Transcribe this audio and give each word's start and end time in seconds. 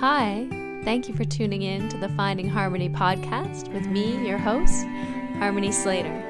Hi, 0.00 0.48
thank 0.82 1.08
you 1.08 1.14
for 1.14 1.24
tuning 1.24 1.62
in 1.62 1.88
to 1.88 1.96
the 1.96 2.08
Finding 2.10 2.48
Harmony 2.48 2.88
podcast 2.88 3.72
with 3.72 3.86
me, 3.86 4.26
your 4.26 4.38
host, 4.38 4.84
Harmony 5.38 5.70
Slater. 5.70 6.20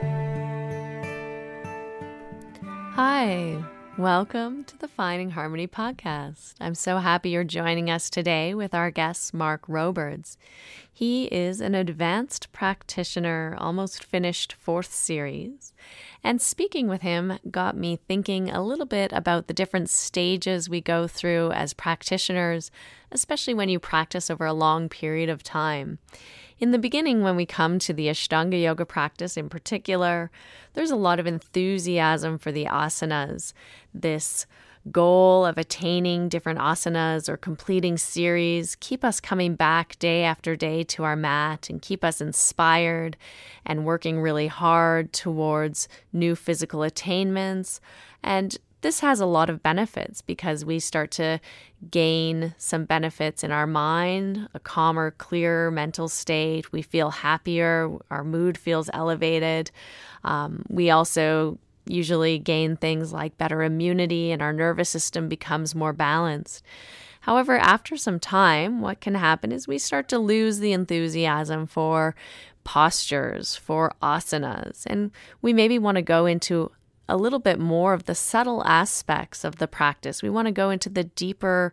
Hi, 2.93 3.65
welcome 3.97 4.65
to 4.65 4.77
the 4.77 4.87
Finding 4.87 5.31
Harmony 5.31 5.67
podcast. 5.67 6.55
I'm 6.61 6.75
so 6.75 6.99
happy 6.99 7.31
you're 7.31 7.43
joining 7.43 7.89
us 7.91 8.11
today 8.11 8.55
with 8.55 8.75
our 8.75 8.91
guest, 8.91 9.33
Mark 9.33 9.67
Robberds. 9.67 10.37
He 10.97 11.25
is 11.25 11.61
an 11.61 11.75
advanced 11.75 12.53
practitioner, 12.53 13.57
almost 13.59 14.05
finished 14.05 14.53
fourth 14.53 14.95
series. 14.95 15.73
And 16.23 16.41
speaking 16.41 16.87
with 16.87 17.03
him 17.03 17.41
got 17.51 17.77
me 17.77 17.99
thinking 18.07 18.49
a 18.49 18.63
little 18.63 18.87
bit 18.87 19.13
about 19.13 19.49
the 19.49 19.55
different 19.55 19.91
stages 19.91 20.71
we 20.71 20.81
go 20.81 21.09
through 21.09 21.51
as 21.51 21.75
practitioners, 21.75 22.71
especially 23.11 23.55
when 23.55 23.69
you 23.69 23.81
practice 23.81 24.31
over 24.31 24.47
a 24.47 24.53
long 24.53 24.89
period 24.89 25.29
of 25.29 25.43
time. 25.43 25.99
In 26.61 26.71
the 26.71 26.79
beginning, 26.79 27.23
when 27.23 27.35
we 27.35 27.45
come 27.45 27.81
to 27.81 27.93
the 27.93 28.07
Ashtanga 28.07 28.63
yoga 28.63 28.87
practice 28.87 29.37
in 29.37 29.49
particular, 29.49 30.31
there's 30.75 30.93
a 30.93 30.97
lot 30.97 31.19
of 31.19 31.27
enthusiasm 31.27 32.39
for 32.39 32.53
the 32.53 32.67
asanas, 32.67 33.53
this 33.93 34.47
goal 34.93 35.47
of 35.47 35.57
attaining 35.57 36.29
different 36.29 36.59
asanas 36.59 37.29
or 37.29 37.37
completing 37.37 37.97
series 37.97 38.77
keep 38.77 39.03
us 39.03 39.19
coming 39.21 39.55
back 39.55 39.99
day 39.99 40.25
after 40.25 40.55
day 40.57 40.83
to 40.83 41.05
our 41.05 41.17
mat 41.17 41.71
and 41.71 41.81
keep 41.81 42.05
us 42.05 42.21
inspired 42.21 43.17
and 43.65 43.85
working 43.85 44.21
really 44.21 44.47
hard 44.47 45.13
towards 45.13 45.89
new 46.13 46.35
physical 46.35 46.83
attainments. 46.83 47.81
And 48.23 48.57
this 48.83 49.01
has 49.01 49.19
a 49.19 49.27
lot 49.27 49.49
of 49.49 49.63
benefits 49.63 50.21
because 50.21 50.63
we 50.63 50.79
start 50.79 51.11
to 51.13 51.41
gain 51.91 52.55
some 52.59 52.85
benefits 52.85 53.43
in 53.43 53.51
our 53.51 53.67
mind, 53.67 54.47
a 54.53 54.61
calmer, 54.61 55.13
clearer 55.13 55.71
mental 55.71 56.07
state. 56.07 56.71
We 56.71 56.83
feel 56.83 57.11
happier, 57.11 57.91
our 58.11 58.25
mood 58.25 58.59
feels 58.59 58.91
elevated. 58.93 59.71
Um, 60.23 60.65
we 60.69 60.91
also 60.91 61.59
usually 61.87 62.39
gain 62.39 62.77
things 62.77 63.13
like 63.13 63.39
better 63.39 63.63
immunity 63.63 64.31
and 64.33 64.41
our 64.41 64.53
nervous 64.53 64.89
system 64.89 65.29
becomes 65.29 65.75
more 65.75 65.93
balanced. 65.93 66.63
However, 67.21 67.57
after 67.57 67.97
some 67.97 68.21
time, 68.21 68.81
what 68.81 69.01
can 69.01 69.15
happen 69.15 69.51
is 69.51 69.67
we 69.67 69.79
start 69.79 70.09
to 70.09 70.19
lose 70.19 70.59
the 70.59 70.73
enthusiasm 70.73 71.67
for 71.67 72.15
postures, 72.65 73.57
for 73.57 73.95
asanas, 74.03 74.85
and 74.87 75.11
we 75.41 75.53
maybe 75.53 75.79
want 75.79 75.97
to 75.97 76.03
go 76.03 76.27
into 76.27 76.71
a 77.09 77.17
little 77.17 77.39
bit 77.39 77.59
more 77.59 77.93
of 77.93 78.05
the 78.05 78.15
subtle 78.15 78.65
aspects 78.67 79.45
of 79.45 79.57
the 79.57 79.69
practice. 79.69 80.23
We 80.23 80.31
want 80.31 80.47
to 80.47 80.53
go 80.53 80.71
into 80.71 80.89
the 80.89 81.05
deeper 81.05 81.73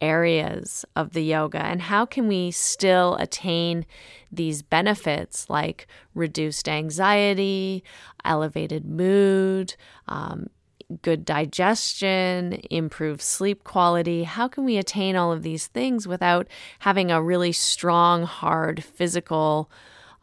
areas 0.00 0.84
of 0.94 1.12
the 1.12 1.22
yoga 1.22 1.58
and 1.58 1.82
how 1.82 2.04
can 2.04 2.28
we 2.28 2.50
still 2.50 3.16
attain 3.16 3.86
these 4.30 4.62
benefits 4.62 5.48
like 5.48 5.86
reduced 6.14 6.68
anxiety, 6.68 7.82
elevated 8.24 8.84
mood, 8.84 9.74
um, 10.08 10.48
good 11.02 11.24
digestion, 11.24 12.60
improved 12.70 13.20
sleep 13.20 13.64
quality. 13.64 14.22
How 14.24 14.48
can 14.48 14.64
we 14.64 14.76
attain 14.76 15.16
all 15.16 15.32
of 15.32 15.42
these 15.42 15.66
things 15.66 16.06
without 16.06 16.46
having 16.80 17.10
a 17.10 17.22
really 17.22 17.52
strong, 17.52 18.22
hard 18.22 18.84
physical 18.84 19.70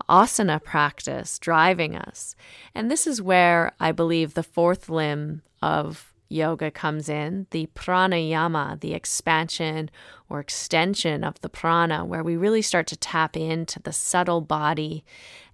asana 0.10 0.64
practice 0.64 1.38
driving 1.40 1.96
us? 1.98 2.36
And 2.74 2.90
this 2.90 3.06
is 3.06 3.22
where 3.22 3.74
I 3.80 3.92
believe 3.92 4.34
the 4.34 4.44
fourth 4.44 4.90
limb 4.90 5.42
of 5.62 6.13
yoga 6.34 6.72
comes 6.72 7.08
in, 7.08 7.48
the 7.52 7.70
pranayama, 7.76 8.80
the 8.80 8.94
expansion 8.94 9.90
or 10.30 10.40
extension 10.40 11.24
of 11.24 11.40
the 11.42 11.50
prana, 11.50 12.04
where 12.04 12.24
we 12.24 12.36
really 12.36 12.62
start 12.62 12.88
to 12.88 12.98
tap 12.98 13.38
into 13.38 13.80
the 13.80 13.94
subtle 13.94 14.42
body 14.42 15.06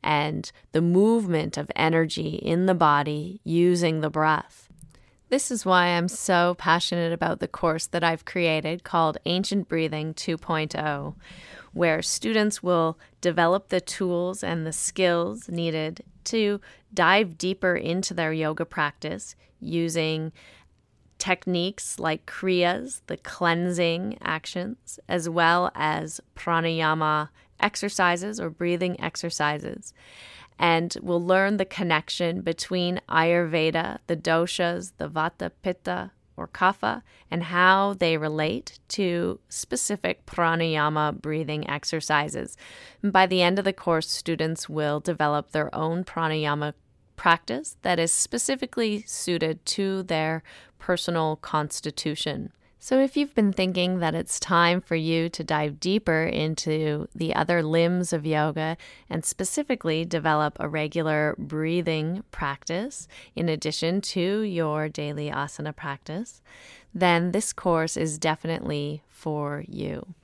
and 0.02 0.52
the 0.72 0.82
movement 0.82 1.58
of 1.58 1.72
energy 1.76 2.36
in 2.36 2.66
the 2.66 2.74
body 2.74 3.42
using 3.44 4.02
the 4.02 4.10
breath. 4.10 4.70
This 5.30 5.52
is 5.52 5.64
why 5.64 5.88
I'm 5.88 6.08
so 6.08 6.56
passionate 6.58 7.14
about 7.14 7.40
the 7.40 7.48
course 7.48 7.86
that 7.88 8.04
I've 8.04 8.26
created 8.26 8.84
called 8.84 9.20
Ancient 9.26 9.68
Breathing 9.68 10.16
2.0, 10.16 11.16
where 11.72 12.02
students 12.02 12.64
will 12.64 12.98
develop 13.22 13.70
the 13.70 13.82
tools 13.82 14.44
and 14.44 14.66
the 14.66 14.74
skills 14.74 15.48
needed 15.48 16.04
to 16.26 16.60
dive 16.94 17.38
deeper 17.38 17.76
into 17.76 18.16
their 18.16 18.34
yoga 18.34 18.66
practice 18.66 19.36
using 19.60 20.32
techniques 21.20 22.00
like 22.00 22.26
kriyas, 22.26 23.02
the 23.08 23.18
cleansing 23.18 24.18
actions, 24.22 25.00
as 25.08 25.30
well 25.30 25.72
as 25.76 26.20
pranayama 26.36 27.30
exercises 27.60 28.40
or 28.40 28.50
breathing 28.50 29.00
exercises. 29.00 29.94
And 30.58 30.96
we'll 31.02 31.24
learn 31.24 31.58
the 31.58 31.66
connection 31.66 32.42
between 32.42 33.00
Ayurveda, 33.10 34.00
the 34.08 34.18
doshas, 34.18 34.94
the 34.98 35.10
vata, 35.10 35.52
pitta, 35.62 36.12
or 36.36 36.48
kapha, 36.48 37.02
and 37.30 37.44
how 37.44 37.94
they 37.94 38.18
relate 38.18 38.80
to 38.88 39.40
specific 39.50 40.26
pranayama 40.26 41.22
breathing 41.22 41.70
exercises. 41.70 42.58
And 43.04 43.14
by 43.14 43.26
the 43.26 43.42
end 43.42 43.60
of 43.60 43.66
the 43.66 43.74
course, 43.74 44.10
students 44.10 44.70
will 44.70 45.00
develop 45.00 45.52
their 45.52 45.74
own 45.76 46.04
pranayama 46.04 46.74
practice 47.20 47.76
that 47.82 48.00
is 48.00 48.14
specifically 48.14 49.04
suited 49.06 49.66
to 49.66 50.04
their 50.04 50.42
personal 50.80 51.36
constitution. 51.36 52.54
So, 52.82 52.98
if 53.02 53.18
you've 53.18 53.36
been 53.36 53.52
thinking 53.52 54.00
that 54.00 54.16
it's 54.16 54.40
time 54.40 54.80
for 54.80 54.96
you 54.96 55.28
to 55.28 55.44
dive 55.44 55.82
deeper 55.82 56.24
into 56.24 57.10
the 57.14 57.36
other 57.36 57.62
limbs 57.62 58.14
of 58.14 58.26
yoga 58.26 58.78
and 59.10 59.26
specifically 59.26 60.06
develop 60.06 60.56
a 60.62 60.70
regular 60.70 61.36
breathing 61.38 62.24
practice 62.32 63.10
in 63.36 63.50
addition 63.50 64.00
to 64.16 64.42
your 64.44 64.88
daily 64.88 65.30
asana 65.30 65.76
practice, 65.76 66.42
then 66.94 67.34
this 67.34 67.52
course 67.52 67.98
is 67.98 68.18
definitely 68.18 69.04
for 69.10 69.66
you. 69.68 70.16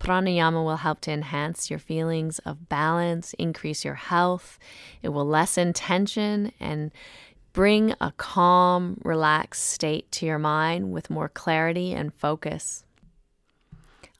Pranayama 0.00 0.64
will 0.64 0.78
help 0.78 1.00
to 1.02 1.12
enhance 1.12 1.70
your 1.70 1.78
feelings 1.78 2.40
of 2.40 2.68
balance, 2.68 3.34
increase 3.34 3.84
your 3.84 3.94
health. 3.94 4.58
It 5.02 5.10
will 5.10 5.26
lessen 5.26 5.72
tension 5.72 6.52
and 6.58 6.90
bring 7.52 7.94
a 8.00 8.12
calm, 8.16 9.00
relaxed 9.04 9.64
state 9.64 10.10
to 10.12 10.26
your 10.26 10.38
mind 10.38 10.90
with 10.90 11.10
more 11.10 11.28
clarity 11.28 11.92
and 11.92 12.14
focus. 12.14 12.84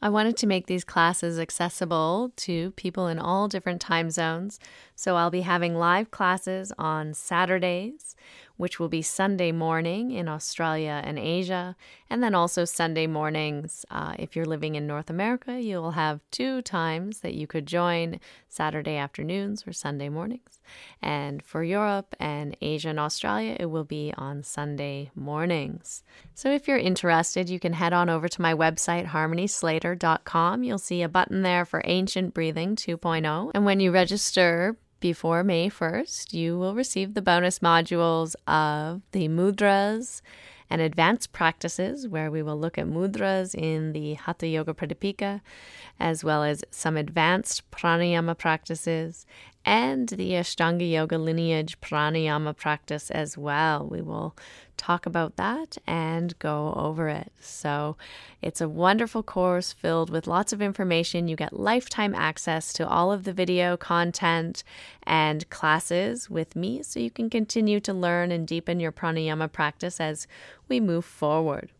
I 0.02 0.08
wanted 0.08 0.36
to 0.38 0.46
make 0.46 0.66
these 0.66 0.84
classes 0.84 1.38
accessible 1.38 2.32
to 2.36 2.70
people 2.72 3.06
in 3.06 3.18
all 3.18 3.48
different 3.48 3.80
time 3.80 4.10
zones, 4.10 4.58
so 5.00 5.16
I'll 5.16 5.30
be 5.30 5.40
having 5.40 5.76
live 5.76 6.10
classes 6.10 6.74
on 6.76 7.14
Saturdays 7.14 8.16
which 8.60 8.78
will 8.78 8.90
be 8.90 9.00
Sunday 9.00 9.50
morning 9.52 10.10
in 10.10 10.28
Australia 10.28 11.00
and 11.02 11.18
Asia, 11.18 11.74
and 12.10 12.22
then 12.22 12.34
also 12.34 12.66
Sunday 12.66 13.06
mornings. 13.06 13.86
Uh, 13.90 14.14
if 14.18 14.36
you're 14.36 14.44
living 14.44 14.74
in 14.74 14.86
North 14.86 15.08
America, 15.08 15.58
you'll 15.58 15.92
have 15.92 16.20
two 16.30 16.60
times 16.60 17.20
that 17.20 17.32
you 17.32 17.46
could 17.46 17.64
join 17.64 18.20
Saturday 18.50 18.96
afternoons 18.96 19.66
or 19.66 19.72
Sunday 19.72 20.10
mornings. 20.10 20.60
And 21.00 21.42
for 21.42 21.64
Europe 21.64 22.14
and 22.20 22.54
Asia 22.60 22.90
and 22.90 23.00
Australia, 23.00 23.56
it 23.58 23.70
will 23.70 23.84
be 23.84 24.12
on 24.18 24.42
Sunday 24.42 25.10
mornings. 25.14 26.02
So 26.34 26.50
if 26.50 26.68
you're 26.68 26.76
interested, 26.76 27.48
you 27.48 27.58
can 27.58 27.72
head 27.72 27.94
on 27.94 28.10
over 28.10 28.28
to 28.28 28.42
my 28.42 28.52
website, 28.52 29.06
harmonyslater.com. 29.06 30.64
You'll 30.64 30.76
see 30.76 31.00
a 31.00 31.08
button 31.08 31.40
there 31.40 31.64
for 31.64 31.80
Ancient 31.86 32.34
Breathing 32.34 32.76
2.0. 32.76 33.52
And 33.54 33.64
when 33.64 33.80
you 33.80 33.90
register, 33.90 34.76
before 35.00 35.42
May 35.42 35.68
1st, 35.68 36.32
you 36.32 36.58
will 36.58 36.74
receive 36.74 37.14
the 37.14 37.22
bonus 37.22 37.58
modules 37.58 38.34
of 38.46 39.02
the 39.12 39.28
mudras 39.28 40.20
and 40.68 40.80
advanced 40.80 41.32
practices, 41.32 42.06
where 42.06 42.30
we 42.30 42.42
will 42.42 42.58
look 42.58 42.78
at 42.78 42.86
mudras 42.86 43.54
in 43.54 43.92
the 43.92 44.14
Hatha 44.14 44.46
Yoga 44.46 44.72
Pradipika, 44.72 45.40
as 45.98 46.22
well 46.22 46.44
as 46.44 46.64
some 46.70 46.96
advanced 46.96 47.68
pranayama 47.72 48.38
practices 48.38 49.26
and 49.64 50.08
the 50.08 50.32
Ashtanga 50.32 50.90
Yoga 50.90 51.18
lineage 51.18 51.80
pranayama 51.80 52.56
practice 52.56 53.10
as 53.10 53.36
well. 53.36 53.86
We 53.86 54.00
will 54.00 54.34
talk 54.76 55.04
about 55.04 55.36
that 55.36 55.76
and 55.86 56.38
go 56.38 56.72
over 56.74 57.08
it. 57.08 57.30
So, 57.40 57.96
it's 58.40 58.62
a 58.62 58.68
wonderful 58.68 59.22
course 59.22 59.72
filled 59.72 60.08
with 60.08 60.26
lots 60.26 60.52
of 60.52 60.62
information. 60.62 61.28
You 61.28 61.36
get 61.36 61.52
lifetime 61.52 62.14
access 62.14 62.72
to 62.74 62.88
all 62.88 63.12
of 63.12 63.24
the 63.24 63.32
video 63.34 63.76
content 63.76 64.64
and 65.02 65.48
classes 65.50 66.30
with 66.30 66.56
me 66.56 66.82
so 66.82 66.98
you 66.98 67.10
can 67.10 67.28
continue 67.28 67.80
to 67.80 67.92
learn 67.92 68.32
and 68.32 68.46
deepen 68.46 68.80
your 68.80 68.92
pranayama 68.92 69.52
practice 69.52 70.00
as 70.00 70.26
we 70.68 70.80
move 70.80 71.04
forward. 71.04 71.70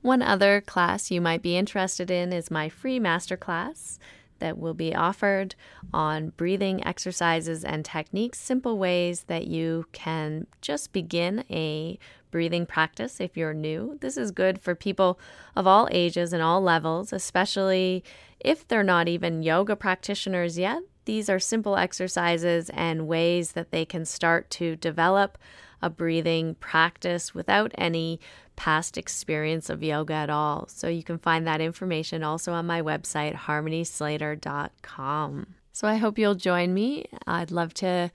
One 0.00 0.22
other 0.22 0.60
class 0.60 1.10
you 1.10 1.20
might 1.20 1.42
be 1.42 1.56
interested 1.56 2.10
in 2.10 2.32
is 2.32 2.50
my 2.50 2.68
free 2.68 3.00
masterclass 3.00 3.98
that 4.38 4.58
will 4.58 4.74
be 4.74 4.94
offered 4.94 5.54
on 5.92 6.30
breathing 6.30 6.86
exercises 6.86 7.64
and 7.64 7.84
techniques, 7.84 8.38
simple 8.38 8.78
ways 8.78 9.24
that 9.24 9.46
you 9.46 9.86
can 9.92 10.46
just 10.60 10.92
begin 10.92 11.44
a 11.50 11.98
breathing 12.30 12.66
practice 12.66 13.20
if 13.20 13.36
you're 13.36 13.54
new. 13.54 13.98
This 14.00 14.16
is 14.16 14.30
good 14.30 14.60
for 14.60 14.74
people 14.74 15.18
of 15.56 15.66
all 15.66 15.88
ages 15.90 16.32
and 16.32 16.42
all 16.42 16.60
levels, 16.60 17.12
especially 17.12 18.04
if 18.40 18.66
they're 18.68 18.82
not 18.82 19.08
even 19.08 19.42
yoga 19.42 19.76
practitioners 19.76 20.58
yet. 20.58 20.82
These 21.04 21.30
are 21.30 21.38
simple 21.38 21.76
exercises 21.76 22.70
and 22.74 23.08
ways 23.08 23.52
that 23.52 23.70
they 23.70 23.84
can 23.86 24.04
start 24.04 24.50
to 24.50 24.76
develop 24.76 25.38
a 25.80 25.88
breathing 25.88 26.54
practice 26.56 27.34
without 27.34 27.72
any 27.78 28.20
past 28.58 28.98
experience 28.98 29.70
of 29.70 29.82
yoga 29.84 30.14
at 30.14 30.30
all. 30.30 30.66
So 30.68 30.88
you 30.88 31.04
can 31.04 31.16
find 31.16 31.46
that 31.46 31.60
information 31.60 32.24
also 32.24 32.52
on 32.52 32.66
my 32.66 32.82
website, 32.82 33.36
harmonyslater.com. 33.36 35.46
So 35.72 35.86
I 35.86 35.94
hope 35.94 36.18
you'll 36.18 36.34
join 36.34 36.74
me. 36.74 37.04
I'd 37.24 37.52
love 37.52 37.72
to 37.74 38.10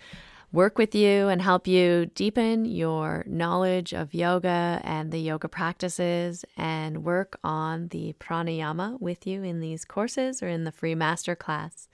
work 0.51 0.77
with 0.77 0.93
you 0.93 1.29
and 1.29 1.41
help 1.41 1.65
you 1.65 2.07
deepen 2.13 2.65
your 2.65 3.23
knowledge 3.25 3.93
of 3.93 4.13
yoga 4.13 4.81
and 4.83 5.13
the 5.13 5.19
yoga 5.19 5.47
practices 5.47 6.43
and 6.57 7.05
work 7.05 7.39
on 7.41 7.87
the 7.87 8.13
pranayama 8.19 8.99
with 8.99 9.25
you 9.25 9.43
in 9.43 9.61
these 9.61 9.85
courses 9.85 10.43
or 10.43 10.49
in 10.49 10.65
the 10.65 10.73
free 10.73 10.93
masterclass. 10.93 11.87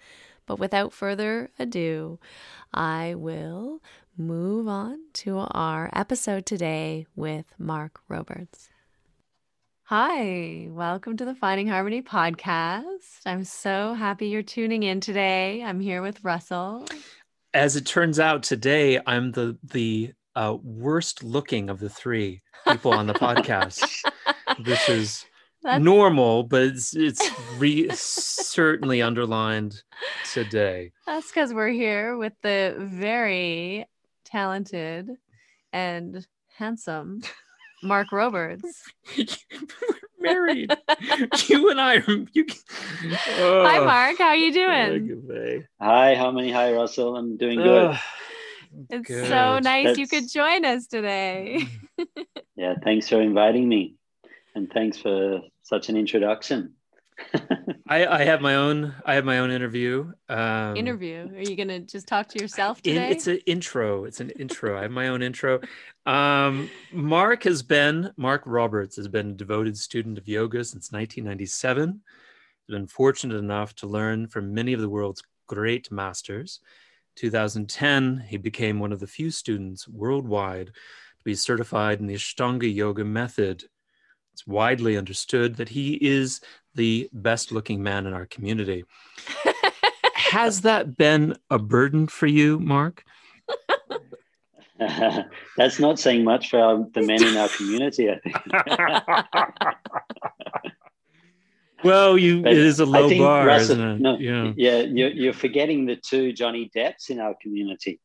But 0.48 0.58
without 0.58 0.92
further 0.92 1.52
ado, 1.60 2.18
I 2.74 3.14
will 3.16 3.84
move 4.20 4.68
on 4.68 5.00
to 5.14 5.38
our 5.38 5.90
episode 5.94 6.46
today 6.46 7.06
with 7.16 7.46
Mark 7.58 8.02
Robberds. 8.12 8.68
Hi, 9.84 10.68
welcome 10.70 11.16
to 11.16 11.24
the 11.24 11.34
Finding 11.34 11.68
Harmony 11.68 12.02
podcast. 12.02 13.22
I'm 13.26 13.46
so 13.46 13.94
happy 13.94 14.28
you're 14.28 14.44
tuning 14.44 14.84
in 14.84 15.00
today. 15.00 15.64
I'm 15.64 15.80
here 15.80 16.02
with 16.02 16.22
Russell. 16.22 16.86
As 17.54 17.78
it 17.78 17.86
turns 17.86 18.20
out, 18.20 18.44
today 18.44 19.00
I'm 19.08 19.32
the 19.32 19.58
the 19.64 20.12
uh, 20.36 20.58
worst 20.62 21.24
looking 21.24 21.70
of 21.70 21.80
the 21.80 21.90
three 21.90 22.42
people 22.68 22.92
on 22.92 23.08
the 23.08 23.14
podcast. 23.14 23.88
this 24.60 24.90
is 24.90 25.26
That's... 25.64 25.82
normal, 25.82 26.44
but 26.44 26.64
it's 26.64 26.94
it's 26.94 27.32
re- 27.58 27.90
certainly 27.94 29.02
underlined 29.02 29.82
today. 30.34 30.92
That's 31.08 31.28
because 31.28 31.54
we're 31.54 31.70
here 31.70 32.18
with 32.18 32.34
the 32.44 32.76
very 32.78 33.88
talented 34.32 35.10
and 35.74 36.26
handsome 36.58 37.22
Mark 37.84 38.10
Robberds. 38.12 38.62
married. 40.20 40.76
you 41.48 41.70
and 41.70 41.82
I 41.82 41.98
are. 41.98 42.26
You, 42.34 42.46
oh. 43.38 43.66
Hi, 43.66 43.80
Mark. 43.80 44.18
How 44.18 44.28
are 44.28 44.36
you 44.36 44.54
doing? 44.54 45.64
Hi, 45.82 46.16
how 46.16 46.32
many? 46.32 46.52
Hi, 46.52 46.74
Russell. 46.74 47.16
I'm 47.16 47.38
doing 47.38 47.60
good. 47.60 47.98
it's 48.90 49.08
good. 49.08 49.28
so 49.28 49.60
nice 49.60 49.86
That's... 49.86 50.00
you 50.00 50.08
could 50.08 50.30
join 50.30 50.66
us 50.66 50.88
today. 50.88 51.66
yeah, 52.56 52.76
thanks 52.84 53.08
for 53.10 53.22
inviting 53.22 53.68
me, 53.68 53.96
and 54.56 54.72
thanks 54.72 54.98
for 54.98 55.42
such 55.64 55.90
an 55.90 55.98
introduction. 55.98 56.76
I, 57.88 58.06
I 58.06 58.24
have 58.24 58.42
my 58.42 58.56
own. 58.56 58.94
I 59.06 59.16
have 59.16 59.26
my 59.26 59.40
own 59.40 59.52
interview. 59.52 60.12
Um, 60.28 60.76
interview? 60.76 61.30
Are 61.36 61.42
you 61.42 61.56
gonna 61.56 61.80
just 61.80 62.08
talk 62.08 62.28
to 62.30 62.40
yourself 62.40 62.82
today? 62.82 63.08
In, 63.08 63.12
it's 63.12 63.28
an 63.28 63.40
intro. 63.46 64.06
It's 64.06 64.20
an 64.20 64.30
intro. 64.32 64.78
I 64.78 64.84
have 64.84 64.92
my 64.92 65.08
own 65.08 65.22
intro. 65.22 65.60
Um, 66.06 66.70
Mark 66.92 67.44
has 67.44 67.62
been 67.64 68.12
Mark 68.18 68.46
Robberds 68.46 68.96
has 68.98 69.08
been 69.08 69.32
a 69.32 69.34
devoted 69.34 69.78
student 69.78 70.18
of 70.18 70.28
yoga 70.28 70.64
since 70.64 70.92
1997. 70.92 72.02
He's 72.68 72.76
been 72.76 72.88
fortunate 72.88 73.38
enough 73.38 73.76
to 73.76 73.88
learn 73.88 74.28
from 74.28 74.54
many 74.54 74.74
of 74.74 74.82
the 74.82 74.90
world's 74.90 75.24
great 75.48 75.92
masters. 75.92 76.60
2010, 77.16 78.24
he 78.28 78.38
became 78.38 78.80
one 78.80 78.94
of 78.94 79.00
the 79.00 79.08
few 79.08 79.30
students 79.30 79.88
worldwide 79.88 80.68
to 80.68 81.24
be 81.26 81.36
certified 81.36 82.00
in 82.00 82.08
the 82.08 82.16
Ashtanga 82.16 82.74
Yoga 82.74 83.04
method. 83.04 83.66
It's 84.40 84.48
widely 84.48 84.96
understood 84.96 85.58
that 85.58 85.68
he 85.68 85.96
is 85.96 86.40
the 86.74 87.10
best 87.12 87.52
looking 87.52 87.84
man 87.84 88.08
in 88.08 88.14
our 88.14 88.26
community. 88.26 88.86
Has 90.14 90.62
that 90.62 90.96
been 90.96 91.36
a 91.50 91.60
burden 91.60 92.08
for 92.08 92.26
you, 92.26 92.58
Mark? 92.58 93.04
Uh, 94.80 95.24
that's 95.58 95.78
not 95.78 96.00
saying 96.00 96.24
much 96.24 96.50
for 96.50 96.58
our, 96.58 96.88
the 96.94 97.02
men 97.02 97.22
in 97.22 97.36
our 97.36 97.50
community, 97.50 98.10
I 98.10 98.20
think. 98.20 98.38
well, 101.84 102.18
you 102.18 102.42
but 102.42 102.54
it 102.54 102.60
is 102.60 102.80
a 102.80 102.86
low 102.86 103.10
bar, 103.10 103.46
Russell, 103.46 103.76
isn't 103.76 103.90
it? 103.90 104.00
No, 104.00 104.18
yeah, 104.18 104.54
yeah 104.56 104.80
you're, 104.84 105.12
you're 105.12 105.34
forgetting 105.34 105.86
the 105.86 105.98
two 105.98 106.32
Johnny 106.32 106.72
Depps 106.74 107.10
in 107.10 107.20
our 107.20 107.36
community. 107.42 108.00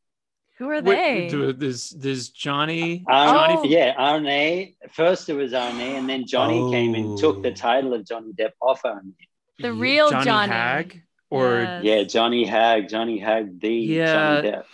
Who 0.57 0.69
are 0.69 0.81
they? 0.81 1.29
Wait, 1.29 1.59
there's 1.59 1.89
there's 1.89 2.29
Johnny. 2.29 3.03
Um, 3.09 3.27
Johnny. 3.27 3.55
Oh. 3.57 3.63
Yeah, 3.63 3.93
Arne. 3.97 4.73
First 4.91 5.27
it 5.27 5.33
was 5.33 5.53
Arne, 5.53 5.81
and 5.81 6.09
then 6.09 6.25
Johnny 6.25 6.59
oh. 6.59 6.71
came 6.71 6.95
and 6.95 7.17
took 7.17 7.43
the 7.43 7.51
oh. 7.51 7.53
title 7.53 7.93
of 7.93 8.07
Johnny 8.07 8.31
Depp 8.31 8.51
off 8.61 8.85
Arne. 8.85 9.13
The 9.59 9.73
real 9.73 10.09
Johnny, 10.09 10.25
Johnny. 10.25 10.51
Hag, 10.53 11.01
or 11.29 11.59
yes. 11.59 11.83
yeah, 11.83 12.03
Johnny 12.03 12.45
Hag, 12.45 12.87
Johnny 12.87 13.19
Hag, 13.19 13.59
the 13.59 13.73
yeah. 13.73 14.13
Johnny 14.13 14.49
Depp 14.49 14.65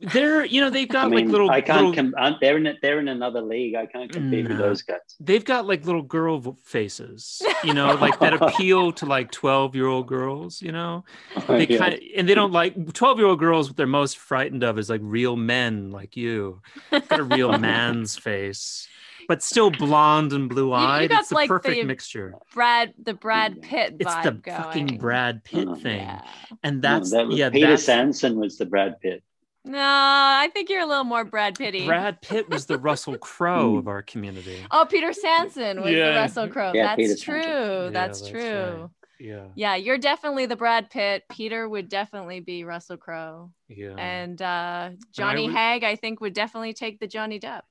they're 0.00 0.44
you 0.44 0.60
know 0.60 0.70
they've 0.70 0.88
got 0.88 1.06
I 1.06 1.08
mean, 1.08 1.26
like 1.26 1.32
little. 1.32 1.50
I 1.50 1.60
can't. 1.60 1.88
Little, 1.88 2.12
com- 2.12 2.36
they're 2.40 2.56
in 2.56 2.76
they're 2.82 3.00
in 3.00 3.08
another 3.08 3.40
league. 3.40 3.74
I 3.74 3.86
can't 3.86 4.10
compete 4.10 4.44
no. 4.44 4.50
with 4.50 4.58
those 4.58 4.82
guys. 4.82 4.98
They've 5.18 5.44
got 5.44 5.66
like 5.66 5.84
little 5.84 6.02
girl 6.02 6.56
faces, 6.62 7.42
you 7.64 7.74
know, 7.74 7.94
like 7.94 8.18
that 8.20 8.34
appeal 8.42 8.92
to 8.92 9.06
like 9.06 9.32
twelve 9.32 9.74
year 9.74 9.86
old 9.86 10.06
girls. 10.06 10.62
You 10.62 10.70
know, 10.70 11.04
oh, 11.36 11.40
they 11.48 11.66
yeah. 11.66 11.78
kind 11.78 11.94
of 11.94 12.00
and 12.16 12.28
they 12.28 12.34
don't 12.34 12.52
like 12.52 12.92
twelve 12.92 13.18
year 13.18 13.26
old 13.26 13.40
girls. 13.40 13.68
What 13.68 13.76
they're 13.76 13.86
most 13.86 14.18
frightened 14.18 14.62
of 14.62 14.78
is 14.78 14.88
like 14.88 15.00
real 15.02 15.36
men 15.36 15.90
like 15.90 16.16
you. 16.16 16.62
Got 16.90 17.18
a 17.18 17.24
real 17.24 17.58
man's 17.58 18.16
face 18.16 18.86
but 19.28 19.42
still 19.42 19.70
blonde 19.70 20.32
and 20.32 20.48
blue 20.48 20.72
eyed. 20.72 21.12
It's 21.12 21.28
the 21.28 21.34
like 21.34 21.48
perfect 21.48 21.74
the 21.74 21.84
mixture. 21.84 22.34
Brad, 22.54 22.94
the 23.00 23.12
Brad 23.12 23.60
Pitt. 23.60 23.96
It's 24.00 24.14
the 24.24 24.30
going. 24.30 24.56
fucking 24.56 24.98
Brad 24.98 25.44
Pitt 25.44 25.68
oh, 25.68 25.74
thing, 25.74 26.00
yeah. 26.00 26.22
and 26.64 26.80
that's 26.80 27.12
no, 27.12 27.28
that 27.28 27.36
yeah. 27.36 27.50
Peter 27.50 27.68
that's, 27.68 27.84
Sanson 27.84 28.40
was 28.40 28.56
the 28.56 28.64
Brad 28.64 28.98
Pitt. 29.00 29.22
No, 29.64 29.78
I 29.78 30.48
think 30.52 30.70
you're 30.70 30.80
a 30.80 30.86
little 30.86 31.04
more 31.04 31.24
Brad 31.24 31.56
Pitty. 31.56 31.84
Brad 31.84 32.22
Pitt 32.22 32.48
was 32.48 32.66
the 32.66 32.78
Russell 32.78 33.18
Crowe 33.18 33.76
of 33.76 33.88
our 33.88 34.02
community. 34.02 34.64
Oh, 34.70 34.86
Peter 34.88 35.12
Sanson 35.12 35.82
was 35.82 35.92
yeah. 35.92 36.10
the 36.10 36.16
Russell 36.16 36.48
Crowe. 36.48 36.72
Yeah, 36.74 36.96
that's 36.96 36.96
Peter 36.96 37.16
true. 37.16 37.84
Yeah, 37.84 37.90
that's, 37.90 38.20
that's, 38.20 38.30
true. 38.30 38.80
Right. 38.80 38.88
Yeah. 39.20 39.44
Yeah, 39.56 39.74
you're 39.74 39.98
definitely 39.98 40.46
the 40.46 40.56
Brad 40.56 40.90
Pitt. 40.90 41.24
Peter 41.30 41.68
would 41.68 41.88
definitely 41.88 42.40
be 42.40 42.64
Russell 42.64 42.96
Crowe. 42.96 43.50
Yeah. 43.68 43.94
And 43.98 44.40
uh, 44.40 44.90
Johnny 45.12 45.46
and 45.46 45.58
I 45.58 45.74
would... 45.74 45.84
I 45.84 45.96
think, 45.96 46.20
would 46.20 46.34
definitely 46.34 46.72
take 46.72 47.00
the 47.00 47.08
Johnny 47.08 47.40
Depp. 47.40 47.62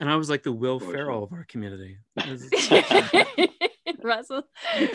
And 0.00 0.10
I 0.10 0.16
was 0.16 0.28
like 0.28 0.42
the 0.42 0.52
Will 0.52 0.80
Ferrell 0.80 1.24
of 1.24 1.32
our 1.32 1.44
community. 1.44 1.96
Russell, 4.04 4.42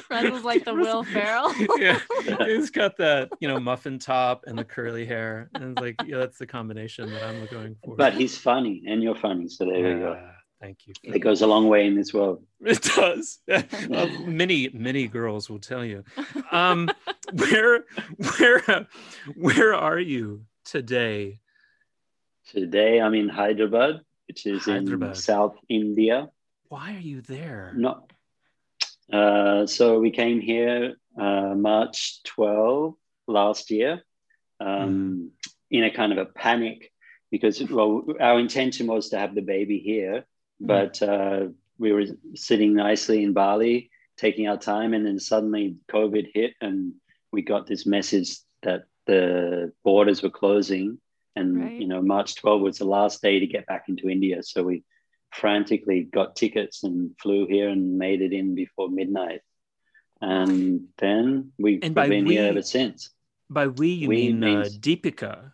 Russell's 0.10 0.44
like 0.44 0.66
the 0.66 0.74
Will 0.74 1.04
Ferrell. 1.04 1.54
yeah, 1.78 2.00
he's 2.46 2.70
got 2.70 2.98
that 2.98 3.30
you 3.40 3.48
know 3.48 3.60
muffin 3.60 4.00
top 4.00 4.44
and 4.48 4.58
the 4.58 4.64
curly 4.64 5.06
hair, 5.06 5.50
and 5.54 5.72
it's 5.72 5.82
like 5.82 5.96
yeah, 6.06 6.18
that's 6.18 6.38
the 6.38 6.48
combination 6.48 7.10
that 7.12 7.24
I'm 7.24 7.46
going 7.48 7.76
for. 7.84 7.96
But 7.96 8.14
he's 8.14 8.38
funny, 8.38 8.84
and 8.88 9.02
you're 9.02 9.16
funny, 9.16 9.48
so 9.48 9.66
there 9.66 9.76
yeah, 9.76 9.94
you 9.94 10.00
go. 10.00 10.30
Thank 10.60 10.88
you. 10.88 10.94
It 11.04 11.20
goes 11.20 11.42
a 11.42 11.48
long 11.48 11.68
way 11.68 11.86
in 11.86 11.96
this 11.96 12.14
world. 12.14 12.44
It 12.66 12.82
does. 12.82 13.40
well, 13.90 14.10
many 14.26 14.70
many 14.74 15.08
girls 15.08 15.50
will 15.50 15.60
tell 15.60 15.86
you. 15.86 16.04
Um, 16.52 16.90
where 17.34 17.86
where 18.40 18.88
where 19.36 19.76
are 19.76 20.00
you 20.00 20.46
today? 20.66 21.40
Today 22.50 23.00
I'm 23.00 23.14
in 23.14 23.30
Hyderabad, 23.30 24.02
which 24.28 24.46
is 24.46 24.66
Hyderabad. 24.66 25.10
in 25.10 25.16
South 25.16 25.58
India. 25.70 26.30
Why 26.70 26.96
are 26.96 27.00
you 27.00 27.22
there? 27.22 27.74
Not 27.76 28.12
uh, 29.12 29.66
so 29.66 30.00
we 30.00 30.12
came 30.12 30.42
here 30.42 30.96
uh, 31.20 31.54
March 31.56 32.24
12 32.24 32.96
last 33.28 33.72
year 33.72 34.02
um, 34.60 34.68
mm. 34.70 35.50
in 35.72 35.84
a 35.84 35.92
kind 35.92 36.12
of 36.12 36.18
a 36.18 36.26
panic 36.26 36.92
because 37.32 37.62
well 37.70 38.06
our 38.20 38.40
intention 38.40 38.88
was 38.88 39.10
to 39.10 39.20
have 39.20 39.36
the 39.36 39.42
baby 39.42 39.80
here, 39.80 40.26
mm. 40.62 40.68
but 40.68 41.02
uh, 41.02 41.48
we 41.78 41.92
were 41.92 42.06
sitting 42.36 42.74
nicely 42.74 43.24
in 43.24 43.34
Bali 43.34 43.90
taking 44.18 44.48
our 44.48 44.58
time, 44.58 44.94
and 44.94 45.06
then 45.06 45.20
suddenly 45.20 45.76
COVID 45.90 46.32
hit, 46.34 46.54
and 46.60 46.94
we 47.32 47.42
got 47.42 47.68
this 47.68 47.86
message 47.86 48.38
that 48.64 48.86
the 49.06 49.72
borders 49.84 50.24
were 50.24 50.30
closing, 50.30 50.98
and 51.36 51.62
right. 51.62 51.74
you 51.74 51.88
know 51.88 52.02
March 52.02 52.36
12 52.36 52.62
was 52.62 52.78
the 52.78 52.86
last 52.86 53.22
day 53.22 53.40
to 53.40 53.48
get 53.48 53.66
back 53.68 53.86
into 53.88 54.10
India, 54.10 54.44
so 54.44 54.64
we 54.64 54.84
frantically 55.32 56.04
got 56.04 56.36
tickets 56.36 56.84
and 56.84 57.12
flew 57.22 57.48
here 57.48 57.70
and 57.70 57.98
made 57.98 58.22
it 58.22 58.34
in 58.34 58.56
before 58.56 58.90
midnight. 58.90 59.42
And 60.22 60.88
then 60.98 61.52
we've 61.60 61.84
and 61.84 61.94
been 61.94 62.26
we, 62.26 62.36
here 62.36 62.46
ever 62.46 62.62
since. 62.62 63.12
By 63.50 63.68
we, 63.68 63.90
you 63.90 64.10
we 64.10 64.34
mean 64.34 64.44
uh, 64.44 64.66
Deepika? 64.80 65.52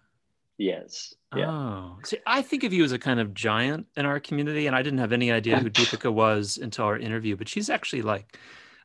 Yes. 0.58 1.13
Yeah. 1.36 1.50
Oh, 1.50 1.98
see, 2.03 2.20
I 2.25 2.42
think 2.42 2.63
of 2.63 2.72
you 2.72 2.84
as 2.84 2.92
a 2.92 3.00
kind 3.00 3.20
of 3.20 3.34
giant 3.34 3.88
in 3.98 4.06
our 4.06 4.20
community, 4.20 4.68
and 4.68 4.75
I 4.75 4.82
didn't 4.82 5.00
have 5.00 5.12
any 5.12 5.32
idea 5.32 5.60
who 5.60 5.70
Deepika 5.72 6.12
was 6.12 6.58
until 6.58 6.86
our 6.86 6.98
interview. 6.98 7.36
But 7.36 7.50
she's 7.50 7.70
actually 7.70 8.03
like, 8.03 8.38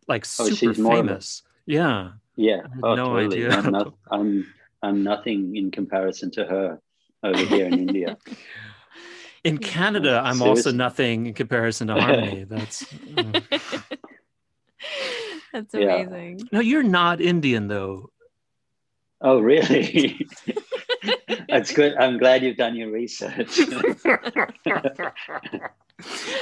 like 0.09 0.25
oh, 0.41 0.49
super 0.49 0.75
famous. 0.75 1.43
Yeah. 1.67 2.13
Yeah. 2.37 2.63
Oh, 2.83 2.95
no 2.95 3.07
totally. 3.07 3.45
idea. 3.45 3.51
I'm, 3.51 3.73
not, 3.73 3.95
I'm 4.11 4.47
I'm 4.83 5.03
nothing 5.03 5.57
in 5.57 5.71
comparison 5.71 6.31
to 6.33 6.45
her 6.45 6.81
over 7.23 7.45
here 7.45 7.67
in 7.67 7.75
India. 7.75 8.17
In 9.45 9.59
Canada, 9.59 10.21
I'm 10.25 10.37
Seriously? 10.37 10.49
also 10.49 10.73
nothing 10.73 11.27
in 11.27 11.35
comparison 11.35 11.89
to 11.89 11.95
Harmony. 12.01 12.45
That's 12.45 12.87
uh, 13.17 13.41
That's 15.53 15.75
Yeah. 15.75 15.97
amazing. 15.97 16.49
no, 16.53 16.61
you're 16.61 16.83
not 16.83 17.21
Indian 17.21 17.69
though. 17.69 18.11
Oh, 19.21 19.41
really? 19.41 20.29
That's 21.49 21.73
good. 21.73 21.97
I'm 21.97 22.19
glad 22.19 22.43
you've 22.45 22.57
done 22.57 22.77
your 22.77 22.91
research. 22.91 23.57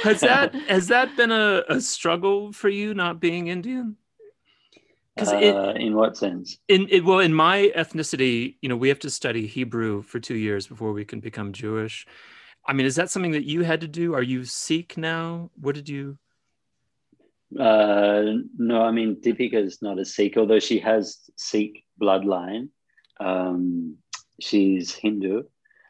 has 0.03 0.21
that 0.21 0.55
has 0.69 0.89
that 0.89 1.17
been 1.17 1.31
a, 1.31 1.63
a 1.69 1.81
struggle 1.81 2.53
for 2.53 2.69
you 2.69 2.93
not 2.93 3.19
being 3.21 3.49
Indian? 3.49 3.97
Because 5.15 5.33
uh, 5.33 5.73
in 5.77 5.95
what 5.95 6.19
sense? 6.19 6.59
in 6.69 6.87
it, 6.91 7.03
well, 7.05 7.21
in 7.21 7.33
my 7.33 7.73
ethnicity, 7.75 8.57
you 8.61 8.69
know, 8.69 8.77
we 8.77 8.89
have 8.91 8.99
to 8.99 9.09
study 9.11 9.47
Hebrew 9.47 10.03
for 10.03 10.21
two 10.21 10.35
years 10.37 10.67
before 10.67 10.93
we 10.93 11.07
can 11.07 11.21
become 11.21 11.53
Jewish. 11.53 12.07
I 12.69 12.73
mean, 12.73 12.87
is 12.87 12.97
that 12.97 13.11
something 13.11 13.33
that 13.33 13.45
you 13.45 13.63
had 13.63 13.81
to 13.83 13.89
do? 13.89 14.15
Are 14.15 14.23
you 14.23 14.45
Sikh 14.45 14.97
now? 14.97 15.51
What 15.61 15.75
did 15.75 15.89
you? 15.89 16.19
Uh, 17.59 18.33
no, 18.59 18.83
I 18.83 18.91
mean, 18.91 19.17
Deepika 19.17 19.55
is 19.55 19.81
not 19.83 19.99
a 19.99 20.05
Sikh, 20.05 20.37
although 20.37 20.59
she 20.59 20.79
has 20.81 21.19
Sikh 21.37 21.85
bloodline. 22.01 22.69
Um, 23.21 23.97
she's 24.41 24.93
Hindu. 24.95 25.45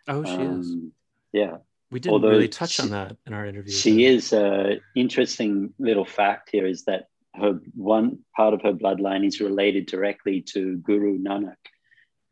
Oh, 0.09 0.25
she 0.25 0.33
is. 0.33 0.67
Um, 0.71 0.93
Yeah, 1.33 1.57
We 1.91 1.99
didn't 2.01 2.13
although 2.13 2.29
really 2.31 2.49
touch 2.49 2.73
she- 2.73 2.83
on 2.83 2.91
that 2.91 3.17
in 3.27 3.33
our 3.33 3.47
interview. 3.47 3.73
she 3.73 4.05
is. 4.05 4.33
Uh, 4.33 4.77
interesting 4.95 5.73
little 5.79 6.05
fact 6.05 6.51
here 6.53 6.67
is 6.67 6.85
that 6.85 7.09
her 7.35 7.59
one 7.75 8.19
part 8.37 8.55
of 8.55 8.63
her 8.63 8.73
bloodline 8.73 9.27
is 9.27 9.41
related 9.41 9.87
directly 9.87 10.41
to 10.53 10.77
Guru 10.79 11.19
Nanak, 11.19 11.57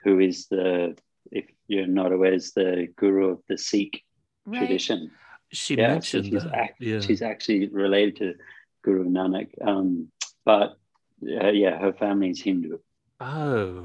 who 0.03 0.21
is 0.21 0.47
the, 0.49 0.97
if 1.33 1.47
you're 1.67 1.87
not 1.87 2.13
aware, 2.13 2.33
is 2.35 2.53
the 2.53 2.89
guru 2.97 3.31
of 3.31 3.41
the 3.49 3.59
Sikh 3.59 4.03
Right. 4.47 4.59
tradition. 4.59 5.11
She 5.53 5.77
yeah, 5.77 5.87
so 5.89 6.19
mentioned 6.19 6.25
she's, 6.27 6.43
that. 6.45 6.55
act- 6.55 6.81
yeah. 6.81 7.01
she's 7.01 7.23
actually 7.23 7.69
related 7.69 8.17
to 8.19 8.35
Guru 8.83 9.05
Nanak. 9.09 9.49
Um, 9.65 10.09
but 10.45 10.77
uh, 11.23 11.49
yeah, 11.49 11.79
her 11.79 11.93
family 11.93 12.31
is 12.31 12.41
Hindu. 12.43 12.79
oh, 13.21 13.85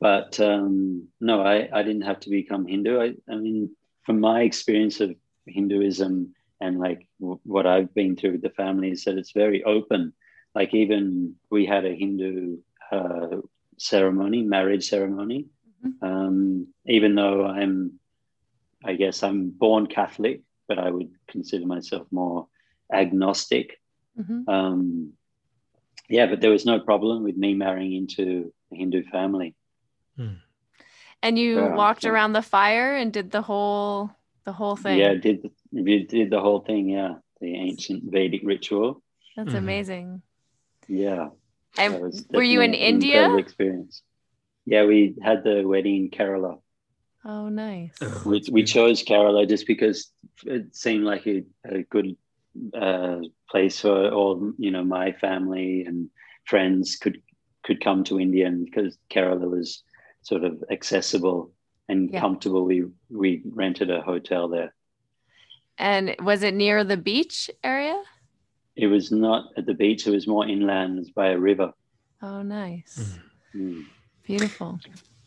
But 0.00 0.38
um, 0.40 1.08
no, 1.20 1.42
I, 1.42 1.68
I 1.72 1.82
didn't 1.82 2.02
have 2.02 2.20
to 2.20 2.30
become 2.30 2.66
Hindu. 2.66 3.00
I, 3.00 3.14
I 3.30 3.36
mean, 3.36 3.70
from 4.04 4.20
my 4.20 4.42
experience 4.42 5.00
of 5.00 5.14
Hinduism 5.46 6.34
and 6.60 6.78
like 6.78 7.06
w- 7.20 7.40
what 7.44 7.66
I've 7.66 7.92
been 7.94 8.16
through 8.16 8.32
with 8.32 8.42
the 8.42 8.50
family 8.50 8.90
is 8.92 9.04
that 9.04 9.18
it's 9.18 9.32
very 9.32 9.64
open. 9.64 10.12
Like 10.54 10.72
even 10.74 11.34
we 11.50 11.66
had 11.66 11.84
a 11.84 11.94
Hindu 11.94 12.58
uh, 12.90 13.38
ceremony, 13.78 14.42
marriage 14.42 14.88
ceremony. 14.88 15.46
Mhm. 15.84 15.92
Um, 16.02 16.66
even 16.86 17.14
though 17.16 17.44
I'm, 17.46 17.98
I 18.84 18.94
guess 18.94 19.22
I'm 19.22 19.50
born 19.50 19.86
Catholic, 19.86 20.42
but 20.68 20.78
I 20.78 20.90
would 20.90 21.10
consider 21.28 21.66
myself 21.66 22.06
more 22.10 22.48
agnostic. 22.92 23.80
Mhm. 24.18 24.48
Um, 24.48 25.12
yeah, 26.08 26.26
but 26.26 26.40
there 26.40 26.50
was 26.50 26.66
no 26.66 26.80
problem 26.80 27.22
with 27.22 27.36
me 27.36 27.54
marrying 27.54 27.92
into 27.92 28.52
a 28.72 28.76
Hindu 28.76 29.04
family. 29.04 29.54
And 31.24 31.38
you 31.38 31.56
Yeah, 31.56 31.76
walked 31.76 32.02
so- 32.02 32.10
around 32.10 32.32
the 32.32 32.42
fire 32.42 32.96
and 32.96 33.12
did 33.12 33.30
the 33.30 33.42
whole 33.42 34.10
the 34.44 34.52
whole 34.52 34.74
thing. 34.74 34.98
Yeah, 34.98 35.14
did 35.14 35.48
we 35.70 36.02
did 36.04 36.30
the 36.30 36.40
whole 36.40 36.60
thing? 36.60 36.88
Yeah, 36.90 37.18
the 37.40 37.54
ancient 37.54 38.02
Vedic 38.10 38.42
ritual. 38.44 39.00
That's 39.36 39.54
Mhm. 39.54 39.58
amazing. 39.58 40.22
Yeah, 40.88 41.30
And 41.78 42.02
was 42.02 42.26
were 42.28 42.42
you 42.42 42.60
in 42.60 42.74
India? 42.74 43.36
Experience. 43.36 44.02
Yeah, 44.66 44.84
we 44.84 45.14
had 45.22 45.44
the 45.44 45.62
wedding 45.64 45.96
in 46.04 46.10
Kerala. 46.10 46.60
Oh, 47.24 47.48
nice. 47.48 47.98
We, 48.24 48.42
we 48.50 48.64
chose 48.64 49.04
Kerala 49.04 49.48
just 49.48 49.66
because 49.66 50.10
it 50.44 50.74
seemed 50.74 51.04
like 51.04 51.26
a, 51.26 51.44
a 51.64 51.82
good 51.84 52.16
uh, 52.74 53.20
place 53.48 53.80
for 53.80 54.10
all 54.10 54.52
you 54.58 54.70
know 54.70 54.84
my 54.84 55.12
family 55.12 55.84
and 55.86 56.10
friends 56.44 56.96
could 56.96 57.22
could 57.64 57.82
come 57.82 58.02
to 58.04 58.18
India, 58.18 58.46
and 58.46 58.64
because 58.64 58.98
Kerala 59.08 59.48
was 59.48 59.82
sort 60.22 60.44
of 60.44 60.62
accessible 60.70 61.52
and 61.88 62.10
Yeah. 62.12 62.20
comfortable, 62.20 62.64
we 62.64 62.84
we 63.08 63.42
rented 63.44 63.90
a 63.90 64.00
hotel 64.02 64.48
there. 64.48 64.74
And 65.78 66.16
was 66.20 66.42
it 66.42 66.54
near 66.54 66.84
the 66.84 66.96
beach 66.96 67.50
area? 67.62 68.02
It 68.76 68.86
was 68.88 69.12
not 69.12 69.44
at 69.56 69.66
the 69.66 69.74
beach; 69.74 70.06
it 70.06 70.10
was 70.10 70.26
more 70.26 70.46
inland, 70.46 70.96
it 70.96 71.00
was 71.00 71.10
by 71.10 71.28
a 71.28 71.38
river. 71.38 71.72
Oh, 72.20 72.42
nice. 72.42 73.18
Mm. 73.54 73.84
Beautiful. 74.24 74.80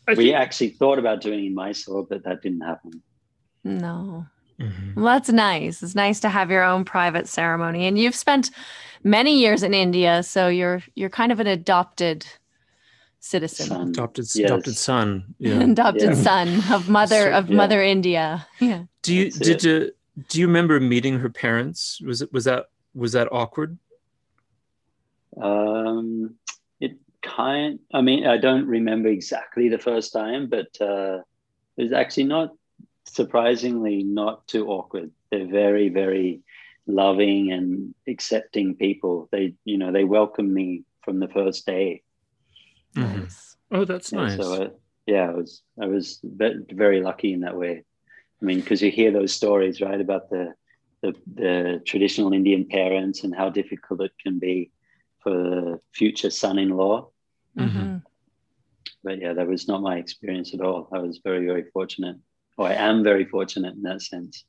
I 0.08 0.12
We 0.12 0.16
think- 0.26 0.36
actually 0.36 0.70
thought 0.70 1.00
about 1.00 1.22
doing 1.22 1.46
in 1.46 1.54
Mysore, 1.56 2.06
but 2.06 2.24
that 2.24 2.42
didn't 2.42 2.62
happen. 2.62 3.02
No. 3.64 4.26
Mhm. 4.60 4.96
Well, 4.96 5.06
that's 5.06 5.30
nice. 5.30 5.82
It's 5.84 5.96
nice 5.96 6.20
to 6.22 6.30
have 6.30 6.50
your 6.52 6.64
own 6.64 6.86
private 6.86 7.28
ceremony. 7.28 7.88
And 7.88 7.98
you've 8.00 8.16
spent 8.16 8.52
many 9.04 9.40
years 9.40 9.64
in 9.64 9.74
India, 9.74 10.24
so 10.24 10.48
you're 10.48 10.82
you're 10.96 11.10
kind 11.10 11.32
of 11.32 11.40
an 11.40 11.48
adopted 11.48 12.26
citizen. 13.20 13.66
Son. 13.68 13.90
adopted 13.90 14.26
Yes. 14.36 14.52
adopted 14.52 14.78
son. 14.78 15.36
Yeah. 15.40 15.60
adopted 15.72 16.10
Yeah. 16.12 16.14
son 16.14 16.48
of 16.72 16.88
mother 16.90 17.32
So- 17.32 17.38
of 17.40 17.50
yeah. 17.50 17.56
mother 17.56 17.82
India. 17.84 18.48
Yeah. 18.60 18.84
Do 19.02 19.14
you 19.14 19.26
That's 19.32 19.40
did 19.40 19.64
you 19.64 19.92
do 20.30 20.40
you 20.40 20.48
remember 20.48 20.80
meeting 20.80 21.20
her 21.20 21.30
parents? 21.30 22.00
Was 22.02 22.22
it 22.22 22.32
was 22.32 22.46
that 22.46 22.68
was 22.94 23.12
that 23.14 23.28
awkward? 23.32 23.78
Um, 25.42 26.36
it 26.45 26.45
kind. 27.26 27.80
I 27.94 28.02
mean, 28.02 28.26
I 28.28 28.38
don't 28.38 28.68
remember 28.68 29.10
exactly 29.10 29.70
the 29.70 29.80
first 29.80 30.14
time, 30.14 30.50
but 30.50 30.70
uh, 30.82 31.20
it 31.78 31.84
was 31.84 31.94
actually 31.94 32.26
not 32.26 32.50
surprisingly 33.06 34.04
not 34.04 34.48
too 34.48 34.68
awkward. 34.68 35.12
They're 35.32 35.48
very, 35.48 35.90
very 35.90 36.42
loving 36.88 37.52
and 37.52 37.94
accepting 38.08 38.76
people. 38.76 39.30
They, 39.32 39.56
you 39.66 39.78
know, 39.78 39.92
they 39.92 40.04
welcomed 40.04 40.54
me 40.54 40.84
from 41.04 41.20
the 41.20 41.28
first 41.28 41.66
day. 41.66 42.04
Mhm. 42.96 43.22
Nice. 43.22 43.58
Oh, 43.72 43.86
that's 43.86 44.12
Yeah, 44.12 44.20
nice. 44.22 44.38
So 44.38 44.54
uh, 44.54 44.70
yeah, 45.06 45.30
I 45.30 45.34
was 45.34 45.64
I 45.82 45.88
was 45.88 46.20
very 46.24 47.02
lucky 47.02 47.34
in 47.34 47.42
that 47.42 47.58
way. 47.58 47.84
I 48.42 48.46
mean, 48.46 48.60
because 48.60 48.82
you 48.82 48.92
hear 48.92 49.12
those 49.12 49.34
stories, 49.34 49.82
right, 49.82 50.00
about 50.02 50.30
the, 50.30 50.54
the 51.02 51.14
the 51.36 51.82
traditional 51.86 52.34
Indian 52.34 52.66
parents 52.66 53.24
and 53.24 53.36
how 53.36 53.50
difficult 53.50 54.02
it 54.02 54.12
can 54.22 54.40
be 54.40 54.72
for 55.24 55.32
the 55.32 55.80
future 55.94 56.30
son-in-law. 56.30 57.10
Mhm. 57.58 57.70
Mhm. 57.70 58.02
But 59.04 59.20
yeah, 59.20 59.34
that 59.34 59.48
was 59.48 59.68
not 59.68 59.82
my 59.82 59.98
experience 59.98 60.54
at 60.54 60.62
all. 60.62 60.90
I 60.92 61.00
was 61.00 61.20
very, 61.24 61.46
very 61.46 61.66
fortunate. 61.72 62.18
Or 62.58 62.68
I 62.68 62.74
am 62.74 63.04
very 63.04 63.26
fortunate 63.26 63.76
in 63.76 63.82
that 63.84 64.02
sense. 64.02 64.46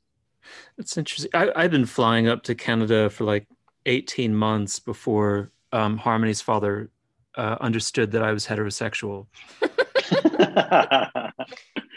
That's 0.77 0.97
interesting. 0.97 1.29
I, 1.33 1.51
I've 1.55 1.71
been 1.71 1.85
flying 1.85 2.27
up 2.27 2.43
to 2.43 2.55
Canada 2.55 3.09
for 3.09 3.25
like 3.25 3.47
18 3.85 4.33
months 4.33 4.79
before 4.79 5.51
um, 5.73 5.97
Harmony's 5.97 6.41
father 6.41 6.89
uh, 7.35 7.57
understood 7.59 8.11
that 8.11 8.23
I 8.23 8.31
was 8.31 8.47
heterosexual. 8.47 9.27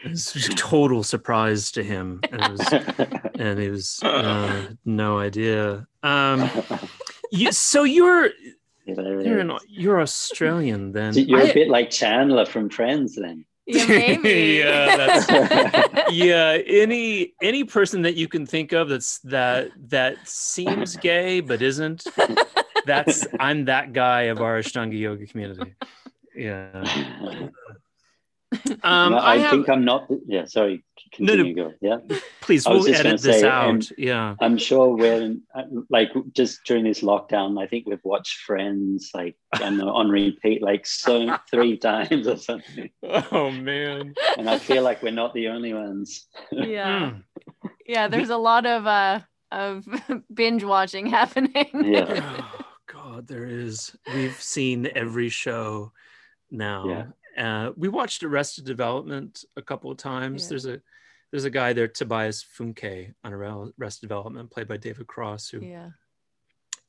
It 0.02 0.10
was 0.10 0.34
a 0.34 0.54
total 0.54 1.02
surprise 1.02 1.70
to 1.72 1.82
him. 1.82 2.20
And 2.32 2.40
it 2.42 2.50
was, 2.50 2.72
and 3.38 3.60
it 3.60 3.70
was 3.70 4.02
uh, 4.02 4.68
no 4.84 5.18
idea. 5.18 5.86
Um, 6.02 6.50
you, 7.30 7.52
so 7.52 7.84
you're 7.84 8.30
you're 8.96 9.40
an, 9.40 9.52
you're 9.68 10.00
Australian 10.00 10.92
then. 10.92 11.12
So 11.12 11.20
you're 11.20 11.40
I- 11.40 11.44
a 11.44 11.54
bit 11.54 11.68
like 11.68 11.90
Chandler 11.90 12.46
from 12.46 12.68
Friends, 12.70 13.16
then. 13.16 13.44
Yeah, 13.66 13.86
maybe. 13.86 14.58
Yeah, 14.64 14.96
that's- 14.96 16.06
yeah 16.12 16.58
any 16.66 17.34
any 17.40 17.62
person 17.64 18.02
that 18.02 18.16
you 18.16 18.26
can 18.26 18.44
think 18.46 18.72
of 18.72 18.88
that's 18.88 19.18
that 19.20 19.70
that 19.88 20.16
seems 20.26 20.96
gay 20.96 21.40
but 21.40 21.62
isn't 21.62 22.04
that's 22.84 23.26
i'm 23.38 23.66
that 23.66 23.92
guy 23.92 24.22
of 24.22 24.40
our 24.40 24.58
ashtanga 24.58 24.98
yoga 24.98 25.24
community 25.26 25.74
yeah 26.34 26.82
um 28.82 29.12
No, 29.12 29.18
i, 29.18 29.32
I, 29.34 29.38
have 29.38 29.50
think 29.52 29.68
I'm 29.68 29.84
not. 29.84 30.08
Yeah, 30.26 30.44
sorry. 30.46 30.82
No, 31.18 31.34
no. 31.34 31.52
Go. 31.54 31.72
Yeah. 31.80 31.98
please 32.40 32.66
I 32.66 32.70
was 32.70 32.80
we'll 32.84 32.88
just 32.88 33.00
edit 33.00 33.22
gonna 33.22 33.32
this 33.32 33.40
say, 33.40 33.48
out 33.48 33.68
and- 33.70 33.90
yeah 33.98 34.34
I'm 34.40 34.56
sure 34.58 34.96
we're 34.96 35.34
like 35.88 36.10
just 36.32 36.60
during 36.64 36.84
this 36.84 37.00
lockdown. 37.00 37.60
I 37.62 37.66
think 37.66 37.86
we've 37.86 38.04
watched 38.04 38.38
Friends 38.40 39.10
like 39.14 39.36
I 39.54 39.70
know, 39.70 39.90
on 39.90 40.08
repeat 40.08 40.62
like 40.62 40.86
so 40.86 41.36
three 41.50 41.76
times 41.90 42.26
or 42.28 42.36
something, 42.36 42.90
oh 43.02 43.50
man 43.50 44.14
and 44.38 44.48
I 44.50 44.58
feel 44.58 44.82
like 44.82 45.02
we're 45.02 45.12
not 45.12 45.34
the 45.34 45.48
only 45.48 45.72
ones. 45.74 46.26
yeah. 46.52 47.12
Mm. 47.12 47.22
Yeah, 47.86 48.08
there's 48.08 48.30
a 48.30 48.36
lot 48.36 48.66
of 48.66 48.86
uh 48.86 49.20
of 49.52 49.84
binge 50.34 50.62
watching 50.64 51.06
happening. 51.06 51.66
Yeah. 51.74 52.36
oh 52.40 52.64
god 52.86 53.26
there 53.26 53.46
is 53.46 53.96
we've 54.14 54.40
seen 54.40 54.88
every 54.94 55.28
show 55.28 55.92
now 56.52 56.84
Yeah. 56.88 57.04
Uh, 57.40 57.72
we 57.76 57.88
watched 57.88 58.22
arrested 58.22 58.64
development 58.64 59.44
a 59.56 59.62
couple 59.62 59.90
of 59.90 59.96
times 59.96 60.42
Yeah. 60.44 60.48
there's 60.50 60.66
a 60.66 60.80
there's 61.30 61.44
a 61.44 61.50
guy 61.50 61.72
there 61.72 61.88
tobias 61.88 62.44
funke 62.56 63.14
on 63.24 63.32
arrested 63.32 64.02
development 64.02 64.50
played 64.50 64.68
by 64.68 64.76
david 64.76 65.06
cross 65.06 65.48
who 65.48 65.60
Yeah. 65.60 65.90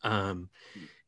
um, 0.03 0.49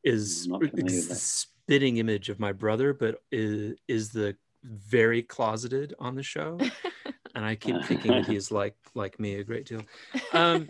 is 0.02 0.46
Not 0.46 0.60
familiar 0.60 0.84
with 0.84 0.92
is 0.92 1.08
the 1.08 1.14
spitting 1.14 1.96
image 1.98 2.28
of 2.28 2.38
my 2.40 2.52
brother 2.52 2.92
but 2.92 3.22
is, 3.30 3.76
is 3.88 4.10
the 4.10 4.36
very 4.62 5.22
closeted 5.22 5.94
on 5.98 6.14
the 6.14 6.22
show 6.22 6.58
and 7.34 7.44
I 7.44 7.54
keep 7.54 7.84
thinking 7.84 8.12
that 8.12 8.26
he's 8.26 8.50
like 8.50 8.76
like 8.94 9.18
me 9.18 9.34
a 9.34 9.44
great 9.44 9.66
deal. 9.66 9.82
Um, 10.32 10.68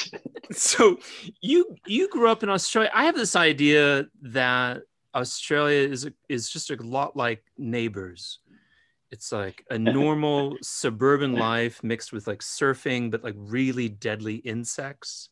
so 0.52 0.98
you 1.40 1.76
you 1.86 2.08
grew 2.08 2.28
up 2.28 2.42
in 2.42 2.50
Australia. 2.50 2.90
I 2.92 3.04
have 3.04 3.14
this 3.14 3.36
idea 3.36 4.06
that 4.22 4.82
Australia 5.14 5.88
is 5.88 6.06
a, 6.06 6.12
is 6.28 6.50
just 6.50 6.70
a 6.70 6.76
lot 6.76 7.16
like 7.16 7.42
neighbors. 7.58 8.38
It's 9.10 9.30
like 9.32 9.64
a 9.70 9.78
normal 9.78 10.56
suburban 10.62 11.34
life 11.34 11.82
mixed 11.82 12.12
with 12.12 12.26
like 12.26 12.40
surfing, 12.40 13.10
but 13.10 13.22
like 13.22 13.34
really 13.36 13.88
deadly 13.88 14.36
insects, 14.36 15.28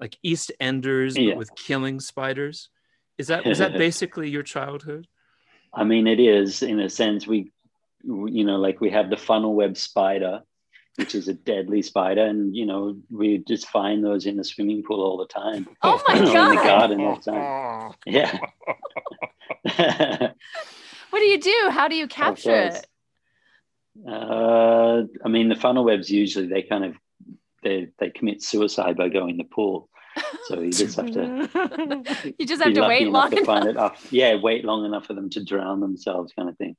like 0.00 0.16
East 0.22 0.52
Enders 0.60 1.16
Yeah. 1.16 1.30
but 1.30 1.38
with 1.38 1.54
killing 1.56 2.00
spiders. 2.00 2.68
Is 3.18 3.26
that 3.28 3.46
is 3.46 3.58
that 3.58 3.72
basically 3.78 4.30
your 4.30 4.42
childhood? 4.42 5.08
I 5.74 5.84
mean, 5.84 6.06
it 6.06 6.20
is 6.20 6.62
in 6.62 6.80
a 6.80 6.88
sense. 6.88 7.26
We, 7.26 7.50
we- 8.04 8.32
you 8.32 8.44
know, 8.44 8.56
like 8.58 8.80
we 8.80 8.90
have 8.90 9.10
the 9.10 9.16
funnel 9.16 9.54
web 9.54 9.76
spider, 9.76 10.42
which 10.96 11.14
is 11.14 11.28
a 11.28 11.34
deadly 11.34 11.82
spider, 11.82 12.24
and 12.24 12.54
you 12.56 12.66
know, 12.66 12.96
we 13.10 13.38
just 13.38 13.68
find 13.68 14.04
those 14.04 14.26
in 14.26 14.36
the 14.36 14.44
swimming 14.44 14.82
pool 14.82 15.02
all 15.02 15.16
the 15.18 15.26
time. 15.26 15.68
Oh 15.82 16.02
my 16.08 16.18
god! 16.18 16.26
in 16.50 16.56
the 16.56 16.62
garden 16.62 17.00
all 17.00 17.16
the 17.16 17.30
time. 17.30 17.92
Yeah. 18.06 18.38
What 21.10 21.20
do 21.20 21.26
you 21.26 21.40
do? 21.40 21.68
How 21.70 21.88
do 21.88 21.96
you 21.96 22.08
capture 22.08 22.54
it? 22.54 22.86
uh, 24.06 25.02
I 25.24 25.28
mean, 25.28 25.48
the 25.48 25.54
funnel 25.54 25.84
webs 25.84 26.10
usually 26.10 26.46
they 26.46 26.62
kind 26.62 26.84
of 26.84 26.94
they 27.62 27.88
they 27.98 28.10
commit 28.10 28.42
suicide 28.42 28.96
by 28.96 29.08
going 29.08 29.30
in 29.30 29.36
the 29.38 29.44
pool. 29.44 29.88
So 30.44 30.60
you 30.60 30.72
just 30.72 30.96
have 30.96 31.10
to 31.12 32.34
you 32.38 32.46
just 32.46 32.62
have 32.62 32.74
to 32.74 32.80
lucky 32.80 32.88
wait 32.88 33.06
enough 33.08 33.12
long 33.12 33.30
to 33.30 33.44
find 33.44 33.66
enough. 33.66 33.94
it 33.94 34.06
up. 34.06 34.12
Yeah, 34.12 34.34
wait 34.36 34.64
long 34.64 34.84
enough 34.84 35.06
for 35.06 35.14
them 35.14 35.30
to 35.30 35.44
drown 35.44 35.80
themselves, 35.80 36.32
kind 36.34 36.48
of 36.48 36.56
thing. 36.58 36.76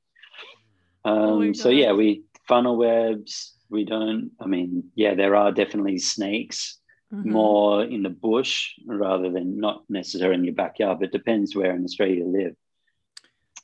Oh 1.06 1.42
Um, 1.42 1.54
so 1.54 1.70
yeah, 1.70 1.94
we 1.94 2.24
funnel 2.48 2.78
webs. 2.78 3.54
We 3.70 3.84
don't. 3.86 4.32
I 4.40 4.48
mean, 4.48 4.92
yeah, 4.96 5.14
there 5.16 5.36
are 5.36 5.52
definitely 5.52 6.00
snakes 6.00 6.80
Mhm. 7.14 7.26
more 7.26 7.84
in 7.84 8.04
the 8.04 8.10
bush 8.10 8.74
rather 8.86 9.30
than 9.32 9.58
not 9.60 9.84
necessarily 9.90 10.36
in 10.40 10.44
your 10.44 10.54
backyard. 10.54 11.00
But 11.00 11.12
depends 11.12 11.56
where 11.56 11.74
in 11.76 11.84
Australia 11.86 12.16
you 12.24 12.28
live. 12.28 12.56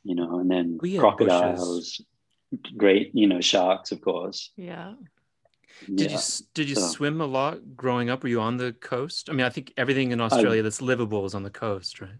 You 0.03 0.15
know, 0.15 0.39
and 0.39 0.49
then 0.51 0.77
We 0.81 0.93
have 0.93 1.01
crocodiles, 1.01 2.01
great. 2.77 3.11
You 3.13 3.27
know, 3.27 3.41
sharks, 3.41 3.91
of 3.91 4.01
course. 4.01 4.51
Yeah. 4.57 4.95
Did 5.87 6.11
Yeah. 6.11 6.17
you 6.17 6.45
did 6.53 6.69
you 6.69 6.75
so- 6.75 6.87
swim 6.87 7.19
a 7.21 7.25
lot 7.25 7.75
growing 7.75 8.09
up? 8.09 8.23
Were 8.23 8.29
you 8.29 8.41
on 8.41 8.57
the 8.57 8.73
coast? 8.73 9.29
I 9.29 9.33
mean, 9.33 9.45
I 9.45 9.49
think 9.49 9.73
everything 9.77 10.11
in 10.11 10.21
Australia 10.21 10.61
that's 10.61 10.81
livable 10.81 11.25
is 11.25 11.33
on 11.35 11.43
the 11.43 11.49
coast, 11.49 11.99
right? 12.01 12.19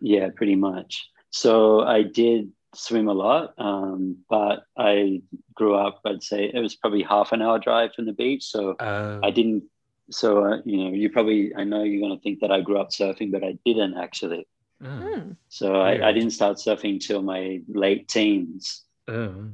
Yeah, 0.00 0.28
pretty 0.34 0.56
much. 0.56 1.08
So 1.30 1.80
I 1.80 2.02
did 2.02 2.52
swim 2.74 3.08
a 3.08 3.12
lot, 3.12 3.54
um, 3.58 4.18
but 4.28 4.64
I 4.76 5.22
grew 5.54 5.74
up. 5.74 6.00
I'd 6.06 6.22
say 6.22 6.50
it 6.52 6.60
was 6.60 6.74
probably 6.74 7.02
half 7.02 7.32
an 7.32 7.42
hour 7.42 7.58
drive 7.58 7.94
from 7.94 8.06
the 8.06 8.12
beach. 8.12 8.44
So 8.44 8.72
Uh, 8.72 9.20
I 9.22 9.30
didn't. 9.30 9.64
So 10.10 10.44
uh, 10.44 10.58
you 10.64 10.78
know, 10.78 10.90
you 10.90 11.10
probably. 11.10 11.54
I 11.54 11.64
know 11.64 11.82
you're 11.82 12.00
going 12.00 12.16
to 12.16 12.22
think 12.22 12.40
that 12.40 12.50
I 12.50 12.60
grew 12.60 12.78
up 12.78 12.90
surfing, 12.90 13.30
but 13.30 13.44
I 13.44 13.58
didn't 13.64 13.96
actually. 13.96 14.46
oh, 14.84 14.86
Hmm. 14.86 15.32
So 15.48 15.76
I, 15.76 16.08
I 16.08 16.12
didn't 16.12 16.32
start 16.32 16.56
surfing 16.56 17.00
till 17.00 17.22
my 17.22 17.60
late 17.68 18.08
teens. 18.08 18.84
oh. 19.08 19.50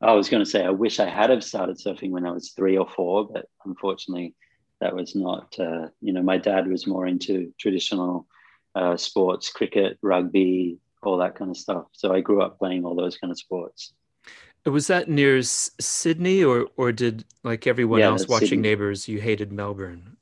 I 0.00 0.12
was 0.14 0.28
going 0.28 0.42
to 0.44 0.50
say 0.50 0.64
I 0.64 0.70
wish 0.70 0.98
I 0.98 1.08
had 1.08 1.30
have 1.30 1.44
started 1.44 1.78
surfing 1.78 2.10
when 2.10 2.26
I 2.26 2.32
was 2.32 2.50
three 2.50 2.76
or 2.76 2.88
four, 2.88 3.28
but 3.32 3.46
unfortunately, 3.64 4.34
that 4.80 4.96
was 4.96 5.14
not. 5.14 5.56
Uh, 5.58 5.88
you 6.00 6.12
know, 6.12 6.22
my 6.22 6.38
dad 6.38 6.66
was 6.66 6.88
more 6.88 7.06
into 7.06 7.54
traditional 7.56 8.26
uh, 8.74 8.96
sports, 8.96 9.50
cricket, 9.50 9.98
rugby, 10.02 10.78
all 11.02 11.18
that 11.18 11.34
kind 11.34 11.50
of 11.50 11.56
stuff. 11.56 11.86
So 11.92 12.12
I 12.12 12.20
grew 12.20 12.42
up 12.42 12.58
playing 12.58 12.84
all 12.84 12.94
those 12.94 13.16
kind 13.16 13.30
of 13.30 13.38
sports. 13.38 13.92
Was 14.64 14.86
that 14.86 15.08
near 15.08 15.38
S- 15.38 15.72
Sydney, 15.80 16.44
or 16.44 16.68
or 16.76 16.92
did 16.92 17.24
like 17.42 17.66
everyone 17.66 18.00
Yeah, 18.00 18.08
else 18.10 18.28
watching 18.28 18.48
Sydney. 18.48 18.68
Neighbours, 18.68 19.08
you 19.08 19.20
hated 19.20 19.52
Melbourne? 19.52 20.16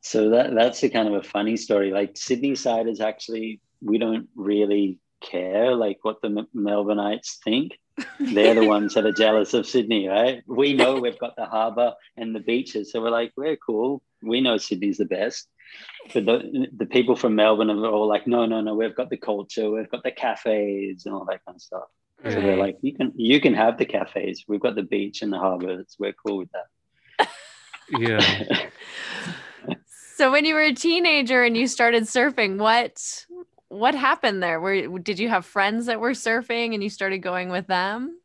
So 0.00 0.30
that 0.30 0.54
that's 0.54 0.82
a 0.82 0.88
kind 0.88 1.06
of 1.06 1.14
a 1.14 1.22
funny 1.22 1.56
story. 1.56 1.90
Like 1.92 2.16
Sydney 2.16 2.54
side 2.56 2.88
is 2.88 3.00
actually 3.00 3.60
we 3.80 3.98
don't 3.98 4.28
really 4.34 4.98
care 5.20 5.74
like 5.76 5.98
what 6.02 6.20
the 6.22 6.28
M- 6.28 6.48
Melbourneites 6.56 7.36
think. 7.44 7.78
They're 8.18 8.54
the 8.54 8.64
ones 8.64 8.94
that 8.94 9.06
are 9.06 9.12
jealous 9.12 9.54
of 9.54 9.66
Sydney, 9.66 10.08
right? 10.08 10.42
We 10.46 10.72
know 10.72 10.98
we've 10.98 11.18
got 11.18 11.36
the 11.36 11.46
harbour 11.46 11.94
and 12.16 12.34
the 12.34 12.40
beaches, 12.40 12.90
so 12.92 13.00
we're 13.00 13.10
like, 13.10 13.32
we're 13.36 13.56
cool. 13.56 14.02
We 14.22 14.40
know 14.40 14.56
Sydney's 14.56 14.98
the 14.98 15.04
best. 15.04 15.48
But 16.14 16.24
the, 16.24 16.66
the 16.76 16.86
people 16.86 17.14
from 17.14 17.34
Melbourne 17.34 17.70
are 17.70 17.86
all 17.86 18.08
like, 18.08 18.26
no, 18.26 18.46
no, 18.46 18.60
no, 18.60 18.74
we've 18.74 18.96
got 18.96 19.10
the 19.10 19.16
culture, 19.16 19.70
we've 19.70 19.90
got 19.90 20.02
the 20.02 20.10
cafes 20.10 21.04
and 21.04 21.14
all 21.14 21.26
that 21.26 21.44
kind 21.44 21.56
of 21.56 21.62
stuff. 21.62 21.84
So 22.24 22.40
they're 22.40 22.56
like, 22.56 22.78
you 22.82 22.94
can 22.94 23.12
you 23.14 23.40
can 23.40 23.54
have 23.54 23.78
the 23.78 23.84
cafes. 23.84 24.44
We've 24.48 24.58
got 24.58 24.74
the 24.74 24.82
beach 24.82 25.22
and 25.22 25.32
the 25.32 25.38
harbour. 25.38 25.78
It's, 25.80 25.96
we're 26.00 26.14
cool 26.14 26.38
with 26.38 26.48
that. 26.50 27.28
Yeah. 27.90 28.66
So 30.18 30.32
when 30.32 30.44
you 30.44 30.54
were 30.54 30.62
a 30.62 30.72
teenager 30.72 31.44
and 31.44 31.56
you 31.56 31.68
started 31.68 32.02
surfing, 32.02 32.58
what 32.58 33.24
what 33.68 33.94
happened 33.94 34.42
there? 34.42 34.58
Were 34.58 34.98
did 34.98 35.20
you 35.20 35.28
have 35.28 35.46
friends 35.46 35.86
that 35.86 36.00
were 36.00 36.10
surfing 36.10 36.74
and 36.74 36.82
you 36.82 36.90
started 36.90 37.18
going 37.18 37.50
with 37.50 37.68
them? 37.68 38.18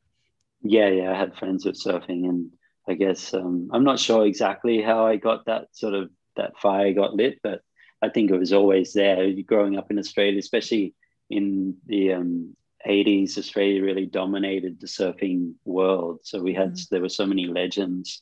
Yeah, 0.64 0.88
yeah, 0.88 1.12
I 1.12 1.16
had 1.16 1.36
friends 1.36 1.66
with 1.66 1.80
surfing, 1.80 2.28
and 2.28 2.50
I 2.88 2.96
guess 2.96 3.34
um, 3.34 3.70
I'm 3.72 3.84
not 3.84 4.00
sure 4.00 4.26
exactly 4.26 4.82
how 4.82 5.06
I 5.06 5.16
got 5.16 5.46
that 5.46 5.68
sort 5.72 5.94
of 5.94 6.10
that 6.36 6.58
fire 6.58 6.94
got 6.94 7.16
lit, 7.16 7.40
but 7.42 7.62
I 8.02 8.10
think 8.10 8.30
it 8.32 8.38
was 8.38 8.54
always 8.54 8.94
there. 8.94 9.32
Growing 9.44 9.78
up 9.78 9.92
in 9.92 10.00
Australia, 10.00 10.40
especially 10.40 10.94
in 11.30 11.78
the 11.86 12.14
um, 12.14 12.56
80s, 12.86 13.38
Australia 13.38 13.84
really 13.84 14.06
dominated 14.06 14.80
the 14.80 14.88
surfing 14.88 15.54
world. 15.64 16.20
So 16.24 16.42
we 16.42 16.54
had 16.54 16.78
there 16.92 17.02
were 17.02 17.10
so 17.10 17.26
many 17.26 17.48
legends. 17.48 18.22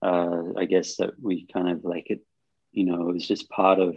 Uh, 0.00 0.52
I 0.56 0.66
guess 0.66 0.96
that 0.96 1.14
we 1.20 1.46
kind 1.52 1.68
of 1.68 1.84
like 1.84 2.10
it, 2.10 2.20
you 2.72 2.84
know, 2.84 3.08
it 3.08 3.12
was 3.14 3.26
just 3.26 3.48
part 3.48 3.80
of 3.80 3.96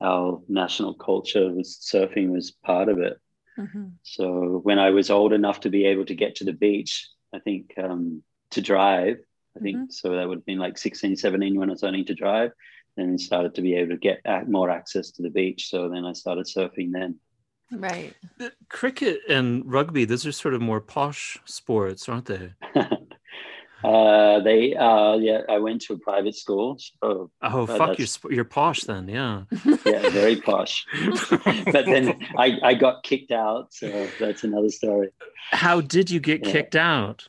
our 0.00 0.40
national 0.48 0.94
culture. 0.94 1.50
Was 1.52 1.78
surfing 1.80 2.30
was 2.30 2.52
part 2.52 2.88
of 2.88 2.98
it. 3.00 3.18
Mhm. 3.58 3.92
So 4.02 4.60
when 4.62 4.78
I 4.78 4.90
was 4.90 5.10
old 5.10 5.32
enough 5.32 5.60
to 5.60 5.70
be 5.70 5.86
able 5.86 6.04
to 6.06 6.14
get 6.14 6.36
to 6.36 6.44
the 6.44 6.52
beach, 6.52 7.08
I 7.34 7.40
think 7.40 7.74
um, 7.76 8.22
to 8.50 8.60
drive, 8.60 9.18
I 9.56 9.60
think 9.60 9.92
so 9.92 10.10
that 10.16 10.28
would 10.28 10.38
have 10.38 10.46
been 10.46 10.58
like 10.58 10.78
16, 10.78 11.16
17 11.16 11.58
when 11.58 11.70
I 11.70 11.72
was 11.72 11.82
learning 11.82 12.04
to 12.06 12.14
drive. 12.14 12.52
Then 12.96 13.18
started 13.18 13.54
to 13.54 13.62
be 13.62 13.74
able 13.74 13.90
to 13.90 13.96
get 13.96 14.20
more 14.48 14.70
access 14.70 15.10
to 15.12 15.22
the 15.22 15.30
beach. 15.30 15.68
So 15.70 15.88
then 15.88 16.04
I 16.04 16.12
started 16.12 16.46
surfing 16.46 16.92
then. 16.92 17.16
Right. 17.72 18.14
The 18.38 18.52
cricket 18.68 19.20
and 19.28 19.62
rugby, 19.64 20.04
those 20.04 20.26
are 20.26 20.32
sort 20.32 20.54
of 20.54 20.60
more 20.60 20.80
posh 20.80 21.38
sports, 21.44 22.08
aren't 22.08 22.26
they? 22.26 22.52
uh, 23.84 24.40
they, 24.40 24.74
uh, 24.74 25.14
yeah, 25.16 25.42
I 25.48 25.58
went 25.58 25.82
to 25.82 25.94
a 25.94 25.98
private 25.98 26.34
school. 26.34 26.78
So 27.02 27.30
Oh, 27.42 27.62
Uh, 27.62 27.66
fuck, 27.78 27.98
you're, 27.98 28.06
sp- 28.10 28.30
you're 28.30 28.44
posh 28.44 28.80
then, 28.82 29.08
yeah. 29.08 29.44
yeah, 29.86 30.08
very 30.10 30.36
posh. 30.40 30.84
but 31.72 31.86
then 31.86 32.26
I, 32.36 32.58
I 32.62 32.74
got 32.74 33.02
kicked 33.04 33.30
out. 33.32 33.72
So 33.72 34.06
that's 34.18 34.44
another 34.44 34.68
story. 34.70 35.10
How 35.52 35.80
did 35.80 36.10
you 36.10 36.20
get 36.20 36.44
Yeah. 36.44 36.52
kicked 36.52 36.76
out? 36.76 37.28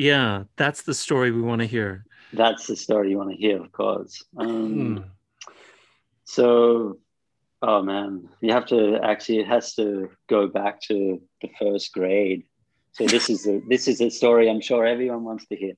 Yeah, 0.00 0.44
that's 0.56 0.80
the 0.80 0.94
story 0.94 1.30
we 1.30 1.42
want 1.42 1.60
to 1.60 1.66
hear. 1.66 2.06
That's 2.32 2.66
the 2.66 2.74
story 2.74 3.10
you 3.10 3.18
want 3.18 3.32
to 3.32 3.36
hear, 3.36 3.60
of 3.60 3.70
course. 3.70 4.24
Um, 4.34 4.48
Hmm. 4.48 4.98
So, 6.24 6.98
oh 7.60 7.82
man, 7.82 8.30
you 8.40 8.50
have 8.54 8.64
to 8.68 8.98
actually, 9.02 9.40
it 9.40 9.48
has 9.48 9.74
to 9.74 10.08
go 10.26 10.48
back 10.48 10.80
to 10.88 11.20
the 11.42 11.50
first 11.58 11.92
grade. 11.92 12.44
So 12.92 13.04
this 13.04 13.28
is 13.28 13.46
a, 13.46 13.60
this 13.68 13.88
is 13.88 14.00
a 14.00 14.08
story 14.08 14.48
I'm 14.48 14.62
sure 14.62 14.86
everyone 14.86 15.22
wants 15.24 15.44
to 15.48 15.56
hear. 15.56 15.74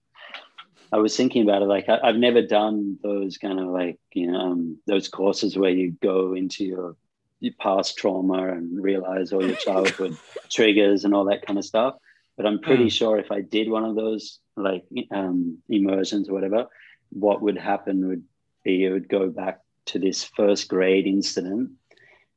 I 0.92 0.98
was 0.98 1.16
thinking 1.16 1.42
about 1.42 1.62
it, 1.62 1.66
like 1.66 1.88
I, 1.88 1.98
I've 2.04 2.22
never 2.28 2.42
done 2.42 2.98
those 3.02 3.38
kind 3.38 3.58
of 3.58 3.66
like 3.68 3.98
you 4.14 4.30
know 4.30 4.38
um, 4.38 4.78
those 4.86 5.08
courses 5.08 5.58
where 5.58 5.70
you 5.70 5.96
go 6.00 6.34
into 6.34 6.64
your, 6.64 6.96
your 7.40 7.54
past 7.58 7.98
trauma 7.98 8.52
and 8.52 8.80
realize 8.80 9.32
all 9.32 9.44
your 9.44 9.56
childhood 9.56 10.16
triggers 10.48 11.04
and 11.04 11.12
all 11.12 11.24
that 11.24 11.44
kind 11.44 11.58
of 11.58 11.64
stuff. 11.64 11.96
But 12.36 12.46
I'm 12.46 12.60
pretty 12.60 12.84
Hmm. 12.84 12.88
sure 12.88 13.18
if 13.18 13.30
I 13.30 13.40
did 13.42 13.68
one 13.70 13.84
of 13.84 13.94
those 13.96 14.40
like 14.56 14.84
um, 15.10 15.58
immersions 15.68 16.28
or 16.28 16.32
whatever, 16.34 16.66
what 17.10 17.42
would 17.42 17.58
happen 17.58 18.08
would 18.08 18.24
be 18.64 18.84
it 18.84 18.90
would 18.92 19.08
go 19.08 19.28
back 19.30 19.60
to 19.86 19.98
this 19.98 20.24
first 20.24 20.68
grade 20.68 21.06
incident 21.06 21.70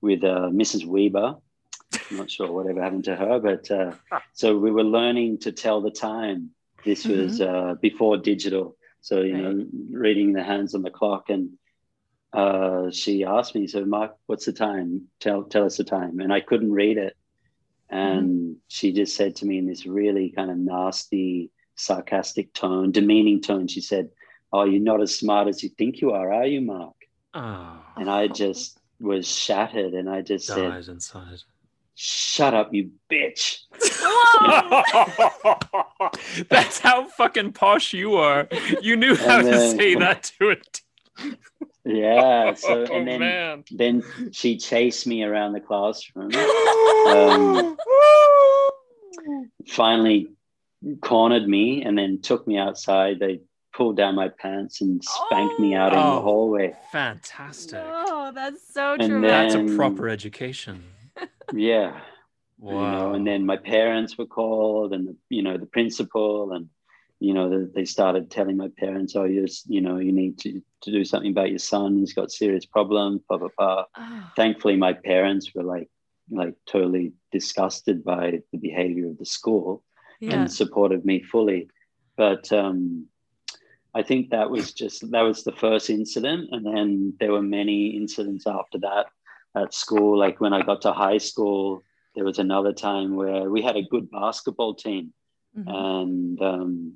with 0.01 0.23
uh, 0.23 0.49
Mrs. 0.51 0.85
Weber. 0.85 1.35
I'm 2.09 2.17
not 2.17 2.29
sure 2.29 2.51
whatever 2.51 2.81
happened 2.81 3.05
to 3.05 3.15
her, 3.15 3.39
but 3.39 3.69
uh, 3.71 3.93
so 4.33 4.57
we 4.57 4.71
were 4.71 4.83
learning 4.83 5.39
to 5.39 5.51
tell 5.51 5.81
the 5.81 5.91
time. 5.91 6.51
This 6.83 7.07
was 7.07 7.41
uh, 7.41 7.75
before 7.81 8.17
digital, 8.17 8.75
so 9.01 9.21
you 9.21 9.35
know, 9.35 9.65
reading 9.91 10.33
the 10.33 10.43
hands 10.43 10.75
on 10.75 10.83
the 10.83 10.91
clock, 10.91 11.29
and 11.29 11.51
uh, 12.33 12.91
she 12.91 13.23
asked 13.23 13.55
me, 13.55 13.67
"So, 13.67 13.85
Mark, 13.85 14.15
what's 14.27 14.45
the 14.45 14.53
time? 14.53 15.07
Tell 15.19 15.43
tell 15.43 15.65
us 15.65 15.77
the 15.77 15.83
time." 15.83 16.19
And 16.19 16.31
I 16.31 16.41
couldn't 16.41 16.71
read 16.71 16.97
it, 16.97 17.15
Mm-hmm. 17.91 18.17
and 18.17 18.55
she 18.67 18.91
just 18.93 19.15
said 19.15 19.35
to 19.37 19.45
me 19.45 19.57
in 19.59 19.67
this 19.67 19.85
really 19.85 20.31
kind 20.31 20.49
of 20.49 20.57
nasty, 20.57 21.51
sarcastic 21.75 22.51
tone, 22.53 22.91
demeaning 22.91 23.41
tone. 23.41 23.67
She 23.67 23.81
said, 23.81 24.09
"Oh, 24.51 24.63
you're 24.63 24.81
not 24.81 25.01
as 25.01 25.15
smart 25.17 25.47
as 25.47 25.61
you 25.63 25.69
think 25.69 26.01
you 26.01 26.11
are, 26.11 26.31
are 26.33 26.45
you, 26.47 26.61
Mark?" 26.61 26.95
Oh, 27.35 27.79
And 27.97 28.09
I 28.09 28.27
just 28.27 28.79
was 28.99 29.27
shattered, 29.27 29.93
and 29.93 30.09
I 30.09 30.21
just 30.21 30.47
said, 30.47 30.87
inside. 30.87 31.41
shut 31.95 32.53
up, 32.53 32.73
you 32.73 32.91
bitch. 33.11 33.59
That's 36.49 36.79
how 36.79 37.07
fucking 37.09 37.53
posh 37.53 37.93
you 37.93 38.15
are. 38.15 38.47
You 38.81 38.95
knew 38.95 39.15
how 39.15 39.39
And 39.39 39.47
to 39.47 39.71
say 39.71 39.95
that 39.95 40.31
to 40.39 40.49
it. 40.51 40.81
Yeah. 41.85 42.53
So 42.57 42.85
oh, 42.89 42.93
and 42.95 43.07
then 43.07 43.19
man. 43.19 43.63
then 43.71 44.03
she 44.31 44.57
chased 44.57 45.05
me 45.07 45.23
around 45.23 45.53
the 45.53 45.59
classroom. 45.61 46.31
Um, 47.05 47.77
finally 49.67 50.27
cornered 51.01 51.47
me 51.47 51.83
and 51.83 51.97
then 51.97 52.19
took 52.21 52.47
me 52.47 52.57
outside. 52.57 53.19
They 53.19 53.41
pulled 53.73 53.97
down 53.97 54.15
my 54.15 54.29
pants 54.29 54.81
and 54.81 55.03
spanked 55.03 55.59
me 55.59 55.75
out 55.75 55.93
in 55.93 55.99
Oh. 55.99 56.15
the 56.15 56.21
hallway. 56.21 56.75
Fantastic. 56.91 57.79
Oh, 57.83 58.31
that's 58.33 58.73
so 58.73 58.97
true. 58.97 59.21
That's 59.21 59.53
a 59.55 59.63
proper 59.75 60.09
education. 60.09 60.83
Yeah. 61.53 61.99
Wow. 62.57 62.71
You 62.73 62.81
know, 62.91 63.13
and 63.13 63.27
then 63.27 63.45
my 63.45 63.57
parents 63.57 64.17
were 64.17 64.25
called 64.25 64.93
and 64.93 65.09
the, 65.09 65.15
you 65.29 65.43
know 65.43 65.57
the 65.57 65.67
principal 65.67 66.51
and 66.53 66.69
you 67.19 67.33
know 67.33 67.65
they 67.73 67.85
started 67.85 68.29
telling 68.29 68.57
my 68.57 68.69
parents 68.77 69.15
oh 69.15 69.23
you 69.23 69.45
you 69.67 69.81
know 69.81 69.97
you 69.97 70.11
need 70.11 70.37
to, 70.37 70.61
to 70.81 70.91
do 70.91 71.05
something 71.05 71.31
about 71.31 71.49
your 71.49 71.59
son 71.59 71.97
he's 71.97 72.13
got 72.13 72.31
serious 72.31 72.65
problems 72.65 73.21
blah 73.29 73.37
blah 73.37 73.49
blah 73.57 73.83
Oh, 73.97 74.31
thankfully 74.35 74.75
my 74.75 74.93
parents 74.93 75.53
were 75.55 75.63
like 75.63 75.89
like 76.31 76.55
totally 76.65 77.13
disgusted 77.31 78.03
by 78.03 78.41
the 78.51 78.57
behavior 78.57 79.07
of 79.09 79.17
the 79.17 79.25
school 79.25 79.83
yeah. 80.19 80.33
and 80.33 80.51
supported 80.51 81.05
me 81.05 81.21
fully. 81.21 81.69
But 82.17 82.51
um, 82.51 83.05
I 83.93 84.01
think 84.03 84.29
that 84.31 84.49
was 84.49 84.73
just 84.73 85.09
that 85.11 85.21
was 85.21 85.43
the 85.43 85.51
first 85.51 85.89
incident, 85.89 86.49
and 86.51 86.65
then 86.65 87.13
there 87.19 87.31
were 87.31 87.41
many 87.41 87.89
incidents 87.89 88.47
after 88.47 88.79
that 88.79 89.05
at 89.55 89.73
school. 89.73 90.17
Like 90.17 90.41
when 90.41 90.53
I 90.53 90.63
got 90.63 90.81
to 90.83 90.93
high 90.93 91.19
school, 91.19 91.83
there 92.15 92.25
was 92.25 92.39
another 92.39 92.73
time 92.73 93.15
where 93.15 93.49
we 93.49 93.61
had 93.61 93.75
a 93.77 93.83
good 93.83 94.09
basketball 94.09 94.73
team, 94.73 95.13
Mhm. 95.57 95.67
and 95.67 96.41
um, 96.41 96.93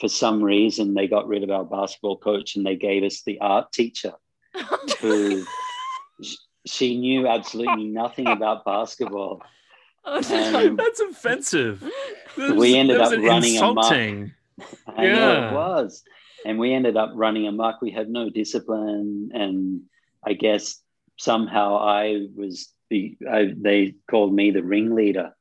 for 0.00 0.08
some 0.08 0.42
reason 0.42 0.94
they 0.94 1.06
got 1.08 1.26
rid 1.28 1.42
of 1.42 1.50
our 1.50 1.64
basketball 1.64 2.16
coach 2.18 2.56
and 2.56 2.66
they 2.66 2.76
gave 2.76 3.02
us 3.02 3.22
the 3.22 3.38
art 3.40 3.72
teacher 3.72 4.12
who. 5.00 5.44
She 6.66 6.96
knew 6.98 7.28
absolutely 7.28 7.84
nothing 7.84 8.26
about 8.26 8.64
basketball. 8.64 9.40
oh, 10.04 10.16
Um, 10.66 10.74
That's 10.74 10.98
offensive. 10.98 11.80
That 12.36 12.56
We 12.56 12.74
ended 12.76 13.00
up 13.00 13.12
an 13.12 13.22
running 13.22 13.56
amok. 13.58 13.84
insulting. 13.84 14.32
I 14.88 15.02
know 15.06 15.32
Yeah. 15.32 15.50
it 15.50 15.54
was. 15.54 16.02
And 16.44 16.58
we 16.58 16.72
ended 16.74 16.96
up 16.96 17.12
running 17.14 17.46
amok. 17.46 17.80
We 17.82 17.92
had 17.92 18.08
no 18.08 18.30
discipline. 18.30 19.30
And 19.32 19.82
I 20.24 20.32
guess 20.32 20.82
somehow 21.18 21.76
I 21.78 22.26
was 22.34 22.68
the, 22.90 23.16
I, 23.30 23.54
they 23.56 23.94
called 24.10 24.34
me 24.34 24.50
the 24.50 24.64
ringleader 24.64 25.35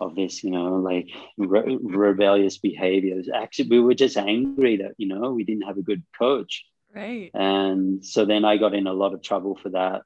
of 0.00 0.14
this, 0.14 0.42
you 0.42 0.50
know, 0.50 0.76
like 0.76 1.08
re- 1.36 1.78
rebellious 1.80 2.58
behaviors. 2.58 3.28
Actually, 3.32 3.70
we 3.70 3.80
were 3.80 3.94
just 3.94 4.16
angry 4.16 4.78
that, 4.78 4.92
you 4.96 5.08
know, 5.08 5.32
we 5.32 5.44
didn't 5.44 5.62
have 5.62 5.78
a 5.78 5.82
good 5.82 6.02
coach. 6.18 6.64
right. 6.94 7.30
And 7.34 8.04
so 8.04 8.24
then 8.24 8.44
I 8.44 8.56
got 8.56 8.74
in 8.74 8.86
a 8.86 8.92
lot 8.92 9.14
of 9.14 9.22
trouble 9.22 9.56
for 9.56 9.70
that. 9.70 10.02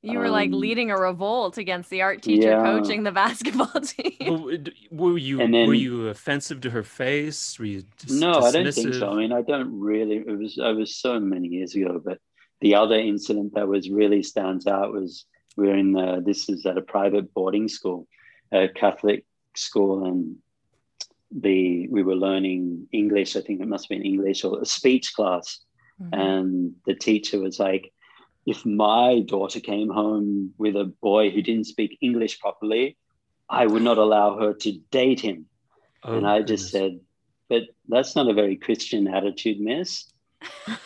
You 0.00 0.20
were 0.20 0.30
like 0.30 0.52
um, 0.52 0.60
leading 0.60 0.92
a 0.92 0.96
revolt 0.96 1.58
against 1.58 1.90
the 1.90 2.02
art 2.02 2.22
teacher 2.22 2.50
yeah. 2.50 2.62
coaching 2.62 3.02
the 3.02 3.10
basketball 3.24 3.80
team. 3.80 4.64
Were 4.92 5.18
you 5.18 5.40
And 5.40 5.52
then- 5.52 5.66
were 5.66 5.74
you 5.74 6.08
offensive 6.08 6.60
to 6.60 6.70
her 6.70 6.84
face? 6.84 7.58
Were 7.58 7.64
you 7.64 7.82
dis- 7.98 8.12
No, 8.12 8.32
I 8.34 8.52
don't 8.52 8.72
think 8.72 8.94
so. 8.94 9.10
I 9.10 9.16
mean, 9.16 9.32
I 9.32 9.42
don't 9.42 9.80
really. 9.80 10.18
It 10.18 10.38
was 10.38 10.56
it 10.56 10.76
was 10.76 10.94
so 10.96 11.18
many 11.18 11.48
years 11.48 11.74
ago. 11.74 12.00
But 12.04 12.18
the 12.60 12.76
other 12.76 12.94
incident 12.94 13.54
that 13.54 13.66
was 13.66 13.90
really 13.90 14.22
stands 14.22 14.68
out 14.68 14.92
was 14.92 15.24
we 15.56 15.66
were 15.66 15.74
in 15.76 15.92
the, 15.92 16.22
this 16.24 16.48
is 16.48 16.64
at 16.64 16.78
a 16.78 16.82
private 16.82 17.34
boarding 17.34 17.66
school, 17.66 18.06
a 18.52 18.68
Catholic 18.68 19.24
school, 19.54 20.04
and 20.06 20.36
the 21.30 21.88
we 21.88 22.02
were 22.02 22.16
learning 22.16 22.88
English. 22.92 23.36
I 23.36 23.40
think 23.40 23.60
it 23.60 23.68
must 23.68 23.84
have 23.84 23.90
been 23.98 24.06
English 24.06 24.44
or 24.44 24.60
a 24.60 24.66
speech 24.66 25.14
class, 25.14 25.60
Mhm. 26.00 26.08
and 26.12 26.74
the 26.86 26.94
teacher 26.94 27.40
was 27.40 27.58
like. 27.58 27.92
If 28.46 28.64
my 28.64 29.20
daughter 29.20 29.60
came 29.60 29.90
home 29.90 30.54
with 30.56 30.74
a 30.74 30.86
boy 30.86 31.28
who 31.28 31.42
didn't 31.42 31.66
speak 31.66 31.98
English 32.00 32.40
properly, 32.40 32.96
I 33.46 33.66
would 33.66 33.82
not 33.82 33.98
allow 33.98 34.38
her 34.38 34.54
to 34.54 34.72
date 34.90 35.20
him. 35.20 35.50
Oh, 36.02 36.16
and 36.16 36.26
I 36.26 36.40
just 36.40 36.70
said, 36.70 36.98
but 37.50 37.64
that's 37.88 38.16
not 38.16 38.26
a 38.26 38.32
very 38.32 38.56
Christian 38.56 39.06
attitude, 39.06 39.60
miss. 39.60 40.10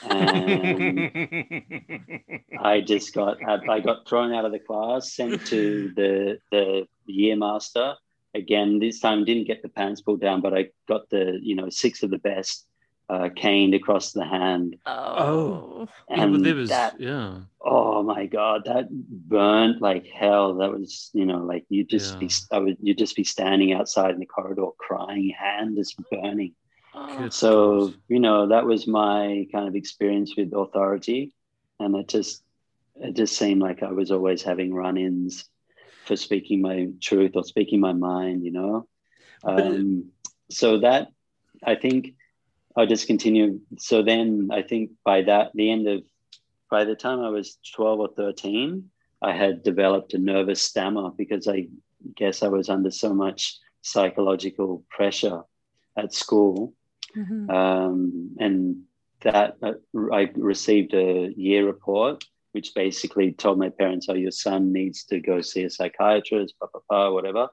And 0.03 0.99
I 2.59 2.81
just 2.81 3.15
got 3.15 3.39
I 3.47 3.79
got 3.79 4.09
thrown 4.09 4.33
out 4.33 4.45
of 4.45 4.51
the 4.51 4.59
class, 4.59 5.13
sent 5.13 5.47
to 5.47 5.93
the 5.95 6.41
the 6.51 6.89
year 7.07 7.37
master. 7.37 7.95
Again, 8.35 8.79
this 8.79 9.01
time 9.01 9.25
didn't 9.25 9.47
get 9.47 9.63
the 9.63 9.69
pants 9.69 10.01
pulled 10.01 10.21
down, 10.21 10.41
but 10.41 10.57
I 10.57 10.71
got 10.89 11.09
the 11.11 11.39
you 11.43 11.55
know 11.55 11.69
six 11.69 12.03
of 12.03 12.11
the 12.11 12.19
best 12.19 12.67
uh, 13.09 13.29
caned 13.37 13.75
across 13.75 14.13
the 14.13 14.25
hand, 14.25 14.77
Oh. 14.87 15.89
Yeah, 16.09 16.23
and 16.23 16.33
but 16.33 16.43
there 16.45 16.55
was 16.55 16.71
that 16.71 16.99
yeah. 16.99 17.41
oh 17.61 18.03
my 18.03 18.27
god, 18.27 18.63
that 18.65 18.89
burnt 18.91 19.83
like 19.83 20.07
hell. 20.07 20.55
That 20.55 20.73
was 20.73 21.11
you 21.13 21.27
know 21.27 21.39
like 21.39 21.65
you 21.69 21.85
just 21.85 22.19
be 22.19 22.31
I 22.51 22.59
would 22.59 22.79
you 22.81 22.95
just 22.95 23.17
be 23.17 23.25
standing 23.25 23.73
outside 23.73 24.15
in 24.15 24.21
the 24.21 24.27
corridor 24.27 24.69
crying, 24.79 25.29
hand 25.31 25.79
is 25.79 25.95
burning. 26.11 26.55
Oh. 26.95 27.29
So, 27.31 27.95
you 28.09 28.21
know, 28.21 28.49
that 28.49 28.67
was 28.67 28.87
my 28.87 29.47
kind 29.53 29.67
of 29.69 29.75
experience 29.75 30.35
with 30.37 30.53
authority. 30.53 31.33
And 31.81 31.97
it 31.97 32.09
just 32.09 32.43
it 32.97 33.17
just 33.17 33.37
seemed 33.37 33.63
like 33.63 33.83
I 33.83 33.91
was 33.93 34.11
always 34.11 34.43
having 34.43 34.75
run-ins 34.75 35.49
for 36.05 36.17
speaking 36.17 36.61
my 36.63 36.89
truth 37.01 37.33
or 37.35 37.45
speaking 37.45 37.81
my 37.81 37.93
mind, 37.93 38.45
you 38.45 38.53
know. 38.53 38.87
Um, 39.45 40.11
so 40.51 40.79
that 40.81 41.09
I 41.65 41.75
think 41.75 42.15
I'll 42.77 42.87
just 42.87 43.07
continue. 43.07 43.61
So 43.79 44.03
then 44.03 44.49
I 44.53 44.63
think 44.63 44.91
by 45.05 45.23
that 45.23 45.53
the 45.55 45.71
end 45.71 45.89
of 45.89 46.03
by 46.71 46.85
the 46.85 46.95
time 46.95 47.21
I 47.21 47.29
was 47.29 47.59
12 47.75 48.01
or 48.01 48.09
13, 48.09 48.91
I 49.21 49.33
had 49.33 49.63
developed 49.63 50.15
a 50.15 50.19
nervous 50.19 50.63
stammer 50.63 51.11
because 51.11 51.47
I 51.47 51.69
guess 52.17 52.43
I 52.43 52.49
was 52.49 52.69
under 52.69 52.91
so 52.91 53.15
much 53.15 53.59
psychological 53.83 54.85
pressure 54.91 55.43
at 55.97 56.13
school 56.15 56.75
Mhm. 57.17 57.51
um, 57.51 58.37
and 58.39 58.83
that 59.21 59.57
uh, 59.63 59.75
I 60.13 60.31
received 60.35 60.95
a 60.95 61.33
year 61.37 61.67
report, 61.67 62.25
which 62.53 62.75
basically 62.75 63.33
told 63.33 63.59
my 63.59 63.71
parents, 63.71 64.07
"Oh, 64.09 64.15
your 64.15 64.31
son 64.31 64.73
needs 64.73 65.05
to 65.05 65.21
go 65.21 65.41
see 65.41 65.65
a 65.65 65.71
psychiatrist, 65.71 66.55
blah 66.59 66.69
blah 66.73 66.83
blah, 66.89 67.11
whatever." 67.13 67.49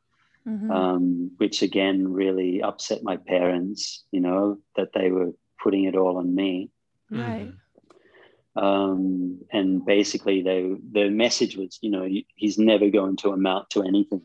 Mhm. 0.47 0.71
Um, 0.71 1.31
which 1.37 1.61
again 1.61 2.07
really 2.11 2.61
upset 2.61 3.03
my 3.03 3.17
parents. 3.17 4.03
You 4.11 4.21
know 4.21 4.59
that 4.75 4.93
they 4.93 5.11
were 5.11 5.33
putting 5.63 5.83
it 5.85 5.95
all 5.95 6.17
on 6.17 6.33
me, 6.35 6.69
Right. 7.11 7.53
um, 8.55 9.39
and 9.51 9.85
basically 9.85 10.41
they 10.41 10.75
the 10.91 11.09
message 11.09 11.55
was, 11.55 11.79
you 11.81 11.89
know, 11.89 12.07
he's 12.35 12.57
never 12.57 12.89
going 12.89 13.15
to 13.17 13.31
amount 13.31 13.69
to 13.71 13.83
anything. 13.83 14.21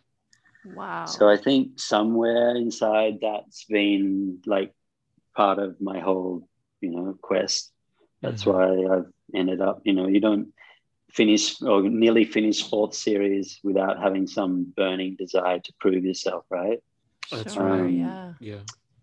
Wow. 0.64 1.04
So 1.06 1.28
I 1.28 1.36
think 1.36 1.78
somewhere 1.78 2.56
inside 2.56 3.18
that's 3.20 3.64
been 3.64 4.40
like 4.46 4.72
part 5.36 5.58
of 5.58 5.80
my 5.80 6.00
whole, 6.00 6.48
you 6.80 6.90
know, 6.90 7.18
quest. 7.20 7.72
That's 8.22 8.44
Mhm. 8.44 8.52
why 8.52 8.96
I've 8.96 9.12
ended 9.34 9.60
up, 9.60 9.82
you 9.84 9.92
know, 9.92 10.08
you 10.08 10.20
don't 10.20 10.52
finish 11.14 11.62
or 11.62 11.82
nearly 11.82 12.24
finish 12.24 12.68
fourth 12.68 12.94
series 12.94 13.60
without 13.62 14.02
having 14.02 14.26
some 14.26 14.72
burning 14.76 15.16
desire 15.16 15.60
to 15.60 15.72
prove 15.80 16.04
yourself, 16.04 16.44
right? 16.50 16.80
That's 17.30 17.54
Sure, 17.54 17.64
right. 17.64 17.90
yeah. 17.90 18.32
Yeah. 18.40 18.62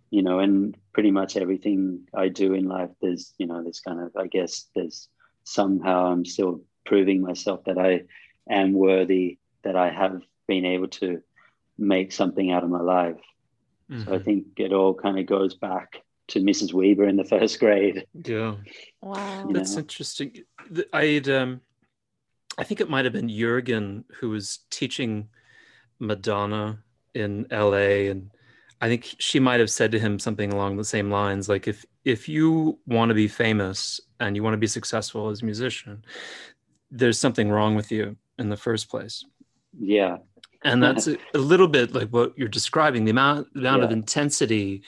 You 0.09 0.21
know, 0.21 0.39
and 0.39 0.75
pretty 0.93 1.11
much 1.11 1.37
everything 1.37 2.07
I 2.13 2.27
do 2.27 2.53
in 2.53 2.65
life, 2.67 2.89
there's, 3.01 3.33
you 3.37 3.47
know, 3.47 3.63
there's 3.63 3.79
kind 3.79 4.01
of, 4.01 4.11
I 4.17 4.27
guess, 4.27 4.67
there's 4.75 5.07
somehow 5.45 6.07
I'm 6.11 6.25
still 6.25 6.61
proving 6.85 7.21
myself 7.21 7.63
that 7.65 7.77
I 7.77 8.01
am 8.49 8.73
worthy, 8.73 9.39
that 9.63 9.77
I 9.77 9.89
have 9.89 10.21
been 10.47 10.65
able 10.65 10.89
to 10.99 11.21
make 11.77 12.11
something 12.11 12.51
out 12.51 12.63
of 12.65 12.69
my 12.69 12.81
life. 12.81 13.21
So 14.05 14.13
I 14.13 14.17
Mhm. 14.19 14.25
think 14.25 14.45
it 14.57 14.73
all 14.73 14.93
kind 14.93 15.17
of 15.17 15.25
goes 15.25 15.55
back 15.55 16.01
to 16.29 16.39
Mrs. 16.41 16.73
Weber 16.73 17.07
in 17.07 17.15
the 17.15 17.23
first 17.25 17.59
grade. 17.59 18.05
Yeah. 18.13 18.55
Wow. 19.01 19.47
You 19.47 19.53
That's 19.53 19.75
know? 19.75 19.79
interesting. 19.79 20.43
I'd 20.93 21.29
um 21.29 21.61
I 22.57 22.63
think 22.63 22.81
it 22.81 22.89
might 22.89 23.05
have 23.05 23.13
been 23.13 23.29
Jurgen 23.29 24.05
who 24.19 24.29
was 24.29 24.59
teaching 24.69 25.29
Madonna 25.99 26.79
in 27.13 27.45
LA 27.51 28.09
and 28.09 28.31
I 28.81 28.87
think 28.87 29.15
she 29.19 29.39
might 29.39 29.59
have 29.59 29.69
said 29.69 29.91
to 29.91 29.99
him 29.99 30.17
something 30.19 30.51
along 30.51 30.77
the 30.77 30.83
same 30.83 31.09
lines 31.11 31.47
like 31.47 31.67
if 31.67 31.85
if 32.03 32.27
you 32.27 32.79
want 32.87 33.09
to 33.09 33.15
be 33.15 33.27
famous 33.27 33.99
and 34.19 34.35
you 34.35 34.43
want 34.43 34.53
to 34.53 34.57
be 34.57 34.67
successful 34.67 35.29
as 35.29 35.41
a 35.41 35.45
musician 35.45 36.03
there's 36.89 37.19
something 37.19 37.49
wrong 37.49 37.75
with 37.75 37.91
you 37.91 38.17
in 38.37 38.49
the 38.49 38.57
first 38.57 38.89
place. 38.89 39.23
Yeah, 39.79 40.17
And 40.63 40.83
that's 40.83 41.07
a, 41.07 41.17
a 41.33 41.37
little 41.37 41.67
bit 41.69 41.93
like 41.93 42.09
what 42.09 42.37
you're 42.37 42.49
describing 42.49 43.05
the 43.05 43.11
amount 43.11 43.53
the 43.53 43.61
amount 43.61 43.83
of 43.83 43.91
intensity 43.91 44.83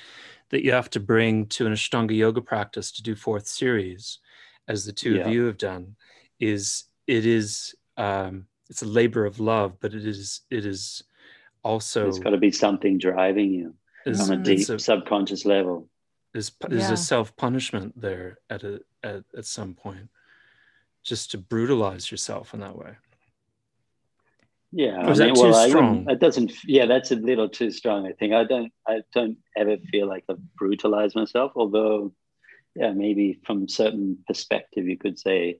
that 0.50 0.64
you 0.66 0.74
have 0.74 0.90
to 0.92 1.00
bring 1.00 1.46
to 1.48 1.66
an 1.66 1.74
Ashtanga 1.74 2.16
yoga 2.16 2.42
practice 2.42 2.92
to 2.92 3.02
do 3.04 3.16
fourth 3.16 3.48
series, 3.48 4.20
as 4.68 4.86
the 4.86 4.92
two 4.92 5.16
Yeah. 5.16 5.22
of 5.22 5.34
you 5.34 5.46
have 5.46 5.58
done, 5.58 5.96
is 6.40 6.84
it 7.08 7.26
is 7.26 7.76
um, 7.98 8.48
it's 8.70 8.82
a 8.82 8.88
labor 8.88 9.26
of 9.26 9.40
love, 9.40 9.78
but 9.80 9.94
it 9.94 10.06
is 10.06 10.42
it 10.50 10.66
is 10.66 11.04
also 11.64 12.08
it's 12.08 12.20
got 12.20 12.32
to 12.32 12.38
be 12.38 12.52
something 12.52 12.98
driving 12.98 13.52
you 13.52 13.74
is, 14.06 14.30
on 14.30 14.40
a 14.40 14.44
deep 14.44 14.68
a- 14.70 14.80
subconscious 14.80 15.46
level. 15.46 15.90
is 16.34 16.52
there's 16.68 16.84
Yeah. 16.84 16.94
a 16.94 16.98
self 16.98 17.36
punishment 17.36 18.00
there 18.00 18.40
at 18.50 18.64
a 18.64 18.82
at, 19.04 19.24
at 19.38 19.46
some 19.46 19.74
point, 19.74 20.10
just 21.04 21.32
to 21.32 21.38
brutalize 21.38 22.10
yourself 22.12 22.54
in 22.54 22.60
that 22.62 22.78
way. 22.78 22.96
Yeah, 24.76 25.06
Or 25.08 25.12
is 25.12 25.20
that 25.20 25.36
too 25.36 25.42
I 25.42 25.48
wouldn't- 25.50 25.70
strong? 25.70 26.10
It 26.10 26.20
doesn't. 26.20 26.52
Yeah, 26.66 26.88
that's 26.88 27.12
a 27.12 27.16
little 27.16 27.48
too 27.48 27.70
strong. 27.70 28.08
I 28.08 28.14
think 28.14 28.34
I 28.34 28.44
don't. 28.44 28.72
I 28.88 29.02
don't 29.14 29.38
ever 29.56 29.78
feel 29.92 30.08
like 30.08 30.24
I've 30.30 30.42
brutalized 30.56 31.16
myself. 31.16 31.52
Although, 31.56 32.14
yeah, 32.76 32.92
maybe 32.92 33.40
from 33.46 33.68
certain 33.70 34.18
perspective, 34.26 34.88
you 34.88 34.98
could 34.98 35.20
say, 35.20 35.60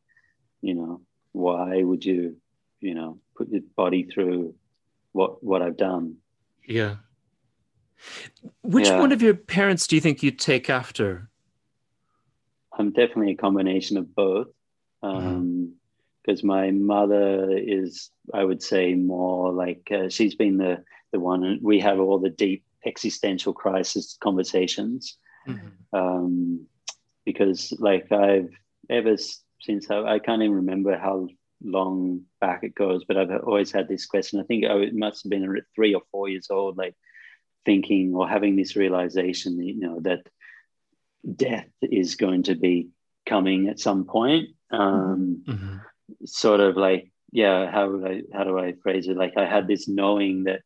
you 0.62 0.74
know, 0.74 1.02
why 1.34 1.84
would 1.84 2.06
you, 2.06 2.38
you 2.80 2.94
know, 2.96 3.20
put 3.36 3.50
your 3.50 3.62
body 3.76 4.04
through 4.04 4.56
what 5.12 5.44
what 5.44 5.62
I've 5.62 5.78
done? 5.78 6.16
Yeah. 6.66 6.96
Which 8.62 8.88
Yeah. 8.88 9.00
one 9.00 9.12
of 9.12 9.22
your 9.22 9.34
parents 9.36 9.88
do 9.88 9.96
you 9.96 10.02
think 10.02 10.24
you'd 10.24 10.40
take 10.40 10.70
after? 10.70 11.30
I'm 12.78 12.92
definitely 12.92 13.34
a 13.34 13.38
combination 13.38 13.98
of 13.98 14.14
both. 14.16 14.48
Um, 15.04 15.74
because 16.26 16.42
my 16.44 16.72
mother 16.72 17.52
is, 17.58 18.10
I 18.34 18.46
would 18.46 18.64
say, 18.64 18.94
more 18.94 19.52
like 19.52 19.90
uh, 19.92 20.08
she's 20.08 20.36
been 20.36 20.58
the 20.58 20.84
the 21.12 21.20
one. 21.20 21.60
We 21.62 21.80
have 21.82 22.00
all 22.00 22.18
the 22.18 22.30
deep 22.30 22.64
existential 22.86 23.54
crisis 23.54 24.18
conversations. 24.22 25.18
um, 25.94 26.66
because 27.26 27.74
like 27.80 28.12
I've 28.12 28.50
ever 28.90 29.16
since 29.64 29.90
I, 29.90 30.02
I 30.04 30.20
can't 30.20 30.42
even 30.44 30.58
remember 30.58 30.98
how 30.98 31.28
long 31.64 32.24
back 32.42 32.64
it 32.64 32.76
goes, 32.76 33.06
but 33.06 33.18
I've 33.18 33.32
always 33.44 33.72
had 33.72 33.88
this 33.88 34.06
question. 34.06 34.40
I 34.40 34.44
think 34.44 34.66
I 34.66 34.76
it 34.78 34.96
must 34.96 35.24
have 35.24 35.30
been 35.30 35.62
three 35.76 35.96
or 35.96 36.02
four 36.12 36.30
years 36.30 36.48
old, 36.50 36.78
like 36.78 36.96
thinking 37.66 38.14
or 38.14 38.28
having 38.28 38.56
this 38.56 38.76
realization, 38.76 39.62
you 39.64 39.80
know, 39.80 40.00
that 40.02 40.28
death 41.36 41.70
is 41.82 42.16
going 42.16 42.44
to 42.44 42.56
be 42.56 42.90
coming 43.26 43.70
at 43.70 43.80
some 43.80 44.06
point. 44.06 44.50
Um, 44.72 45.44
Mhm. 45.48 45.82
sort 46.26 46.60
of 46.60 46.76
like 46.76 47.12
yeah 47.32 47.72
how 47.72 47.90
would 47.90 48.06
i 48.06 48.22
how 48.34 48.44
do 48.44 48.60
i 48.60 48.74
phrase 48.84 49.08
it 49.08 49.18
like 49.18 49.34
i 49.38 49.46
had 49.46 49.68
this 49.68 49.88
knowing 49.88 50.44
that 50.44 50.62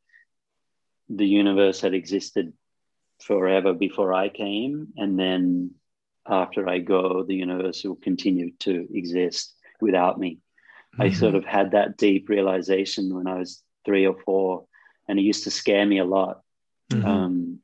the 1.10 1.25
universe 1.27 1.79
had 1.81 1.93
existed 1.93 2.51
forever 3.21 3.73
before 3.73 4.13
i 4.13 4.27
came 4.29 4.88
and 4.97 5.17
then 5.17 5.71
after 6.29 6.67
i 6.67 6.79
go 6.79 7.23
the 7.23 7.35
universe 7.35 7.83
will 7.83 7.95
continue 7.95 8.51
to 8.59 8.87
exist 8.93 9.55
without 9.81 10.19
me 10.19 10.39
i 10.99 11.09
Mhm. 11.09 11.13
sort 11.15 11.35
of 11.35 11.45
had 11.45 11.71
that 11.71 11.97
deep 11.97 12.29
realization 12.29 13.13
when 13.13 13.27
i 13.27 13.37
was 13.37 13.63
three 13.85 14.05
or 14.05 14.17
four 14.25 14.65
and 15.07 15.19
it 15.19 15.23
used 15.23 15.43
to 15.43 15.51
scare 15.51 15.85
me 15.85 15.99
a 15.99 16.05
lot 16.05 16.41
Mhm. 16.91 17.05
um, 17.05 17.59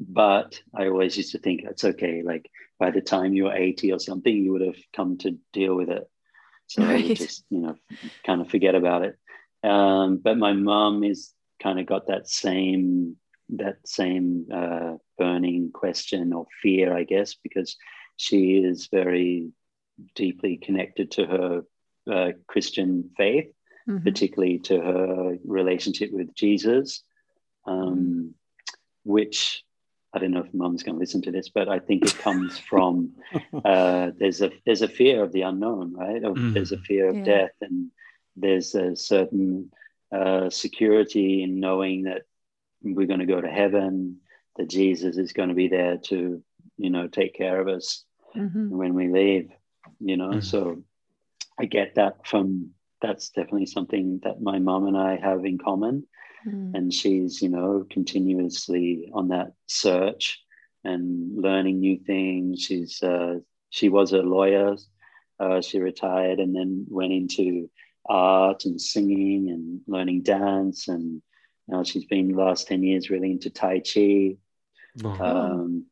but 0.00 0.60
I 0.74 0.86
always 0.88 1.16
used 1.16 1.32
to 1.32 1.38
think 1.38 1.62
it's 1.62 1.84
okay. 1.84 2.22
Like 2.22 2.50
by 2.78 2.90
the 2.90 3.00
time 3.00 3.34
you're 3.34 3.52
80 3.54 3.92
or 3.92 3.98
something, 3.98 4.34
you 4.36 4.52
would 4.52 4.62
have 4.62 4.76
come 4.94 5.18
to 5.18 5.38
deal 5.52 5.74
with 5.74 5.88
it. 5.88 6.08
So 6.66 6.82
I 6.82 6.86
Right. 6.94 7.04
would 7.08 7.16
just, 7.16 7.44
you 7.50 7.60
know, 7.60 7.76
kind 8.26 8.40
of 8.40 8.50
forget 8.50 8.74
about 8.74 9.02
it. 9.04 9.18
Um, 9.62 10.18
but 10.18 10.36
my 10.38 10.52
mom 10.52 11.04
is 11.04 11.32
kind 11.62 11.78
of 11.78 11.86
got 11.86 12.08
that 12.08 12.28
same 12.28 13.16
that 13.52 13.76
same 13.86 14.46
uh, 14.52 14.94
burning 15.18 15.70
question 15.72 16.32
or 16.32 16.46
fear, 16.62 16.96
I 16.96 17.04
guess, 17.04 17.34
because 17.34 17.76
she 18.16 18.56
is 18.56 18.88
very 18.90 19.50
deeply 20.14 20.56
connected 20.56 21.10
to 21.12 21.26
her 21.26 21.62
uh, 22.10 22.32
Christian 22.46 23.10
faith 23.16 23.52
Mhm. 23.88 24.04
particularly 24.04 24.58
to 24.60 24.80
her 24.80 25.38
relationship 25.44 26.12
with 26.12 26.32
Jesus, 26.36 27.02
um, 27.66 28.34
which 29.04 29.64
I 30.12 30.18
don't 30.20 30.30
know 30.30 30.44
if 30.44 30.54
Mum's 30.54 30.84
going 30.84 30.94
to 30.94 31.00
listen 31.00 31.22
to 31.22 31.32
this, 31.32 31.48
but 31.48 31.68
I 31.68 31.80
think 31.80 32.04
it 32.04 32.16
comes 32.18 32.58
from 32.70 33.16
uh, 33.64 34.12
there's 34.18 34.40
a 34.40 34.50
there's 34.64 34.82
a 34.82 34.88
fear 34.88 35.22
of 35.24 35.32
the 35.32 35.42
unknown, 35.42 35.94
right? 35.94 36.22
Of, 36.22 36.36
Mm. 36.36 36.54
There's 36.54 36.70
a 36.72 36.78
fear 36.78 37.08
of 37.08 37.16
Yeah. 37.16 37.24
death, 37.24 37.56
and 37.60 37.90
there's 38.36 38.74
a 38.76 38.94
certain 38.94 39.72
uh, 40.12 40.48
security 40.50 41.42
in 41.42 41.58
knowing 41.58 42.04
that 42.04 42.22
we're 42.82 43.06
going 43.06 43.20
to 43.20 43.26
go 43.26 43.40
to 43.40 43.50
heaven, 43.50 44.18
that 44.56 44.68
Jesus 44.68 45.16
is 45.16 45.32
going 45.32 45.48
to 45.48 45.54
be 45.54 45.68
there 45.68 45.98
to 46.08 46.42
you 46.78 46.90
know 46.90 47.06
take 47.08 47.34
care 47.34 47.60
of 47.60 47.68
us 47.68 48.04
Mhm. 48.34 48.70
when 48.70 48.94
we 48.94 49.08
leave, 49.08 49.50
you 50.00 50.16
know. 50.16 50.30
Mhm. 50.30 50.42
So 50.42 50.82
I 51.58 51.66
get 51.66 51.94
that 51.96 52.26
from 52.26 52.70
that's 53.00 53.30
definitely 53.30 53.66
something 53.66 54.20
that 54.22 54.40
my 54.40 54.58
mom 54.58 54.86
and 54.86 54.96
I 54.96 55.16
have 55.16 55.44
in 55.44 55.58
common. 55.58 56.06
Mhm. 56.46 56.74
And 56.74 56.94
she's, 56.94 57.42
you 57.42 57.48
know, 57.48 57.84
continuously 57.90 59.10
on 59.12 59.28
that 59.28 59.52
search 59.66 60.40
and 60.84 61.36
learning 61.36 61.80
new 61.80 61.98
things. 61.98 62.62
She's 62.62 63.02
uh, 63.02 63.40
she 63.70 63.88
was 63.88 64.12
a 64.12 64.22
lawyer. 64.22 64.76
Uh, 65.38 65.60
she 65.60 65.80
retired 65.80 66.38
and 66.38 66.54
then 66.54 66.86
went 66.88 67.12
into 67.12 67.68
art 68.06 68.64
and 68.64 68.80
singing 68.80 69.50
and 69.50 69.80
learning 69.86 70.22
dance. 70.22 70.88
And 70.88 71.22
now 71.68 71.82
she's 71.82 72.04
been 72.04 72.28
the 72.32 72.38
last 72.42 72.66
10 72.68 72.82
years 72.82 73.10
really 73.10 73.30
into 73.30 73.50
Tai 73.50 73.80
Chi 73.80 74.36
Wow. 75.02 75.20
um, 75.24 75.86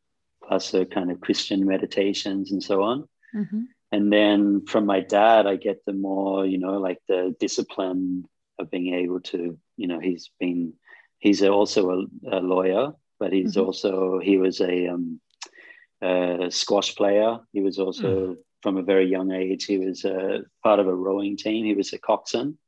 plus 0.46 0.72
her 0.72 0.84
kind 0.84 1.10
of 1.10 1.20
Christian 1.20 1.64
meditations 1.66 2.52
and 2.52 2.62
so 2.62 2.82
on. 2.82 3.08
Mhm. 3.34 3.66
And 3.92 4.12
then 4.12 4.66
from 4.66 4.84
my 4.86 5.00
dad, 5.00 5.46
I 5.46 5.56
get 5.56 5.84
the 5.84 5.92
more, 5.92 6.44
you 6.46 6.58
know, 6.58 6.78
like 6.78 6.98
the 7.08 7.34
discipline 7.40 8.24
of 8.58 8.70
being 8.70 8.94
able 8.94 9.20
to, 9.20 9.58
you 9.76 9.86
know, 9.86 9.98
he's 10.00 10.30
been, 10.38 10.74
he's 11.18 11.42
also 11.42 11.90
a, 11.90 12.38
a 12.38 12.40
lawyer, 12.40 12.92
but 13.18 13.32
he's 13.32 13.56
Mhm. 13.56 13.64
also, 13.66 14.18
he 14.18 14.36
was 14.38 14.60
a, 14.60 14.88
um, 14.88 15.20
a 16.02 16.50
squash 16.50 16.94
player. 16.94 17.38
He 17.52 17.60
was 17.62 17.78
also, 17.78 18.36
from 18.62 18.76
a 18.76 18.82
very 18.82 19.06
young 19.06 19.32
age, 19.32 19.64
he 19.64 19.78
was 19.78 20.04
a 20.04 20.44
part 20.62 20.78
of 20.80 20.86
a 20.86 20.94
rowing 20.94 21.36
team. 21.36 21.64
He 21.64 21.74
was 21.74 21.92
a 21.92 21.98
coxswain. 21.98 22.58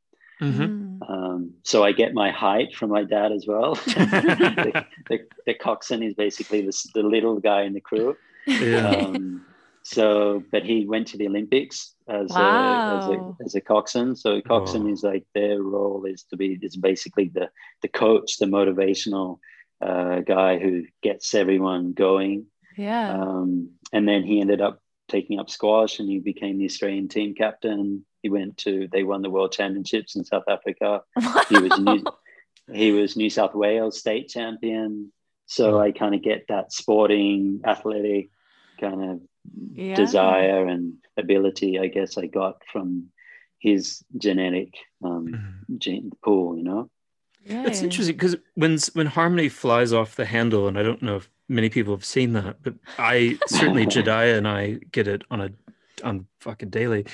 Mhm. 0.41 0.82
Um, 1.09 1.55
so 1.62 1.85
I 1.85 1.93
get 1.93 2.15
my 2.15 2.31
height 2.31 2.75
from 2.75 2.91
my 2.91 3.05
dad 3.05 3.33
as 3.33 3.47
well. 3.47 3.75
the, 3.87 4.85
the, 5.09 5.19
the 5.47 5.55
coxswain 5.55 6.03
is 6.03 6.15
basically 6.15 6.62
the, 6.62 6.73
the 6.95 7.03
little 7.03 7.38
guy 7.41 7.62
in 7.62 7.73
the 7.73 7.81
crew. 7.81 8.17
Yeah. 8.47 8.88
Um, 8.88 9.45
so, 9.85 10.45
but 10.53 10.65
he 10.65 10.87
went 10.87 11.09
to 11.09 11.17
the 11.17 11.27
Olympics 11.27 11.95
as, 12.09 12.31
a, 12.38 12.43
as, 12.43 13.07
Wow. 13.07 13.35
a, 13.41 13.45
as 13.45 13.55
a 13.55 13.61
coxswain. 13.61 14.15
So, 14.17 14.41
coxswain 14.41 14.85
Wow. 14.85 14.93
is 14.93 15.03
like 15.03 15.25
their 15.35 15.61
role 15.61 16.05
is 16.05 16.23
to 16.31 16.37
be 16.37 16.59
is 16.62 16.77
basically 16.77 17.31
the 17.35 17.51
the 17.83 17.88
coach, 17.88 18.38
the 18.38 18.47
motivational 18.47 19.38
uh, 19.81 20.21
guy 20.21 20.59
who 20.59 20.85
gets 21.03 21.35
everyone 21.35 21.93
going. 21.95 22.47
Yeah. 22.77 23.12
Um, 23.12 23.71
and 23.93 24.09
then 24.09 24.23
he 24.23 24.41
ended 24.41 24.61
up 24.61 24.81
taking 25.09 25.38
up 25.38 25.51
squash, 25.51 25.99
and 25.99 26.09
he 26.09 26.19
became 26.19 26.59
the 26.59 26.65
Australian 26.65 27.09
team 27.09 27.35
captain. 27.35 28.05
He 28.23 28.29
went 28.31 28.57
to 28.59 28.88
they 28.93 29.03
won 29.03 29.23
the 29.23 29.31
world 29.31 29.53
championships 29.53 30.17
in 30.17 30.25
South 30.25 30.45
Africa. 30.49 31.03
He 31.49 31.59
was 31.61 31.79
New, 31.79 32.05
he 32.73 32.93
was 32.93 33.17
New 33.17 33.31
South 33.31 33.55
Wales 33.55 33.99
state 33.99 34.29
champion. 34.29 35.12
So 35.47 35.79
I 35.81 35.91
kind 35.93 36.15
of 36.15 36.23
get 36.23 36.47
that 36.49 36.73
sporting, 36.73 37.61
athletic 37.67 38.31
kind 38.81 39.03
of 39.11 39.21
Yeah. 39.75 39.97
desire 39.97 40.67
and 40.67 40.95
ability. 41.17 41.79
I 41.79 41.88
guess 41.88 42.17
I 42.17 42.27
got 42.27 42.62
from 42.73 43.09
his 43.59 44.03
genetic 44.17 44.71
um, 45.05 45.27
Mhm. 45.69 45.79
gene 45.79 46.11
pool. 46.25 46.57
You 46.57 46.65
know. 46.65 46.91
Yeah. 47.45 47.67
It's 47.67 47.83
interesting 47.83 48.15
because 48.17 48.37
when 48.55 48.79
when 48.95 49.07
Harmony 49.09 49.49
flies 49.49 49.93
off 49.93 50.15
the 50.15 50.27
handle, 50.27 50.69
and 50.69 50.79
I 50.79 50.83
don't 50.85 51.03
know 51.03 51.17
if 51.17 51.29
many 51.53 51.69
people 51.69 51.95
have 51.95 52.05
seen 52.05 52.33
that, 52.33 52.57
but 52.62 52.75
I 52.99 53.38
certainly 53.47 53.87
Jediah 53.95 54.37
and 54.38 54.49
I 54.49 54.79
get 54.91 55.07
it 55.07 55.23
on 55.31 55.41
a 55.41 55.51
on 56.03 56.27
fucking 56.41 56.71
daily. 56.71 57.07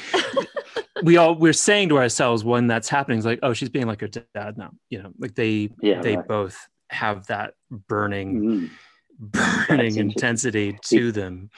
we 1.02 1.16
all 1.16 1.34
we're 1.34 1.52
saying 1.52 1.90
to 1.90 1.98
ourselves 1.98 2.44
when 2.44 2.66
that's 2.66 2.88
happening, 2.88 3.18
it's 3.18 3.26
like, 3.26 3.40
oh, 3.42 3.52
she's 3.52 3.68
being 3.68 3.86
like 3.86 4.00
her 4.00 4.08
dad 4.08 4.56
now. 4.56 4.70
You 4.90 5.02
know, 5.02 5.12
like 5.18 5.34
they 5.34 5.70
Yeah, 5.82 6.00
they 6.00 6.16
right. 6.16 6.26
both 6.26 6.56
have 6.90 7.26
that 7.26 7.54
burning 7.70 8.70
Mhm. 9.20 9.68
burning 9.68 9.96
intensity 9.96 10.78
to 10.86 11.12
them. 11.12 11.50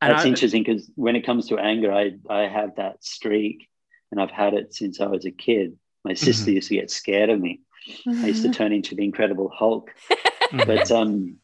And 0.00 0.12
That's 0.12 0.24
I- 0.24 0.28
interesting 0.28 0.62
because 0.64 0.90
when 0.96 1.14
it 1.14 1.24
comes 1.24 1.46
to 1.48 1.58
anger, 1.58 1.92
I 1.92 2.12
I 2.28 2.48
have 2.48 2.76
that 2.76 3.04
streak, 3.04 3.68
and 4.10 4.20
I've 4.20 4.30
had 4.32 4.54
it 4.54 4.74
since 4.74 5.00
I 5.00 5.06
was 5.06 5.24
a 5.26 5.30
kid. 5.30 5.76
My 6.04 6.14
sister 6.14 6.46
Mm-hmm. 6.50 6.54
used 6.56 6.68
to 6.70 6.74
get 6.74 6.90
scared 6.90 7.30
of 7.30 7.38
me. 7.40 7.60
I 8.08 8.26
used 8.28 8.42
to 8.42 8.50
turn 8.50 8.72
into 8.72 8.94
the 8.96 9.04
Incredible 9.04 9.48
Hulk. 9.54 9.90
But 10.66 10.90
um, 10.90 11.38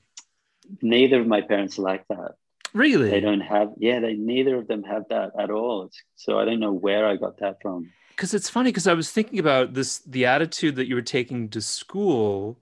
neither 0.82 1.20
of 1.20 1.26
my 1.26 1.40
parents 1.40 1.78
are 1.78 1.82
like 1.82 2.06
that. 2.08 2.32
really, 2.74 3.10
They 3.10 3.20
don't 3.20 3.40
have, 3.40 3.72
yeah, 3.78 4.00
they 4.00 4.14
neither 4.14 4.56
of 4.56 4.68
them 4.68 4.82
have 4.84 5.04
that 5.10 5.32
at 5.38 5.50
all. 5.50 5.84
It's, 5.86 6.02
so 6.16 6.38
I 6.38 6.44
don't 6.44 6.60
know 6.60 6.72
where 6.72 7.06
I 7.06 7.16
got 7.16 7.38
that 7.38 7.56
from. 7.62 7.90
because 8.10 8.34
it's 8.34 8.50
funny 8.50 8.70
because 8.70 8.86
I 8.86 8.94
was 8.94 9.10
thinking 9.10 9.38
about 9.38 9.74
this 9.74 9.98
the 10.00 10.26
attitude 10.26 10.76
that 10.76 10.88
you 10.88 10.94
were 10.94 11.02
taking 11.02 11.48
to 11.50 11.60
school 11.60 12.58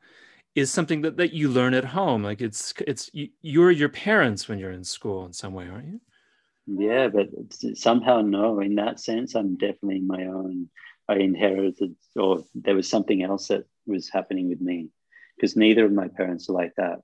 is 0.54 0.70
something 0.70 1.02
that, 1.02 1.16
that 1.16 1.32
you 1.32 1.48
learn 1.48 1.74
at 1.74 1.84
home 1.84 2.22
like 2.22 2.40
it's 2.40 2.72
it's 2.86 3.10
you, 3.12 3.28
you're 3.42 3.70
your 3.70 3.88
parents 3.90 4.48
when 4.48 4.58
you're 4.58 4.70
in 4.72 4.84
school 4.84 5.26
in 5.26 5.32
some 5.32 5.54
way 5.54 5.66
aren't 5.68 5.88
you 5.88 6.00
Yeah, 6.66 7.08
but 7.08 7.28
somehow, 7.74 8.22
no, 8.22 8.60
in 8.60 8.74
that 8.74 8.98
sense, 8.98 9.34
I'm 9.36 9.56
definitely 9.56 10.00
my 10.00 10.26
own. 10.26 10.68
I 11.08 11.16
inherited, 11.30 11.94
or 12.16 12.42
there 12.54 12.74
was 12.74 12.88
something 12.90 13.22
else 13.22 13.48
that 13.48 13.64
was 13.86 14.10
happening 14.10 14.48
with 14.48 14.60
me 14.60 14.88
because 15.36 15.54
neither 15.54 15.84
of 15.86 15.92
my 15.92 16.08
parents 16.08 16.48
are 16.48 16.58
like 16.62 16.74
that. 16.76 16.98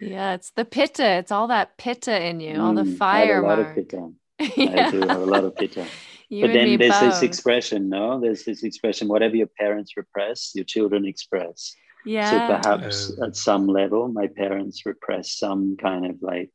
Yeah, 0.00 0.34
it's 0.34 0.50
the 0.50 0.64
pitta. 0.64 1.18
It's 1.18 1.30
all 1.32 1.48
that 1.48 1.76
pitta 1.76 2.24
in 2.24 2.40
you, 2.40 2.60
all 2.60 2.74
the 2.74 2.82
Mm, 2.82 2.94
I 2.94 2.96
fire. 2.96 3.34
have 3.36 3.44
a 3.44 3.48
lot 3.48 3.58
of 3.58 3.74
pitta. 3.74 4.10
yeah. 4.56 4.86
I 4.86 4.90
do 4.90 5.00
have 5.00 5.20
a 5.22 5.26
lot 5.26 5.44
of 5.44 5.56
pitta. 5.56 5.86
You 6.28 6.46
but 6.46 6.52
then 6.52 6.78
there's 6.78 7.00
this 7.00 7.22
expression, 7.22 7.88
no? 7.88 8.20
There's 8.20 8.44
this 8.44 8.62
expression: 8.62 9.08
whatever 9.08 9.36
your 9.36 9.48
parents 9.58 9.96
repress, 9.96 10.52
your 10.54 10.64
children 10.64 11.04
express. 11.04 11.74
yeah. 12.06 12.30
So 12.30 12.38
perhaps 12.46 13.12
Oh. 13.18 13.26
at 13.26 13.36
some 13.36 13.66
level, 13.66 14.08
my 14.08 14.28
parents 14.28 14.86
repressed 14.86 15.38
some 15.38 15.76
kind 15.76 16.06
of 16.06 16.16
like 16.22 16.50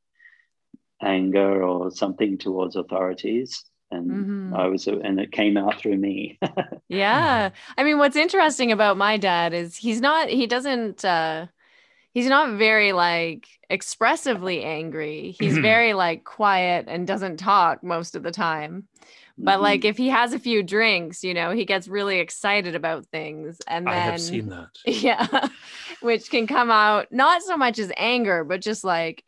anger 1.02 1.64
or 1.64 1.92
something 1.92 2.38
towards 2.38 2.76
authorities, 2.76 3.64
and 3.92 4.10
Mhm. 4.52 4.58
I 4.58 4.68
was, 4.68 4.88
and 4.88 5.20
it 5.20 5.32
came 5.32 5.58
out 5.58 5.80
through 5.80 5.98
me. 5.98 6.40
Yeah. 6.88 7.50
I 7.78 7.84
mean, 7.84 7.98
what's 7.98 8.16
interesting 8.16 8.72
about 8.72 8.96
my 8.98 9.18
dad 9.18 9.54
is 9.54 9.76
he's 9.76 10.02
not, 10.02 10.30
he 10.30 10.46
doesn't, 10.48 11.04
uh, 11.04 11.48
he's 12.16 12.28
not 12.28 12.58
very 12.58 12.94
like 12.94 13.48
expressively 13.70 14.64
angry. 14.66 15.32
He's 15.32 15.60
very 15.60 15.94
like 15.94 16.26
quiet 16.26 16.88
and 16.90 17.08
doesn't 17.08 17.38
talk 17.38 17.84
most 17.84 18.16
of 18.16 18.24
the 18.24 18.32
time. 18.32 18.86
But 19.38 19.62
like 19.62 19.82
Mhm. 19.82 19.86
if 19.86 19.98
he 19.98 20.10
has 20.10 20.34
a 20.34 20.40
few 20.40 20.64
drinks, 20.64 21.24
you 21.24 21.36
know, 21.36 21.52
he 21.52 21.66
gets 21.66 21.88
really 21.90 22.20
excited 22.20 22.76
about 22.76 23.08
things. 23.08 23.62
And 23.68 23.92
then, 23.92 23.94
I 23.94 24.00
have 24.00 24.20
seen 24.20 24.50
that. 24.50 24.70
yeah, 24.86 25.50
which 26.02 26.30
can 26.32 26.48
come 26.48 26.72
out 26.72 27.08
not 27.12 27.44
so 27.44 27.58
much 27.58 27.80
as 27.80 27.92
anger, 27.98 28.46
but 28.46 28.62
just 28.62 28.86
like 28.86 29.24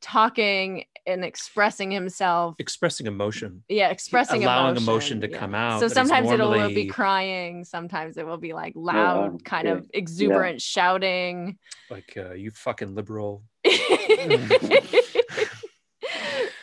talking 0.00 0.84
and 1.06 1.24
expressing 1.24 1.90
himself 1.90 2.54
Expressing 2.58 3.06
emotion. 3.06 3.62
yeah 3.68 3.88
expressing 3.88 4.44
allowing 4.44 4.76
emotion, 4.76 5.18
emotion 5.18 5.20
to 5.22 5.30
yeah. 5.30 5.38
come 5.38 5.54
out 5.54 5.74
so 5.80 5.80
that 5.80 5.86
is 5.86 5.92
sometimes 5.94 6.30
it'll 6.30 6.68
be 6.68 6.86
crying 6.86 7.64
sometimes 7.64 8.16
it 8.16 8.26
will 8.26 8.36
be 8.38 8.52
like 8.52 8.72
loud 8.76 9.32
wow. 9.32 9.38
kind 9.44 9.66
Yeah. 9.66 9.74
of 9.74 9.90
exuberant 9.94 10.60
shouting 10.60 11.58
Like 11.90 12.14
uh, 12.16 12.32
you 12.34 12.50
fucking 12.50 12.94
liberal. 12.94 13.42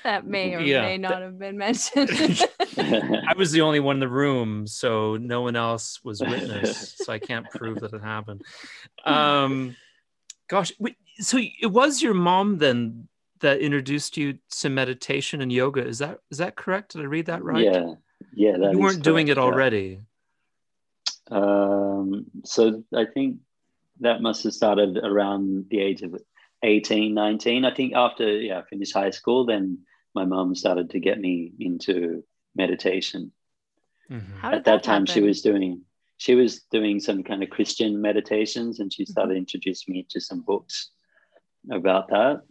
that 0.04 0.26
may 0.26 0.56
or 0.56 0.60
Yeah. 0.60 0.82
may 0.82 0.97
not 0.97 1.21
have 1.21 1.38
been 1.38 1.58
mentioned 1.58 2.10
I 2.78 3.34
was 3.36 3.52
the 3.52 3.62
only 3.62 3.80
one 3.80 3.95
in 3.97 4.00
the 4.00 4.08
room, 4.08 4.67
so 4.67 5.17
no 5.17 5.41
one 5.41 5.56
else 5.56 6.00
was 6.04 6.21
witness. 6.21 6.93
so 7.04 7.12
I 7.12 7.17
can't 7.19 7.50
prove 7.50 7.80
that 7.80 7.91
it 7.93 8.04
happened. 8.04 8.43
Um, 9.04 9.76
gosh, 10.47 10.71
wait, 10.80 10.95
so 11.19 11.38
it 11.39 11.67
was 11.71 12.02
your 12.04 12.13
mom 12.13 12.58
then 12.60 13.08
that 13.39 13.60
introduced 13.60 14.17
you 14.17 14.38
to 14.62 14.69
meditation 14.69 15.41
and 15.41 15.52
yoga. 15.52 15.86
Is 15.86 16.00
that 16.00 16.19
is 16.32 16.38
that 16.39 16.56
correct? 16.56 16.93
Did 16.93 17.02
I 17.02 17.06
read 17.06 17.26
that 17.28 17.43
right? 17.43 17.63
Yeah, 17.63 17.93
yeah. 18.34 18.58
that 18.58 18.71
you 18.71 18.80
weren't 18.80 19.04
doing 19.04 19.28
it 19.28 19.36
correct, 19.36 19.38
yeah. 19.38 19.54
already. 19.54 20.00
Um, 21.30 22.26
so 22.45 22.84
I 22.95 23.06
think 23.06 23.38
that 24.00 24.21
must 24.21 24.43
have 24.43 24.54
started 24.54 24.97
around 24.97 25.65
the 25.69 25.80
age 25.82 26.02
of 26.02 26.15
18, 26.63 27.13
19. 27.13 27.65
I 27.65 27.73
think 27.73 27.93
after 27.95 28.39
yeah, 28.39 28.60
I 28.60 28.63
finished 28.63 28.93
high 28.93 29.10
school, 29.10 29.45
then 29.45 29.80
my 30.15 30.26
mom 30.26 30.56
started 30.56 30.89
to 30.91 31.00
get 31.00 31.19
me 31.19 31.54
into 31.60 32.23
meditation. 32.56 33.32
Mhm. 34.10 34.38
How 34.39 34.52
did 34.52 34.58
At 34.60 34.65
that 34.65 34.84
time, 34.84 35.06
she 35.06 35.21
was 35.21 35.41
doing 35.41 35.82
she 36.19 36.34
was 36.34 36.62
doing 36.71 37.00
some 37.00 37.23
kind 37.23 37.43
of 37.43 37.50
Christian 37.52 38.02
meditations, 38.02 38.80
and 38.80 38.91
she 38.91 39.04
Mm-hmm. 39.04 39.12
started 39.12 39.38
introducing 39.38 39.93
me 39.93 40.08
to 40.10 40.19
some 40.19 40.41
books 40.41 40.89
about 41.69 42.08
that. 42.10 42.41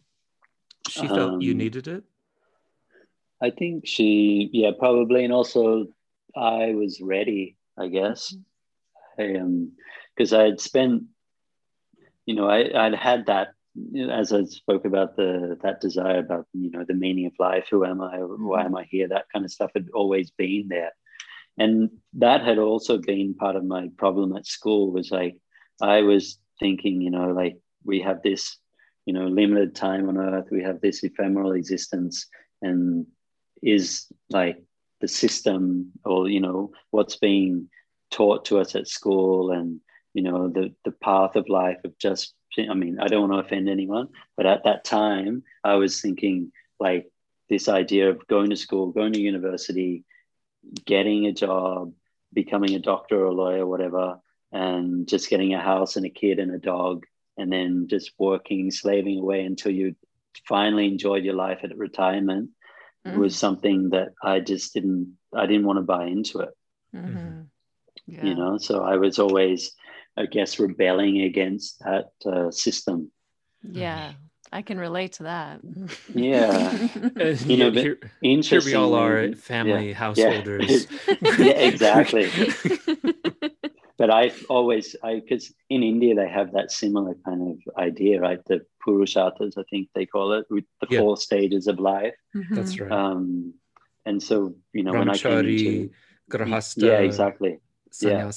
She 0.88 1.06
felt 1.08 1.42
you 1.42 1.52
Um, 1.52 1.58
needed 1.58 1.88
it. 1.88 2.04
I 3.42 3.50
think 3.50 3.86
she, 3.86 4.48
yeah, 4.52 4.70
probably, 4.78 5.24
and 5.24 5.32
also 5.32 5.86
I 6.34 6.74
was 6.74 7.00
ready, 7.00 7.56
I 7.76 7.88
guess. 7.88 8.34
I 9.18 9.34
um, 9.36 9.72
because 10.14 10.32
I 10.32 10.44
had 10.44 10.60
spent, 10.60 11.04
you 12.24 12.34
know, 12.34 12.48
I 12.48 12.86
I'd 12.86 12.94
had 12.94 13.26
that 13.26 13.48
as 14.10 14.32
I 14.32 14.44
spoke 14.44 14.86
about 14.86 15.16
the 15.16 15.58
that 15.62 15.80
desire 15.80 16.18
about 16.18 16.46
you 16.54 16.70
know 16.70 16.84
the 16.88 16.94
meaning 16.94 17.26
of 17.26 17.32
life, 17.38 17.66
who 17.70 17.84
am 17.84 18.00
I, 18.00 18.18
why 18.18 18.64
am 18.64 18.74
I 18.76 18.84
here, 18.84 19.08
that 19.08 19.26
kind 19.32 19.44
of 19.44 19.50
stuff 19.50 19.70
had 19.74 19.88
always 19.92 20.30
been 20.30 20.68
there, 20.68 20.92
and 21.58 21.90
that 22.14 22.42
had 22.42 22.58
also 22.58 22.98
been 22.98 23.34
part 23.34 23.56
of 23.56 23.64
my 23.64 23.88
problem 23.98 24.34
at 24.36 24.46
school. 24.46 24.92
Was 24.92 25.10
like 25.10 25.36
I 25.82 26.02
was 26.02 26.38
thinking, 26.58 27.02
you 27.02 27.10
know, 27.10 27.32
like 27.32 27.58
we 27.84 28.00
have 28.00 28.22
this, 28.22 28.56
you 29.06 29.12
know, 29.12 29.26
limited 29.26 29.74
time 29.74 30.08
on 30.08 30.18
earth, 30.18 30.48
we 30.50 30.62
have 30.62 30.80
this 30.80 31.02
ephemeral 31.02 31.52
existence, 31.52 32.26
and 32.60 33.06
is 33.62 34.06
like 34.30 34.62
the 35.00 35.08
system 35.08 35.92
or 36.04 36.28
you 36.28 36.40
know 36.40 36.70
what's 36.90 37.16
being 37.16 37.68
taught 38.10 38.44
to 38.44 38.58
us 38.58 38.74
at 38.74 38.88
school 38.88 39.50
and 39.50 39.80
you 40.14 40.22
know 40.22 40.48
the 40.48 40.74
the 40.84 40.90
path 40.90 41.36
of 41.36 41.48
life 41.48 41.78
of 41.84 41.96
just 41.98 42.34
i 42.70 42.74
mean 42.74 42.98
i 43.00 43.06
don't 43.06 43.28
want 43.28 43.32
to 43.32 43.46
offend 43.46 43.68
anyone 43.68 44.08
but 44.36 44.46
at 44.46 44.64
that 44.64 44.84
time 44.84 45.42
i 45.64 45.74
was 45.74 46.00
thinking 46.00 46.50
like 46.80 47.10
this 47.50 47.68
idea 47.68 48.08
of 48.08 48.26
going 48.26 48.50
to 48.50 48.56
school 48.56 48.90
going 48.90 49.12
to 49.12 49.20
university 49.20 50.04
getting 50.84 51.26
a 51.26 51.32
job 51.32 51.92
becoming 52.32 52.74
a 52.74 52.78
doctor 52.78 53.20
or 53.20 53.26
a 53.26 53.32
lawyer 53.32 53.66
whatever 53.66 54.18
and 54.52 55.06
just 55.06 55.28
getting 55.28 55.52
a 55.52 55.60
house 55.60 55.96
and 55.96 56.06
a 56.06 56.10
kid 56.10 56.38
and 56.38 56.54
a 56.54 56.58
dog 56.58 57.04
and 57.36 57.52
then 57.52 57.86
just 57.88 58.12
working 58.18 58.70
slaving 58.70 59.18
away 59.18 59.44
until 59.44 59.72
you 59.72 59.94
finally 60.48 60.86
enjoyed 60.86 61.24
your 61.24 61.34
life 61.34 61.60
at 61.62 61.76
retirement 61.76 62.50
Mhm. 63.06 63.18
was 63.18 63.36
something 63.36 63.90
that 63.90 64.08
I 64.22 64.40
just 64.40 64.74
didn't 64.74 65.16
I 65.34 65.46
didn't 65.46 65.66
want 65.66 65.78
to 65.78 65.82
buy 65.82 66.06
into 66.06 66.40
it, 66.40 66.50
Mhm. 66.94 67.46
Yeah. 68.06 68.24
you 68.26 68.34
know. 68.34 68.58
So 68.58 68.82
I 68.82 68.96
was 68.96 69.18
always, 69.18 69.72
I 70.16 70.26
guess, 70.26 70.58
rebelling 70.58 71.22
against 71.22 71.78
that 71.80 72.10
uh, 72.24 72.50
system. 72.50 73.10
yeah 73.62 74.12
i 74.52 74.62
can 74.62 74.78
relate 74.78 75.12
to 75.18 75.24
that 75.24 75.60
Yeah. 76.14 76.70
You 77.50 77.56
know, 77.56 77.70
here, 77.72 77.98
here 78.20 78.62
we 78.64 78.74
all 78.74 78.94
are 78.94 79.32
family 79.34 79.92
householders. 80.04 80.86
yeah, 81.38 81.58
exactly. 81.70 82.26
But 83.98 84.10
I 84.10 84.30
always, 84.48 84.94
I 85.02 85.20
because 85.20 85.52
in 85.70 85.82
India 85.82 86.14
they 86.14 86.28
have 86.28 86.52
that 86.52 86.70
similar 86.70 87.14
kind 87.24 87.42
of 87.52 87.76
idea, 87.78 88.20
right? 88.20 88.44
The 88.44 88.60
purusharthas, 88.86 89.56
I 89.56 89.62
think 89.70 89.88
they 89.94 90.06
call 90.06 90.32
it, 90.32 90.44
with 90.50 90.64
the 90.80 90.86
Yeah. 90.90 91.00
four 91.00 91.16
stages 91.16 91.66
of 91.66 91.78
life. 91.78 92.14
That's 92.52 92.76
Mhm. 92.76 92.80
right. 92.82 92.92
Um, 92.92 93.54
and 94.04 94.22
so 94.22 94.54
you 94.72 94.82
know 94.84 94.92
when 94.92 95.08
I 95.08 95.18
came 95.18 95.32
Brahmachari, 95.32 95.60
into 95.60 95.90
Grahasta, 96.30 96.82
yeah, 96.82 96.98
exactly. 96.98 97.58
yeah. 98.00 98.30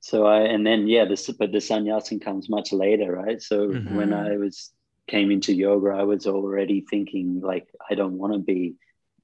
So 0.00 0.26
I 0.26 0.40
and 0.42 0.66
then 0.66 0.86
yeah, 0.86 1.06
this 1.06 1.30
but 1.30 1.50
the 1.50 1.60
sannyasin 1.60 2.20
comes 2.20 2.48
much 2.48 2.72
later, 2.72 3.10
right? 3.12 3.40
So 3.40 3.68
Mhm. 3.68 3.94
when 3.96 4.12
I 4.12 4.36
was 4.36 4.72
came 5.06 5.30
into 5.30 5.52
yoga, 5.52 5.90
I 5.90 6.04
was 6.04 6.26
already 6.26 6.80
thinking 6.88 7.40
like 7.40 7.66
I 7.90 7.94
don't 7.94 8.18
want 8.18 8.32
to 8.34 8.38
be, 8.38 8.74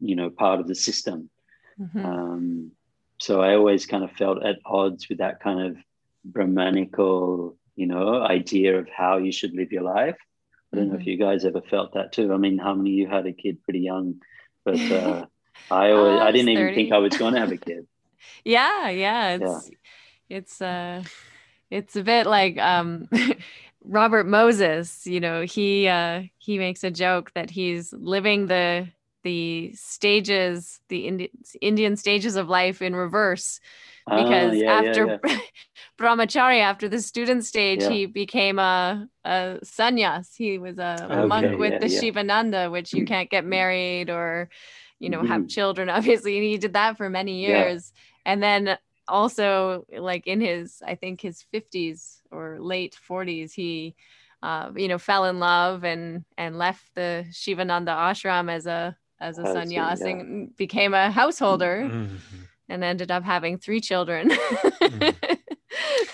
you 0.01 0.17
know, 0.17 0.31
part 0.31 0.61
of 0.61 0.67
the 0.69 0.75
system. 0.75 1.31
Mhm. 1.79 2.05
Um, 2.05 2.73
so 3.21 3.41
I 3.43 3.55
always 3.55 3.87
kind 3.87 4.05
of 4.05 4.13
felt 4.13 4.45
at 4.45 4.59
odds 4.67 5.09
with 5.09 5.19
that 5.19 5.41
kind 5.41 5.61
of 5.61 5.77
Brahmanical, 6.25 7.57
you 7.77 7.87
know, 7.87 8.23
idea 8.23 8.79
of 8.79 8.89
how 8.89 9.19
you 9.19 9.33
should 9.33 9.55
live 9.55 9.73
your 9.73 9.83
life. 9.83 10.17
I 10.73 10.77
don't 10.77 10.89
know 10.91 10.97
if 10.97 11.01
Mhm. 11.03 11.07
you 11.07 11.17
guys 11.19 11.45
ever 11.45 11.63
felt 11.63 11.95
that 11.95 12.13
too. 12.13 12.33
I 12.33 12.37
mean, 12.37 12.59
how 12.59 12.75
many 12.75 12.91
of 12.91 12.99
you 12.99 13.09
had 13.09 13.27
a 13.27 13.33
kid 13.33 13.63
pretty 13.63 13.81
young? 13.81 14.21
But 14.65 14.91
uh, 14.91 15.27
I 15.71 15.93
always, 15.93 16.21
Uh, 16.21 16.25
I 16.25 16.29
I 16.29 16.33
didn't 16.33 16.49
even 16.51 16.75
think 16.75 16.93
I 16.93 16.99
was 16.99 17.17
going 17.17 17.35
to 17.35 17.41
have 17.41 17.53
a 17.53 17.57
kid. 17.57 17.87
yeah 18.45 18.89
yeah 18.89 19.29
it's 19.37 19.71
it's 20.29 20.63
uh 20.63 21.03
it's 21.71 21.97
a 21.97 22.03
bit 22.03 22.27
like 22.27 22.59
um 22.59 23.09
robert 23.85 24.27
moses 24.27 25.07
you 25.07 25.21
know 25.21 25.43
he 25.43 25.89
uh 25.89 26.23
he 26.39 26.59
makes 26.59 26.85
a 26.85 26.91
joke 26.91 27.33
that 27.35 27.51
he's 27.51 27.93
living 27.95 28.47
the 28.47 28.89
the 29.23 29.73
stages 29.75 30.81
the 30.89 31.07
Indi- 31.07 31.31
indian 31.61 31.97
stages 31.97 32.37
of 32.37 32.49
life 32.49 32.83
in 32.83 32.95
reverse 32.95 33.61
Ah, 34.07 34.17
because 34.17 34.53
yeah, 34.53 34.81
yeah, 34.81 34.81
after 34.83 35.07
yeah. 35.07 35.39
brahmachari 36.01 36.61
after 36.61 36.89
the 36.89 37.01
student 37.01 37.45
stage 37.45 37.83
Yeah. 37.83 37.89
he 37.89 38.07
became 38.07 38.59
a, 38.59 39.07
a 39.25 39.59
sannyas 39.65 40.35
he 40.37 40.59
was 40.59 40.79
a, 40.79 41.09
a 41.11 41.17
Okay, 41.17 41.27
monk 41.29 41.47
with 41.59 41.73
yeah, 41.73 41.79
the 41.79 41.89
yeah. 41.89 42.01
shivananda 42.01 42.71
which 42.71 42.93
you 42.95 43.05
can't 43.05 43.31
get 43.31 43.45
married 43.45 44.11
or 44.11 44.49
you 44.99 45.11
know 45.11 45.23
have 45.23 45.43
Mhm. 45.43 45.49
children 45.49 45.89
obviously 45.99 46.37
and 46.37 46.45
he 46.45 46.59
did 46.59 46.73
that 46.75 46.97
for 46.97 47.09
many 47.11 47.41
Yeah. 47.41 47.73
years 47.73 47.93
and 48.25 48.43
then 48.43 48.77
also 49.09 49.85
like 49.99 50.27
in 50.27 50.41
his 50.41 50.83
i 50.87 50.95
think 50.95 51.21
his 51.21 51.43
50s 51.53 52.23
or 52.31 52.59
late 52.61 52.95
40s 52.95 53.53
he 53.53 53.95
uh, 54.43 54.71
you 54.77 54.89
know 54.89 54.99
fell 54.99 55.25
in 55.27 55.39
love 55.39 55.85
and 55.85 56.25
and 56.39 56.57
left 56.59 56.83
the 56.95 57.27
shivananda 57.33 57.93
ashram 57.93 58.51
as 58.51 58.67
a 58.67 58.97
as 59.21 59.39
a 59.39 59.45
see, 59.45 59.49
sannyas 59.53 60.01
yeah. 60.01 60.07
and 60.09 60.57
became 60.57 60.95
a 60.95 61.11
householder 61.11 61.89
Mhm. 61.91 62.19
and 62.69 62.85
ended 62.85 63.11
up 63.11 63.23
having 63.25 63.59
three 63.59 63.81
children 63.81 64.31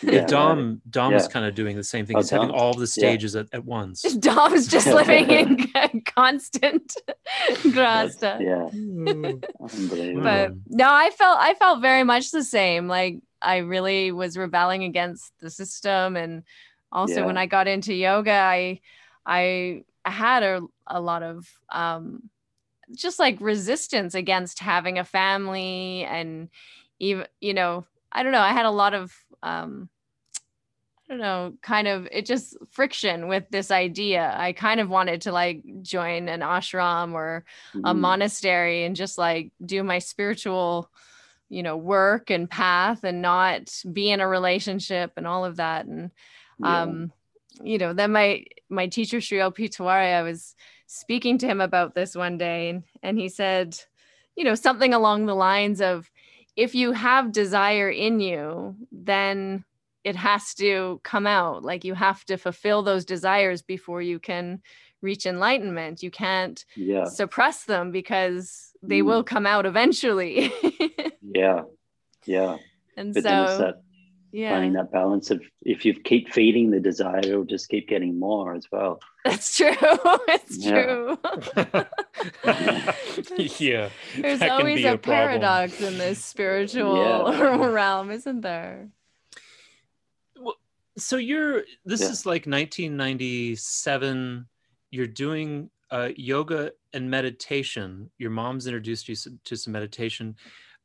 Yeah, 0.03 0.13
Yeah, 0.13 0.27
Dom 0.27 0.83
Dom 0.91 1.15
is 1.15 1.27
kind 1.29 1.47
of 1.47 1.55
doing 1.55 1.77
the 1.77 1.85
same 1.85 2.05
thing. 2.05 2.17
Oh, 2.17 2.21
He's 2.21 2.29
having 2.31 2.51
all 2.51 2.75
the 2.75 2.81
Yeah. 2.83 3.01
stages 3.09 3.35
at, 3.35 3.47
at 3.53 3.65
once. 3.65 4.03
Dom's 4.29 4.69
just 4.69 4.87
living 4.87 5.31
in 5.31 6.03
constant 6.17 6.93
That's- 7.47 7.63
grasta. 7.75 8.39
Yeah, 8.41 8.69
Mm. 8.73 10.23
But 10.23 10.53
no, 10.69 10.87
I 10.93 11.11
felt 11.11 11.39
I 11.41 11.55
felt 11.55 11.81
very 11.81 12.05
much 12.05 12.31
the 12.31 12.45
same. 12.45 12.87
Like 12.87 13.21
I 13.41 13.59
really 13.59 14.13
was 14.13 14.37
rebelling 14.37 14.85
against 14.85 15.33
the 15.41 15.51
system. 15.51 16.17
And 16.17 16.43
also 16.93 17.21
Yeah. 17.21 17.27
when 17.27 17.39
I 17.39 17.47
got 17.47 17.67
into 17.67 17.95
yoga, 17.95 18.33
I 18.33 18.81
I 19.25 19.83
had 20.05 20.43
a, 20.43 20.61
a 20.87 21.01
lot 21.01 21.23
of 21.23 21.49
um 21.73 22.29
just 22.95 23.19
like 23.19 23.41
resistance 23.41 24.15
against 24.15 24.61
having 24.61 24.99
a 24.99 25.05
family 25.05 26.05
and 26.05 26.49
even 26.99 27.27
you 27.41 27.55
know, 27.55 27.85
I 28.13 28.23
don't 28.23 28.33
know, 28.33 28.41
I 28.41 28.53
had 28.53 28.67
a 28.67 28.71
lot 28.71 28.95
of 28.95 29.13
um 29.43 29.89
I 31.09 31.13
don't 31.13 31.21
know, 31.21 31.53
kind 31.63 31.87
of 31.87 32.09
it 32.11 32.27
just 32.27 32.57
friction 32.73 33.29
with 33.29 33.45
this 33.51 33.71
idea. 33.71 34.35
I 34.37 34.53
kind 34.53 34.81
of 34.81 34.89
wanted 34.89 35.21
to 35.23 35.33
like 35.33 35.63
join 35.83 36.29
an 36.29 36.41
ashram 36.41 37.13
or 37.13 37.45
a 37.85 37.95
Mhm. 37.95 38.01
monastery 38.01 38.85
and 38.85 38.97
just 38.97 39.17
like 39.17 39.53
do 39.65 39.83
my 39.85 40.01
spiritual 40.01 40.91
you 41.49 41.63
know 41.63 41.77
work 41.77 42.31
and 42.31 42.51
path 42.51 43.05
and 43.05 43.23
not 43.23 43.73
be 43.93 44.11
in 44.11 44.21
a 44.21 44.27
relationship 44.27 45.13
and 45.17 45.29
all 45.29 45.45
of 45.45 45.57
that 45.57 45.87
and 45.87 46.11
Yeah. 46.59 46.83
um 46.83 47.13
you 47.63 47.79
know 47.79 47.93
then 47.93 48.11
my 48.11 48.45
my 48.69 48.89
teacher 48.89 49.21
Sri 49.21 49.41
O.P. 49.41 49.69
Tiwari 49.69 50.13
I 50.13 50.23
was 50.23 50.57
speaking 50.87 51.39
to 51.39 51.47
him 51.47 51.61
about 51.61 51.95
this 51.95 52.15
one 52.15 52.39
day 52.39 52.69
and 52.71 52.83
and 53.03 53.19
he 53.19 53.29
said 53.29 53.79
you 54.37 54.45
know 54.45 54.55
something 54.55 54.95
along 54.95 55.27
the 55.27 55.35
lines 55.35 55.81
of 55.81 56.11
if 56.57 56.75
you 56.75 56.93
have 56.93 57.33
desire 57.33 57.91
in 57.91 58.21
you 58.21 58.75
then 58.93 59.65
it 60.05 60.17
has 60.17 60.55
to 60.55 61.01
come 61.03 61.27
out 61.27 61.65
like 61.65 61.85
you 61.85 61.95
have 61.95 62.25
to 62.25 62.37
fulfill 62.37 62.83
those 62.83 63.05
desires 63.05 63.63
before 63.63 64.01
you 64.01 64.19
can 64.19 64.61
reach 65.03 65.27
enlightenment 65.27 66.03
you 66.03 66.11
can't 66.11 66.65
yeah. 66.77 67.05
suppress 67.05 67.65
them 67.65 67.91
because 67.91 68.73
they 68.83 69.01
Mm. 69.01 69.07
will 69.07 69.25
come 69.25 69.47
out 69.47 69.67
eventually. 69.67 70.53
Yeah. 71.23 71.63
Yeah. 72.25 72.57
and 72.97 73.13
But 73.13 73.25
so, 73.25 73.75
that 74.45 74.51
finding 74.51 74.73
that 74.75 74.93
balance 74.93 75.31
of 75.31 75.43
if 75.63 75.85
you 75.85 75.95
keep 75.95 76.33
feeding 76.33 76.71
the 76.71 76.81
desire, 76.81 77.19
it'll 77.19 77.45
just 77.45 77.69
keep 77.69 77.89
getting 77.89 78.19
more 78.19 78.55
as 78.55 78.67
well. 78.71 79.01
that's 79.25 79.57
true. 79.57 79.73
it's 80.29 80.59
Yeah. 80.59 80.73
true. 80.73 81.19
yeah. 83.59 83.89
There's 84.21 84.43
always 84.43 84.85
a, 84.85 84.95
a 84.95 84.99
paradox 84.99 85.81
in 85.81 85.99
this 85.99 86.25
spiritual 86.25 86.97
Yeah. 86.97 87.67
realm, 87.67 88.11
isn't 88.11 88.41
there? 88.43 88.89
So 90.99 91.17
you're 91.17 91.65
this 91.85 92.01
Yeah. 92.01 92.09
is 92.11 92.27
like 92.27 92.47
1997. 92.47 94.47
You're 94.91 95.07
doing 95.07 95.71
uh, 95.91 96.11
yoga 96.17 96.73
and 96.93 97.11
meditation. 97.11 98.11
Your 98.19 98.31
mom's 98.31 98.67
introduced 98.67 99.09
you 99.09 99.17
to 99.45 99.57
some 99.57 99.73
meditation. 99.73 100.37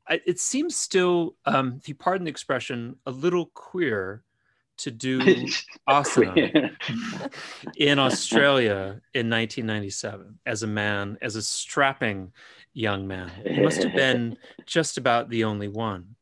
I, 0.08 0.22
it 0.26 0.40
seems 0.40 0.76
still, 0.76 1.36
um, 1.46 1.76
if 1.78 1.88
you 1.88 1.96
pardon 1.96 2.26
the 2.26 2.32
expression, 2.32 2.98
a 3.06 3.12
little 3.12 3.48
queer 3.54 4.24
to 4.78 4.92
do 4.92 5.20
asana 5.90 6.76
in 7.78 8.00
Australia 8.00 9.02
in 9.14 9.30
1997 9.30 10.40
as 10.46 10.64
a 10.64 10.68
man, 10.68 11.18
as 11.22 11.36
a 11.36 11.42
strapping 11.42 12.32
young 12.74 13.08
man. 13.08 13.32
You 13.46 13.64
must 13.64 13.84
have 13.84 13.94
been 13.94 14.38
just 14.66 14.98
about 14.98 15.30
the 15.30 15.44
only 15.44 15.68
one. 15.68 16.16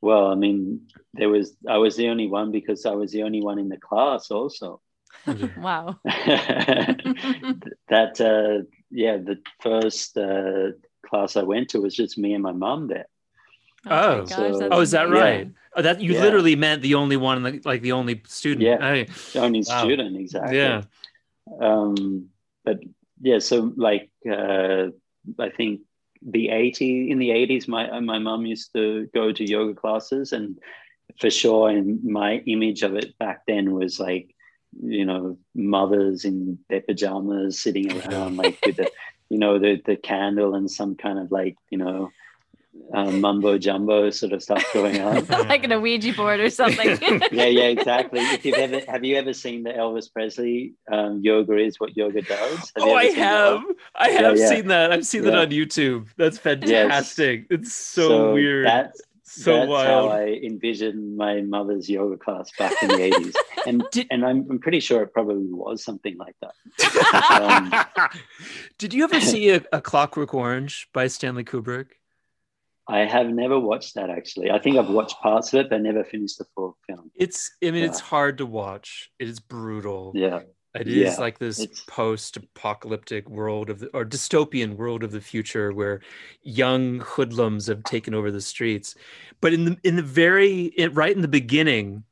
well, 0.00 0.26
I 0.26 0.34
mean, 0.34 0.88
there 1.14 1.28
was 1.28 1.56
I 1.68 1.78
was 1.78 1.96
the 1.96 2.08
only 2.08 2.26
one 2.26 2.50
because 2.50 2.84
I 2.84 2.92
was 2.92 3.12
the 3.12 3.22
only 3.22 3.42
one 3.42 3.58
in 3.58 3.68
the 3.68 3.78
class 3.78 4.30
also. 4.30 4.80
wow. 5.58 5.98
that 7.88 8.20
uh 8.20 8.64
yeah, 8.90 9.16
the 9.16 9.38
first 9.60 10.16
uh 10.16 10.72
class 11.08 11.36
I 11.36 11.42
went 11.52 11.66
to 11.70 11.80
was 11.80 11.94
just 11.94 12.18
me 12.18 12.30
and 12.36 12.42
my 12.42 12.52
mum 12.52 12.80
there. 12.88 13.08
Oh. 13.88 14.18
my 14.20 14.24
So- 14.26 14.58
that's 14.58 14.74
Oh, 14.74 14.80
is 14.86 14.90
that 14.96 15.08
Yeah. 15.08 15.14
right? 15.26 15.48
Oh, 15.76 15.82
that 15.82 16.00
you 16.00 16.12
Yeah. 16.14 16.22
literally 16.26 16.56
meant 16.56 16.80
the 16.82 16.94
only 17.02 17.16
one, 17.28 17.42
like, 17.48 17.64
like 17.72 17.82
the 17.82 17.92
only 17.92 18.16
student. 18.26 18.62
Yeah. 18.62 18.80
Hey, 18.80 19.02
The 19.34 19.40
only 19.46 19.62
Wow. 19.68 19.84
student, 19.84 20.16
exactly. 20.24 20.56
yeah. 20.58 20.82
um 21.60 21.94
but 22.64 22.78
yeah 23.28 23.38
so 23.38 23.72
like 23.76 24.10
uh 24.38 24.88
i 25.38 25.48
think 25.58 25.72
the 26.36 26.48
80 26.48 27.08
in 27.12 27.18
the 27.20 27.30
80s 27.30 27.68
my 27.68 28.00
my 28.00 28.18
mum 28.18 28.44
used 28.54 28.72
to 28.74 29.06
go 29.14 29.30
to 29.30 29.44
yoga 29.54 29.74
classes 29.82 30.32
and 30.32 30.58
for 31.20 31.30
sure 31.30 31.70
and 31.70 32.02
my 32.02 32.30
image 32.54 32.82
of 32.82 32.96
it 32.96 33.16
back 33.22 33.38
then 33.46 33.64
was 33.80 34.00
like 34.00 34.34
you 34.96 35.04
know 35.04 35.38
mothers 35.54 36.24
in 36.24 36.58
their 36.68 36.80
pajamas 36.88 37.60
sitting 37.64 37.86
around 37.96 38.36
like 38.42 38.58
with 38.66 38.76
the 38.82 38.90
you 39.28 39.38
know 39.38 39.58
the 39.58 39.80
the 39.84 39.96
candle 39.96 40.54
and 40.54 40.70
some 40.70 40.94
kind 40.94 41.18
of 41.18 41.32
like 41.32 41.56
you 41.70 41.78
know 41.78 42.10
um, 42.92 43.20
mumbo 43.20 43.58
jumbo 43.58 44.10
sort 44.10 44.32
of 44.32 44.42
stuff 44.42 44.64
going 44.72 45.00
on 45.00 45.24
like 45.48 45.64
an 45.64 45.80
Ouija 45.80 46.12
board 46.12 46.40
or 46.40 46.50
something. 46.50 46.98
yeah, 47.32 47.46
yeah, 47.46 47.64
exactly. 47.64 48.20
If 48.20 48.44
you've 48.44 48.56
ever 48.56 48.80
have 48.88 49.04
you 49.04 49.16
ever 49.16 49.32
seen 49.32 49.62
the 49.62 49.70
Elvis 49.70 50.12
Presley 50.12 50.74
um, 50.90 51.20
yoga 51.22 51.56
is 51.56 51.80
what 51.80 51.96
yoga 51.96 52.22
does? 52.22 52.58
Have 52.58 52.70
Oh, 52.78 52.94
I 52.94 53.08
seen 53.08 53.16
that 53.16 53.22
have. 53.22 53.62
I 53.94 54.08
have 54.10 54.38
yeah. 54.38 54.48
seen 54.48 54.68
that. 54.68 54.92
I've 54.92 55.06
seen 55.06 55.22
that 55.22 55.34
on 55.34 55.50
YouTube. 55.50 56.08
That's 56.16 56.38
fantastic. 56.38 57.46
It's 57.50 57.72
so, 57.72 58.34
weird. 58.34 58.66
That's 58.66 59.00
so 59.42 59.52
that's 59.54 59.68
wild. 59.68 60.10
how 60.10 60.16
I 60.16 60.40
envisioned 60.42 61.16
my 61.16 61.42
mother's 61.42 61.88
yoga 61.88 62.16
class 62.16 62.50
back 62.58 62.72
in 62.82 62.88
the 62.88 63.02
eighties, 63.02 63.34
and 63.66 63.84
Did- 63.92 64.06
and 64.10 64.24
I'm, 64.24 64.46
I'm 64.50 64.58
pretty 64.58 64.80
sure 64.80 65.02
it 65.02 65.12
probably 65.12 65.46
was 65.50 65.84
something 65.84 66.16
like 66.16 66.36
that. 66.40 67.90
um, 68.02 68.10
Did 68.78 68.94
you 68.94 69.04
ever 69.04 69.20
see 69.20 69.50
a, 69.50 69.62
a 69.72 69.80
Clockwork 69.80 70.34
Orange 70.34 70.88
by 70.92 71.06
Stanley 71.06 71.44
Kubrick? 71.44 71.86
I 72.88 73.00
have 73.00 73.28
never 73.28 73.58
watched 73.58 73.96
that 73.96 74.10
actually. 74.10 74.50
I 74.50 74.58
think 74.58 74.76
I've 74.76 74.88
watched 74.88 75.20
parts 75.22 75.52
of 75.52 75.60
it, 75.60 75.70
but 75.70 75.80
never 75.82 76.04
finished 76.04 76.38
the 76.38 76.46
full 76.54 76.76
film. 76.86 77.10
It's. 77.14 77.50
I 77.62 77.70
mean, 77.70 77.84
it's 77.84 78.00
hard 78.00 78.38
to 78.38 78.46
watch. 78.46 79.10
It 79.18 79.28
is 79.28 79.40
brutal. 79.40 80.12
Yeah, 80.14 80.40
It 80.80 80.88
is 80.88 81.16
Yeah, 81.16 81.20
like 81.20 81.38
this 81.38 81.66
post-apocalyptic 81.86 83.28
world 83.28 83.70
of 83.70 83.80
the, 83.80 83.88
or 83.88 84.04
dystopian 84.04 84.76
world 84.76 85.02
of 85.02 85.10
the 85.10 85.20
future 85.20 85.72
where 85.72 86.00
young 86.42 87.00
hoodlums 87.00 87.66
have 87.66 87.82
taken 87.84 88.14
over 88.14 88.30
the 88.30 88.40
streets. 88.40 88.94
But 89.40 89.52
in 89.52 89.64
the 89.64 89.76
in 89.84 89.96
the 89.96 90.02
very 90.02 90.64
it, 90.76 90.94
right 90.94 91.14
in 91.14 91.22
the 91.22 91.28
beginning, 91.28 92.04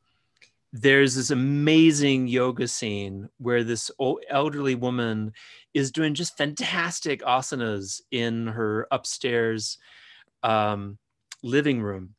there's 0.72 1.14
this 1.14 1.30
amazing 1.30 2.26
yoga 2.26 2.66
scene 2.66 3.28
where 3.38 3.62
this 3.62 3.90
old, 3.98 4.24
elderly 4.28 4.74
woman 4.74 5.32
is 5.72 5.92
doing 5.92 6.14
just 6.14 6.36
fantastic 6.36 7.22
asanas 7.22 8.00
in 8.10 8.46
her 8.46 8.88
upstairs 8.90 9.78
um, 10.42 10.98
living 11.42 11.80
room 11.80 12.14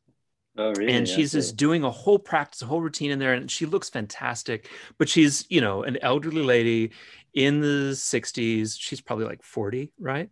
oh 0.58 0.72
really? 0.78 0.94
and 0.94 1.08
she's 1.08 1.34
Okay. 1.34 1.40
just 1.42 1.56
doing 1.58 1.84
a 1.84 1.90
whole 1.92 2.20
practice 2.20 2.62
a 2.62 2.66
whole 2.66 2.82
routine 2.82 3.12
in 3.12 3.20
there 3.20 3.34
and 3.34 3.50
she 3.52 3.66
looks 3.66 3.90
fantastic 3.90 4.70
but 4.98 5.10
she's 5.10 5.46
you 5.50 5.62
know 5.62 5.84
an 5.84 5.98
elderly 6.02 6.44
lady 6.44 6.92
in 7.34 7.60
the 7.62 7.92
60s 7.92 8.78
she's 8.80 9.02
probably 9.02 9.26
like 9.26 9.44
40 9.44 9.92
right 10.00 10.30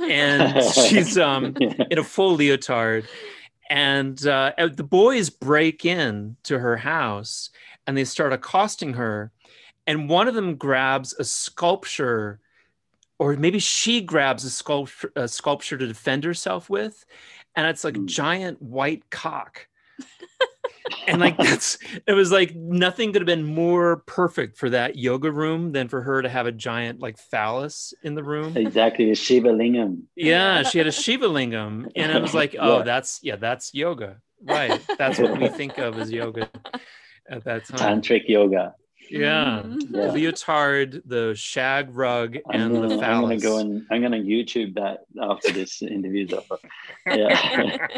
and 0.00 0.62
she's 0.62 1.18
um 1.28 1.54
Yeah. 1.58 1.74
in 1.90 1.98
a 1.98 2.04
full 2.04 2.34
leotard 2.36 3.06
and 3.70 4.26
uh, 4.26 4.52
uh, 4.56 4.68
the 4.68 4.82
boys 4.82 5.28
break 5.28 5.84
in 5.84 6.36
to 6.44 6.58
her 6.58 6.78
house 6.78 7.50
and 7.86 7.96
they 7.98 8.04
start 8.04 8.32
accosting 8.32 8.94
her 8.94 9.30
and 9.86 10.08
one 10.08 10.26
of 10.28 10.34
them 10.34 10.56
grabs 10.56 11.12
a 11.18 11.24
sculpture 11.24 12.40
or 13.18 13.34
maybe 13.36 13.58
she 13.58 14.00
grabs 14.00 14.44
a 14.44 14.50
sculpture, 14.50 15.10
a 15.16 15.26
sculpture 15.28 15.76
to 15.76 15.86
defend 15.86 16.24
herself 16.24 16.70
with 16.70 17.04
and 17.58 17.66
it's 17.66 17.82
like 17.82 17.94
Mm. 17.94 18.06
giant 18.06 18.62
white 18.62 19.10
cock 19.10 19.66
and 21.08 21.18
like 21.20 21.36
that's 21.36 21.76
it 22.06 22.12
was 22.12 22.30
like 22.30 22.54
nothing 22.54 23.12
could 23.12 23.22
have 23.22 23.26
been 23.26 23.44
more 23.44 23.96
perfect 24.06 24.56
for 24.56 24.70
that 24.70 24.96
yoga 24.96 25.30
room 25.32 25.72
than 25.72 25.88
for 25.88 26.02
her 26.02 26.22
to 26.22 26.28
have 26.28 26.46
a 26.46 26.52
giant 26.52 27.00
like 27.00 27.18
phallus 27.18 27.92
in 28.04 28.14
the 28.14 28.22
room 28.22 28.56
exactly 28.56 29.10
a 29.10 29.14
Shiva 29.14 29.48
Lingam. 29.48 30.02
yeah, 30.14 30.62
she 30.62 30.78
had 30.78 30.86
a 30.86 30.92
Shiva 30.92 31.26
lingam, 31.26 31.90
and 31.96 32.12
I 32.12 32.18
was 32.18 32.34
like, 32.34 32.54
"Oh, 32.60 32.78
Yeah. 32.78 32.82
that's 32.84 33.20
yeah, 33.22 33.36
that's 33.36 33.74
yoga, 33.74 34.20
right? 34.44 34.80
That's 34.98 35.18
what 35.18 35.36
we 35.36 35.48
think 35.48 35.78
of 35.78 35.98
as 35.98 36.12
yoga 36.12 36.48
at 37.28 37.44
that 37.44 37.64
time." 37.68 38.00
Tantric 38.02 38.28
yoga. 38.28 38.74
Yeah, 39.10 39.62
Mhm. 39.64 39.80
Yeah. 39.90 40.10
leotard, 40.12 41.02
the 41.06 41.34
shag 41.34 41.94
rug, 41.94 42.36
I'm 42.50 42.60
and 42.60 42.74
gonna, 42.74 42.88
the 42.96 43.04
I'm 43.04 43.20
gonna 43.22 43.38
go 43.38 43.58
and 43.58 43.86
I'm 43.90 44.02
gonna 44.02 44.18
YouTube 44.18 44.74
that 44.74 45.00
after 45.20 45.52
this 45.52 45.82
interview's 45.82 46.32
over. 46.32 46.58
Yeah. 47.06 47.88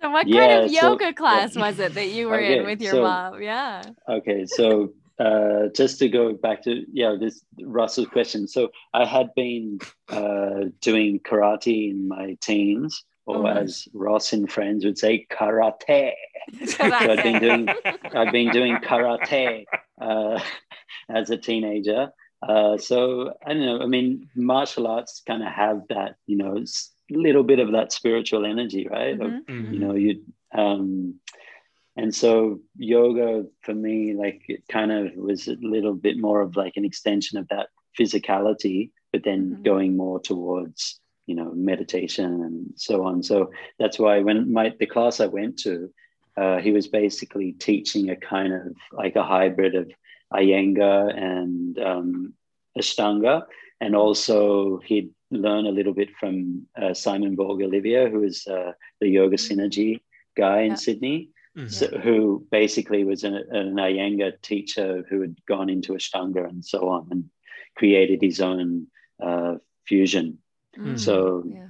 So 0.00 0.10
what 0.10 0.28
Yeah, 0.28 0.46
kind 0.46 0.64
of 0.64 0.70
so- 0.70 0.90
yoga 0.90 1.12
class 1.12 1.56
was 1.56 1.78
it 1.80 1.94
that 1.94 2.08
you 2.10 2.28
were 2.28 2.36
Okay, 2.36 2.58
in 2.58 2.66
with 2.66 2.80
your 2.80 2.92
so- 2.92 3.02
mom? 3.02 3.42
Yeah. 3.42 3.82
okay, 4.08 4.46
so 4.46 4.92
uh, 5.18 5.66
just 5.74 5.98
to 5.98 6.08
go 6.08 6.32
back 6.34 6.62
to 6.62 6.84
yeah, 6.92 7.16
this 7.18 7.42
Russell's 7.60 8.06
question. 8.06 8.46
So 8.46 8.70
I 8.94 9.04
had 9.04 9.34
been 9.34 9.80
uh, 10.08 10.66
doing 10.80 11.18
karate 11.18 11.90
in 11.90 12.06
my 12.06 12.36
teens, 12.40 13.02
or 13.26 13.38
Oh, 13.38 13.42
nice. 13.42 13.56
as 13.58 13.88
Ross 13.92 14.32
and 14.32 14.48
friends 14.50 14.84
would 14.84 14.96
say, 14.96 15.26
karate. 15.28 16.12
I've 16.80 17.22
been 17.22 17.40
doing- 17.40 17.68
I've 18.14 18.32
been 18.32 18.50
doing 18.50 18.78
karate 18.78 19.66
uh, 20.00 20.40
as 21.08 21.30
a 21.30 21.36
teenager. 21.36 22.10
Uh, 22.40 22.78
so 22.78 23.32
I 23.44 23.52
don't 23.52 23.66
know. 23.66 23.80
I 23.82 23.86
mean, 23.86 24.28
martial 24.36 24.86
arts 24.86 25.22
kind 25.26 25.42
of 25.42 25.52
have 25.52 25.82
that, 25.88 26.14
you 26.26 26.36
know, 26.36 26.62
little 27.10 27.42
bit 27.42 27.58
of 27.58 27.72
that 27.72 27.92
spiritual 27.92 28.46
energy, 28.46 28.86
right? 28.88 29.14
Of, 29.20 29.32
Mhm. 29.32 29.72
you 29.72 29.78
know, 29.80 29.94
you 29.94 30.22
um 30.54 31.14
and 31.96 32.14
so 32.14 32.60
yoga 32.76 33.44
for 33.62 33.74
me, 33.74 34.14
like 34.14 34.42
it 34.48 34.62
kind 34.68 34.92
of 34.92 35.12
was 35.16 35.48
a 35.48 35.56
little 35.60 35.94
bit 35.94 36.16
more 36.16 36.40
of 36.40 36.54
like 36.56 36.74
an 36.76 36.84
extension 36.84 37.38
of 37.38 37.48
that 37.48 37.68
physicality, 37.98 38.92
but 39.12 39.24
then 39.24 39.56
Mhm. 39.56 39.64
going 39.64 39.96
more 39.96 40.20
towards, 40.20 41.00
you 41.26 41.34
know, 41.34 41.50
meditation 41.54 42.42
and 42.46 42.70
so 42.76 43.04
on. 43.04 43.22
So 43.24 43.50
that's 43.80 43.98
why 43.98 44.20
when 44.20 44.52
my 44.52 44.72
the 44.78 44.86
class 44.86 45.18
I 45.18 45.26
went 45.26 45.58
to, 45.60 45.90
uh, 46.40 46.58
he 46.64 46.70
was 46.78 46.86
basically 47.02 47.50
teaching 47.68 48.04
a 48.10 48.16
kind 48.34 48.52
of 48.58 48.62
like 49.02 49.16
a 49.16 49.28
hybrid 49.34 49.74
of 49.74 49.86
Iyengar 50.40 51.00
and 51.32 51.78
um, 51.90 52.08
Ashtanga, 52.80 53.36
and 53.82 53.92
also 53.94 54.78
he'd 54.88 55.10
learn 55.30 55.64
a 55.66 55.76
little 55.78 55.94
bit 56.00 56.10
from 56.20 56.66
uh, 56.82 56.94
Simon 57.04 57.34
Borg 57.38 57.58
Olivia, 57.68 58.02
who 58.12 58.22
is 58.30 58.46
uh, 58.46 58.72
the 59.00 59.08
Yoga 59.18 59.36
Synergy 59.36 59.92
guy 60.36 60.60
in 60.68 60.70
Yeah. 60.70 60.84
Sydney, 60.86 61.18
Mhm. 61.56 61.70
so, 61.78 61.86
who 62.04 62.16
basically 62.60 63.02
was 63.04 63.24
an, 63.28 63.34
an 63.60 63.74
Iyengar 63.88 64.32
teacher 64.50 64.88
who 65.08 65.16
had 65.24 65.34
gone 65.52 65.68
into 65.74 65.94
Ashtanga 65.98 66.42
and 66.50 66.64
so 66.72 66.78
on, 66.94 67.02
and 67.12 67.22
created 67.80 68.20
his 68.28 68.38
own 68.40 68.86
uh, 69.28 69.54
fusion. 69.88 70.38
Mm. 70.76 70.98
So 71.06 71.14
yeah. 71.46 71.67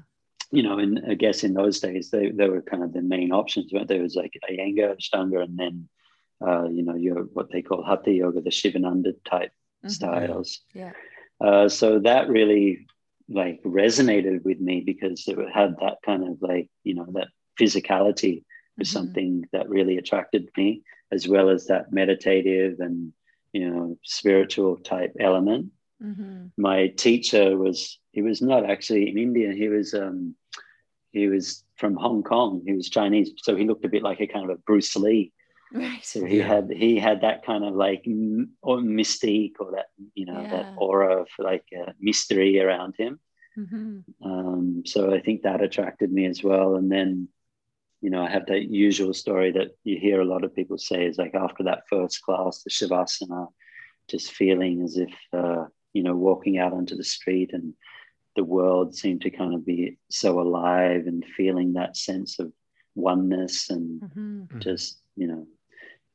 You 0.51 0.63
know, 0.63 0.79
and 0.79 1.01
I 1.09 1.15
guess 1.15 1.45
in 1.45 1.55
those 1.55 1.81
days 1.81 2.11
they, 2.11 2.31
they 2.31 2.49
were 2.49 2.63
kind 2.63 2.83
of 2.83 2.93
the 2.93 3.03
main 3.03 3.33
options. 3.33 3.73
Right? 3.73 3.87
There 3.87 4.03
was 4.03 4.15
like 4.15 4.33
Iyengar, 4.51 4.97
Ashtanga, 4.97 5.43
and 5.43 5.59
then 5.59 5.89
uh, 6.47 6.69
you 6.69 6.83
know 6.85 6.95
your 6.95 7.25
what 7.33 7.51
they 7.53 7.63
call 7.63 7.83
Hatha 7.83 8.13
Yoga, 8.13 8.41
the 8.41 8.51
Shivananda 8.51 9.13
type 9.25 9.53
Mhm. 9.85 9.91
styles. 9.91 10.61
Yeah. 10.75 10.93
Uh, 11.41 11.69
so 11.69 12.01
that 12.01 12.29
really 12.29 12.87
like 13.29 13.63
resonated 13.63 14.43
with 14.45 14.59
me 14.59 14.81
because 14.81 15.29
it 15.29 15.39
had 15.53 15.77
that 15.81 15.99
kind 16.05 16.27
of 16.27 16.41
like 16.41 16.69
you 16.83 16.95
know 16.95 17.07
that 17.13 17.29
physicality 17.61 18.45
was 18.79 18.89
Mhm. 18.89 18.93
something 18.93 19.45
that 19.53 19.69
really 19.69 19.99
attracted 19.99 20.49
me, 20.57 20.83
as 21.13 21.29
well 21.29 21.49
as 21.51 21.67
that 21.67 21.93
meditative 21.93 22.81
and 22.81 23.13
you 23.53 23.69
know 23.71 23.99
spiritual 24.03 24.77
type 24.79 25.13
element 25.21 25.73
Mhm. 26.03 26.51
my 26.57 26.89
teacher 26.89 27.57
was 27.59 27.99
he 28.13 28.23
was 28.23 28.41
not 28.41 28.65
actually 28.69 29.09
in 29.11 29.19
India. 29.19 29.53
He 29.53 29.69
was 29.69 29.95
um, 29.95 30.35
he 31.13 31.27
was 31.29 31.65
from 31.77 31.95
Hong 31.97 32.23
Kong. 32.23 32.63
He 32.67 32.73
was 32.73 32.89
Chinese, 32.89 33.33
so 33.39 33.57
he 33.57 33.65
looked 33.65 33.85
a 33.85 33.89
bit 33.89 34.03
like 34.03 34.21
a 34.21 34.27
kind 34.27 34.45
of 34.51 34.57
a 34.57 34.61
Bruce 34.63 34.95
Lee. 34.97 35.33
Right. 35.73 36.05
So 36.05 36.25
he 36.25 36.39
Yeah. 36.39 36.47
had 36.47 36.71
he 36.71 36.99
had 36.99 37.21
that 37.23 37.45
kind 37.45 37.65
of 37.65 37.75
like 37.75 38.03
m- 38.07 38.57
or 38.63 38.79
mystique 38.79 39.57
or 39.61 39.73
that 39.73 39.87
you 40.15 40.25
know 40.27 40.41
Yeah. 40.43 40.51
that 40.55 40.73
aura 40.77 41.23
of 41.23 41.29
like 41.39 41.65
uh, 41.81 41.93
mystery 42.01 42.61
around 42.61 42.95
him. 42.97 43.19
Mhm. 43.57 44.05
Um, 44.23 44.83
so 44.87 45.13
I 45.13 45.21
think 45.21 45.43
that 45.43 45.61
attracted 45.63 46.13
me 46.13 46.27
as 46.27 46.43
well. 46.45 46.77
And 46.77 46.91
then 46.91 47.29
you 48.01 48.11
know 48.11 48.23
I 48.23 48.31
have 48.31 48.47
that 48.47 48.71
usual 48.71 49.13
story 49.13 49.51
that 49.53 49.71
you 49.85 49.99
hear 49.99 50.21
a 50.21 50.31
lot 50.33 50.45
of 50.45 50.55
people 50.55 50.79
say 50.79 51.05
is 51.07 51.19
like 51.19 51.35
after 51.35 51.65
that 51.65 51.89
first 51.89 52.23
class, 52.23 52.63
the 52.63 52.71
shavasana, 52.71 53.49
just 54.09 54.33
feeling 54.33 54.83
as 54.83 54.97
if 54.97 55.15
uh, 55.33 55.67
you 55.93 56.03
know 56.03 56.15
walking 56.15 56.59
out 56.59 56.73
onto 56.73 56.97
the 56.97 57.05
street 57.05 57.51
and 57.53 57.75
the 58.37 58.45
world 58.45 58.95
seemed 58.95 59.21
to 59.23 59.31
kind 59.31 59.55
of 59.55 59.65
be 59.67 59.99
so 60.11 60.41
alive 60.41 61.07
and 61.07 61.25
feeling 61.37 61.73
that 61.73 61.97
sense 61.97 62.39
of 62.39 62.53
oneness 62.95 63.71
and 63.71 64.01
Mhm. 64.03 64.49
Mhm. 64.49 64.59
just 64.63 65.01
you 65.17 65.27
know 65.27 65.47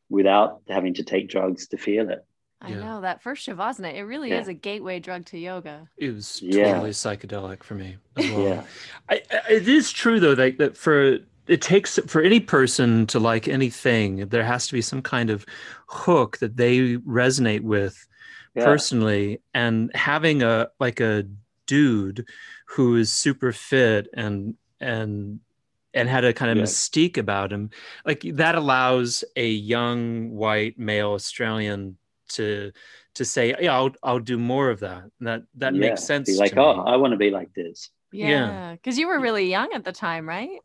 without 0.10 0.62
having 0.68 0.94
to 0.96 1.04
take 1.04 1.30
drugs 1.30 1.68
to 1.70 1.78
feel 1.78 2.10
it 2.10 2.26
I 2.62 2.70
Yeah. 2.70 2.80
know 2.80 3.02
that 3.02 3.22
first 3.22 3.46
shavasana. 3.46 3.94
It 3.94 4.04
really 4.04 4.30
Yeah. 4.30 4.40
is 4.40 4.48
a 4.48 4.54
gateway 4.54 5.02
drug 5.02 5.26
to 5.26 5.38
yoga. 5.38 5.90
It 5.98 6.14
was 6.14 6.42
Yeah. 6.42 6.72
totally 6.72 6.92
psychedelic 6.92 7.62
for 7.62 7.76
me 7.76 7.98
as 8.16 8.30
well. 8.32 8.42
yeah 8.42 8.64
I, 9.10 9.22
I, 9.30 9.52
it 9.56 9.68
is 9.68 9.92
true 9.92 10.22
though 10.22 10.36
that, 10.36 10.58
that 10.60 10.78
for 10.78 11.20
it 11.48 11.62
takes 11.62 12.00
for 12.08 12.22
any 12.22 12.40
person 12.40 13.06
to 13.08 13.20
like 13.20 13.50
anything, 13.50 14.28
there 14.30 14.46
has 14.46 14.66
to 14.68 14.74
be 14.74 14.82
some 14.82 15.02
kind 15.02 15.30
of 15.30 15.46
hook 15.88 16.38
that 16.38 16.56
they 16.56 16.96
resonate 17.00 17.64
with 17.64 18.08
yeah 18.56 18.66
personally, 18.66 19.42
and 19.54 19.92
having 19.96 20.44
a 20.44 20.70
like 20.80 21.00
a 21.00 21.26
dude 21.66 22.26
who 22.66 22.96
is 22.96 23.12
super 23.12 23.52
fit 23.52 24.08
and 24.14 24.56
and 24.80 25.40
and 25.94 26.10
had 26.10 26.26
a 26.26 26.34
kind 26.34 26.52
of 26.52 26.58
Yeah. 26.58 26.64
mystique 26.64 27.18
about 27.18 27.52
him, 27.54 27.70
like 28.06 28.22
that 28.34 28.56
allows 28.56 29.24
a 29.36 29.48
young 29.48 30.32
white 30.36 30.78
male 30.80 31.12
Australian 31.12 31.98
to 32.30 32.72
to 33.14 33.24
say, 33.26 33.54
yeah, 33.62 33.76
I'll 33.78 33.92
I'll 34.02 34.20
do 34.20 34.38
more 34.40 34.70
of 34.72 34.80
that. 34.80 35.04
And 35.20 35.28
that 35.28 35.44
that 35.56 35.74
Yeah. 35.76 35.80
makes 35.90 36.04
sense. 36.04 36.28
be 36.28 36.36
like 36.38 36.54
to 36.54 36.62
oh 36.62 36.76
me. 36.78 36.92
i 36.92 36.96
want 36.96 37.12
to 37.12 37.18
be 37.18 37.30
like 37.30 37.54
this 37.54 37.90
Yeah. 38.12 38.28
Yeah. 38.30 38.72
Because 38.74 38.98
you 38.98 39.08
were 39.08 39.20
really 39.20 39.50
young 39.50 39.70
at 39.74 39.84
the 39.86 39.92
time, 39.92 40.28
right? 40.28 40.60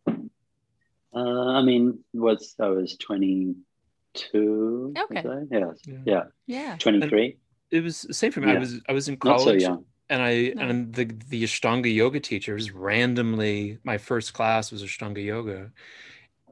uh, 1.14 1.48
i 1.58 1.62
mean 1.62 1.98
was 2.12 2.54
i 2.60 2.68
was 2.68 2.96
22 2.98 4.94
Okay. 5.04 5.22
Yeah 5.50 5.72
Yeah. 5.86 6.02
yeah 6.04 6.24
Yeah. 6.46 6.76
23 6.78 7.36
it 7.70 7.82
was 7.82 8.02
the 8.02 8.14
same 8.14 8.32
for 8.32 8.40
me. 8.40 8.50
I 8.50 8.54
was 8.54 8.80
I 8.88 8.92
was 8.92 9.08
in 9.08 9.18
not 9.22 9.40
so 9.40 9.50
college 9.50 9.64
and 10.08 10.22
I 10.22 10.54
No. 10.54 10.62
and 10.62 10.94
the 10.94 11.04
the 11.28 11.44
Ashtanga 11.44 11.92
yoga 11.92 12.20
teachers 12.20 12.70
randomly 12.72 13.78
my 13.84 13.98
first 13.98 14.32
class 14.34 14.72
was 14.72 14.82
Ashtanga 14.82 15.24
yoga, 15.24 15.72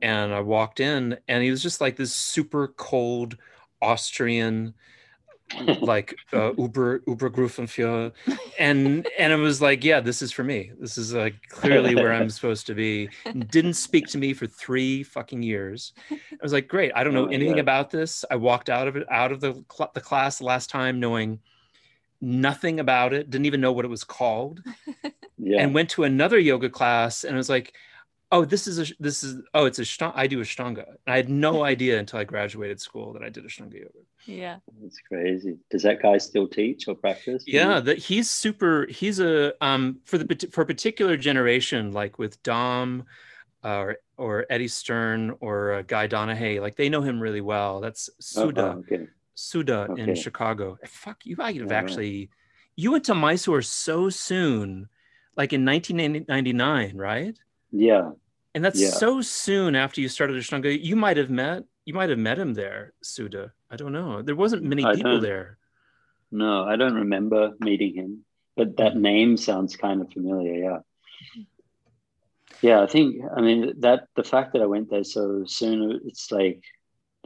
and 0.03 0.33
I 0.33 0.41
walked 0.41 0.81
in 0.81 1.19
and 1.29 1.43
he 1.43 1.51
was 1.51 1.63
just 1.63 1.81
like 1.81 1.97
this 1.97 2.15
super 2.15 2.69
cold 2.69 3.37
Austrian 3.83 4.75
like 5.81 6.15
uh, 6.33 6.53
Uber 6.59 7.03
Uber 7.07 7.31
Gruppenführer, 7.31 8.13
and 8.59 9.07
and 9.19 9.33
it 9.33 9.37
was 9.37 9.63
like 9.63 9.85
yeah 9.85 10.01
this 10.01 10.21
is 10.23 10.33
for 10.33 10.43
me 10.45 10.73
this 10.81 10.99
is 10.99 11.15
like 11.15 11.35
clearly 11.49 11.95
where 11.95 12.13
I'm 12.13 12.31
supposed 12.31 12.67
to 12.67 12.75
be. 12.75 13.09
Didn't 13.51 13.75
speak 13.75 14.09
to 14.09 14.19
me 14.19 14.35
for 14.35 14.47
three 14.47 15.03
fucking 15.05 15.43
years. 15.43 15.93
I 16.11 16.17
was 16.43 16.53
like 16.53 16.69
great 16.69 16.93
I 16.95 17.05
don't 17.05 17.15
Oh 17.15 17.23
know 17.23 17.27
my 17.27 17.33
anything 17.33 17.57
God. 17.57 17.61
about 17.61 17.91
this. 17.91 18.25
I 18.31 18.37
walked 18.37 18.71
out 18.71 18.89
of 18.89 18.97
it 18.97 19.07
out 19.11 19.33
of 19.33 19.41
the 19.41 19.65
cl- 19.73 19.93
the 19.95 20.01
class 20.01 20.39
the 20.39 20.45
last 20.45 20.69
time 20.71 20.99
knowing 21.01 21.41
nothing 22.21 22.81
about 22.81 23.13
it. 23.13 23.31
Didn't 23.31 23.47
even 23.47 23.61
know 23.61 23.73
what 23.73 23.85
it 23.85 23.89
was 23.89 24.05
called 24.05 24.61
yeah 25.39 25.61
and 25.63 25.75
went 25.75 25.91
to 25.91 26.05
another 26.05 26.39
yoga 26.39 26.69
class 26.71 27.25
and 27.25 27.35
it 27.35 27.37
was 27.37 27.51
like 27.51 27.75
oh 28.33 28.45
this 28.45 28.67
is 28.67 28.79
a 28.79 28.95
this 28.99 29.23
is 29.23 29.41
oh 29.55 29.65
it's 29.67 29.79
a 29.79 29.83
ashtanga 29.83 30.13
i 30.17 30.27
do 30.27 30.41
ashtanga 30.41 30.85
and 30.87 31.15
i 31.15 31.17
had 31.17 31.29
no 31.29 31.63
idea 31.75 31.99
until 31.99 32.19
i 32.19 32.25
graduated 32.25 32.81
school 32.81 33.13
that 33.13 33.23
i 33.23 33.29
did 33.29 33.45
ashtanga 33.45 33.75
yoga 33.75 34.03
Yeah. 34.27 34.57
That's 34.83 34.99
crazy. 35.09 35.59
Does 35.71 35.83
that 35.83 36.03
guy 36.03 36.19
still 36.19 36.49
teach 36.49 36.89
or 36.89 36.97
practice? 36.97 37.45
yeah 37.47 37.79
that 37.81 37.99
he's 37.99 38.29
super 38.29 38.87
he's 38.91 39.21
a 39.21 39.53
um 39.65 40.01
for 40.05 40.19
the 40.19 40.49
for 40.51 40.63
a 40.63 40.67
particular 40.67 41.17
generation 41.17 41.93
like 41.93 42.19
with 42.19 42.43
dom 42.43 43.05
uh, 43.63 43.79
or 43.85 43.97
or 44.17 44.47
eddie 44.51 44.69
stern 44.69 45.35
or 45.41 45.57
uh, 45.75 45.83
guy 45.83 46.09
donahaye 46.09 46.61
like 46.61 46.75
they 46.77 46.89
know 46.89 47.03
him 47.03 47.21
really 47.21 47.41
well 47.41 47.81
that's 47.81 48.11
Oh, 48.35 48.49
suddha 48.49 48.75
oh, 48.75 48.79
okay. 48.81 49.07
Suddha 49.37 49.97
in 49.99 50.15
Chicago. 50.15 50.79
Fuck, 50.87 51.27
you 51.27 51.37
might 51.37 51.57
have 51.61 51.71
Yeah, 51.71 51.75
right. 51.77 51.85
actually, 51.85 52.31
you 52.75 52.91
went 52.93 53.05
to 53.05 53.15
Mysore 53.15 53.61
so 53.63 54.09
soon, 54.09 54.89
like 55.37 55.53
in 55.53 55.63
1999, 55.65 56.97
right? 56.97 57.37
Yeah. 57.73 58.13
And 58.55 58.65
that's 58.65 58.81
Yeah. 58.81 58.91
so 58.91 59.21
soon 59.21 59.77
after 59.77 60.01
you 60.01 60.09
started 60.09 60.37
Ashtanga. 60.37 60.73
You 60.83 60.97
might 60.97 61.17
have 61.17 61.31
met, 61.31 61.65
you 61.85 61.95
might 61.95 62.09
have 62.09 62.19
met 62.19 62.39
him 62.39 62.55
there, 62.55 62.95
Suddha. 63.05 63.53
I 63.71 63.77
don't 63.77 63.93
know. 63.93 64.23
There 64.23 64.37
wasn't 64.37 64.63
many 64.63 64.85
I 64.85 64.95
people 64.95 65.21
there. 65.21 65.59
No, 66.31 66.65
I 66.65 66.77
don't 66.77 66.95
remember 66.95 67.55
meeting 67.61 67.95
him, 67.95 68.25
but 68.57 68.77
that 68.79 68.97
name 68.97 69.37
sounds 69.37 69.77
kind 69.77 70.01
of 70.01 70.11
familiar. 70.13 70.55
Yeah. 70.55 70.79
Yeah, 72.63 72.81
I 72.83 72.87
think, 72.87 73.23
I 73.37 73.41
mean, 73.43 73.75
that 73.81 74.09
the 74.17 74.25
fact 74.25 74.53
that 74.55 74.63
I 74.63 74.67
went 74.67 74.89
there 74.91 75.05
so 75.05 75.45
soon, 75.47 76.01
it's 76.07 76.33
like, 76.33 76.63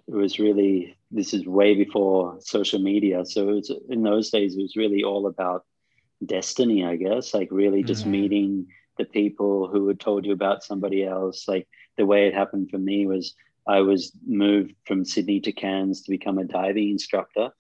it 0.09 0.15
was 0.15 0.41
really, 0.41 0.97
this 1.13 1.33
is 1.33 1.47
way 1.47 1.75
before 1.75 2.39
social 2.41 2.81
media. 2.81 3.25
So 3.25 3.49
it 3.51 3.53
was, 3.53 3.73
in 3.89 4.03
those 4.03 4.31
days, 4.31 4.57
it 4.57 4.63
was 4.63 4.75
really 4.75 5.05
all 5.05 5.29
about 5.29 5.65
destiny, 6.25 6.85
I 6.85 6.97
guess, 6.97 7.33
like 7.33 7.49
really 7.53 7.85
just 7.85 8.05
Mhm. 8.05 8.11
meeting 8.11 8.67
the 8.99 9.05
people 9.05 9.69
who 9.69 9.89
had 9.89 10.01
told 10.01 10.25
you 10.25 10.33
about 10.33 10.65
somebody 10.65 11.05
else. 11.05 11.47
Like 11.49 11.69
the 11.97 12.07
way 12.07 12.27
it 12.27 12.35
happened 12.35 12.71
for 12.71 12.79
me 12.79 13.07
was 13.07 13.35
I 13.67 13.81
was 13.81 14.13
moved 14.27 14.75
from 14.87 15.05
Sydney 15.05 15.41
to 15.41 15.53
Cairns 15.53 16.03
to 16.03 16.11
become 16.11 16.39
a 16.39 16.45
diving 16.45 16.91
instructor. 16.91 17.51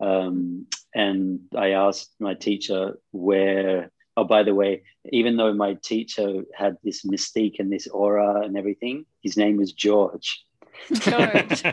Um, 0.00 0.66
and 0.94 1.40
I 1.56 1.70
asked 1.70 2.14
my 2.20 2.34
teacher 2.34 2.98
where, 3.12 3.90
oh, 4.16 4.24
by 4.24 4.42
the 4.42 4.54
way, 4.54 4.82
even 5.10 5.36
though 5.36 5.54
my 5.54 5.74
teacher 5.82 6.44
had 6.54 6.76
this 6.82 7.04
mystique 7.04 7.58
and 7.58 7.72
this 7.72 7.86
aura 7.86 8.42
and 8.42 8.56
everything, 8.56 9.06
his 9.22 9.36
name 9.36 9.56
was 9.56 9.72
George. 9.72 10.44
George. 10.92 11.62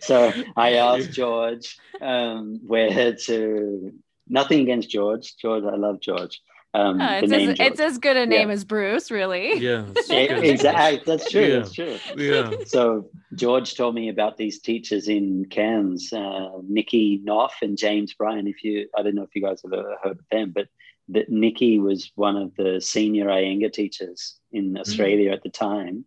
So 0.00 0.32
I 0.56 0.74
asked 0.74 1.12
George 1.12 1.78
um, 2.00 2.60
where 2.66 3.14
to, 3.14 3.92
nothing 4.28 4.60
against 4.60 4.90
George. 4.90 5.36
George, 5.36 5.64
I 5.64 5.76
love 5.76 6.00
George. 6.00 6.42
Um, 6.74 6.98
Yeah, 6.98 7.20
it's, 7.22 7.32
as, 7.32 7.56
it's 7.60 7.80
as 7.80 7.98
good 7.98 8.16
a 8.16 8.26
name 8.26 8.48
Yeah. 8.48 8.54
as 8.54 8.64
Bruce, 8.64 9.10
really. 9.10 9.58
Yeah. 9.58 9.86
it's 9.94 10.10
exactly. 10.10 11.02
That's 11.06 11.30
true. 11.30 11.42
Yeah. 11.42 11.58
That's 11.58 11.72
true. 11.72 11.98
Yeah. 12.16 12.50
So 12.66 13.08
George 13.34 13.76
told 13.76 13.94
me 13.94 14.08
about 14.08 14.36
these 14.36 14.58
teachers 14.58 15.08
in 15.08 15.46
Cairns, 15.46 16.12
uh, 16.12 16.48
Nikki 16.66 17.20
Knopf 17.22 17.62
and 17.62 17.78
James 17.78 18.12
Bryan. 18.14 18.48
If 18.48 18.64
you, 18.64 18.88
I 18.96 19.02
don't 19.02 19.14
know 19.14 19.22
if 19.22 19.34
you 19.36 19.42
guys 19.42 19.62
have 19.62 19.72
ever 19.72 19.96
heard 20.02 20.18
of 20.18 20.24
them, 20.30 20.50
but 20.50 20.66
that 21.10 21.28
Nikki 21.28 21.78
was 21.78 22.10
one 22.16 22.36
of 22.36 22.54
the 22.56 22.80
senior 22.80 23.26
Iyengar 23.26 23.72
teachers 23.72 24.34
in 24.52 24.76
Australia 24.76 25.30
at 25.32 25.42
the 25.42 25.50
time. 25.50 26.04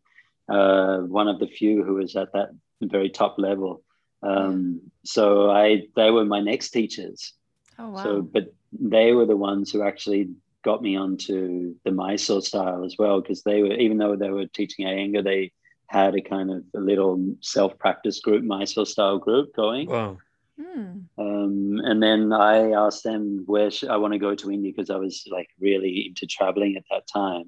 Uh, 0.49 0.99
one 0.99 1.27
of 1.27 1.39
the 1.39 1.47
few 1.47 1.83
who 1.83 1.95
was 1.95 2.15
at 2.15 2.33
that 2.33 2.49
very 2.81 3.09
top 3.09 3.35
level. 3.37 3.83
Um, 4.23 4.81
so 5.03 5.49
I, 5.51 5.83
they 5.95 6.09
were 6.11 6.25
my 6.25 6.41
next 6.41 6.71
teachers. 6.71 7.33
Oh 7.79 7.89
wow. 7.89 8.03
So, 8.03 8.21
but 8.21 8.53
they 8.71 9.11
were 9.13 9.25
the 9.25 9.37
ones 9.37 9.71
who 9.71 9.83
actually 9.83 10.29
got 10.69 10.81
me 10.87 10.93
onto 11.05 11.75
the 11.85 11.93
Mysore 12.01 12.45
style 12.49 12.81
as 12.89 12.95
well, 13.01 13.17
because 13.21 13.41
they 13.43 13.59
were, 13.63 13.75
even 13.85 13.97
though 13.99 14.15
they 14.17 14.33
were 14.37 14.47
teaching 14.59 14.85
Iyengar, 14.85 15.23
they 15.23 15.51
had 15.99 16.13
a 16.15 16.29
kind 16.33 16.49
of 16.55 16.59
a 16.79 16.81
little 16.91 17.15
self-practice 17.55 18.19
group, 18.25 18.43
Mysore 18.43 18.91
style 18.93 19.19
group 19.27 19.47
going. 19.63 19.87
Wow. 19.89 20.17
Hmm. 20.59 20.89
Um, 21.23 21.55
and 21.89 21.99
then 22.05 22.21
I 22.33 22.71
asked 22.83 23.03
them 23.09 23.23
where 23.53 23.71
sh- 23.71 23.93
I 23.93 23.97
want 24.01 24.13
to 24.13 24.25
go 24.27 24.33
to 24.35 24.51
India 24.51 24.71
because 24.73 24.91
I 24.95 24.99
was 25.05 25.15
like 25.37 25.49
really 25.67 25.93
into 26.07 26.25
traveling 26.25 26.73
at 26.75 26.87
that 26.91 27.05
time. 27.21 27.47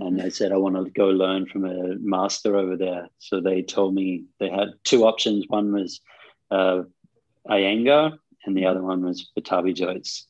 And 0.00 0.20
they 0.20 0.30
said, 0.30 0.52
I 0.52 0.58
want 0.64 0.76
to 0.76 0.84
go 1.02 1.08
learn 1.24 1.46
from 1.50 1.64
a 1.64 1.96
master 2.16 2.52
over 2.62 2.76
there. 2.76 3.04
So 3.26 3.40
they 3.40 3.62
told 3.62 3.92
me 4.00 4.24
they 4.38 4.50
had 4.58 4.68
two 4.84 5.00
options. 5.10 5.48
One 5.48 5.72
was 5.78 5.90
uh, 6.56 6.82
Iyengar, 7.56 8.04
and 8.44 8.54
the 8.56 8.66
other 8.70 8.82
one 8.90 9.00
was 9.08 9.18
Pattabhi 9.34 9.74
Jois. 9.80 10.27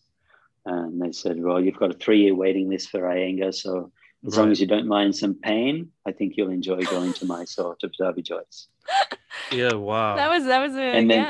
And 0.68 1.00
they 1.02 1.12
said, 1.12 1.36
Well, 1.42 1.60
you've 1.64 1.78
got 1.82 1.90
a 1.94 1.98
three 1.98 2.20
year 2.24 2.34
waiting 2.34 2.68
list 2.68 2.90
for 2.90 3.00
Iyengar. 3.00 3.54
So 3.54 3.90
as 4.26 4.36
long 4.36 4.50
as 4.50 4.60
you 4.60 4.66
don't 4.66 4.88
mind 4.88 5.14
some 5.16 5.34
pain, 5.34 5.90
I 6.06 6.12
think 6.12 6.36
you'll 6.36 6.50
enjoy 6.50 6.80
going 6.82 7.12
to 7.14 7.24
Mysore 7.26 7.76
to 7.80 7.88
Pattabhi 7.88 8.22
Jois. 8.24 8.68
Yeah. 9.52 9.74
Wow. 9.74 10.16
That 10.16 10.30
was 10.30 10.44
that 10.44 10.60
was 10.66 10.74
a 10.74 10.82
And 10.98 11.10
then- 11.10 11.20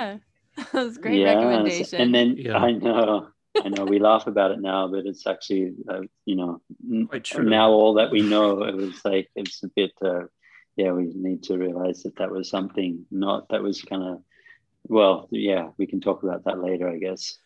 yeah. 0.57 0.65
That 0.73 0.85
was 0.87 0.97
a 0.97 1.01
great 1.01 1.21
Yes. 1.21 1.37
recommendation. 1.37 2.01
And 2.03 2.15
then 2.15 2.29
Yeah. 2.37 2.57
I 2.59 2.73
know, 2.73 3.29
I 3.65 3.69
know 3.69 3.85
we 3.85 3.99
laugh 4.01 4.27
about 4.27 4.51
it 4.51 4.61
now, 4.61 4.89
but 4.89 5.07
it's 5.07 5.25
actually, 5.27 5.75
uh, 5.89 6.03
you 6.25 6.35
know, 6.41 6.61
n- 6.91 7.07
Quite 7.07 7.25
true. 7.25 7.45
now 7.59 7.71
all 7.71 7.95
that 7.95 8.11
we 8.11 8.23
know, 8.23 8.65
it 8.65 8.75
was 8.75 8.97
like, 9.05 9.29
it's 9.37 9.63
a 9.63 9.69
bit, 9.69 9.93
uh, 10.03 10.25
yeah, 10.77 10.91
we 10.99 11.05
need 11.15 11.41
to 11.45 11.59
realize 11.59 12.03
that 12.05 12.17
that 12.17 12.31
was 12.37 12.49
something 12.51 13.05
not, 13.25 13.49
that 13.51 13.63
was 13.63 13.83
kind 13.83 14.03
of, 14.03 14.23
well, 14.89 15.29
yeah, 15.31 15.65
we 15.79 15.87
can 15.87 16.01
talk 16.01 16.23
about 16.25 16.45
that 16.45 16.59
later, 16.69 16.89
I 16.89 16.99
guess. 16.99 17.39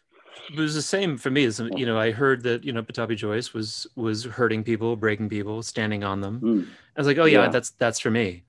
It 0.52 0.58
was 0.58 0.74
the 0.74 0.82
same 0.82 1.16
for 1.18 1.30
me. 1.30 1.44
As 1.44 1.60
you 1.76 1.86
know, 1.86 1.98
I 1.98 2.10
heard 2.10 2.42
that 2.42 2.64
you 2.64 2.72
know 2.72 2.82
Pattabhi 2.82 3.16
Jois 3.16 3.52
was 3.52 3.86
was 3.96 4.24
hurting 4.24 4.64
people, 4.64 4.96
breaking 4.96 5.28
people, 5.28 5.62
standing 5.62 6.04
on 6.04 6.20
them. 6.20 6.40
Mm, 6.40 6.66
I 6.96 7.00
was 7.00 7.06
like, 7.06 7.18
oh 7.18 7.24
yeah, 7.24 7.42
Yeah. 7.44 7.48
that's 7.48 7.70
that's 7.70 8.00
for 8.00 8.10
me. 8.10 8.44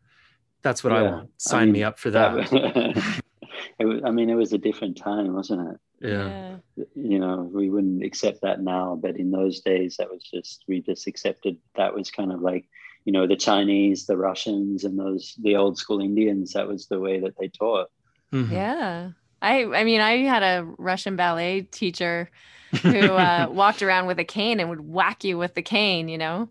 That's 0.63 0.83
what 0.83 0.93
I 0.93 1.03
Yeah. 1.03 1.11
want. 1.11 1.25
I 1.29 1.29
Sign 1.37 1.71
me 1.71 1.83
up 1.83 1.99
for 1.99 2.09
that. 2.11 2.33
it 3.79 3.85
was, 3.85 4.01
I 4.05 4.11
mean, 4.11 4.29
it 4.29 4.35
was 4.35 4.53
a 4.53 4.57
different 4.57 4.97
time, 4.97 5.33
wasn't 5.33 5.69
it? 5.73 5.79
yeah. 6.05 6.57
you 6.95 7.17
know 7.17 7.49
we 7.53 7.69
wouldn't 7.69 8.03
accept 8.03 8.41
that 8.41 8.59
now 8.59 8.93
but 9.01 9.15
in 9.15 9.31
those 9.31 9.61
days 9.61 9.95
that 9.95 10.11
was 10.11 10.21
just 10.21 10.65
we 10.67 10.81
just 10.81 11.07
accepted 11.07 11.55
that 11.77 11.95
was 11.95 12.11
kind 12.11 12.29
of 12.33 12.41
like 12.41 12.65
you 13.05 13.13
know 13.13 13.25
the 13.25 13.37
chinese 13.37 14.05
the 14.05 14.17
russians 14.17 14.83
and 14.83 14.99
those 14.99 15.33
the 15.43 15.55
old 15.55 15.77
school 15.77 16.01
indians 16.01 16.51
that 16.51 16.67
was 16.67 16.87
the 16.87 16.99
way 16.99 17.21
that 17.21 17.35
they 17.39 17.47
taught 17.47 17.87
Mhm. 18.33 18.51
Yeah. 18.51 19.11
I 19.43 19.65
I 19.65 19.83
mean 19.83 20.01
I 20.01 20.23
had 20.23 20.41
a 20.41 20.65
Russian 20.79 21.15
ballet 21.15 21.61
teacher 21.61 22.31
who 22.81 22.97
uh, 22.97 23.47
walked 23.51 23.83
around 23.83 24.07
with 24.07 24.17
a 24.17 24.23
cane 24.23 24.59
and 24.59 24.69
would 24.69 24.81
whack 24.81 25.23
you 25.23 25.37
with 25.37 25.53
the 25.53 25.61
cane, 25.61 26.07
you 26.09 26.17
know. 26.17 26.49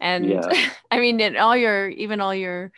And 0.00 0.26
Yeah. 0.28 0.68
I 0.90 1.00
mean 1.00 1.18
in 1.20 1.36
all 1.36 1.56
your 1.56 1.88
even 1.88 2.20
all 2.20 2.34
your 2.34 2.70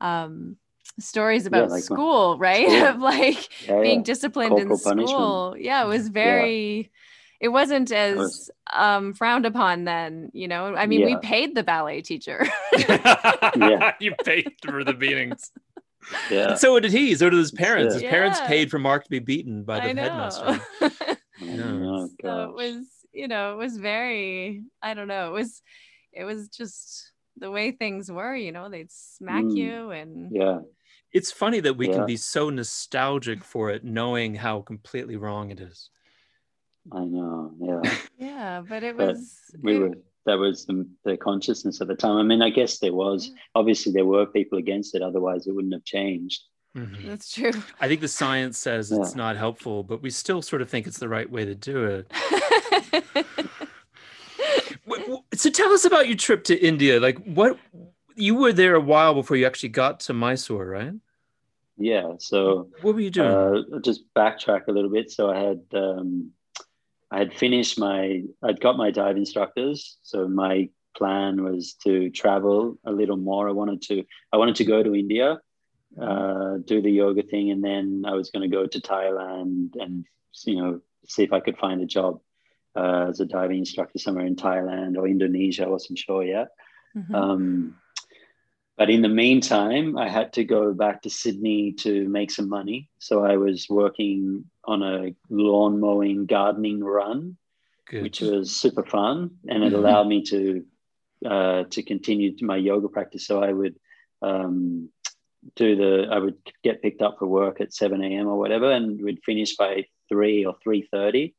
um 0.00 0.56
stories 0.98 1.46
about 1.46 1.70
like 1.70 1.70
my- 1.70 1.80
school, 1.80 2.38
right? 2.38 2.66
School. 2.68 2.86
of 2.88 2.98
like 3.00 3.68
yeah, 3.68 3.80
being 3.80 4.00
yeah. 4.00 4.04
disciplined 4.04 4.58
in 4.58 4.68
Corporal 4.68 4.78
punishment. 4.84 5.08
school. 5.10 5.54
Yeah, 5.58 5.84
it 5.84 5.88
was 5.88 6.08
very 6.08 6.90
it 7.40 7.48
wasn't 7.48 7.92
as 7.92 8.16
was- 8.16 8.50
um 8.72 9.14
frowned 9.14 9.46
upon 9.46 9.84
then, 9.84 10.30
you 10.32 10.48
know. 10.48 10.74
I 10.74 10.86
mean, 10.86 11.04
we 11.06 11.16
paid 11.18 11.54
the 11.54 11.62
ballet 11.62 12.00
teacher. 12.02 12.46
Yeah. 13.56 13.94
you 14.00 14.14
paid 14.24 14.52
for 14.64 14.84
the 14.84 14.94
beatings. 14.94 15.50
Yeah 16.30 16.50
And 16.50 16.58
so 16.58 16.78
did 16.80 16.92
he. 16.92 17.14
So 17.14 17.30
did 17.30 17.38
his 17.38 17.52
parents. 17.52 17.94
His 17.94 18.02
Yeah. 18.02 18.10
parents 18.10 18.40
paid 18.46 18.70
for 18.70 18.78
Mark 18.78 19.04
to 19.04 19.10
be 19.10 19.18
beaten 19.18 19.64
by 19.64 19.80
the 19.80 19.88
I 19.88 19.92
know. 19.92 20.02
headmaster. 20.02 20.60
oh, 21.42 22.08
so 22.22 22.42
it 22.50 22.54
was 22.54 22.86
you 23.12 23.26
know 23.28 23.54
it 23.54 23.56
was 23.56 23.76
very 23.76 24.62
i 24.82 24.94
don't 24.94 25.08
know 25.08 25.28
it 25.30 25.32
was 25.32 25.62
it 26.12 26.22
was 26.24 26.48
just 26.48 27.10
the 27.38 27.50
way 27.50 27.72
things 27.72 28.10
were 28.12 28.36
you 28.36 28.52
know 28.52 28.68
they'd 28.68 28.92
smack 28.92 29.42
Mm. 29.44 29.56
you 29.56 29.90
and 29.90 30.30
yeah 30.32 30.60
It's 31.12 31.32
funny 31.32 31.58
that 31.60 31.74
we 31.76 31.88
Yeah. 31.88 31.94
can 31.96 32.06
be 32.06 32.16
so 32.16 32.50
nostalgic 32.50 33.42
for 33.42 33.70
it, 33.70 33.82
knowing 33.82 34.34
how 34.36 34.60
completely 34.60 35.16
wrong 35.16 35.50
it 35.50 35.58
is. 35.60 35.90
i 36.92 37.04
know 37.04 37.52
yeah 37.58 37.96
yeah 38.18 38.62
but 38.68 38.82
it 38.84 38.96
But 38.96 39.08
was 39.16 39.34
we 39.60 39.74
it- 39.76 39.78
were 39.80 39.94
that 40.26 40.38
was 40.38 40.66
the, 40.66 40.86
the 41.04 41.16
consciousness 41.16 41.80
at 41.80 41.88
the 41.88 41.94
time 41.94 42.16
i 42.16 42.22
mean 42.22 42.42
i 42.42 42.50
guess 42.50 42.78
there 42.78 42.92
was 42.92 43.30
obviously 43.54 43.90
there 43.92 44.04
were 44.04 44.26
people 44.26 44.58
against 44.58 44.94
it 44.94 45.02
otherwise 45.02 45.46
it 45.46 45.54
wouldn't 45.54 45.74
have 45.74 45.84
changed 45.84 46.42
Mhm. 46.76 47.04
that's 47.08 47.32
true 47.34 47.50
I 47.80 47.88
think 47.88 48.00
the 48.00 48.06
science 48.06 48.56
says 48.56 48.92
it's 48.92 49.16
not 49.16 49.36
helpful, 49.36 49.82
but 49.82 50.02
we 50.02 50.10
still 50.10 50.40
sort 50.40 50.62
of 50.62 50.68
think 50.70 50.86
it's 50.86 50.98
the 51.00 51.08
right 51.08 51.28
way 51.28 51.44
to 51.44 51.54
do 51.56 51.84
it. 51.84 52.12
W- 54.86 55.02
w- 55.06 55.22
So 55.34 55.50
tell 55.50 55.72
us 55.72 55.84
about 55.84 56.06
your 56.06 56.16
trip 56.16 56.44
to 56.44 56.56
India. 56.64 57.00
Like 57.00 57.18
what 57.24 57.58
you 58.14 58.36
were 58.36 58.52
there 58.52 58.76
a 58.76 58.80
while 58.80 59.14
before 59.14 59.36
you 59.36 59.46
actually 59.46 59.70
got 59.70 59.98
to 60.00 60.12
Mysore, 60.12 60.66
right? 60.66 60.92
yeah 61.76 62.12
so 62.18 62.68
What 62.82 62.94
were 62.94 63.00
you 63.00 63.10
doing? 63.10 63.26
Uh, 63.32 63.78
just 63.80 64.02
backtrack 64.14 64.68
a 64.68 64.72
little 64.72 64.90
bit. 64.90 65.10
So 65.10 65.28
I 65.30 65.38
had 65.40 65.60
um, 65.72 66.30
I 67.10 67.18
had 67.18 67.34
finished 67.34 67.78
my 67.78 68.22
I'd 68.42 68.60
got 68.60 68.76
my 68.76 68.90
dive 68.90 69.16
instructors. 69.16 69.98
So 70.02 70.28
my 70.28 70.68
plan 70.96 71.42
was 71.42 71.74
to 71.84 72.10
travel 72.10 72.78
a 72.84 72.92
little 72.92 73.16
more. 73.16 73.48
I 73.48 73.52
wanted 73.52 73.82
to 73.82 74.04
I 74.32 74.36
wanted 74.36 74.56
to 74.56 74.64
go 74.64 74.82
to 74.82 74.94
India, 74.94 75.40
uh, 76.00 76.58
do 76.64 76.80
the 76.80 76.90
yoga 76.90 77.22
thing, 77.22 77.50
and 77.50 77.62
then 77.62 78.04
I 78.06 78.12
was 78.12 78.30
going 78.30 78.48
to 78.48 78.56
go 78.56 78.66
to 78.66 78.80
Thailand 78.80 79.70
and 79.78 80.04
you 80.44 80.56
know 80.56 80.80
see 81.06 81.22
if 81.22 81.32
I 81.32 81.40
could 81.40 81.58
find 81.58 81.80
a 81.80 81.86
job 81.86 82.20
uh, 82.76 83.06
as 83.08 83.20
a 83.20 83.26
diving 83.26 83.58
instructor 83.58 83.98
somewhere 83.98 84.26
in 84.26 84.36
Thailand 84.36 84.96
or 84.96 85.08
Indonesia. 85.08 85.64
I 85.64 85.68
wasn't 85.68 85.98
sure 85.98 86.24
yet. 86.24 86.48
Mhm. 86.96 87.14
Um, 87.14 87.76
but 88.80 88.88
in 88.88 89.02
the 89.02 89.10
meantime, 89.10 89.98
I 89.98 90.08
had 90.08 90.32
to 90.32 90.42
go 90.42 90.72
back 90.72 91.02
to 91.02 91.10
Sydney 91.10 91.72
to 91.84 92.08
make 92.08 92.30
some 92.30 92.48
money. 92.48 92.88
So 92.98 93.22
I 93.22 93.36
was 93.36 93.66
working 93.68 94.46
on 94.64 94.82
a 94.82 95.14
lawn 95.28 95.80
mowing 95.80 96.24
gardening 96.24 96.82
run, 96.82 97.36
Good. 97.86 98.02
which 98.04 98.22
was 98.22 98.56
super 98.56 98.82
fun, 98.82 99.32
and 99.46 99.62
it 99.62 99.74
Mhm. 99.74 99.76
allowed 99.76 100.08
me 100.08 100.22
to 100.32 100.64
uh, 101.26 101.64
to 101.64 101.82
continue 101.82 102.34
my 102.40 102.56
yoga 102.56 102.88
practice. 102.88 103.26
So 103.26 103.42
I 103.42 103.52
would 103.52 103.76
um, 104.22 104.88
do 105.56 105.76
the 105.76 106.08
I 106.10 106.18
would 106.18 106.38
get 106.64 106.80
picked 106.80 107.02
up 107.02 107.18
for 107.18 107.26
work 107.26 107.60
at 107.60 107.74
seven 107.74 108.02
a.m. 108.02 108.28
or 108.28 108.38
whatever, 108.38 108.72
and 108.72 108.98
we'd 109.02 109.22
finish 109.22 109.56
by 109.56 109.84
three 110.08 110.46
or 110.46 110.54
three 110.62 110.88
thirty, 110.90 111.34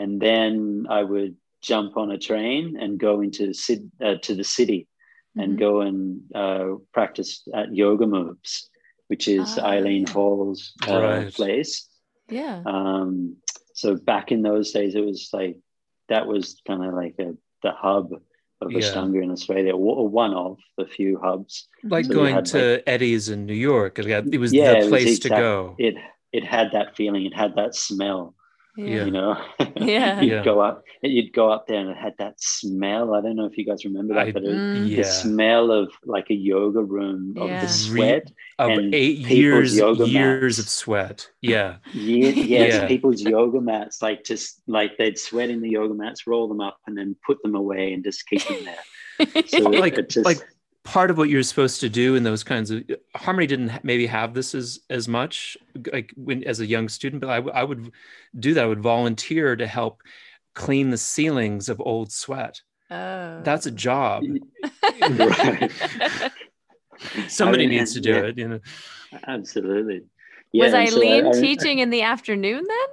and 0.00 0.20
then 0.20 0.88
I 0.90 1.04
would 1.04 1.36
jump 1.60 1.96
on 1.96 2.10
a 2.10 2.18
train 2.18 2.76
and 2.76 2.98
go 2.98 3.20
into 3.20 3.52
uh, 4.00 4.16
to 4.26 4.34
the 4.34 4.42
city 4.58 4.88
and 5.36 5.56
Mhm. 5.56 5.58
go 5.58 5.80
and 5.80 6.20
uh, 6.34 6.76
practice 6.92 7.46
at 7.54 7.74
Yoga 7.74 8.06
Moves, 8.06 8.68
which 9.08 9.28
is 9.28 9.58
Ah. 9.58 9.66
Eileen 9.74 10.06
Hall's 10.06 10.72
uh, 10.88 11.00
Right. 11.00 11.32
place. 11.34 11.88
yeah 12.28 12.62
Um, 12.66 13.36
so 13.74 13.96
back 13.96 14.32
in 14.32 14.42
those 14.42 14.70
days, 14.72 14.94
it 14.94 15.04
was 15.04 15.30
like 15.32 15.58
that 16.08 16.26
was 16.26 16.60
kind 16.66 16.84
of 16.84 16.94
like 16.94 17.14
a, 17.18 17.34
the 17.62 17.72
hub 17.72 18.12
of 18.60 18.70
Yeah. 18.70 18.78
Ashtanga 18.80 19.22
in 19.22 19.30
Australia, 19.30 19.74
or 19.74 20.08
one 20.08 20.34
of 20.34 20.58
the 20.78 20.86
few 20.86 21.18
hubs. 21.18 21.66
like 21.82 22.04
So 22.06 22.14
going 22.14 22.34
had, 22.36 22.46
to 22.46 22.82
Eddie's 22.88 23.28
in 23.28 23.46
New 23.46 23.54
York. 23.72 23.98
It 23.98 24.06
got- 24.06 24.32
it 24.32 24.38
was 24.38 24.52
Yeah, 24.52 24.72
it 24.72 24.84
the 24.84 24.90
was 24.90 25.02
place 25.02 25.18
to 25.20 25.28
go. 25.30 25.74
It 25.78 25.96
it 26.32 26.44
had 26.44 26.72
that 26.72 26.96
feeling, 26.96 27.24
it 27.26 27.34
had 27.34 27.56
that 27.56 27.74
smell. 27.74 28.34
Yeah. 28.76 29.04
You 29.04 29.10
know, 29.10 29.36
Yeah. 29.76 30.20
you'd 30.22 30.30
Yeah. 30.32 30.44
go 30.44 30.60
up, 30.60 30.82
you'd 31.02 31.32
go 31.34 31.50
up 31.50 31.66
there, 31.66 31.78
and 31.78 31.90
it 31.90 31.96
had 31.98 32.14
that 32.18 32.40
smell. 32.40 33.14
I 33.14 33.20
don't 33.20 33.36
know 33.36 33.44
if 33.44 33.58
you 33.58 33.66
guys 33.66 33.84
remember 33.84 34.14
that, 34.14 34.28
I- 34.28 34.32
but 34.32 34.44
it, 34.44 34.50
Mm. 34.54 34.88
yeah. 34.88 34.96
the 34.96 35.04
smell 35.04 35.70
of 35.70 35.92
like 36.06 36.30
a 36.30 36.34
yoga 36.34 36.82
room 36.82 37.34
of 37.36 37.50
the 37.50 37.68
sweat 37.68 38.30
of 38.58 38.70
and 38.70 38.94
eight 38.94 39.18
years 39.18 39.76
yoga 39.76 40.08
years 40.08 40.56
mats. 40.56 40.66
of 40.66 40.68
sweat. 40.70 41.28
Yeah. 41.42 41.76
Ye- 41.92 42.30
yes, 42.30 42.74
Yeah. 42.74 42.86
people's 42.88 43.20
yoga 43.20 43.60
mats, 43.60 44.00
like 44.00 44.24
just 44.24 44.62
like 44.66 44.96
they'd 44.96 45.18
sweat 45.18 45.50
in 45.50 45.60
the 45.60 45.68
yoga 45.70 45.92
mats, 45.94 46.26
roll 46.26 46.48
them 46.48 46.60
up, 46.62 46.78
and 46.86 46.96
then 46.96 47.14
put 47.26 47.42
them 47.42 47.54
away 47.54 47.92
and 47.92 48.02
just 48.02 48.26
keep 48.26 48.42
them 48.44 48.64
there. 48.64 48.76
So 49.48 49.58
Like- 49.68 49.98
it 49.98 50.08
just, 50.08 50.24
like 50.24 50.38
Part 50.84 51.10
of 51.10 51.18
what 51.18 51.28
you're 51.28 51.44
supposed 51.44 51.80
to 51.80 51.88
do 51.88 52.16
in 52.16 52.24
those 52.24 52.42
kinds 52.42 52.72
of 52.72 52.82
Harmony 53.14 53.46
didn't 53.46 53.84
maybe 53.84 54.06
have 54.06 54.34
this 54.34 54.52
as 54.54 54.80
as 54.90 55.06
much 55.06 55.56
like 55.92 56.12
when 56.16 56.42
as 56.44 56.58
a 56.58 56.66
young 56.66 56.88
student, 56.88 57.20
but 57.20 57.30
I, 57.30 57.36
I 57.36 57.62
would 57.62 57.92
do 58.38 58.54
that. 58.54 58.64
I 58.64 58.66
would 58.66 58.82
volunteer 58.82 59.54
to 59.54 59.66
help 59.66 60.02
clean 60.54 60.90
the 60.90 60.98
ceilings 60.98 61.68
of 61.68 61.80
old 61.80 62.10
sweat. 62.10 62.60
Oh. 62.90 63.40
That's 63.42 63.66
a 63.66 63.70
job. 63.70 64.24
Somebody 67.28 67.64
I 67.64 67.66
mean, 67.66 67.78
needs 67.78 67.94
to 67.94 68.00
do 68.00 68.10
yeah. 68.10 68.22
it. 68.22 68.38
You 68.38 68.48
know. 68.48 68.60
Absolutely. 69.26 70.02
was 70.52 70.74
and 70.74 70.88
so 70.90 71.00
I- 71.00 71.04
Eileen 71.04 71.26
I- 71.28 71.40
teaching 71.40 71.78
in 71.78 71.90
the 71.90 72.02
afternoon 72.02 72.64
then? 72.66 72.88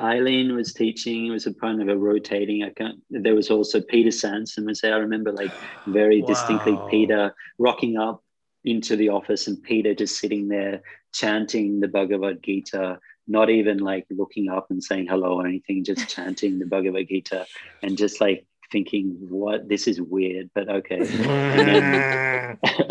Eileen 0.00 0.54
was 0.54 0.72
teaching. 0.72 1.26
It 1.26 1.30
was 1.30 1.46
a 1.46 1.54
kind 1.54 1.82
of 1.82 1.88
a 1.88 1.96
rotating. 1.96 2.62
I 2.62 2.70
can't. 2.70 3.00
There 3.10 3.34
was 3.34 3.50
also 3.50 3.80
Peter 3.80 4.10
Sanson 4.10 4.66
was 4.66 4.80
there. 4.80 4.94
I 4.94 4.98
remember 4.98 5.32
like 5.32 5.52
very 5.86 6.22
distinctly 6.26 6.78
Peter 6.90 7.34
rocking 7.58 7.96
up 7.96 8.22
into 8.64 8.96
the 8.96 9.08
office 9.08 9.46
and 9.46 9.62
Peter 9.62 9.94
just 9.94 10.18
sitting 10.18 10.48
there 10.48 10.82
chanting 11.12 11.80
the 11.80 11.88
Bhagavad 11.88 12.42
Gita, 12.42 12.98
not 13.26 13.50
even 13.50 13.78
like 13.78 14.06
looking 14.10 14.48
up 14.48 14.66
and 14.70 14.82
saying 14.82 15.06
hello 15.08 15.40
or 15.40 15.46
anything, 15.46 15.84
just 15.84 16.08
chanting 16.14 16.58
the 16.58 16.66
Bhagavad 16.66 17.08
Gita 17.08 17.46
and 17.82 17.96
just 17.96 18.20
like 18.20 18.46
thinking, 18.70 19.16
what 19.28 19.68
this 19.68 19.86
is 19.88 20.00
weird, 20.00 20.50
but 20.54 20.68
okay. 20.68 21.02
Then 21.02 22.58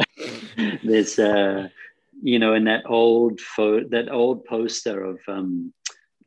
there's 0.83 1.19
uh 1.19 1.67
you 2.23 2.39
know 2.39 2.53
in 2.55 2.63
that 2.63 2.83
old 2.87 3.39
photo 3.39 3.87
that 3.89 4.11
old 4.11 4.43
poster 4.45 5.03
of 5.03 5.19
um 5.27 5.71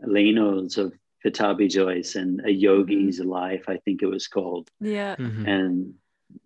Leno's 0.03 0.79
of 0.79 0.93
Pattabhi 1.25 1.69
Jois 1.71 2.15
and 2.17 2.41
a 2.47 2.51
yogi's 2.53 3.21
life 3.21 3.65
I 3.69 3.77
think 3.79 4.03
it 4.03 4.07
was 4.07 4.27
called 4.27 4.71
Yeah. 4.81 5.17
Mhm. 5.17 5.47
and 5.47 5.95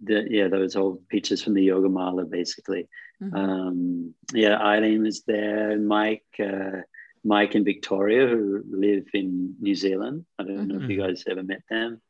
the, 0.02 0.26
yeah 0.30 0.48
those 0.48 0.76
old 0.76 1.06
pictures 1.08 1.42
from 1.42 1.54
the 1.54 1.62
yoga 1.62 1.88
mala 1.88 2.24
basically 2.24 2.88
Mhm. 3.22 3.34
um 3.34 4.14
yeah 4.32 4.56
Eileen 4.60 5.02
was 5.02 5.22
there 5.24 5.78
Mike 5.78 6.24
uh 6.40 6.80
Mike 7.22 7.54
and 7.54 7.64
Victoria 7.64 8.26
who 8.26 8.62
live 8.68 9.06
in 9.14 9.54
New 9.60 9.74
Zealand 9.74 10.24
I 10.38 10.44
don't 10.44 10.68
know 10.68 10.80
if 10.82 10.88
you 10.90 10.98
Mhm. 10.98 11.06
guys 11.06 11.24
ever 11.28 11.42
met 11.42 11.62
them 11.70 12.00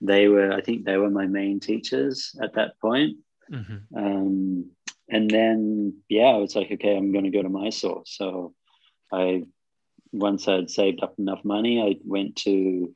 they 0.00 0.28
were 0.28 0.50
I 0.52 0.60
think 0.62 0.84
they 0.84 0.96
were 0.96 1.10
my 1.10 1.26
main 1.26 1.60
teachers 1.60 2.34
at 2.42 2.54
that 2.54 2.72
point 2.80 3.16
Mhm. 3.50 3.78
um, 4.02 4.70
and 5.08 5.28
then 5.30 5.58
yeah, 6.08 6.28
I 6.28 6.36
was 6.36 6.54
like, 6.54 6.70
okay, 6.70 6.96
I'm 6.96 7.10
going 7.12 7.24
to 7.24 7.30
go 7.36 7.42
to 7.42 7.48
Mysore. 7.48 8.02
So 8.06 8.54
I 9.12 9.42
once 10.12 10.48
I'd 10.48 10.70
saved 10.70 11.02
up 11.02 11.14
enough 11.18 11.44
money, 11.44 11.80
I 11.82 11.96
went 12.04 12.36
to 12.44 12.94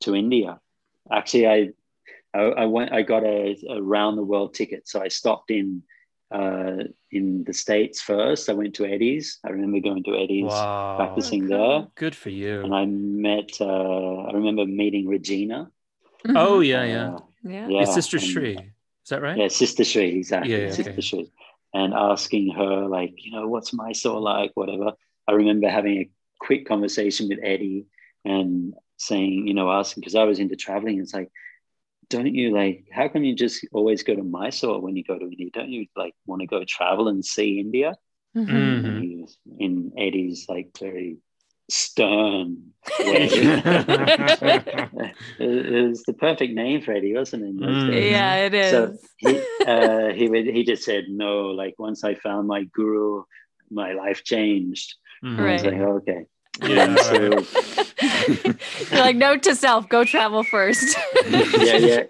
to 0.00 0.14
India. 0.14 0.60
Actually, 1.10 1.46
I 1.48 1.68
I, 2.34 2.40
I 2.40 2.66
went. 2.66 2.92
I 2.92 3.02
got 3.02 3.24
a, 3.24 3.56
a 3.70 3.82
round 3.82 4.18
the 4.18 4.22
world 4.22 4.54
ticket. 4.54 4.88
So 4.88 5.00
I 5.02 5.08
stopped 5.08 5.50
in 5.50 5.82
uh, 6.30 6.84
in 7.10 7.44
the 7.44 7.52
states 7.54 8.00
first. 8.02 8.48
I 8.50 8.52
went 8.52 8.74
to 8.76 8.84
Eddie's. 8.86 9.38
I 9.44 9.50
remember 9.50 9.80
going 9.80 10.04
to 10.04 10.14
Eddie's, 10.16 10.44
Wow. 10.44 10.96
practicing 10.98 11.50
Oh, 11.52 11.80
there. 11.80 11.88
Good 11.94 12.14
for 12.14 12.30
you. 12.30 12.62
and 12.64 12.74
I 12.74 12.84
met. 12.86 13.50
Uh, 13.60 14.16
I 14.28 14.32
remember 14.32 14.66
meeting 14.66 15.08
Regina. 15.08 15.70
oh 16.28 16.58
Mhm. 16.60 16.66
yeah, 16.66 16.84
yeah. 16.84 17.08
Uh, 17.14 17.20
yeah. 17.44 17.68
yeah, 17.68 17.82
It's 17.82 17.94
Sister 17.94 18.18
and- 18.18 18.26
Shri. 18.26 18.54
Is 18.56 19.08
that 19.10 19.22
right? 19.22 19.38
Yeah, 19.38 19.48
Sister 19.48 19.84
Shri, 19.84 20.16
exactly. 20.18 20.52
Yeah, 20.52 20.58
yeah, 20.66 20.70
Sister 20.70 20.92
okay. 20.92 21.00
Shri. 21.00 21.32
And 21.72 21.94
asking 21.94 22.50
her, 22.50 22.86
like, 22.88 23.14
you 23.24 23.32
know, 23.32 23.48
what's 23.48 23.72
Mysore 23.72 24.20
like, 24.20 24.50
whatever. 24.54 24.92
I 25.26 25.32
remember 25.32 25.68
having 25.70 25.96
a 25.98 26.10
quick 26.38 26.66
conversation 26.66 27.28
with 27.28 27.38
Eddie 27.42 27.86
and 28.24 28.74
saying, 28.96 29.46
you 29.46 29.54
know, 29.54 29.70
asking, 29.70 30.00
because 30.00 30.14
I 30.14 30.24
was 30.24 30.38
into 30.38 30.56
traveling. 30.56 31.00
It's 31.00 31.14
like, 31.14 31.30
don't 32.10 32.34
you 32.34 32.52
like, 32.54 32.86
how 32.90 33.08
come 33.08 33.24
you 33.24 33.34
just 33.34 33.66
always 33.72 34.02
go 34.02 34.14
to 34.14 34.22
Mysore 34.22 34.80
when 34.80 34.96
you 34.96 35.04
go 35.04 35.18
to 35.18 35.24
India? 35.26 35.50
Don't 35.52 35.70
you 35.70 35.86
like 35.96 36.14
want 36.26 36.40
to 36.40 36.46
go 36.46 36.64
travel 36.64 37.08
and 37.08 37.24
see 37.24 37.60
India? 37.60 37.96
Mhm. 38.36 38.48
Mhm. 38.48 38.84
And 38.88 39.02
he 39.02 39.16
was 39.16 39.38
in 39.58 39.92
Eddie's 39.98 40.46
like 40.48 40.70
very 40.78 41.18
stern 41.68 42.72
way. 43.04 43.28
it, 43.32 45.14
it 45.38 45.88
was 45.88 46.02
the 46.04 46.14
perfect 46.14 46.54
name 46.54 46.80
for 46.82 46.92
Eddie, 46.92 47.14
wasn't 47.14 47.44
it? 47.44 47.48
in 47.48 47.56
those 47.56 47.84
Mm. 47.84 47.86
days? 47.86 48.10
Yeah, 48.10 48.34
it 48.36 48.54
is. 48.54 48.70
So 48.70 48.98
he, 49.18 49.38
uh, 49.66 50.08
he 50.12 50.28
would, 50.28 50.46
he 50.46 50.64
just 50.64 50.84
said 50.84 51.04
no. 51.08 51.48
Like 51.48 51.74
once 51.78 52.04
I 52.04 52.14
found 52.14 52.48
my 52.48 52.64
guru, 52.64 53.24
my 53.70 53.92
life 53.92 54.24
changed. 54.24 54.94
Mhm. 55.24 55.38
Right. 55.38 55.64
like, 55.64 55.80
okay. 55.80 56.26
Yeah, 56.62 56.84
And 56.84 56.98
so, 57.08 58.54
You're 58.90 59.00
like, 59.00 59.16
note 59.16 59.42
to 59.44 59.54
self, 59.54 59.88
go 59.88 60.04
travel 60.04 60.42
first. 60.44 60.96
yeah, 61.30 61.76
yeah, 61.76 62.02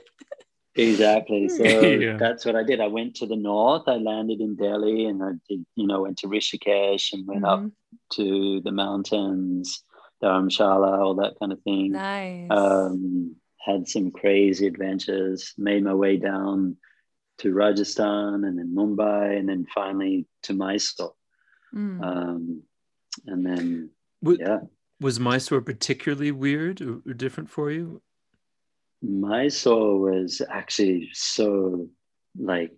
exactly. 0.75 1.49
So 1.49 1.65
Yeah. 1.83 2.17
that's 2.17 2.45
what 2.45 2.57
I 2.57 2.63
did. 2.63 2.81
I 2.81 2.87
went 2.87 3.17
to 3.17 3.27
the 3.27 3.37
north. 3.37 3.83
I 3.87 3.97
landed 3.97 4.41
in 4.41 4.57
Delhi, 4.57 5.05
and 5.07 5.23
I 5.23 5.33
did, 5.49 5.65
you 5.77 5.87
know, 5.87 6.03
went 6.03 6.19
to 6.19 6.29
Rishikesh 6.29 7.13
and 7.13 7.27
went 7.27 7.45
up 7.45 7.61
Mhm. 7.61 7.73
to 8.15 8.61
the 8.63 8.73
mountains, 8.73 9.83
Dharamshala, 10.23 10.99
all 10.99 11.15
that 11.17 11.35
kind 11.41 11.53
of 11.53 11.61
thing. 11.63 11.93
Nice. 11.93 12.49
um, 12.51 13.37
had 13.61 13.87
some 13.87 14.11
crazy 14.11 14.67
adventures, 14.67 15.53
made 15.59 15.85
my 15.85 15.93
way 15.93 16.17
down 16.17 16.77
to 17.39 17.53
Rajasthan 17.53 18.45
and 18.45 18.59
then 18.59 18.75
Mumbai 18.75 19.39
and 19.39 19.47
then 19.49 19.67
finally 19.75 20.27
to 20.45 20.55
Mysore. 20.55 21.13
Mm. 21.75 22.03
Um, 22.03 22.63
and 23.27 23.45
then, 23.45 23.91
Wa- 24.23 24.37
yeah, 24.39 24.61
Was 25.01 25.19
Mysore 25.21 25.61
particularly 25.61 26.33
weird 26.33 26.81
or, 26.81 27.01
or 27.07 27.15
different 27.15 27.51
for 27.51 27.71
you? 27.71 28.03
Mysore 29.03 29.99
was 29.99 30.43
actually 30.49 31.09
so 31.13 31.89
like 32.37 32.73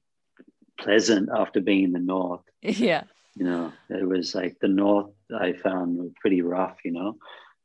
pleasant 0.79 1.29
after 1.35 1.61
being 1.61 1.85
in 1.85 1.93
the 1.93 1.99
north. 1.99 2.43
yeah. 2.63 3.05
You 3.37 3.45
know, 3.45 3.73
it 3.89 4.07
was 4.07 4.35
like 4.35 4.59
the 4.61 4.69
north 4.69 5.11
I 5.35 5.53
found 5.53 5.97
were 5.97 6.11
pretty 6.21 6.43
rough, 6.43 6.79
you 6.85 6.93
know, 6.93 7.17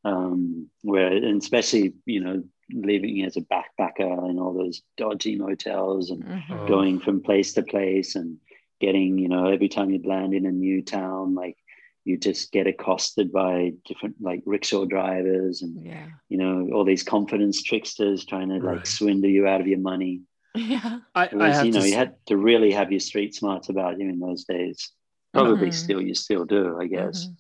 um, 0.05 0.69
where, 0.83 1.07
and 1.11 1.41
especially, 1.41 1.93
you 2.05 2.21
know, 2.21 2.43
living 2.71 3.23
as 3.23 3.35
a 3.35 3.41
backpacker 3.41 4.29
in 4.29 4.39
all 4.39 4.53
those 4.53 4.81
dodgy 4.97 5.35
motels 5.35 6.11
and 6.11 6.23
Mhm. 6.23 6.43
Oh. 6.51 6.65
going 6.67 6.99
from 6.99 7.21
place 7.21 7.53
to 7.53 7.63
place 7.63 8.15
and 8.15 8.37
getting, 8.79 9.17
you 9.17 9.27
know, 9.27 9.47
every 9.47 9.67
time 9.67 9.89
you'd 9.89 10.05
land 10.05 10.33
in 10.33 10.45
a 10.45 10.51
new 10.51 10.81
town, 10.81 11.33
like 11.35 11.57
you 12.05 12.17
just 12.17 12.51
get 12.51 12.67
accosted 12.67 13.31
by 13.31 13.73
different 13.85 14.15
like 14.21 14.41
rickshaw 14.45 14.85
drivers 14.85 15.63
and, 15.63 15.83
Yeah. 15.83 16.05
you 16.29 16.37
know, 16.37 16.69
all 16.71 16.85
these 16.85 17.03
confidence 17.03 17.61
tricksters 17.63 18.25
trying 18.25 18.49
to 18.49 18.57
like 18.59 18.85
swindle 18.85 19.29
you 19.29 19.47
out 19.47 19.59
of 19.59 19.67
your 19.67 19.79
money. 19.79 20.21
Yeah. 20.55 20.99
I, 21.13 21.25
It 21.25 21.41
I 21.41 21.49
have 21.51 21.65
you 21.65 21.73
know, 21.73 21.81
to 21.81 21.89
you 21.89 21.95
had 21.95 22.15
to 22.27 22.37
really 22.37 22.71
have 22.71 22.89
your 22.89 23.01
street 23.01 23.35
smarts 23.35 23.67
about 23.67 23.99
you 23.99 24.07
in 24.07 24.19
those 24.21 24.45
days. 24.45 24.91
Probably 25.33 25.67
Mhm. 25.67 25.73
still, 25.73 26.01
you 26.01 26.13
still 26.15 26.45
do, 26.45 26.79
I 26.79 26.87
guess. 26.87 27.25
Mhm. 27.27 27.35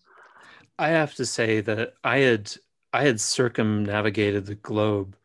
I 0.79 0.89
have 0.89 1.13
to 1.15 1.25
say 1.25 1.61
that 1.61 1.93
I 2.03 2.17
had 2.17 2.51
I 2.91 3.03
had 3.03 3.19
circumnavigated 3.21 4.45
the 4.47 4.55
globe. 4.55 5.15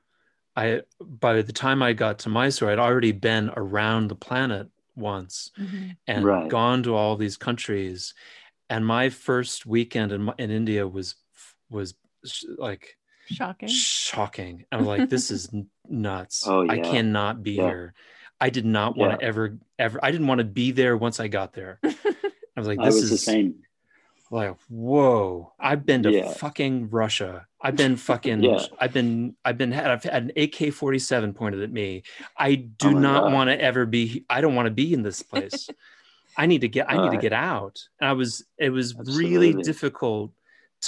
I 0.54 0.82
by 1.00 1.42
the 1.42 1.52
time 1.52 1.82
I 1.82 1.92
got 1.94 2.18
to 2.20 2.28
Mysore, 2.28 2.70
I'd 2.70 2.78
already 2.78 3.12
been 3.12 3.50
around 3.56 4.06
the 4.08 4.14
planet 4.16 4.68
once 4.94 5.50
Mhm. 5.58 5.96
and 6.06 6.24
Right. 6.24 6.48
gone 6.48 6.82
to 6.84 6.94
all 6.94 7.16
these 7.16 7.36
countries. 7.36 8.14
And 8.70 8.86
my 8.86 9.08
first 9.10 9.66
weekend 9.66 10.12
in, 10.12 10.30
in 10.38 10.50
India 10.50 10.86
was 10.86 11.16
was 11.70 11.94
sh- 12.24 12.44
like 12.56 12.96
Shocking. 13.26 13.68
shocking. 13.68 14.64
I'm 14.72 14.84
like, 14.86 15.08
this 15.08 15.30
is 15.30 15.48
nuts. 15.88 16.44
Oh, 16.46 16.68
I 16.68 16.78
cannot 16.78 17.42
be 17.42 17.52
Yeah. 17.52 17.66
here. 17.66 17.94
I 18.40 18.48
did 18.50 18.64
not 18.64 18.96
want 18.96 19.12
to 19.18 19.18
Yeah. 19.24 19.28
ever 19.28 19.58
ever. 19.78 20.00
I 20.02 20.10
didn't 20.12 20.28
want 20.28 20.38
to 20.38 20.44
be 20.44 20.70
there 20.70 20.96
once 20.96 21.20
I 21.20 21.28
got 21.28 21.52
there. 21.52 21.78
I 21.84 21.94
was 22.56 22.66
like, 22.68 22.78
this 22.78 22.94
was 22.94 23.04
is 23.04 23.10
the 23.10 23.18
same. 23.18 23.54
like 24.32 24.54
whoa 24.68 25.52
i've 25.58 25.84
been 25.86 26.02
to 26.04 26.10
Yeah. 26.12 26.30
fucking 26.34 26.90
russia 26.90 27.46
i've 27.60 27.74
been 27.76 27.96
fucking 27.96 28.42
Yeah. 28.44 28.62
i've 28.78 28.92
been 28.92 29.34
i've 29.44 29.58
been 29.58 29.72
had 29.72 29.86
i've 29.90 30.04
had 30.04 30.22
an 30.24 30.32
ak-47 30.36 31.34
pointed 31.34 31.62
at 31.62 31.72
me 31.72 32.02
i 32.36 32.54
do 32.54 32.88
Oh 32.88 32.98
not 33.08 33.32
want 33.32 33.48
to 33.50 33.60
ever 33.60 33.86
be 33.86 34.24
i 34.30 34.40
don't 34.40 34.54
want 34.54 34.66
to 34.66 34.70
be 34.82 34.92
in 34.94 35.02
this 35.02 35.22
place 35.22 35.68
i 36.42 36.46
need 36.46 36.62
to 36.66 36.68
get 36.76 36.84
i 36.92 36.96
need 37.02 37.10
to 37.18 37.24
get 37.28 37.32
out 37.52 37.76
and 38.00 38.08
i 38.10 38.14
was 38.20 38.30
it 38.66 38.70
was 38.78 38.88
really 39.22 39.52
difficult 39.70 40.30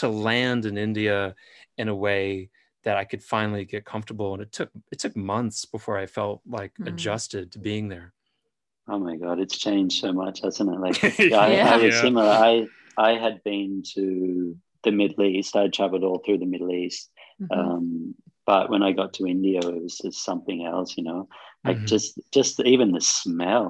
to 0.00 0.08
land 0.08 0.62
in 0.70 0.76
india 0.88 1.34
in 1.80 1.88
a 1.88 1.94
way 2.06 2.48
that 2.84 2.96
i 2.96 3.04
could 3.10 3.22
finally 3.22 3.64
get 3.64 3.84
comfortable 3.84 4.30
and 4.34 4.42
it 4.46 4.52
took 4.58 4.70
it 4.92 4.98
took 4.98 5.14
months 5.16 5.58
before 5.76 5.96
i 6.04 6.06
felt 6.18 6.40
like 6.58 6.72
Hmm. 6.78 6.88
adjusted 6.90 7.44
to 7.52 7.58
being 7.70 7.88
there 7.94 8.08
Oh 8.88 8.98
my 9.08 9.16
god, 9.24 9.38
it's 9.44 9.58
changed 9.66 9.96
so 10.04 10.10
much, 10.12 10.36
hasn't 10.42 10.68
it? 10.74 10.80
Like 10.86 10.98
yeah, 11.30 11.38
I, 11.38 11.50
Yeah. 11.54 11.74
I 11.74 11.76
was 11.84 11.94
Yeah. 11.94 12.02
similar. 12.06 12.32
I 12.50 12.52
I 13.08 13.10
had 13.24 13.36
been 13.50 13.70
to 13.94 14.04
the 14.84 14.90
Middle 15.00 15.22
East. 15.24 15.54
I'd 15.54 15.72
traveled 15.72 16.02
all 16.02 16.18
through 16.18 16.38
the 16.42 16.50
Middle 16.54 16.72
East. 16.84 17.08
Mhm. 17.40 17.56
Um, 17.56 18.14
but 18.44 18.64
when 18.72 18.82
I 18.82 18.90
got 19.00 19.10
to 19.14 19.26
India, 19.34 19.60
it 19.60 19.82
was 19.86 19.96
just 20.04 20.24
something 20.24 20.66
else, 20.72 20.90
you 20.98 21.04
know. 21.08 21.20
Like 21.64 21.78
Mhm. 21.78 21.86
just 21.94 22.08
just 22.38 22.54
even 22.74 22.90
the 22.90 23.00
smell. 23.20 23.66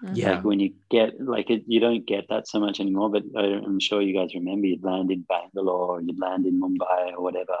Yeah. 0.00 0.28
Like 0.28 0.44
when 0.44 0.60
you 0.60 0.72
get 0.90 1.20
like 1.20 1.50
it, 1.50 1.64
you 1.66 1.80
don't 1.80 2.06
get 2.06 2.26
that 2.28 2.48
so 2.48 2.60
much 2.60 2.80
anymore. 2.80 3.10
But 3.10 3.24
I, 3.36 3.42
I'm 3.42 3.80
sure 3.80 4.00
you 4.02 4.14
guys 4.14 4.34
remember 4.34 4.66
you'd 4.66 4.84
land 4.84 5.10
in 5.10 5.22
Bangalore, 5.28 6.00
you'd 6.00 6.20
land 6.20 6.46
in 6.46 6.60
Mumbai 6.60 7.12
or 7.16 7.22
whatever, 7.22 7.56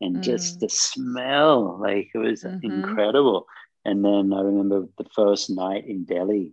and 0.00 0.20
Mm. 0.20 0.22
just 0.22 0.60
the 0.60 0.68
smell, 0.68 1.78
like 1.80 2.08
it 2.14 2.18
was 2.18 2.44
Mhm. 2.44 2.60
incredible. 2.62 3.46
And 3.84 4.04
then 4.04 4.32
I 4.32 4.40
remember 4.40 4.86
the 4.98 5.08
first 5.14 5.50
night 5.50 5.84
in 5.86 6.04
Delhi, 6.04 6.52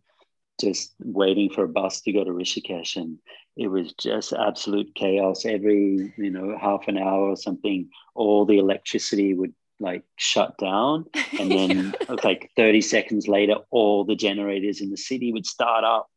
just 0.60 0.94
waiting 1.00 1.50
for 1.50 1.64
a 1.64 1.68
bus 1.70 2.02
to 2.02 2.12
go 2.14 2.24
to 2.24 2.32
Rishikesh, 2.32 2.96
and 2.96 3.18
it 3.58 3.68
was 3.68 3.94
just 3.94 4.34
absolute 4.34 4.94
chaos. 4.96 5.46
Every 5.46 6.14
you 6.18 6.32
know 6.32 6.58
half 6.60 6.88
an 6.88 6.98
hour 6.98 7.30
or 7.30 7.36
something, 7.38 7.90
all 8.16 8.46
the 8.46 8.58
electricity 8.60 9.34
would 9.34 9.54
like 9.80 10.04
shut 10.16 10.58
down. 10.58 11.06
And 11.40 11.52
then 11.52 11.94
like 12.24 12.52
30 12.56 12.82
seconds 12.82 13.28
later 13.28 13.56
all 13.72 14.04
the 14.06 14.16
generators 14.16 14.82
in 14.82 14.90
the 14.90 14.98
city 14.98 15.32
would 15.34 15.46
start 15.46 15.84
up. 15.84 16.08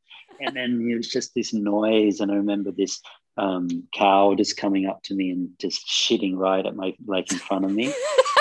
And 0.41 0.57
then 0.57 0.87
it 0.91 0.97
was 0.97 1.09
just 1.09 1.35
this 1.35 1.53
noise. 1.53 2.21
And 2.21 2.31
i 2.33 2.35
remember 2.37 2.71
this 2.73 3.01
um, 3.37 3.85
cow 3.95 4.35
just 4.37 4.57
coming 4.57 4.87
up 4.87 5.03
to 5.05 5.15
me 5.15 5.31
and 5.31 5.51
just 5.61 5.87
shitting 5.87 6.37
right 6.37 6.65
at 6.65 6.77
my 6.77 6.95
like 7.07 7.31
in 7.33 7.39
front 7.39 7.65
of 7.65 7.71
me. 7.73 7.93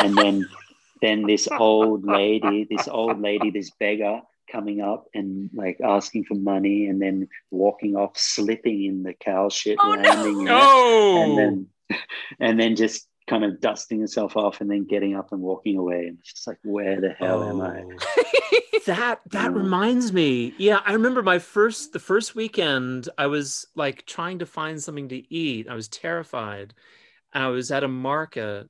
And 0.04 0.18
then 0.18 0.48
then 1.02 1.26
this 1.26 1.48
old 1.58 2.06
lady 2.06 2.68
this 2.70 2.88
old 2.90 3.22
lady 3.22 3.50
this 3.52 3.72
beggar 3.80 4.20
coming 4.52 4.82
up 4.82 5.06
and 5.14 5.50
like 5.54 5.80
asking 5.82 6.26
for 6.26 6.34
money 6.36 6.88
and 6.88 7.02
then 7.02 7.28
walking 7.52 7.96
off 7.96 8.18
slipping 8.18 8.84
in 8.84 9.04
the 9.04 9.14
cow 9.14 9.48
shit 9.48 9.78
Oh, 9.80 9.94
no. 9.94 10.02
landing 10.02 10.42
in 10.42 10.48
it, 10.48 10.52
Oh, 10.54 11.22
and 11.24 11.38
then 11.38 11.68
and 12.40 12.60
then 12.60 12.76
just 12.76 13.08
kind 13.30 13.44
of 13.46 13.62
dusting 13.62 14.00
herself 14.02 14.36
off 14.36 14.60
and 14.60 14.70
then 14.70 14.86
getting 14.86 15.16
up 15.16 15.32
and 15.32 15.42
walking 15.42 15.78
away. 15.78 16.08
And 16.08 16.18
it's 16.20 16.34
just 16.34 16.48
like 16.48 16.58
where 16.64 17.00
the 17.00 17.12
hell 17.12 17.44
am 17.44 17.62
i? 17.62 17.84
Oh. 17.84 18.60
that 18.88 19.22
that 19.32 19.52
Yeah. 19.52 19.58
reminds 19.58 20.12
me. 20.12 20.54
Yeah 20.58 20.80
i 20.86 20.94
remember 20.94 21.22
my 21.22 21.38
first 21.40 21.94
the 21.94 22.00
first 22.00 22.34
weekend 22.36 23.08
i 23.18 23.28
was 23.28 23.68
like 23.76 24.06
trying 24.06 24.40
to 24.40 24.46
find 24.46 24.82
something 24.82 25.10
to 25.10 25.34
eat. 25.34 25.68
I 25.70 25.76
was 25.76 25.88
terrified. 25.88 26.74
I 27.32 27.48
was 27.48 27.72
at 27.72 27.84
a 27.84 27.88
market 27.88 28.68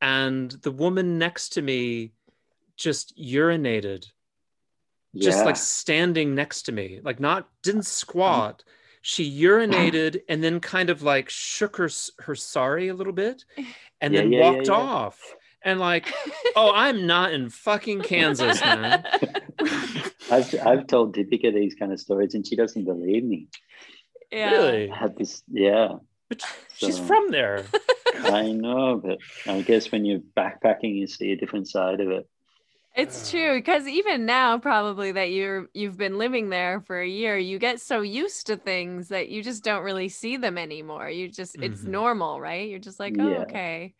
and 0.00 0.50
the 0.62 0.70
woman 0.70 1.18
next 1.18 1.50
to 1.54 1.62
me 1.62 2.12
just 2.76 3.16
urinated. 3.18 4.06
Just 5.14 5.44
like 5.44 5.56
standing 5.56 6.34
next 6.34 6.62
to 6.62 6.72
me. 6.72 7.00
Like 7.02 7.20
not 7.20 7.48
didn't 7.62 7.84
squat 7.86 8.64
she 9.02 9.42
urinated 9.42 10.20
and 10.28 10.42
then 10.42 10.58
kind 10.60 10.88
of 10.90 11.02
like 11.02 11.28
shook 11.28 11.76
her 11.76 11.90
her 12.20 12.34
sorry 12.34 12.88
a 12.88 12.94
little 12.94 13.12
bit 13.12 13.44
eh. 13.58 13.64
and 14.00 14.14
Yeah, 14.14 14.20
then 14.20 14.32
yeah, 14.32 14.50
walked 14.50 14.68
yeah. 14.68 14.74
off 14.74 15.20
and 15.62 15.78
like 15.80 16.12
oh 16.56 16.72
i'm 16.74 17.06
not 17.06 17.32
in 17.32 17.50
fucking 17.50 18.00
kansas 18.02 18.60
man 18.60 19.04
I've, 20.30 20.54
I've 20.64 20.86
told 20.86 21.14
Deepika 21.14 21.52
these 21.52 21.74
kind 21.74 21.92
of 21.92 22.00
stories 22.00 22.34
and 22.34 22.46
she 22.46 22.56
doesn't 22.56 22.84
believe 22.84 23.22
me. 23.24 23.48
yeah. 24.30 24.50
really 24.52 24.90
I 24.90 24.96
had 24.96 25.16
this, 25.18 25.42
yeah, 25.50 25.96
but 26.30 26.42
she's 26.74 26.96
So- 26.96 27.04
from 27.04 27.30
there 27.30 27.64
I 28.24 28.52
know, 28.52 29.00
but 29.04 29.18
I 29.46 29.62
guess 29.62 29.90
when 29.90 30.04
you're 30.04 30.20
backpacking, 30.36 30.94
you 30.94 31.06
see 31.06 31.32
a 31.32 31.36
different 31.36 31.66
side 31.68 32.00
of 32.00 32.08
it. 32.10 32.28
It's 32.94 33.30
true 33.30 33.54
because 33.58 33.86
even 33.88 34.26
now, 34.26 34.58
probably 34.58 35.12
that 35.12 35.30
you're 35.30 35.66
you've 35.72 35.96
been 35.96 36.18
living 36.18 36.50
there 36.50 36.82
for 36.82 37.00
a 37.00 37.08
year, 37.08 37.38
you 37.38 37.58
get 37.58 37.80
so 37.80 38.02
used 38.02 38.46
to 38.48 38.56
things 38.58 39.08
that 39.08 39.30
you 39.30 39.42
just 39.42 39.64
don't 39.64 39.82
really 39.82 40.10
see 40.10 40.36
them 40.36 40.58
anymore. 40.58 41.08
You 41.08 41.28
just 41.30 41.56
it's 41.62 41.84
Mhm. 41.84 41.86
normal, 41.86 42.38
right? 42.38 42.68
You're 42.68 42.78
just 42.80 43.00
like, 43.00 43.16
oh, 43.18 43.38
Yeah. 43.38 43.42
okay. 43.42 43.94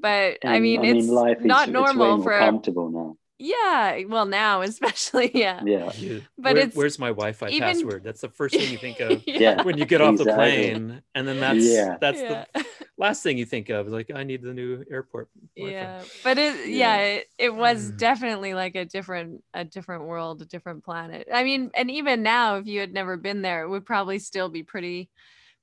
But 0.00 0.40
I 0.46 0.60
And, 0.60 0.60
mean, 0.60 0.84
it's 0.84 1.24
life 1.24 1.44
is 1.44 1.44
not 1.44 1.68
it's 1.68 1.94
way 1.94 2.12
normal 2.12 2.12
more 2.12 2.30
for 2.30 2.32
comfortable 2.32 2.90
now. 2.90 3.16
Yeah. 3.42 4.02
Well, 4.08 4.26
now 4.26 4.62
especially, 4.62 5.30
yeah. 5.34 5.60
Yeah, 5.64 5.90
But 6.38 6.54
where- 6.54 6.56
it's 6.64 6.76
where's 6.76 6.98
my 6.98 7.08
wi-fi 7.08 7.48
even- 7.48 7.60
password 7.68 8.04
that's 8.04 8.20
the 8.20 8.28
first 8.40 8.54
thing 8.54 8.70
you 8.70 8.78
think 8.78 9.00
of 9.00 9.22
yeah, 9.26 9.62
when 9.62 9.76
you 9.78 9.84
get 9.84 10.00
off 10.00 10.16
the 10.16 10.24
plane 10.24 11.02
and 11.14 11.26
then 11.28 11.40
that's 11.40 11.64
Yeah. 11.64 11.96
that's 12.00 12.20
yeah. 12.20 12.44
the 12.54 12.64
last 12.98 13.22
thing 13.22 13.36
you 13.38 13.44
think 13.44 13.68
of 13.68 13.88
like 13.88 14.10
i 14.14 14.22
need 14.22 14.42
the 14.42 14.52
new 14.54 14.84
airport 14.90 15.28
Wi-Fi. 15.56 15.72
yeah 15.74 16.02
but 16.22 16.38
it 16.38 16.68
yeah, 16.68 16.96
Yeah. 16.96 17.02
it, 17.16 17.26
it 17.38 17.54
was 17.54 17.90
Mm. 17.90 17.98
definitely 17.98 18.54
like 18.54 18.76
a 18.76 18.84
different 18.84 19.42
a 19.54 19.64
different 19.64 20.04
world 20.04 20.40
a 20.42 20.44
different 20.44 20.84
planet 20.84 21.26
i 21.32 21.42
mean 21.42 21.70
and 21.74 21.90
even 21.90 22.22
now 22.22 22.56
if 22.56 22.66
you 22.66 22.78
had 22.80 22.92
never 22.92 23.16
been 23.16 23.42
there 23.42 23.62
it 23.64 23.68
would 23.68 23.84
probably 23.86 24.18
still 24.20 24.48
be 24.48 24.62
pretty 24.62 25.10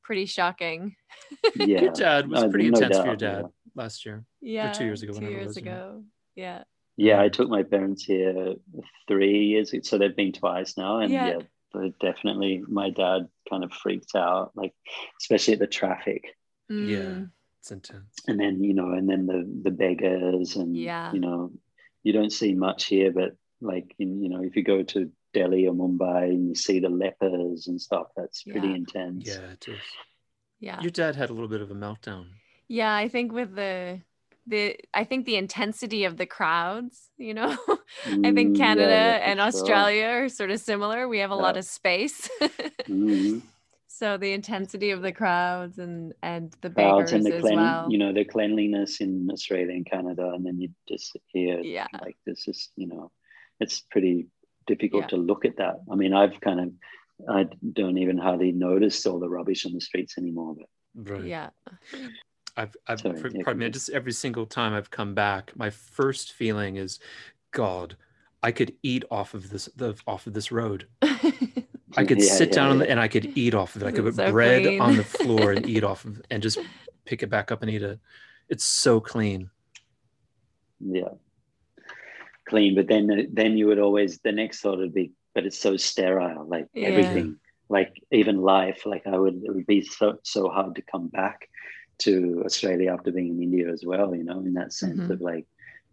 pretty 0.04 0.26
shocking 0.26 0.96
yeah. 1.56 1.82
your 1.82 1.92
dad 1.94 2.28
was 2.30 2.44
No- 2.44 2.50
pretty 2.50 2.70
no 2.70 2.78
intense 2.78 2.98
for 2.98 3.06
your 3.06 3.16
doubt, 3.16 3.36
yeah. 3.36 3.42
dad 3.44 3.52
last 3.76 4.06
year 4.06 4.26
yeah 4.42 4.72
two 4.74 4.84
years 4.86 5.02
ago, 5.04 5.14
two 5.14 5.26
years 5.26 5.48
was, 5.48 5.58
ago 5.58 6.04
yeah 6.36 6.64
Yeah, 7.00 7.22
I 7.22 7.30
took 7.30 7.50
my 7.50 7.64
parents 7.64 8.04
here 8.04 8.56
three 9.08 9.46
years 9.46 9.72
ago, 9.74 9.82
so 9.84 9.98
they've 9.98 10.16
been 10.16 10.34
twice 10.34 10.78
now, 10.78 11.00
and 11.00 11.12
Yeah. 11.14 11.26
yeah, 11.28 11.40
but 11.74 11.98
definitely 12.00 12.62
my 12.68 12.90
dad 12.90 13.28
kind 13.50 13.64
of 13.64 13.72
freaked 13.72 14.16
out, 14.16 14.52
like 14.56 14.74
especially 15.22 15.54
at 15.54 15.60
the 15.60 15.68
traffic, 15.68 16.36
Yeah. 16.68 16.98
Mm, 17.00 17.32
it's 17.60 17.72
intense 17.72 18.16
and 18.28 18.40
then 18.40 18.64
you 18.64 18.74
know, 18.74 18.92
and 18.92 19.08
then 19.10 19.26
the 19.26 19.40
the 19.64 19.72
beggars, 19.72 20.56
and 20.56 20.76
Yeah. 20.76 21.12
you 21.14 21.20
know, 21.20 21.52
you 22.04 22.14
don't 22.14 22.32
see 22.32 22.54
much 22.54 22.86
here, 22.86 23.12
but 23.12 23.32
like 23.62 23.94
in, 24.00 24.22
you 24.24 24.30
know, 24.30 24.42
if 24.44 24.56
you 24.56 24.64
go 24.64 24.84
to 24.84 25.12
Delhi 25.34 25.68
or 25.68 25.74
Mumbai 25.74 26.24
and 26.30 26.48
you 26.50 26.56
see 26.56 26.80
the 26.80 26.90
lepers 26.90 27.68
and 27.68 27.80
stuff, 27.82 28.08
that's 28.16 28.44
pretty 28.44 28.70
Yeah. 28.70 28.76
intense. 28.76 29.28
yeah 29.28 29.52
it 29.52 29.68
is 29.68 29.82
yeah 30.62 30.82
your 30.82 30.92
dad 30.92 31.16
had 31.16 31.30
a 31.30 31.34
little 31.34 31.48
bit 31.48 31.62
of 31.62 31.72
a 31.72 31.76
meltdown 31.76 32.26
yeah 32.68 32.94
i 32.94 33.08
think 33.08 33.32
with 33.32 33.56
the 33.56 34.02
the 34.50 34.76
i 34.94 35.04
think 35.04 35.26
the 35.26 35.36
intensity 35.36 36.02
of 36.06 36.18
the 36.18 36.26
crowds 36.26 37.10
you 37.18 37.34
know? 37.34 37.52
I 38.28 38.32
think 38.34 38.56
Mm, 38.56 38.58
yeah, 38.58 38.66
canada 38.66 38.90
yeah, 38.90 39.18
for 39.18 39.24
and 39.30 39.40
sure. 39.40 39.48
australia 39.48 40.06
are 40.20 40.30
sort 40.30 40.52
of 40.52 40.60
similar. 40.60 41.08
We 41.08 41.20
have 41.20 41.32
a 41.32 41.36
lot 41.48 41.58
of 41.58 41.66
space. 41.66 42.30
Mhm. 42.90 43.42
so 44.00 44.18
the 44.18 44.32
intensity 44.40 44.90
of 44.92 45.02
the 45.08 45.12
crowds 45.22 45.78
and 45.86 46.14
and 46.32 46.46
the 46.62 46.70
Crowds 46.70 47.12
and 47.12 47.26
the 47.26 47.36
as 47.36 47.42
clean, 47.42 47.58
well. 47.58 47.92
you 47.92 47.98
know, 48.02 48.12
the 48.14 48.26
cleanliness 48.34 49.02
in 49.06 49.30
Australia 49.36 49.74
and 49.80 49.86
Canada, 49.96 50.26
and 50.36 50.44
then 50.46 50.58
you 50.62 50.70
just 50.88 51.10
hear 51.28 51.60
yeah. 51.78 51.88
Like 52.06 52.18
this 52.26 52.48
is 52.48 52.60
you 52.82 52.88
know 52.92 53.12
it's 53.60 53.78
pretty 53.94 54.28
difficult 54.72 55.04
Yeah. 55.04 55.08
to 55.14 55.18
look 55.30 55.44
at 55.50 55.58
that. 55.58 55.76
I 55.92 55.96
mean 56.02 56.14
i've 56.22 56.38
kind 56.48 56.60
of 56.66 56.70
i 57.38 57.42
don't 57.80 57.98
even 58.04 58.18
hardly 58.18 58.52
notice 58.68 58.98
all 59.08 59.20
the 59.20 59.28
rubbish 59.38 59.66
on 59.66 59.74
the 59.74 59.82
streets 59.90 60.14
anymore 60.22 60.52
but 60.60 60.70
right. 61.12 61.26
Yeah 61.36 61.50
I've, 62.60 62.76
I've 62.88 63.00
Sorry, 63.00 63.20
for- 63.20 63.30
yeah, 63.30 63.44
pardon 63.44 63.60
me, 63.60 63.66
continue. 63.66 63.70
just 63.72 63.90
every 63.90 64.12
single 64.12 64.46
time 64.46 64.74
I've 64.74 64.92
come 64.92 65.14
back, 65.16 65.52
my 65.56 65.70
first 65.70 66.34
feeling 66.34 66.76
is, 66.76 67.00
God, 67.52 67.96
I 68.44 68.52
could 68.52 68.74
eat 68.84 69.04
off 69.10 69.34
of 69.34 69.50
this 69.50 69.70
the 69.76 69.96
off 70.06 70.28
of 70.28 70.34
this 70.34 70.52
road. 70.52 70.88
I 71.02 72.06
could 72.06 72.20
Yeah, 72.20 72.26
sit 72.40 72.50
yeah, 72.50 72.56
down 72.56 72.70
on 72.72 72.78
the, 72.80 72.86
yeah. 72.86 72.92
and 72.92 73.00
I 73.00 73.08
could 73.08 73.38
eat 73.38 73.54
off 73.56 73.76
of 73.76 73.84
it. 73.84 73.88
I 73.88 73.92
could 73.92 74.06
It's 74.06 74.18
put 74.18 74.26
so 74.28 74.32
bread 74.32 74.64
clean. 74.64 74.82
on 74.82 74.96
the 74.98 75.04
floor 75.04 75.52
and 75.54 75.68
eat 75.74 75.84
off 75.84 76.06
of 76.06 76.22
and 76.30 76.44
just 76.44 76.60
pick 77.06 77.24
it 77.24 77.30
back 77.30 77.52
up 77.52 77.62
and 77.64 77.72
eat 77.72 77.82
it. 77.82 78.00
It's 78.50 78.64
so 78.64 79.00
clean. 79.00 79.50
yeah 80.80 81.10
clean 82.48 82.74
but 82.76 82.88
then 82.88 83.28
then 83.34 83.58
you 83.58 83.68
would 83.68 83.80
always 83.80 84.20
the 84.24 84.32
next 84.32 84.62
thought 84.62 84.78
would 84.80 84.94
be 84.94 85.12
but 85.36 85.46
it's 85.46 85.60
so 85.60 85.78
sterile 85.78 86.48
like 86.48 86.68
Yeah. 86.74 86.88
everything 86.90 87.38
like 87.70 87.94
even 88.12 88.38
life 88.42 88.86
like 88.86 89.06
i 89.06 89.16
would 89.18 89.36
it 89.44 89.54
would 89.54 89.68
be 89.68 89.82
so 89.84 90.18
so 90.24 90.50
hard 90.50 90.76
to 90.76 90.82
come 90.82 91.08
back 91.10 91.48
to 92.00 92.42
australia 92.46 92.92
after 92.94 93.12
being 93.12 93.30
in 93.30 93.44
india 93.44 93.70
as 93.72 93.84
well 93.86 94.16
you 94.16 94.24
know 94.24 94.40
in 94.40 94.54
that 94.54 94.74
sense 94.74 94.98
Mhm. 95.00 95.12
of 95.12 95.22
like 95.22 95.46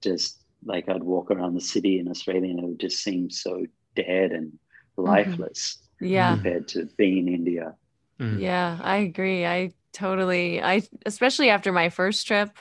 just 0.03 0.41
like 0.65 0.89
i'd 0.89 1.03
walk 1.03 1.31
around 1.31 1.55
the 1.55 1.61
city 1.61 1.99
in 1.99 2.09
australia 2.09 2.51
and 2.51 2.59
it 2.61 2.65
would 2.67 2.81
just 2.81 3.03
seem 3.03 3.31
so 3.31 3.65
dead 3.95 4.33
and 4.33 4.53
lifeless 4.97 5.79
yeah 6.01 6.35
compared 6.37 6.67
to 6.69 6.89
being 6.97 7.29
in 7.29 7.35
india 7.35 7.75
Mm. 8.19 8.41
Yeah, 8.41 8.79
I 8.83 8.97
agree. 8.99 9.45
I 9.45 9.75
totally 9.93 10.63
I 10.63 10.83
especially 11.05 11.51
after 11.51 11.71
my 11.71 11.91
first 11.91 12.27
trip, 12.27 12.57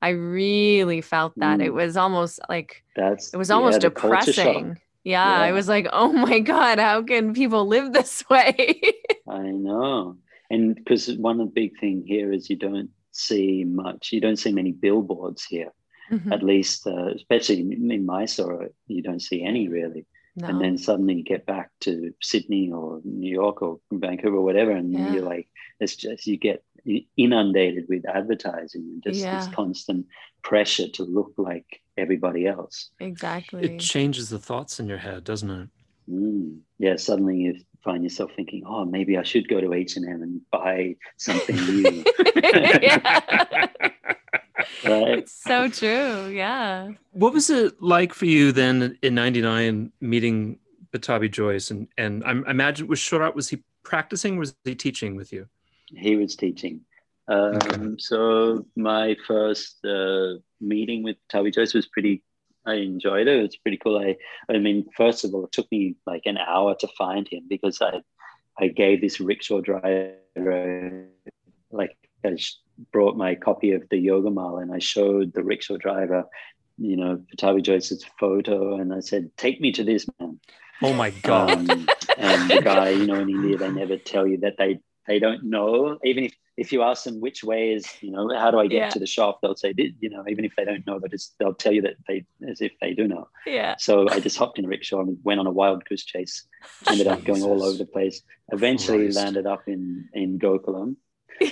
I 0.00 0.10
really 0.10 1.00
felt 1.00 1.34
that. 1.40 1.60
It 1.60 1.70
Mm. 1.70 1.74
was 1.74 1.96
almost 1.96 2.38
like 2.48 2.84
that's 2.94 3.34
it 3.34 3.36
was 3.36 3.50
almost 3.50 3.80
the 3.80 3.90
culture 3.90 4.32
shock. 4.32 4.44
depressing. 4.46 4.80
Yeah, 5.02 5.26
I 5.48 5.50
was 5.52 5.68
like, 5.68 5.88
"Oh 5.92 6.12
my 6.12 6.38
god, 6.52 6.78
how 6.78 7.02
can 7.02 7.34
people 7.34 7.66
live 7.66 7.92
this 7.92 8.22
way?" 8.30 8.80
I 9.28 9.42
know. 9.50 10.18
And 10.54 10.74
because 10.76 11.02
one 11.28 11.40
of 11.40 11.48
the 11.48 11.60
big 11.62 11.72
thing 11.80 12.04
here 12.06 12.32
is 12.32 12.48
you 12.48 12.56
don't 12.68 12.90
see 13.10 13.64
much, 13.64 14.12
you 14.12 14.20
don't 14.20 14.38
see 14.44 14.52
many 14.52 14.72
billboards 14.86 15.42
here, 15.54 15.72
Mhm. 16.12 16.30
at 16.36 16.42
least, 16.52 16.86
uh, 16.86 17.08
especially 17.18 17.60
in, 17.60 17.90
in 17.90 18.06
Mysore, 18.06 18.70
you 18.86 19.02
don't 19.08 19.20
see 19.30 19.40
any 19.42 19.64
really. 19.68 20.04
no. 20.36 20.48
And 20.48 20.60
then 20.60 20.76
suddenly 20.78 21.14
you 21.18 21.22
get 21.34 21.46
back 21.46 21.68
to 21.86 21.92
Sydney 22.20 22.64
or 22.78 23.00
New 23.04 23.32
York 23.42 23.62
or 23.62 23.78
Vancouver 23.92 24.36
or 24.40 24.42
whatever, 24.48 24.72
and 24.80 24.92
Yeah. 24.92 25.12
you're 25.12 25.28
like, 25.34 25.46
it's 25.82 25.94
just, 25.94 26.26
you 26.26 26.36
get 26.36 26.58
inundated 27.16 27.84
with 27.88 28.04
advertising 28.20 28.82
and 28.92 29.02
just 29.08 29.20
Yeah. 29.20 29.36
this 29.36 29.46
constant 29.54 30.06
pressure 30.42 30.88
to 30.96 31.02
look 31.04 31.32
like 31.38 31.68
everybody 31.96 32.42
else. 32.56 32.90
exactly. 33.00 33.60
It 33.66 33.78
changes 33.80 34.28
the 34.28 34.40
thoughts 34.48 34.80
in 34.80 34.86
your 34.88 34.98
head, 35.06 35.22
doesn't 35.24 35.50
it? 35.60 35.68
Mm. 36.10 36.60
Yeah, 36.78 36.96
suddenly 36.96 37.36
you 37.44 37.52
find 37.84 38.02
yourself 38.02 38.30
thinking, 38.34 38.62
oh, 38.66 38.84
maybe 38.84 39.18
I 39.18 39.22
should 39.22 39.48
go 39.48 39.60
to 39.60 39.72
H&M 39.72 40.04
and 40.22 40.40
buy 40.50 40.96
something 41.18 41.56
new. 41.82 42.04
yeah. 42.82 43.20
right? 44.84 45.18
It's 45.18 45.32
so 45.32 45.68
true. 45.68 46.28
Yeah. 46.28 46.92
What 47.12 47.32
was 47.32 47.50
it 47.50 47.80
like 47.82 48.14
for 48.14 48.26
you 48.26 48.52
then 48.52 48.98
in 49.02 49.14
'99 49.14 49.92
meeting 50.00 50.58
Pattabhi 50.92 51.30
Jois? 51.30 51.70
And 51.70 51.88
and 51.98 52.24
I 52.24 52.32
imagine 52.50 52.86
was 52.86 52.98
Sharath 52.98 53.34
was 53.34 53.48
he 53.48 53.62
practicing? 53.82 54.38
Was 54.38 54.54
he 54.64 54.74
teaching 54.74 55.16
with 55.16 55.32
you? 55.32 55.46
He 55.86 56.16
was 56.16 56.36
teaching. 56.36 56.80
Um, 57.28 57.56
Okay. 57.56 57.94
So 57.98 58.66
my 58.76 59.16
first 59.26 59.84
uh, 59.84 60.34
meeting 60.60 61.02
with 61.02 61.16
Tavi 61.30 61.50
Jois 61.50 61.74
was 61.74 61.86
pretty. 61.86 62.22
I 62.66 62.74
enjoyed 62.74 63.28
it. 63.28 63.38
It 63.38 63.42
was 63.42 63.56
pretty 63.56 63.78
cool. 63.78 63.98
I, 63.98 64.16
I 64.52 64.58
mean, 64.58 64.86
first 64.96 65.24
of 65.24 65.34
all, 65.34 65.44
it 65.44 65.52
took 65.52 65.70
me 65.70 65.96
like 66.06 66.22
an 66.24 66.38
hour 66.38 66.74
to 66.80 66.88
find 66.98 67.28
him 67.28 67.44
because 67.48 67.80
I, 67.82 68.00
I 68.58 68.68
gave 68.68 69.00
this 69.00 69.20
rickshaw 69.20 69.60
driver 69.60 71.08
like 71.70 71.96
I 72.24 72.36
brought 72.92 73.16
my 73.16 73.34
copy 73.34 73.72
of 73.72 73.88
the 73.90 73.98
Yoga 73.98 74.30
Mala 74.30 74.62
and 74.62 74.72
I 74.72 74.78
showed 74.78 75.32
the 75.32 75.42
rickshaw 75.42 75.76
driver, 75.76 76.24
you 76.78 76.96
know, 76.96 77.22
Pattabhi 77.36 77.62
Jois's 77.62 78.04
photo, 78.18 78.76
and 78.76 78.92
I 78.92 79.00
said, 79.00 79.30
"Take 79.36 79.60
me 79.60 79.72
to 79.72 79.84
this 79.84 80.06
man." 80.18 80.40
Oh 80.82 80.92
my 80.92 81.10
god! 81.10 81.70
Um, 81.70 81.86
and 82.18 82.50
the 82.50 82.60
guy, 82.62 82.90
you 82.90 83.06
know, 83.06 83.20
in 83.20 83.28
India, 83.28 83.56
they 83.58 83.70
never 83.70 83.96
tell 83.96 84.26
you 84.26 84.38
that 84.38 84.56
they 84.58 84.80
they 85.06 85.18
don't 85.18 85.44
know. 85.44 85.98
Even 86.04 86.24
if 86.24 86.34
if 86.56 86.72
you 86.72 86.82
ask 86.82 87.04
them 87.04 87.20
which 87.20 87.42
way 87.42 87.72
is, 87.72 87.84
you 88.00 88.10
know, 88.12 88.28
how 88.38 88.50
do 88.50 88.58
I 88.60 88.66
get 88.68 88.76
Yeah. 88.76 88.88
to 88.90 88.98
the 89.00 89.06
shop, 89.06 89.40
they'll 89.40 89.56
say, 89.56 89.74
you 89.76 90.08
know, 90.08 90.24
even 90.28 90.44
if 90.44 90.52
they 90.56 90.64
don't 90.64 90.86
know, 90.86 91.00
but 91.00 91.12
it's, 91.12 91.34
they'll 91.38 91.54
tell 91.54 91.72
you 91.72 91.82
that 91.82 91.96
they 92.06 92.24
as 92.48 92.60
if 92.60 92.72
they 92.80 92.94
do 92.94 93.08
know. 93.08 93.28
Yeah. 93.46 93.74
So 93.78 94.08
I 94.08 94.20
just 94.20 94.38
hopped 94.38 94.58
in 94.58 94.64
a 94.64 94.68
rickshaw 94.68 95.00
and 95.00 95.18
went 95.24 95.40
on 95.40 95.46
a 95.46 95.50
wild 95.50 95.84
goose 95.84 96.04
chase. 96.04 96.46
Ended 96.88 97.08
up 97.08 97.24
going 97.24 97.42
all 97.42 97.62
over 97.64 97.76
the 97.76 97.86
place. 97.86 98.22
Eventually 98.52 99.04
Christ. 99.06 99.16
landed 99.16 99.46
up 99.46 99.62
in 99.66 100.08
in 100.14 100.38
Gokulam. 100.38 100.96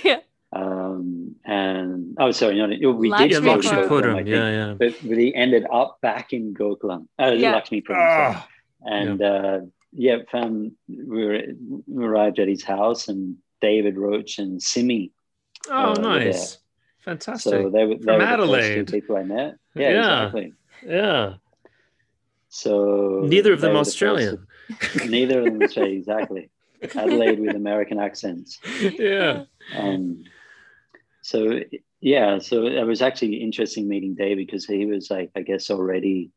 Yeah. 0.03 0.19
Um, 0.55 1.35
and 1.45 2.15
oh, 2.19 2.31
sorry, 2.31 2.57
no, 2.57 2.67
no, 2.67 2.91
we 2.91 3.09
Lakshmi 3.09 3.27
did 3.29 3.43
Yeah, 3.43 3.55
go 3.55 3.61
to 3.61 3.67
Puram. 3.67 3.89
Gokulam, 3.89 4.11
I 4.13 4.15
think, 4.17 4.27
Yeah, 4.29 4.49
yeah. 4.49 4.73
but 4.77 5.03
we 5.03 5.33
ended 5.33 5.65
up 5.71 5.97
back 6.01 6.31
in 6.31 6.53
Gokulam. 6.53 7.07
Uh, 7.19 7.31
Yeah. 7.35 7.53
Lakshmi 7.53 7.81
Puram, 7.81 7.95
sorry 7.95 8.35
Ah, 8.35 8.47
and 8.85 9.21
uh, 9.21 9.59
yeah, 9.93 10.17
found 10.31 10.73
we, 10.87 11.25
were, 11.25 11.41
we 11.87 12.05
arrived 12.05 12.37
at 12.39 12.47
his 12.47 12.63
house, 12.63 13.07
and 13.07 13.37
David 13.67 13.95
Roach 14.05 14.31
and 14.39 14.61
Simi. 14.61 15.03
oh, 15.69 15.91
Uh, 15.91 15.93
nice. 15.93 16.57
Fantastic. 16.99 17.51
So 17.51 17.69
they 17.75 17.85
were, 17.85 17.95
they 17.95 18.03
From 18.03 18.19
were 18.19 18.19
the 18.19 18.25
first 18.25 18.33
Adelaide. 18.33 18.87
two 18.87 18.91
people 18.97 19.15
I 19.17 19.23
met. 19.23 19.51
Yeah, 19.75 19.89
Yeah. 19.97 20.15
exactly. 20.25 20.53
yeah. 20.97 21.33
So 22.49 23.21
Neither 23.35 23.53
of 23.53 23.61
them 23.61 23.71
were 23.73 23.79
the 23.79 23.85
first- 23.85 23.95
Australian. 23.95 24.47
neither 25.09 25.39
of 25.39 25.45
them 25.45 25.61
Australian, 25.63 25.97
exactly. 25.97 26.49
Adelaide 26.95 27.39
with 27.39 27.55
American 27.55 27.97
accents. 27.99 28.59
yeah. 28.99 29.45
Um, 29.77 30.23
so 31.21 31.59
yeah, 32.01 32.39
so 32.39 32.67
it 32.67 32.83
was 32.85 33.01
actually 33.01 33.35
interesting 33.47 33.87
meeting 33.87 34.13
David 34.15 34.45
because 34.45 34.65
he 34.65 34.85
was 34.85 35.09
like, 35.09 35.31
I 35.35 35.41
guess, 35.41 35.69
already 35.71 36.31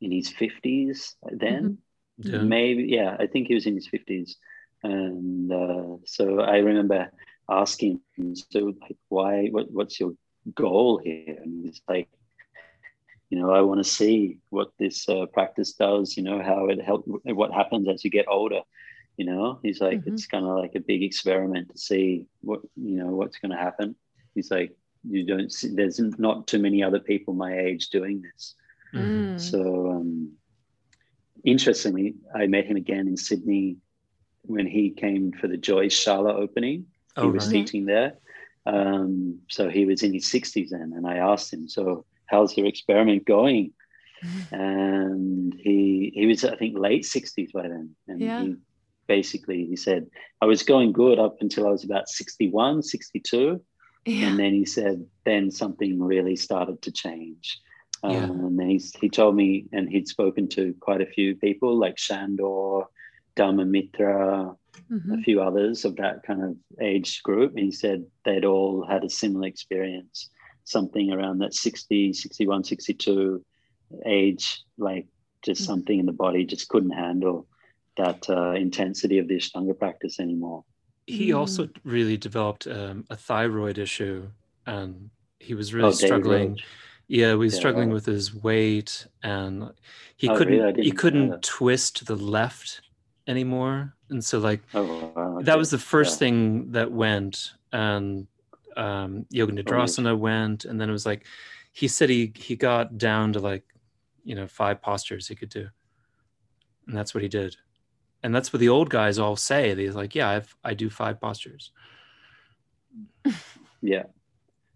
in 0.00 0.10
his 0.12 0.28
fifties 0.28 1.14
then. 1.44 1.78
Yeah. 2.16 2.42
maybe 2.56 2.84
yeah 2.98 3.16
i 3.18 3.26
think 3.26 3.48
he 3.48 3.54
was 3.58 3.66
in 3.66 3.74
his 3.74 3.88
50s 3.88 4.36
and 4.84 5.52
uh, 5.52 5.96
so 6.06 6.40
i 6.42 6.58
remember 6.58 7.12
asking 7.50 8.00
him 8.16 8.34
so 8.34 8.72
like 8.82 8.96
why 9.08 9.46
what, 9.50 9.66
what's 9.72 10.00
your 10.00 10.12
goal 10.54 11.00
here 11.04 11.36
and 11.42 11.64
he's 11.64 11.80
like 11.88 12.08
you 13.30 13.38
know 13.38 13.50
i 13.50 13.60
want 13.60 13.78
to 13.82 13.84
see 13.84 14.38
what 14.50 14.68
this 14.78 15.08
uh, 15.08 15.26
practice 15.32 15.72
does 15.72 16.16
you 16.16 16.22
know 16.22 16.40
how 16.42 16.66
it 16.68 16.80
help 16.82 17.04
what 17.24 17.52
happens 17.52 17.88
as 17.88 18.04
you 18.04 18.10
get 18.10 18.26
older 18.28 18.60
you 19.16 19.24
know 19.26 19.58
he's 19.62 19.80
like 19.80 20.00
Mhm. 20.00 20.06
it's 20.06 20.26
kind 20.26 20.44
of 20.46 20.56
like 20.58 20.74
a 20.74 20.80
big 20.86 21.02
experiment 21.02 21.68
to 21.70 21.78
see 21.78 22.26
what 22.42 22.60
you 22.76 22.96
know 22.96 23.10
what's 23.14 23.38
going 23.38 23.50
to 23.52 23.56
happen 23.68 23.94
he's 24.34 24.50
like 24.50 24.72
you 25.08 25.24
don't 25.26 25.52
see 25.52 25.68
there's 25.74 26.00
not 26.18 26.46
too 26.46 26.58
many 26.58 26.82
other 26.82 27.00
people 27.00 27.34
my 27.34 27.58
age 27.58 27.88
doing 27.90 28.22
this 28.22 28.54
Mm. 28.94 29.36
so, 29.36 29.90
um, 29.90 30.32
interestingly, 31.44 32.14
I 32.34 32.46
met 32.46 32.66
him 32.66 32.76
again 32.76 33.06
in 33.08 33.16
Sydney 33.16 33.76
when 34.46 34.66
he 34.66 34.90
came 34.90 35.32
for 35.32 35.48
the 35.48 35.56
Jois 35.56 35.88
Shala 35.88 36.34
opening. 36.34 36.86
He 37.16 37.22
Oh, 37.22 37.28
was 37.30 37.44
right. 37.46 37.52
teaching 37.52 37.86
there. 37.86 38.14
Um, 38.66 39.40
so 39.50 39.68
he 39.68 39.84
was 39.84 40.02
in 40.02 40.12
his 40.12 40.26
60s 40.26 40.70
then. 40.70 40.92
And 40.96 41.06
I 41.06 41.18
asked 41.18 41.52
him, 41.52 41.68
So, 41.68 42.04
how's 42.26 42.56
your 42.56 42.66
experiment 42.66 43.24
going? 43.24 43.72
And 44.50 45.54
he, 45.58 46.12
he 46.14 46.26
was, 46.26 46.44
I 46.44 46.56
think, 46.56 46.78
late 46.78 47.04
60s 47.04 47.52
by 47.52 47.62
then. 47.68 47.96
And 48.08 48.20
Yeah. 48.20 48.40
he 48.42 48.56
basically 49.06 49.66
he 49.66 49.76
said, 49.76 50.06
I 50.40 50.46
was 50.46 50.62
going 50.62 50.92
good 50.92 51.18
up 51.18 51.36
until 51.40 51.66
I 51.66 51.70
was 51.70 51.84
about 51.84 52.08
61, 52.08 52.82
62 52.82 53.60
Yeah. 54.06 54.26
and 54.28 54.38
then 54.38 54.52
he 54.52 54.64
said 54.64 55.04
then 55.24 55.50
something 55.50 56.02
really 56.02 56.36
started 56.36 56.80
to 56.82 56.92
change 56.92 57.60
um, 58.02 58.12
Yeah. 58.12 58.22
and 58.24 58.58
then 58.58 58.68
he's, 58.70 58.94
he 58.96 59.10
told 59.10 59.36
me 59.36 59.66
and 59.72 59.88
he'd 59.90 60.08
spoken 60.08 60.48
to 60.50 60.74
quite 60.80 61.02
a 61.02 61.06
few 61.06 61.36
people 61.36 61.76
like 61.78 61.98
shandor 61.98 62.84
Dharma 63.36 63.64
Mittra 63.64 64.56
Mhm. 64.90 65.18
a 65.20 65.22
few 65.22 65.40
others 65.40 65.84
of 65.84 65.96
that 65.96 66.22
kind 66.24 66.42
of 66.42 66.56
age 66.80 67.22
group 67.22 67.50
and 67.56 67.64
he 67.64 67.70
said 67.70 68.04
they'd 68.24 68.44
all 68.44 68.86
had 68.86 69.02
a 69.04 69.08
similar 69.10 69.46
experience 69.46 70.28
something 70.64 71.10
around 71.12 71.38
that 71.38 71.54
60 71.54 72.12
61 72.12 72.64
62 72.64 73.44
age 74.06 74.62
like 74.78 75.06
just 75.44 75.62
Mhm. 75.62 75.66
something 75.66 75.98
in 76.00 76.06
the 76.06 76.12
body 76.12 76.44
just 76.44 76.68
couldn't 76.68 76.90
handle 76.90 77.46
that 77.96 78.28
uh, 78.28 78.52
intensity 78.52 79.18
of 79.18 79.28
the 79.28 79.36
ashtanga 79.36 79.78
practice 79.78 80.18
anymore 80.20 80.64
He 81.06 81.28
Mm. 81.30 81.38
also 81.38 81.68
really 81.84 82.16
developed 82.16 82.66
um, 82.66 83.04
a 83.10 83.16
thyroid 83.16 83.76
issue, 83.78 84.30
and 84.66 85.10
he 85.38 85.52
was 85.54 85.74
really 85.74 85.88
Oh, 85.88 85.92
struggling. 85.92 86.58
Yeah, 87.08 87.32
he 87.32 87.36
was 87.36 87.52
Yeah, 87.52 87.58
struggling 87.58 87.88
right. 87.90 87.94
with 87.94 88.06
his 88.06 88.34
weight, 88.34 89.06
and 89.22 89.70
he 90.16 90.28
Oh, 90.28 90.36
couldn't 90.36 90.58
really? 90.58 90.82
He 90.82 90.92
couldn't 90.92 91.42
twist 91.42 92.06
the 92.06 92.16
left 92.16 92.80
anymore, 93.26 93.94
and 94.10 94.24
so 94.24 94.38
like 94.38 94.60
oh, 94.74 95.12
wow, 95.16 95.40
that 95.42 95.58
was 95.58 95.70
the 95.70 95.78
first 95.78 96.14
Yeah. 96.14 96.18
thing 96.26 96.72
that 96.72 96.90
went, 96.92 97.52
and 97.72 98.26
um, 98.76 99.26
Yoga 99.30 99.52
Nidrasana 99.52 100.18
went, 100.18 100.64
and 100.64 100.80
then 100.80 100.88
it 100.88 100.92
was 100.92 101.06
like 101.06 101.26
he 101.72 101.88
said 101.88 102.10
he 102.10 102.32
he 102.36 102.56
got 102.56 102.98
down 102.98 103.32
to 103.32 103.40
like 103.40 103.64
you 104.24 104.34
know 104.34 104.46
five 104.46 104.80
postures 104.82 105.28
he 105.28 105.34
could 105.34 105.48
do, 105.50 105.68
and 106.86 106.96
that's 106.96 107.14
what 107.14 107.22
he 107.22 107.28
did, 107.28 107.56
and 108.22 108.34
that's 108.34 108.52
what 108.52 108.60
the 108.60 108.68
old 108.68 108.90
guys 108.90 109.18
all 109.18 109.36
say. 109.36 109.74
They're 109.74 109.92
like, 109.92 110.14
yeah, 110.14 110.28
I've, 110.30 110.54
I 110.64 110.74
do 110.74 110.90
five 110.90 111.20
postures. 111.20 111.70
Yeah. 113.82 114.04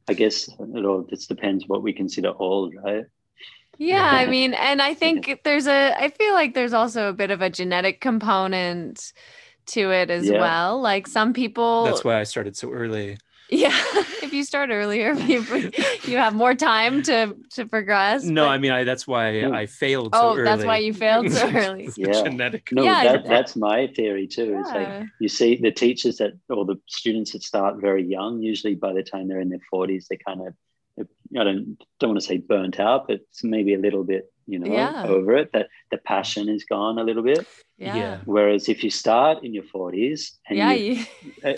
I 0.07 0.13
guess 0.13 0.49
it 0.49 0.85
all 0.85 1.03
just 1.03 1.29
depends 1.29 1.67
what 1.67 1.83
we 1.83 1.95
consider 1.95 2.33
old, 2.39 2.75
right? 2.83 3.05
Yeah, 3.79 4.05
I 4.11 4.27
mean, 4.35 4.55
and 4.55 4.83
I 4.83 4.95
think 4.95 5.41
there's 5.45 5.67
a, 5.67 5.95
I 5.99 6.09
feel 6.11 6.35
like 6.35 6.55
there's 6.55 6.73
also 6.73 7.09
a 7.09 7.13
bit 7.13 7.31
of 7.31 7.41
a 7.41 7.49
genetic 7.51 8.01
component 8.01 9.13
to 9.67 9.91
it 9.93 10.11
as 10.11 10.29
Yeah. 10.29 10.41
well. 10.41 10.81
Like 10.81 11.07
some 11.07 11.33
people, 11.33 11.85
That's 11.85 12.05
why 12.05 12.19
I 12.21 12.25
started 12.25 12.57
so 12.57 12.71
early. 12.73 13.19
yeah, 13.51 13.71
if 14.23 14.33
you 14.33 14.45
start 14.45 14.71
earlier, 14.71 15.13
you, 15.33 15.43
you 16.05 16.17
have 16.19 16.35
more 16.35 16.55
time 16.55 17.03
to 17.05 17.35
to 17.53 17.65
progress. 17.67 18.25
No, 18.25 18.45
but- 18.45 18.49
I 18.49 18.59
mean 18.59 18.73
I, 18.73 18.85
that's 18.85 19.07
why 19.07 19.31
Yeah. 19.31 19.51
I 19.51 19.67
failed 19.67 20.15
so 20.15 20.21
oh, 20.21 20.35
early. 20.35 20.45
that's 20.45 20.65
why 20.65 20.79
you 20.79 20.93
failed 20.93 21.31
so 21.33 21.49
early. 21.51 21.89
Yeah. 21.97 22.23
genetic. 22.25 22.69
No, 22.73 22.83
Yeah, 22.83 23.05
that, 23.05 23.25
that's 23.27 23.57
my 23.57 23.87
theory 23.89 24.27
too. 24.27 24.57
It's 24.61 24.71
like 24.71 25.05
you 25.21 25.29
see 25.29 25.57
the 25.57 25.71
teachers 25.73 26.17
that 26.19 26.33
or 26.51 26.65
the 26.67 26.77
students 26.89 27.33
that 27.33 27.43
start 27.43 27.81
very 27.81 28.05
young, 28.05 28.43
usually 28.43 28.75
by 28.75 28.93
the 28.93 29.03
time 29.03 29.29
they're 29.29 29.41
in 29.41 29.49
their 29.49 29.65
40s, 29.73 30.09
they 30.09 30.17
kind 30.17 30.41
of 30.47 30.53
I 31.39 31.45
don't 31.45 31.77
don't 32.01 32.11
want 32.11 32.21
to 32.21 32.27
say 32.27 32.39
burnt 32.39 32.81
out, 32.81 33.07
but 33.09 33.17
it's 33.21 33.45
maybe 33.45 33.75
a 33.75 33.79
little 33.79 34.05
bit, 34.05 34.33
you 34.47 34.59
know, 34.59 34.73
Yeah. 34.73 35.05
over 35.07 35.37
it. 35.37 35.53
That 35.53 35.69
the 35.91 35.99
passion 35.99 36.49
is 36.49 36.65
gone 36.65 36.99
a 36.99 37.05
little 37.05 37.23
bit. 37.23 37.47
yeah, 37.77 37.97
Yeah. 37.97 38.19
Whereas 38.25 38.69
if 38.69 38.83
you 38.83 38.91
start 38.91 39.45
in 39.45 39.53
your 39.55 39.65
40s 39.65 40.39
and 40.49 40.59
yeah, 40.59 40.73
you 40.73 40.93
you, 40.95 41.05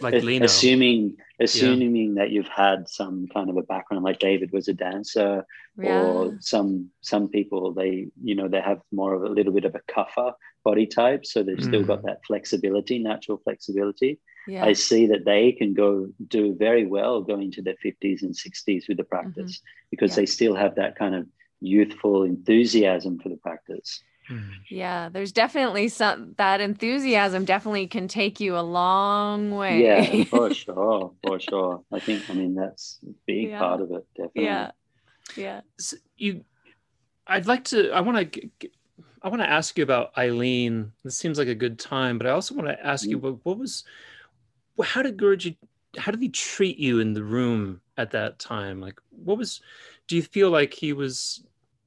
Like 0.02 0.14
a- 0.14 0.18
Lino. 0.20 0.44
assuming 0.44 1.16
assuming 1.40 2.14
that 2.16 2.30
you've 2.30 2.48
had 2.48 2.88
some 2.88 3.26
kind 3.34 3.48
of 3.50 3.56
a 3.56 3.62
background 3.62 4.04
like 4.04 4.18
david 4.18 4.50
was 4.52 4.68
a 4.68 4.74
dancer 4.74 5.44
yeah, 5.78 5.88
or 5.90 6.34
some 6.40 6.90
some 7.00 7.28
people 7.28 7.72
they 7.72 8.06
you 8.22 8.34
know 8.34 8.48
they 8.48 8.60
have 8.60 8.80
more 8.92 9.14
of 9.14 9.22
a 9.22 9.28
little 9.36 9.52
bit 9.52 9.64
of 9.64 9.74
a 9.74 9.80
kapha 9.92 10.32
body 10.64 10.86
type 10.86 11.24
so 11.24 11.42
they've 11.42 11.62
still 11.70 11.82
Mm. 11.84 11.86
got 11.92 12.02
that 12.02 12.20
flexibility 12.26 12.98
natural 12.98 13.38
flexibility 13.46 14.12
yeah, 14.48 14.64
i 14.70 14.72
see 14.74 15.06
that 15.06 15.24
they 15.24 15.52
can 15.52 15.72
go 15.74 15.90
do 16.28 16.54
very 16.66 16.84
well 16.86 17.22
going 17.22 17.50
to 17.52 17.62
their 17.62 17.78
50s 17.84 18.22
and 18.22 18.34
60s 18.34 18.88
with 18.88 18.98
the 18.98 19.04
practice 19.04 19.60
because 19.90 20.10
Mm-hmm. 20.12 20.20
Yeah. 20.20 20.22
they 20.22 20.26
still 20.26 20.54
have 20.64 20.74
that 20.76 20.96
kind 21.02 21.14
of 21.14 21.24
youthful 21.60 22.24
enthusiasm 22.24 23.18
for 23.22 23.28
the 23.28 23.36
practice 23.36 24.02
Mm. 24.30 24.50
yeah. 24.70 25.08
There's 25.08 25.32
definitely 25.32 25.88
some 25.88 26.34
that 26.38 26.60
enthusiasm 26.60 27.44
definitely 27.44 27.86
can 27.88 28.06
take 28.08 28.38
you 28.40 28.56
a 28.56 28.62
long 28.62 29.50
way. 29.50 29.82
yeah 29.82 30.24
for 30.24 30.54
sure 30.62 31.12
for 31.22 31.40
sure 31.40 31.82
i 31.92 31.98
think 31.98 32.22
i 32.30 32.32
mean 32.34 32.54
that's 32.54 32.98
a 33.06 33.12
big 33.26 33.48
Yeah. 33.50 33.58
part 33.58 33.80
of 33.80 33.90
it 33.90 34.06
definitely 34.16 34.44
yeah, 34.44 34.70
yeah. 35.36 35.60
So 35.78 35.96
you, 36.16 36.44
I'd 37.26 37.46
like 37.46 37.64
to. 37.64 37.90
I 37.92 38.00
want 38.00 38.32
to. 38.32 38.50
I 39.22 39.28
want 39.28 39.42
to 39.42 39.50
ask 39.50 39.76
you 39.76 39.84
about 39.84 40.16
Eileen. 40.16 40.92
This 41.04 41.16
seems 41.18 41.38
like 41.38 41.48
a 41.48 41.54
good 41.54 41.78
time, 41.78 42.18
but 42.18 42.26
I 42.26 42.30
also 42.30 42.54
want 42.54 42.68
to 42.68 42.86
ask 42.86 43.06
you 43.06 43.18
Mm. 43.18 43.22
what, 43.22 43.44
what 43.44 43.58
was, 43.58 43.84
how 44.82 45.02
did 45.02 45.16
Guruji, 45.18 45.56
how 45.98 46.10
did 46.10 46.22
he 46.22 46.28
treat 46.30 46.78
you 46.78 47.00
in 47.00 47.12
the 47.12 47.22
room 47.22 47.80
at 47.98 48.10
that 48.12 48.38
time? 48.38 48.80
Like, 48.80 48.98
what 49.10 49.36
was? 49.38 49.60
Do 50.08 50.16
you 50.16 50.22
feel 50.22 50.50
like 50.50 50.72
he 50.74 50.92
was, 50.92 51.44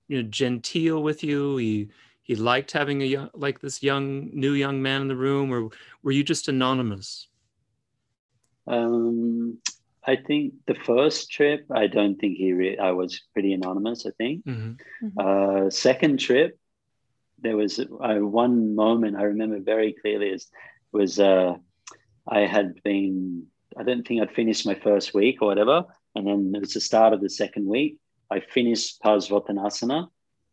you 0.07 0.21
know, 0.21 0.29
genteel 0.29 1.01
with 1.03 1.23
you? 1.23 1.57
He 1.57 1.89
he 2.23 2.35
liked 2.35 2.71
having 2.71 3.01
a 3.01 3.05
young, 3.05 3.29
like 3.33 3.59
this 3.59 3.83
young 3.83 4.29
new 4.33 4.53
young 4.53 4.81
man 4.81 5.01
in 5.01 5.07
the 5.07 5.15
room, 5.15 5.53
or 5.53 5.69
were 6.01 6.11
you 6.11 6.23
just 6.23 6.47
anonymous? 6.47 7.27
Um, 8.65 9.57
I 10.05 10.15
think 10.15 10.53
the 10.65 10.75
first 10.75 11.29
trip, 11.31 11.65
I 11.69 11.87
don't 11.87 12.15
think 12.15 12.37
he. 12.37 12.53
Re- 12.53 12.77
I 12.77 12.91
was 12.91 13.21
pretty 13.33 13.53
anonymous. 13.53 14.05
I 14.05 14.11
think. 14.11 14.45
Mhm. 14.45 14.77
Uh, 15.17 15.69
second 15.69 16.19
trip, 16.19 16.57
there 17.39 17.57
was 17.57 17.79
uh, 17.79 18.19
one 18.19 18.73
moment 18.73 19.17
I 19.17 19.23
remember 19.23 19.59
very 19.59 19.93
clearly. 19.93 20.29
Is 20.29 20.47
was 20.91 21.19
uh, 21.19 21.55
I 22.27 22.41
had 22.41 22.81
been. 22.83 23.47
I 23.75 23.83
don't 23.83 24.07
think 24.07 24.21
I'd 24.21 24.31
finished 24.31 24.65
my 24.65 24.75
first 24.75 25.13
week 25.13 25.41
or 25.41 25.47
whatever, 25.47 25.85
and 26.15 26.27
then 26.27 26.53
it 26.55 26.61
was 26.61 26.73
the 26.73 26.79
start 26.79 27.11
of 27.11 27.21
the 27.21 27.29
second 27.29 27.65
week. 27.65 27.97
I 28.29 28.39
finished 28.39 29.01
Parsvottanasana. 29.01 30.09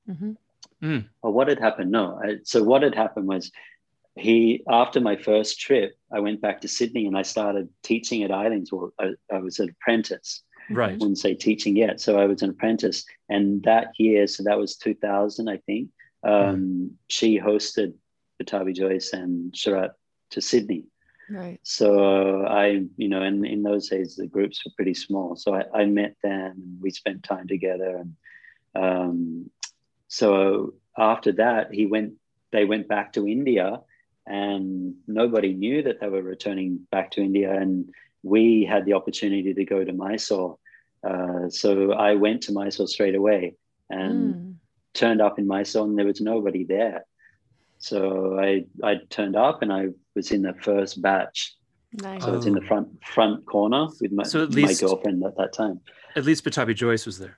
Mm-hmm. 0.08 0.32
Mm. 0.82 1.08
Or 1.22 1.32
what 1.32 1.48
had 1.48 1.58
happened? 1.58 1.90
No. 1.90 2.20
I, 2.22 2.36
so 2.44 2.62
what 2.62 2.82
had 2.82 2.94
happened 2.94 3.28
was 3.28 3.50
he 4.16 4.62
after 4.68 5.00
my 5.00 5.16
first 5.16 5.60
trip, 5.60 5.94
I 6.12 6.20
went 6.20 6.40
back 6.40 6.60
to 6.62 6.68
Sydney 6.68 7.06
and 7.06 7.16
I 7.16 7.22
started 7.22 7.68
teaching 7.82 8.22
at 8.22 8.30
Eileen's. 8.30 8.72
Well, 8.72 8.92
I, 8.98 9.12
I 9.32 9.38
was 9.38 9.58
an 9.58 9.70
apprentice. 9.70 10.42
Right. 10.70 10.90
I 10.90 10.92
wouldn't 10.92 11.18
say 11.18 11.34
teaching 11.34 11.76
yet. 11.76 12.00
So 12.00 12.18
I 12.18 12.26
was 12.26 12.42
an 12.42 12.50
apprentice. 12.50 13.04
And 13.28 13.62
that 13.64 13.92
year, 13.98 14.26
so 14.26 14.42
that 14.44 14.58
was 14.58 14.76
2000, 14.76 15.48
I 15.48 15.58
think, 15.58 15.88
um, 16.22 16.92
she 17.08 17.40
hosted 17.40 17.94
Pattabhi 18.40 18.74
Jois 18.74 19.10
and 19.12 19.52
Sharath 19.52 19.92
to 20.30 20.40
Sydney. 20.40 20.84
Right. 21.30 21.60
So 21.62 22.44
I, 22.44 22.82
you 22.96 23.08
know, 23.08 23.22
and 23.22 23.46
in 23.46 23.62
those 23.62 23.88
days 23.88 24.16
the 24.16 24.26
groups 24.26 24.64
were 24.64 24.72
pretty 24.76 24.94
small. 24.94 25.36
So 25.36 25.54
I, 25.54 25.64
I 25.74 25.84
met 25.86 26.16
them 26.22 26.52
and 26.56 26.78
we 26.80 26.90
spent 26.90 27.22
time 27.22 27.46
together. 27.46 28.04
And 28.04 28.16
um, 28.74 29.50
so 30.18 30.74
after 30.98 31.30
that, 31.42 31.72
he 31.78 31.84
went. 31.86 32.10
They 32.52 32.64
went 32.72 32.86
back 32.88 33.12
to 33.14 33.28
India, 33.28 33.68
and 34.26 34.94
nobody 35.06 35.52
knew 35.62 35.78
that 35.86 36.00
they 36.00 36.08
were 36.08 36.22
returning 36.34 36.70
back 36.90 37.06
to 37.12 37.20
India. 37.22 37.50
And 37.62 37.72
we 38.34 38.64
had 38.72 38.82
the 38.86 38.94
opportunity 38.94 39.54
to 39.54 39.64
go 39.64 39.78
to 39.84 39.92
Mysore. 39.92 40.58
Uh, 41.10 41.48
so 41.48 41.92
I 41.92 42.10
went 42.16 42.42
to 42.46 42.52
Mysore 42.52 42.88
straight 42.88 43.14
away 43.22 43.54
and 43.88 44.18
Mm. 44.34 44.54
turned 45.00 45.20
up 45.26 45.38
in 45.38 45.46
Mysore, 45.46 45.86
and 45.86 45.96
there 45.96 46.06
was 46.12 46.20
nobody 46.20 46.64
there. 46.76 46.98
So 47.78 47.98
I 48.48 48.50
I 48.82 48.92
turned 49.16 49.36
up 49.46 49.62
and 49.62 49.72
I 49.72 49.82
was 50.16 50.32
in 50.36 50.42
the 50.42 50.54
first 50.66 51.00
batch. 51.06 51.38
Nice. 51.92 52.22
So 52.24 52.34
it's 52.36 52.46
in 52.50 52.54
the 52.60 52.64
Oh. 52.66 52.70
front 52.70 52.88
front 53.14 53.46
corner 53.46 53.82
with 54.00 54.12
my, 54.18 54.24
So 54.24 54.42
at 54.42 54.50
my 54.50 54.56
least- 54.56 54.80
girlfriend 54.82 55.24
at 55.24 55.36
that 55.40 55.52
time. 55.62 55.80
At 56.16 56.24
least 56.24 56.44
Pattabhi 56.44 56.74
Jois 56.74 57.02
was 57.06 57.18
there. 57.22 57.36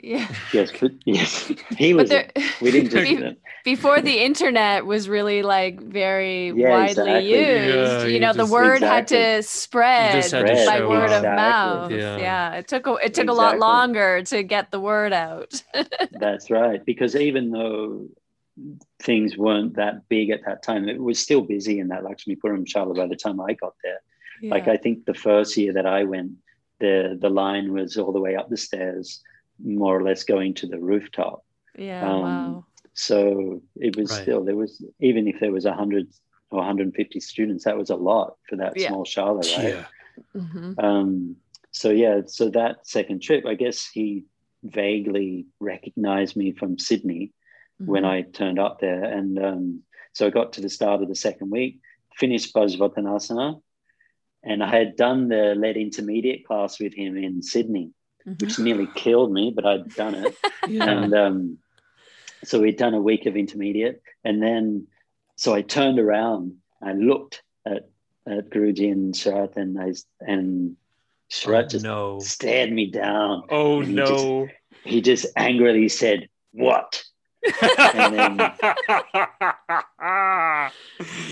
Yeah. 0.00 0.28
Yes, 0.52 0.70
yes, 1.04 1.52
he 1.76 1.92
But 1.92 2.02
was. 2.02 2.08
there, 2.10 2.30
we 2.60 2.70
didn't 2.70 2.92
be- 3.04 3.16
just. 3.16 3.36
before 3.64 4.00
the 4.00 4.20
internet 4.24 4.86
was 4.86 5.08
really 5.08 5.42
like 5.42 5.80
very 5.80 6.50
Yeah, 6.52 6.70
widely 6.70 6.88
exactly. 7.10 7.28
used. 7.30 7.74
Yeah, 7.74 8.02
you 8.04 8.14
you 8.14 8.20
know, 8.20 8.32
the 8.32 8.38
just- 8.44 8.52
word 8.52 8.82
had 8.82 9.08
to 9.08 9.42
spread 9.42 10.12
had 10.14 10.22
to 10.22 10.28
Spread, 10.28 10.66
by 10.66 10.78
show 10.78 10.88
word 10.88 11.10
up. 11.10 11.16
of 11.18 11.22
mouth. 11.24 11.90
Yeah. 11.90 12.16
Yeah. 12.16 12.54
it 12.54 12.68
took 12.68 12.86
a 12.86 12.94
it 12.94 13.14
took 13.14 13.28
a 13.28 13.32
lot 13.32 13.58
longer 13.58 14.22
to 14.22 14.42
get 14.44 14.70
the 14.70 14.78
word 14.80 15.12
out. 15.12 15.62
That's 16.12 16.48
right. 16.48 16.84
Because 16.84 17.16
even 17.16 17.50
though 17.50 18.06
things 19.00 19.36
weren't 19.36 19.76
that 19.76 20.08
big 20.08 20.30
at 20.30 20.44
that 20.46 20.62
time, 20.62 20.88
it 20.88 21.00
was 21.00 21.18
still 21.18 21.42
busy 21.42 21.78
in 21.80 21.88
that 21.88 22.04
Lakshmi 22.04 22.36
Puram 22.36 22.64
Shala 22.66 22.96
by 22.96 23.06
the 23.06 23.16
time 23.16 23.40
I 23.40 23.54
got 23.54 23.74
there. 23.82 23.98
Like 24.42 24.68
I 24.68 24.76
think 24.76 25.04
the 25.06 25.14
first 25.14 25.56
year 25.56 25.72
that 25.72 25.86
I 25.86 26.04
went, 26.04 26.32
the 26.78 27.18
the 27.20 27.28
line 27.30 27.72
was 27.72 27.96
all 27.96 28.12
the 28.12 28.20
way 28.20 28.36
up 28.36 28.48
the 28.48 28.56
stairs, 28.56 29.20
more 29.62 29.96
or 29.98 30.02
less 30.02 30.24
going 30.24 30.54
to 30.54 30.66
the 30.66 30.78
rooftop. 30.78 31.42
yeah, 31.78 32.02
um, 32.04 32.20
wow. 32.20 32.64
So 32.94 33.62
it 33.76 33.96
was 33.96 34.10
Right. 34.10 34.22
still 34.22 34.44
there 34.44 34.56
was 34.56 34.84
even 35.00 35.28
if 35.28 35.38
there 35.40 35.52
was 35.52 35.64
a 35.66 35.72
hundred 35.72 36.06
or 36.50 36.58
150 36.58 37.20
students, 37.20 37.64
that 37.64 37.76
was 37.76 37.90
a 37.90 37.96
lot 37.96 38.36
for 38.48 38.56
that 38.56 38.78
Yeah. 38.78 38.88
small 38.88 39.04
Shala, 39.04 39.42
right? 39.56 39.74
Yeah. 39.74 39.84
hmm 40.34 40.72
Um, 40.78 41.36
so 41.72 41.90
yeah, 41.90 42.22
so 42.26 42.50
that 42.50 42.86
second 42.86 43.22
trip, 43.22 43.44
I 43.46 43.54
guess 43.54 43.86
he 43.92 44.24
vaguely 44.64 45.46
recognized 45.60 46.36
me 46.36 46.52
from 46.52 46.78
Sydney 46.78 47.32
when 47.84 48.04
Mm-hmm. 48.04 48.12
I 48.16 48.22
turned 48.22 48.58
up 48.58 48.80
there, 48.80 49.04
and 49.04 49.38
um, 49.38 49.82
so 50.12 50.26
I 50.26 50.30
got 50.30 50.54
to 50.54 50.60
the 50.60 50.68
start 50.68 51.02
of 51.02 51.08
the 51.08 51.14
second 51.14 51.50
week, 51.50 51.78
finished 52.16 52.52
Bhajvatanasana, 52.54 53.60
and 54.42 54.64
I 54.64 54.70
had 54.70 54.96
done 54.96 55.28
the 55.28 55.54
lead 55.56 55.76
intermediate 55.76 56.44
class 56.46 56.80
with 56.80 56.92
him 56.94 57.16
in 57.16 57.42
Sydney, 57.42 57.92
Mhm. 58.28 58.40
which 58.42 58.58
nearly 58.58 58.88
killed 58.94 59.32
me, 59.32 59.50
but 59.54 59.64
I'd 59.66 59.88
done 59.94 60.14
it. 60.14 60.36
Yeah. 60.68 60.90
And 60.90 61.14
um, 61.14 61.58
so 62.44 62.60
we'd 62.60 62.76
done 62.76 62.92
a 62.94 63.00
week 63.00 63.24
of 63.26 63.36
intermediate, 63.36 64.02
and 64.24 64.42
then 64.42 64.86
so 65.36 65.54
I 65.54 65.62
turned 65.62 65.98
around, 65.98 66.56
I 66.82 66.92
looked 66.92 67.42
at 67.64 67.88
at 68.26 68.50
Guruji 68.50 68.92
and 68.92 69.14
Sharath, 69.14 69.56
and 69.56 69.80
I 69.80 69.94
and 70.20 70.76
Sharath 71.30 71.64
Oh, 71.64 71.68
just 71.68 71.84
no. 71.84 72.18
stared 72.20 72.70
me 72.72 72.90
down. 72.90 73.44
Oh 73.48 73.80
he 73.80 73.92
no. 73.94 74.48
He 74.84 75.00
just 75.00 75.26
angrily 75.36 75.88
said, 75.88 76.28
"What?" 76.52 77.02
And 77.94 78.14
then- 78.18 78.38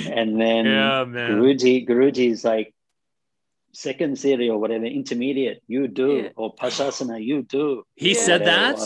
And 0.09 0.41
then 0.41 0.65
yeah, 0.67 1.05
man. 1.05 1.31
Guruji, 1.33 1.87
Guruji's 1.89 2.45
like 2.45 2.73
second 3.77 4.19
series 4.19 4.51
or 4.51 4.59
whatever, 4.59 4.87
intermediate, 4.87 5.63
you 5.67 5.87
do, 5.89 6.09
Yeah. 6.17 6.29
or 6.37 6.55
Pashasana, 6.55 7.23
you 7.23 7.43
do. 7.43 7.85
He 7.95 8.13
Yeah. 8.15 8.21
said 8.29 8.45
that? 8.47 8.79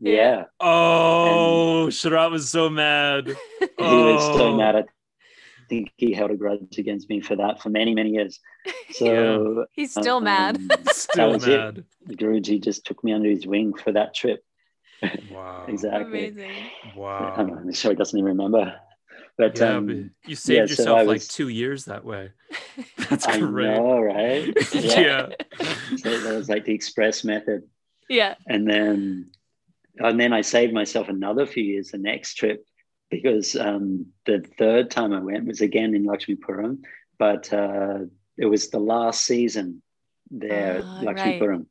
Yeah. 0.00 0.12
Yeah. 0.18 0.44
Oh, 0.60 1.86
Sharath 1.90 2.30
was 2.30 2.48
so 2.48 2.70
mad. 2.70 3.26
He 3.60 3.84
was 3.84 4.24
so 4.38 4.48
Oh. 4.52 4.56
mad. 4.56 4.74
I 4.76 4.84
think 5.68 5.90
he 5.96 6.12
held 6.12 6.30
a 6.30 6.36
grudge 6.36 6.78
against 6.78 7.08
me 7.10 7.20
for 7.20 7.36
that 7.36 7.60
for 7.60 7.68
many, 7.70 7.94
many 7.94 8.10
years. 8.10 8.38
So 9.00 9.66
He's 9.72 9.90
still 9.92 10.20
mad. 10.20 10.56
um, 10.56 10.68
Still 10.92 11.32
was 11.32 11.46
it. 11.46 11.58
mad. 11.58 11.84
Guruji 12.20 12.62
just 12.62 12.84
took 12.86 13.02
me 13.04 13.12
under 13.12 13.28
his 13.28 13.46
wing 13.46 13.74
for 13.74 13.92
that 13.92 14.14
trip. 14.14 14.40
Wow. 15.30 15.64
Exactly. 15.74 16.28
Amazing. 16.28 16.52
Wow. 16.96 17.34
I'm, 17.36 17.48
I'm 17.58 17.72
sure 17.72 17.90
he 17.92 17.96
doesn't 17.96 18.18
even 18.18 18.28
remember. 18.36 18.64
But 19.36 19.58
Yeah, 19.58 19.76
um, 19.76 19.86
but 19.86 19.96
you 19.96 20.10
yeah, 20.26 20.34
saved 20.36 20.70
so 20.70 20.72
yourself 20.82 20.98
I 20.98 21.02
like 21.02 21.14
was- 21.26 21.28
two 21.28 21.48
years 21.48 21.84
that 21.86 22.04
way. 22.04 22.30
That's 23.10 23.26
I 23.26 23.38
great. 23.38 23.66
know, 23.74 24.00
right? 24.00 24.54
Yeah. 24.74 25.28
So 25.96 26.10
that 26.20 26.34
was 26.36 26.48
like 26.48 26.64
the 26.64 26.74
express 26.74 27.24
method. 27.24 27.62
Yeah. 28.08 28.36
and 28.46 28.66
then 28.68 29.30
and 29.98 30.18
then 30.18 30.32
I 30.32 30.40
saved 30.42 30.72
myself 30.72 31.08
another 31.08 31.44
few 31.44 31.62
years 31.62 31.90
the 31.90 31.98
next 31.98 32.34
trip 32.34 32.64
because 33.10 33.56
um, 33.56 34.06
the 34.26 34.44
third 34.58 34.90
time 34.90 35.12
I 35.12 35.20
went 35.20 35.46
was 35.46 35.60
again 35.60 35.94
in 35.94 36.04
Lakshmipuram, 36.06 36.78
but 37.18 37.52
uh, 37.52 38.00
it 38.36 38.46
was 38.46 38.70
the 38.70 38.78
last 38.78 39.24
season 39.24 39.82
there 40.30 40.78
at 40.78 40.84
Lakshmipuram. 40.84 41.66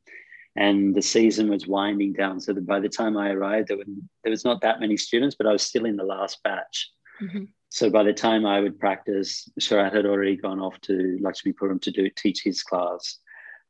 And 0.56 0.94
the 0.94 1.02
season 1.02 1.48
was 1.48 1.66
winding 1.68 2.12
down. 2.14 2.40
So 2.40 2.52
that 2.52 2.66
by 2.66 2.80
the 2.80 2.88
time 2.88 3.16
I 3.16 3.30
arrived, 3.30 3.68
there, 3.68 3.76
were, 3.76 3.84
there 4.24 4.30
was 4.32 4.44
not 4.44 4.60
that 4.62 4.80
many 4.80 4.96
students, 4.96 5.36
but 5.36 5.46
I 5.46 5.52
was 5.52 5.62
still 5.62 5.84
in 5.84 5.96
the 5.96 6.04
last 6.04 6.42
batch. 6.42 6.90
Mhm. 7.22 7.48
So 7.78 7.88
by 7.88 8.02
the 8.02 8.12
time 8.12 8.44
I 8.44 8.58
would 8.58 8.80
practice, 8.80 9.48
Sharath 9.60 9.94
had 9.94 10.04
already 10.04 10.34
gone 10.34 10.58
off 10.58 10.80
to 10.80 11.16
Lakshmipuram 11.22 11.80
to 11.82 11.92
do 11.92 12.10
teach 12.10 12.42
his 12.42 12.64
class. 12.64 13.18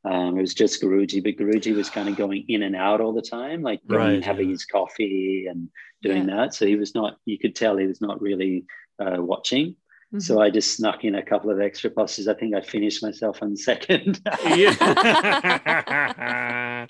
Um, 0.03 0.39
it 0.39 0.41
was 0.41 0.55
just 0.55 0.83
Guruji, 0.83 1.23
but 1.23 1.37
Guruji 1.37 1.77
was 1.77 1.91
kind 1.91 2.09
of 2.09 2.17
going 2.17 2.47
in 2.49 2.63
and 2.63 2.75
out 2.75 3.03
all 3.03 3.13
the 3.13 3.21
time, 3.21 3.61
like 3.61 3.87
going, 3.87 4.01
Right, 4.01 4.25
having 4.25 4.47
yeah. 4.47 4.53
his 4.53 4.65
coffee 4.65 5.47
and 5.51 5.69
doing 6.01 6.25
that. 6.29 6.55
So 6.55 6.65
he 6.65 6.77
was 6.77 6.95
not, 6.95 7.19
you 7.27 7.39
could 7.39 7.55
tell 7.55 7.77
he 7.77 7.87
was 7.87 8.01
not 8.01 8.19
really 8.23 8.65
uh, 8.99 9.17
watching. 9.19 9.77
Mhm. 10.15 10.23
So 10.23 10.41
I 10.41 10.49
just 10.49 10.75
snuck 10.75 11.05
in 11.05 11.15
a 11.15 11.23
couple 11.23 11.51
of 11.51 11.61
extra 11.61 11.91
passes. 11.91 12.29
I 12.29 12.35
think 12.35 12.55
I 12.55 12.63
finished 12.63 13.03
myself 13.03 13.43
on 13.43 13.59
second. 13.59 14.23
I 14.27 16.89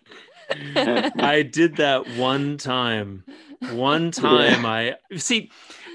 did 1.50 1.78
that 1.78 2.06
one 2.16 2.58
time. 2.58 3.24
One 3.72 4.10
time 4.12 4.64
I 4.64 4.94
see 5.16 5.50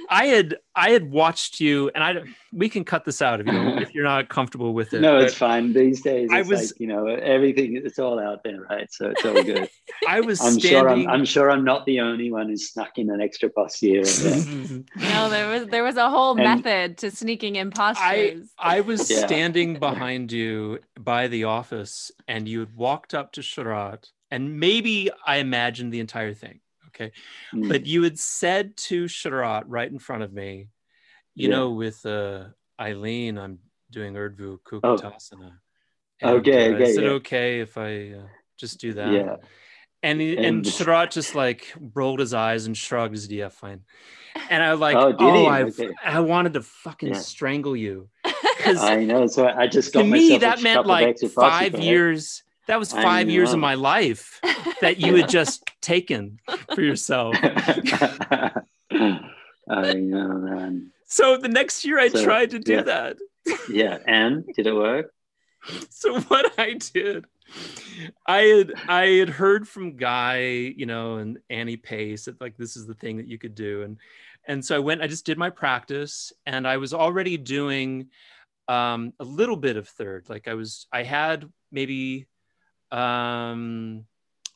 I 0.10 0.26
had 0.26 0.58
I 0.76 0.90
had 0.90 1.10
watched 1.12 1.60
you 1.62 1.90
and 1.96 2.04
I 2.04 2.16
we 2.52 2.68
can 2.68 2.84
cut 2.84 3.06
this 3.06 3.22
out 3.22 3.40
if 3.40 3.48
you 3.48 3.54
if 3.78 3.94
you're 3.96 4.04
not 4.04 4.28
comfortable 4.30 4.74
with 4.74 4.94
it. 4.94 5.00
no, 5.02 5.18
it's 5.18 5.34
fine. 5.34 5.72
These 5.74 6.02
days, 6.02 6.30
I 6.32 6.42
it's 6.42 6.50
was- 6.50 6.72
like, 6.72 6.80
you 6.80 6.88
know, 6.88 7.08
everything, 7.08 7.82
it's 7.84 7.98
all 8.00 8.20
out 8.20 8.44
there, 8.44 8.62
right? 8.70 8.92
So 8.92 9.10
it's 9.12 9.26
all 9.26 9.42
good. 9.42 9.70
I 10.08 10.20
was 10.20 10.42
I'm 10.42 10.60
standing 10.60 10.70
sure 10.72 10.90
I'm, 10.90 11.08
I'm 11.08 11.26
sure 11.26 11.50
I'm 11.50 11.64
not 11.64 11.86
the 11.86 12.02
only 12.02 12.32
one 12.32 12.50
who 12.50 12.58
snuck 12.58 12.98
in 12.98 13.10
an 13.10 13.22
extra 13.22 13.50
pass 13.50 13.80
here. 13.80 14.02
and 14.06 14.86
there. 14.98 15.10
No, 15.14 15.30
there 15.30 15.50
was 15.50 15.68
there 15.68 15.84
was 15.84 15.96
a 15.98 16.10
whole 16.10 16.32
And- 16.38 16.44
method 16.64 16.98
to 17.00 17.10
sneaking 17.12 17.58
I 17.58 17.62
imposters. 17.62 18.50
I 18.60 18.82
was 18.82 19.10
Yeah. 19.10 19.26
standing 19.26 19.80
behind 19.80 20.32
you 20.34 20.80
by 21.00 21.28
the 21.30 21.46
office, 21.46 22.12
and 22.28 22.48
you 22.48 22.60
had 22.60 22.76
walked 22.76 23.14
up 23.14 23.32
to 23.34 23.42
Sharath, 23.42 24.10
and 24.30 24.60
maybe 24.60 25.10
I 25.26 25.38
imagined 25.38 25.94
the 25.94 26.02
entire 26.02 26.34
thing. 26.34 26.60
Okay, 26.96 27.12
Mm. 27.54 27.70
but 27.70 27.86
you 27.86 28.04
had 28.04 28.20
said 28.20 28.78
to 28.78 29.06
Sharath 29.06 29.64
right 29.68 29.92
in 29.92 30.00
front 30.00 30.24
of 30.24 30.32
me, 30.32 30.68
you 31.36 31.50
Yeah. 31.50 31.56
know, 31.56 31.72
with 31.72 32.06
uh, 32.06 32.46
Eileen, 32.80 33.38
I'm 33.38 33.60
doing 33.92 34.14
Urdhva 34.14 34.60
Kukkutasana. 34.60 35.54
Oh. 36.22 36.36
Okay, 36.38 36.72
uh, 36.72 36.76
okay, 36.76 36.84
Is 36.84 36.98
it 36.98 37.04
okay 37.06 37.60
if 37.62 37.78
I 37.78 38.12
uh, 38.20 38.28
just 38.58 38.80
do 38.80 38.94
that? 38.94 39.12
yeah. 39.12 39.36
And 40.04 40.20
he, 40.22 40.36
and, 40.38 40.46
And- 40.46 40.66
Sharath 40.66 41.12
just 41.12 41.34
like 41.34 41.74
rolled 41.96 42.20
his 42.20 42.34
eyes 42.34 42.66
and 42.68 42.78
shrugged 42.78 43.14
his 43.16 43.28
yeah, 43.32 43.50
fine. 43.50 43.82
And 44.50 44.62
I 44.62 44.72
was 44.72 44.80
like, 44.80 44.96
Oh, 44.96 45.16
oh. 45.18 45.46
I, 45.46 45.64
Okay. 45.64 45.90
I 46.04 46.20
wanted 46.20 46.54
to 46.54 46.62
fucking 46.62 47.10
Yeah. 47.14 47.20
strangle 47.20 47.76
you. 47.76 48.10
Because 48.58 48.82
I 48.84 49.04
know. 49.04 49.28
So 49.28 49.46
I 49.46 49.68
just 49.68 49.92
got 49.94 50.04
to 50.04 50.08
me, 50.08 50.38
that 50.38 50.62
meant 50.62 50.86
like 50.86 51.18
five 51.20 51.78
years. 51.80 52.44
That 52.68 52.80
was 52.80 52.92
five 52.92 53.30
years 53.30 53.54
of 53.54 53.60
my 53.60 53.76
life 53.76 54.40
that 54.82 55.00
you 55.00 55.16
had 55.16 55.30
just 55.30 55.70
taken 55.82 56.40
for 56.74 56.82
yourself. 56.82 57.36
I 57.42 58.54
know, 59.94 60.28
man. 60.38 60.92
So 61.06 61.38
the 61.38 61.50
next 61.50 61.86
year 61.86 62.00
I 62.00 62.10
So, 62.10 62.24
tried 62.24 62.52
to 62.52 62.60
do 62.60 62.76
yeah. 62.76 62.82
that. 62.84 63.18
Yeah, 63.70 63.98
and 64.08 64.46
did 64.56 64.68
it 64.68 64.74
work? 64.74 65.14
so 65.90 66.20
what 66.22 66.58
I 66.58 66.74
did, 66.74 67.26
I 68.26 68.42
had 68.42 68.74
I 68.88 69.06
had 69.08 69.30
heard 69.30 69.68
from 69.68 69.98
Guy, 69.98 70.40
you 70.76 70.86
know, 70.86 71.18
and 71.18 71.40
Annie 71.50 71.78
Pace 71.78 72.26
that 72.26 72.40
like 72.42 72.58
this 72.58 72.76
is 72.76 72.88
the 72.88 72.94
thing 72.94 73.18
that 73.18 73.28
you 73.28 73.38
could 73.38 73.56
do, 73.56 73.84
and 73.84 73.98
and 74.48 74.64
so 74.64 74.76
I 74.76 74.80
went. 74.80 75.02
I 75.02 75.08
just 75.08 75.26
did 75.26 75.38
my 75.38 75.50
practice, 75.50 76.34
and 76.46 76.68
I 76.68 76.78
was 76.78 76.94
already 76.94 77.38
doing 77.38 78.10
um, 78.68 79.14
a 79.20 79.24
little 79.24 79.58
bit 79.58 79.78
of 79.78 79.88
third. 79.88 80.30
Like 80.30 80.48
I 80.48 80.54
was, 80.54 80.88
I 80.92 81.04
had 81.04 81.50
maybe, 81.72 82.28
um, 82.94 84.06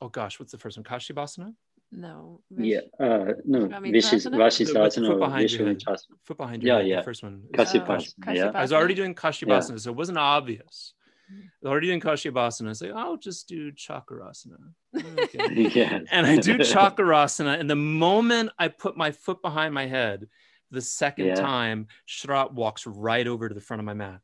oh 0.01 0.09
gosh, 0.09 0.39
what's 0.39 0.51
the 0.51 0.57
first 0.57 0.77
one? 0.77 0.83
Kashyapasana. 0.83 1.53
No. 1.91 2.41
Yeah. 2.55 2.81
Uh, 2.99 3.33
no. 3.45 3.69
I 3.73 3.79
mean, 3.79 3.93
Vishis, 3.93 4.25
Prasana? 4.25 4.35
Vashis 4.37 4.73
The- 4.73 4.79
with 4.81 4.95
the 4.95 5.01
foot 5.01 5.11
or 5.15 5.19
behind 5.19 5.51
your 5.51 5.67
head. 5.67 5.79
Vishwamachasana. 5.79 6.03
Foot 6.25 6.37
behind 6.37 6.63
your 6.63 6.75
Yeah, 6.75 6.79
head, 6.81 6.87
yeah. 6.89 6.95
The 6.97 7.03
first 7.03 7.23
one. 7.23 7.43
is 7.53 7.59
Kashyapasana. 7.71 8.13
Oh, 8.27 8.31
yeah. 8.33 8.51
I 8.53 8.61
was 8.61 8.73
already 8.73 8.93
doing 8.93 9.15
Kashyapasana, 9.15 9.79
so 9.79 9.89
it 9.91 9.95
wasn't 9.95 10.17
obvious. 10.17 10.93
Mm-hmm. 11.31 11.41
I 11.41 11.47
was 11.61 11.71
already 11.71 11.87
doing 11.87 12.01
Kashyapasana. 12.01 12.65
I 12.65 12.69
was 12.69 12.81
like, 12.81 12.91
I'll 12.93 13.17
just 13.17 13.47
do 13.47 13.71
Chakorasana. 13.71 14.57
Okay. 15.19 15.69
yeah. 15.75 15.99
and 16.11 16.25
I 16.27 16.37
do 16.37 16.57
Chakorasana. 16.73 17.57
And 17.59 17.69
the 17.69 17.75
moment 17.75 18.49
I 18.59 18.67
put 18.67 18.97
my 18.97 19.11
foot 19.11 19.41
behind 19.41 19.73
my 19.73 19.87
head, 19.87 20.27
the 20.71 20.81
second 20.81 21.27
Yeah. 21.27 21.35
time, 21.35 21.87
Sharath 22.07 22.51
walks 22.51 22.85
right 22.85 23.25
over 23.27 23.47
to 23.47 23.55
the 23.55 23.61
front 23.61 23.79
of 23.79 23.85
my 23.85 23.93
mat. 23.93 24.19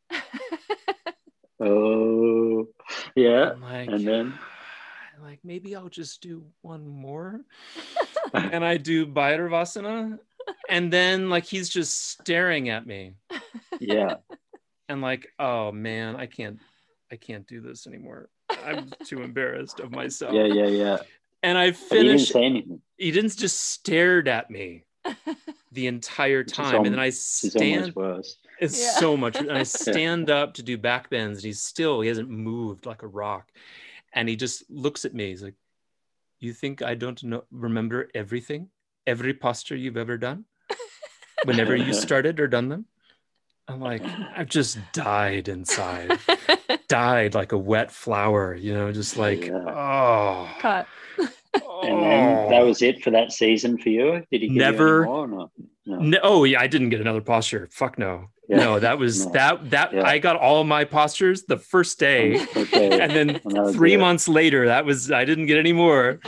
Oh, 1.64 2.68
yeah. 3.16 3.54
Like, 3.62 3.90
And 3.90 4.08
then? 4.08 4.34
like 5.22 5.40
maybe 5.44 5.76
I'll 5.76 5.90
just 5.90 6.22
do 6.22 6.44
one 6.62 6.88
more. 6.88 7.42
and 8.34 8.64
I 8.66 8.78
do 8.78 9.06
Bhairavasana. 9.06 10.20
And 10.70 10.92
then 10.92 11.30
like 11.30 11.46
he's 11.46 11.70
just 11.70 12.12
staring 12.20 12.70
at 12.70 12.86
me. 12.86 13.14
Yeah. 13.80 14.16
and 14.90 15.02
like 15.02 15.28
oh 15.40 15.72
man 15.72 16.16
i 16.18 16.26
can't 16.26 16.60
i 17.12 17.16
can't 17.16 17.48
do 17.48 17.62
this 17.62 17.88
anymore 17.88 18.28
i'm 18.66 18.92
too 19.06 19.22
embarrassed 19.24 19.80
of 19.80 19.92
myself 19.92 20.34
Yeah. 20.34 20.46
Yeah. 20.46 20.68
Yeah. 20.68 20.98
and 21.42 21.58
i 21.58 21.72
But 21.72 21.78
he 21.80 21.86
didn't 21.96 22.08
finished 22.08 22.32
say 22.34 22.44
anything. 22.44 22.82
he 22.98 23.12
didn't 23.12 23.36
just 23.38 23.60
stared 23.62 24.28
at 24.28 24.50
me 24.52 24.84
the 25.72 25.88
entire 25.88 26.42
is 26.42 26.52
time 26.52 26.76
al- 26.76 26.86
and 26.86 26.94
then 26.94 27.00
i 27.00 27.10
stand 27.10 27.82
almost 27.82 27.96
worse. 27.96 28.38
it's 28.60 28.80
Yeah. 28.82 28.92
so 29.00 29.18
much 29.18 29.36
and 29.38 29.52
i 29.52 29.64
stand 29.84 30.30
up 30.30 30.54
to 30.56 30.64
do 30.64 30.78
back 30.78 31.10
bends 31.10 31.40
and 31.40 31.46
he's 31.46 31.62
still 31.62 32.02
he 32.02 32.08
hasn't 32.08 32.30
moved 32.30 32.86
like 32.86 33.02
a 33.04 33.08
rock 33.08 33.48
and 34.14 34.30
he 34.30 34.36
just 34.36 34.64
looks 34.70 35.06
at 35.06 35.14
me 35.14 35.30
he's 35.30 35.44
like 35.44 35.56
you 36.40 36.54
think 36.54 36.82
i 36.82 36.94
don't 36.96 37.24
know 37.24 37.44
remember 37.52 38.10
everything 38.16 38.70
every 39.08 39.34
posture 39.34 39.76
you've 39.76 39.98
ever 39.98 40.18
done 40.18 40.46
whenever 41.46 41.76
you 41.76 41.94
started 42.06 42.40
or 42.40 42.48
done 42.48 42.70
them 42.70 42.86
i'm 43.68 43.80
like 43.82 44.04
i've 44.36 44.48
just 44.50 44.78
died 44.94 45.48
inside 45.50 46.18
died 46.88 47.34
like 47.34 47.52
a 47.54 47.58
wet 47.58 47.92
flower, 47.92 48.54
you 48.54 48.72
know, 48.74 48.92
just 48.92 49.18
like, 49.18 49.48
Yeah. 49.48 49.54
oh, 49.68 50.48
Cut. 50.60 50.88
And 51.84 52.02
then 52.04 52.50
that 52.50 52.62
oh. 52.62 52.68
was 52.68 52.82
it 52.82 53.04
for 53.04 53.12
that 53.12 53.32
season 53.32 53.78
for 53.78 53.90
you. 53.90 54.24
Did 54.32 54.42
he 54.42 54.48
give 54.50 54.58
Never- 54.58 54.88
you 54.88 55.04
any 55.04 55.06
more? 55.06 55.24
or 55.24 55.28
not? 55.28 55.52
No. 55.86 56.00
No, 56.00 56.18
oh 56.24 56.44
yeah, 56.46 56.62
I 56.62 56.68
didn't 56.68 56.90
get 56.90 57.02
another 57.02 57.20
posture. 57.22 57.68
Fuck 57.72 57.98
no. 58.00 58.30
Yeah. 58.48 58.58
No, 58.58 58.80
that 58.80 58.98
was 58.98 59.26
No. 59.26 59.32
that 59.34 59.70
that 59.72 59.94
Yeah. 59.94 60.04
I 60.04 60.20
got 60.20 60.38
all 60.38 60.64
my 60.64 60.86
postures 60.86 61.44
the 61.44 61.58
first 61.58 62.00
day. 62.00 62.46
Okay. 62.56 63.00
And 63.00 63.12
then 63.12 63.42
And 63.44 63.74
three 63.76 63.94
it. 63.96 64.00
months 64.00 64.28
later, 64.28 64.68
that 64.68 64.86
was 64.86 65.12
I 65.12 65.26
didn't 65.26 65.48
get 65.48 65.58
any 65.58 65.74
more. 65.74 66.20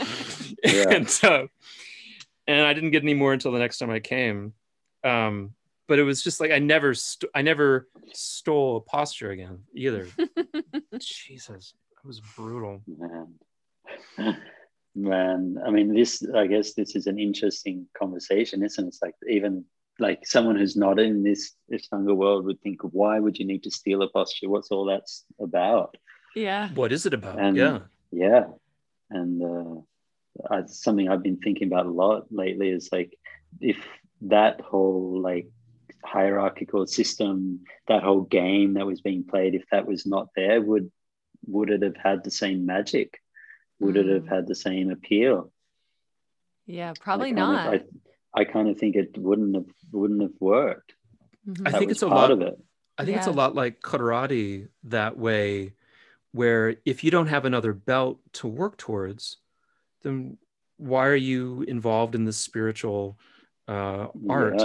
Yeah. 0.64 0.88
and 0.90 1.08
so 1.08 1.48
and 2.46 2.66
I 2.66 2.74
didn't 2.74 2.90
get 2.90 3.02
any 3.02 3.14
more 3.14 3.32
until 3.32 3.50
the 3.52 3.58
next 3.58 3.78
time 3.78 3.90
I 3.90 4.00
came. 4.00 4.52
Um, 5.04 5.54
but 5.88 5.98
it 5.98 6.02
was 6.02 6.22
just 6.22 6.40
like 6.40 6.50
I 6.50 6.58
never 6.58 6.94
st- 6.94 7.30
I 7.34 7.42
never 7.42 7.88
stole 8.12 8.76
a 8.76 8.80
posture 8.80 9.30
again 9.30 9.60
either. 9.74 10.08
Jesus, 11.00 11.74
it 11.92 12.06
was 12.06 12.20
brutal. 12.20 12.82
Man. 14.96 15.54
Man, 15.54 15.62
I 15.64 15.70
mean, 15.70 15.94
this, 15.94 16.26
I 16.34 16.46
guess 16.46 16.72
this 16.74 16.96
is 16.96 17.06
an 17.06 17.18
interesting 17.18 17.86
conversation, 17.96 18.64
isn't 18.64 18.84
it? 18.84 18.88
It's 18.88 19.02
like 19.02 19.14
even 19.28 19.64
like 19.98 20.26
someone 20.26 20.56
who's 20.56 20.76
not 20.76 20.98
in 20.98 21.22
this 21.22 21.52
Ashtanga 21.72 22.16
world 22.16 22.46
would 22.46 22.60
think, 22.62 22.82
of 22.82 22.92
why 22.92 23.18
would 23.18 23.38
you 23.38 23.46
need 23.46 23.62
to 23.64 23.70
steal 23.70 24.02
a 24.02 24.08
posture? 24.08 24.48
What's 24.48 24.70
all 24.70 24.86
that's 24.86 25.24
about? 25.40 25.96
Yeah. 26.34 26.70
What 26.74 26.92
is 26.92 27.06
it 27.06 27.14
about? 27.14 27.38
And- 27.38 27.56
yeah. 27.56 27.78
Yeah. 28.10 28.44
And 29.10 29.42
uh, 29.42 29.80
I, 30.50 30.62
something 30.66 31.08
I've 31.08 31.22
been 31.22 31.38
thinking 31.38 31.68
about 31.68 31.86
a 31.86 31.90
lot 31.90 32.26
lately 32.30 32.70
is 32.70 32.88
like, 32.90 33.16
if 33.60 33.78
that 34.22 34.60
whole 34.60 35.20
like 35.20 35.48
hierarchical 36.04 36.86
system, 36.86 37.60
that 37.88 38.02
whole 38.02 38.22
game 38.22 38.74
that 38.74 38.86
was 38.86 39.00
being 39.00 39.24
played, 39.24 39.54
if 39.54 39.64
that 39.70 39.86
was 39.86 40.06
not 40.06 40.28
there, 40.34 40.60
would 40.60 40.90
would 41.46 41.70
it 41.70 41.82
have 41.82 41.96
had 41.96 42.24
the 42.24 42.30
same 42.30 42.66
magic? 42.66 43.20
Would 43.80 43.96
it 43.96 44.06
have 44.06 44.24
Mm. 44.24 44.28
had 44.28 44.46
the 44.46 44.54
same 44.54 44.90
appeal? 44.90 45.52
Yeah. 46.66 46.90
I 46.90 46.94
Probably 47.00 47.30
of- 47.30 47.36
not. 47.36 47.74
I, 47.74 47.84
I 48.34 48.44
kind 48.44 48.68
of 48.68 48.78
think 48.78 48.96
it 48.96 49.16
wouldn't 49.18 49.54
have 49.54 49.66
wouldn't 49.92 50.22
have 50.22 50.40
worked. 50.40 50.94
Mhm. 51.46 51.66
I 51.66 51.70
That 51.70 51.78
think 51.78 51.90
it's 51.90 52.02
a 52.02 52.08
part 52.08 52.20
lot 52.20 52.30
of 52.30 52.40
it. 52.40 52.58
I 52.98 53.04
think 53.04 53.18
it's 53.18 53.26
a 53.26 53.32
lot 53.32 53.54
like 53.54 53.80
karate 53.82 54.68
that 54.84 55.18
way, 55.18 55.74
where 56.32 56.76
if 56.86 57.04
you 57.04 57.10
don't 57.10 57.26
have 57.28 57.44
another 57.44 57.72
belt 57.74 58.20
to 58.34 58.48
work 58.48 58.78
towards, 58.78 59.36
then 60.02 60.38
why 60.78 61.06
are 61.06 61.14
you 61.14 61.62
involved 61.62 62.14
in 62.14 62.24
this 62.24 62.38
spiritual 62.38 63.18
uh, 63.68 64.06
art? 64.28 64.60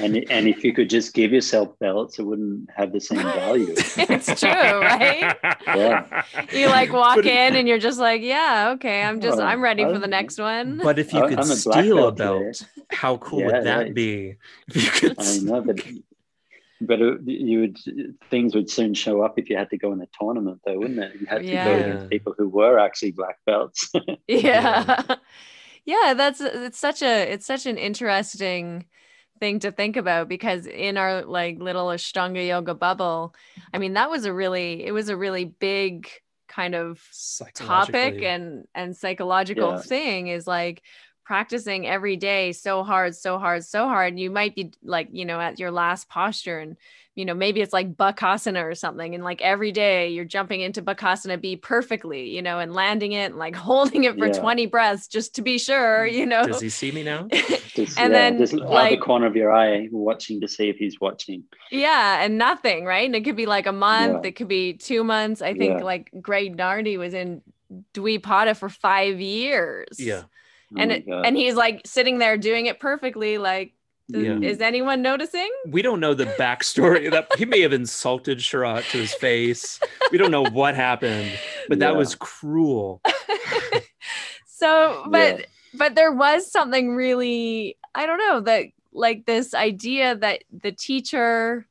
And 0.00 0.16
and 0.30 0.48
if 0.48 0.64
you 0.64 0.72
could 0.72 0.90
just 0.90 1.14
give 1.14 1.32
yourself 1.32 1.78
belts, 1.78 2.18
it 2.18 2.22
wouldn't 2.24 2.68
have 2.74 2.92
the 2.92 3.00
same 3.00 3.22
value. 3.22 3.72
it's 3.76 4.40
true, 4.40 4.50
right? 4.50 5.36
Yeah. 5.66 6.24
You 6.52 6.66
like 6.66 6.92
walk 6.92 7.16
But- 7.16 7.26
in 7.26 7.56
and 7.56 7.68
you're 7.68 7.78
just 7.78 7.98
like, 8.00 8.22
yeah, 8.22 8.70
okay, 8.74 9.02
I'm 9.02 9.20
just, 9.20 9.38
Well, 9.38 9.46
I'm 9.46 9.60
ready 9.62 9.84
for 9.84 9.98
the 9.98 10.08
next 10.08 10.38
one. 10.38 10.80
But 10.82 10.98
if 10.98 11.12
you 11.12 11.20
I- 11.20 11.28
could 11.28 11.38
a 11.38 11.42
black 11.44 11.56
steal 11.56 12.08
a 12.08 12.12
belt 12.12 12.54
today. 12.54 12.66
how 12.90 13.16
cool 13.18 13.40
Yeah, 13.40 13.46
would 13.46 13.64
that 13.66 13.76
right. 13.78 13.94
be? 13.94 14.36
If 14.68 14.76
you 14.76 14.90
could 15.10 15.16
I 15.20 15.38
know, 15.38 15.60
but 15.62 15.80
but 16.82 17.00
it, 17.00 17.20
you 17.26 17.60
would 17.60 17.78
things 18.30 18.54
would 18.54 18.70
soon 18.70 18.94
show 18.94 19.20
up 19.22 19.38
if 19.38 19.50
you 19.50 19.56
had 19.56 19.68
to 19.70 19.76
go 19.76 19.92
in 19.92 20.00
a 20.00 20.08
tournament, 20.18 20.62
though, 20.64 20.78
wouldn't 20.78 20.98
it? 20.98 21.12
You 21.20 21.26
had 21.26 21.42
to 21.42 21.46
go 21.46 21.52
Yeah. 21.52 21.68
against 21.76 22.08
people 22.08 22.34
who 22.36 22.48
were 22.48 22.78
actually 22.78 23.12
black 23.12 23.36
belts. 23.46 23.92
yeah 24.26 25.02
yeah 25.90 26.14
that's 26.14 26.40
it's 26.40 26.78
such 26.78 27.02
a 27.02 27.32
it's 27.32 27.46
such 27.46 27.66
an 27.66 27.76
interesting 27.76 28.84
thing 29.40 29.58
to 29.58 29.72
think 29.72 29.96
about 29.96 30.28
because 30.28 30.66
in 30.66 30.96
our 30.96 31.22
like 31.24 31.58
little 31.58 31.86
ashtanga 31.88 32.46
yoga 32.46 32.74
bubble 32.74 33.34
i 33.72 33.78
mean 33.78 33.94
that 33.94 34.10
was 34.10 34.24
a 34.24 34.32
really 34.32 34.84
it 34.84 34.92
was 34.92 35.08
a 35.08 35.16
really 35.16 35.44
big 35.44 36.08
kind 36.48 36.74
of 36.74 37.00
topic 37.54 38.22
and 38.22 38.64
and 38.74 38.96
psychological 38.96 39.70
Yeah. 39.72 39.82
thing 39.82 40.28
is 40.28 40.46
like 40.46 40.82
practicing 41.30 41.86
every 41.86 42.16
day 42.16 42.50
so 42.50 42.82
hard 42.82 43.14
so 43.14 43.38
hard 43.38 43.64
so 43.64 43.86
hard 43.86 44.18
you 44.18 44.28
might 44.28 44.52
be 44.56 44.72
like 44.82 45.06
you 45.12 45.24
know 45.24 45.40
at 45.40 45.60
your 45.60 45.70
last 45.70 46.08
posture 46.08 46.58
and 46.58 46.76
you 47.14 47.24
know 47.24 47.34
maybe 47.34 47.60
it's 47.60 47.72
like 47.72 47.94
bakasana 47.94 48.64
or 48.64 48.74
something 48.74 49.14
and 49.14 49.22
like 49.22 49.40
every 49.40 49.70
day 49.70 50.08
you're 50.08 50.24
jumping 50.24 50.60
into 50.60 50.82
bakasana 50.82 51.40
b 51.40 51.54
perfectly 51.54 52.30
you 52.30 52.42
know 52.42 52.58
and 52.58 52.74
landing 52.74 53.12
it 53.12 53.26
and 53.30 53.36
like 53.38 53.54
holding 53.70 54.02
it 54.02 54.18
for 54.18 54.26
Yeah. 54.26 54.32
20 54.32 54.66
breaths 54.66 55.06
just 55.06 55.36
to 55.36 55.42
be 55.42 55.56
sure 55.56 56.08
mm. 56.08 56.12
you 56.12 56.26
know 56.26 56.44
Does 56.48 56.60
he 56.60 56.68
see 56.68 56.90
me 56.90 57.04
now? 57.04 57.28
Just, 57.76 57.96
And 58.00 58.12
yeah, 58.12 58.18
then, 58.18 58.38
just 58.38 58.54
out 58.54 58.68
like- 58.68 58.90
the 58.90 58.96
corner 58.96 59.26
of 59.26 59.36
your 59.36 59.52
eye, 59.52 59.88
watching 59.92 60.40
to 60.40 60.48
see 60.48 60.68
if 60.68 60.76
he's 60.76 61.00
watching. 61.00 61.44
Yeah, 61.70 62.24
and 62.24 62.36
nothing, 62.36 62.84
right? 62.84 63.06
And 63.06 63.14
it 63.14 63.24
could 63.24 63.36
be 63.36 63.46
like 63.46 63.66
a 63.68 63.72
month, 63.72 64.24
Yeah. 64.24 64.28
it 64.30 64.34
could 64.34 64.48
be 64.48 64.72
two 64.72 65.04
months. 65.04 65.40
I 65.40 65.54
think 65.54 65.78
Yeah. 65.78 65.84
like 65.84 66.10
Greg 66.20 66.56
Nardi 66.56 66.96
was 66.96 67.14
in 67.14 67.42
Dvipada 67.94 68.56
for 68.56 68.68
five 68.68 69.20
years. 69.20 70.00
Yeah. 70.00 70.22
Oh 70.76 70.80
and 70.80 70.90
my 70.90 70.96
it, 70.96 71.04
and 71.08 71.36
he's 71.36 71.54
like 71.54 71.82
sitting 71.84 72.18
there 72.18 72.36
doing 72.36 72.66
it 72.66 72.78
perfectly. 72.80 73.38
Like, 73.38 73.74
Yeah. 74.08 74.38
is 74.40 74.60
anyone 74.60 75.02
noticing? 75.02 75.50
We 75.66 75.82
don't 75.82 76.00
know 76.00 76.14
the 76.14 76.26
backstory. 76.26 77.10
that 77.10 77.28
he 77.36 77.44
may 77.44 77.60
have 77.60 77.72
insulted 77.72 78.38
Sharath 78.38 78.88
to 78.88 78.98
his 78.98 79.12
face. 79.14 79.80
We 80.12 80.18
don't 80.18 80.30
know 80.30 80.42
what 80.44 80.74
happened, 80.76 81.38
but 81.68 81.78
that 81.80 81.96
was 81.96 82.14
cruel. 82.14 83.00
So, 84.46 85.06
but 85.10 85.38
Yeah. 85.40 85.46
but 85.72 85.94
there 85.94 86.12
was 86.12 86.50
something 86.52 86.94
really, 86.94 87.78
I 87.94 88.04
don't 88.04 88.18
know, 88.18 88.40
that 88.40 88.66
like 88.92 89.24
this 89.24 89.54
idea 89.54 90.16
that 90.16 90.44
the 90.52 90.72
teacher 90.72 91.66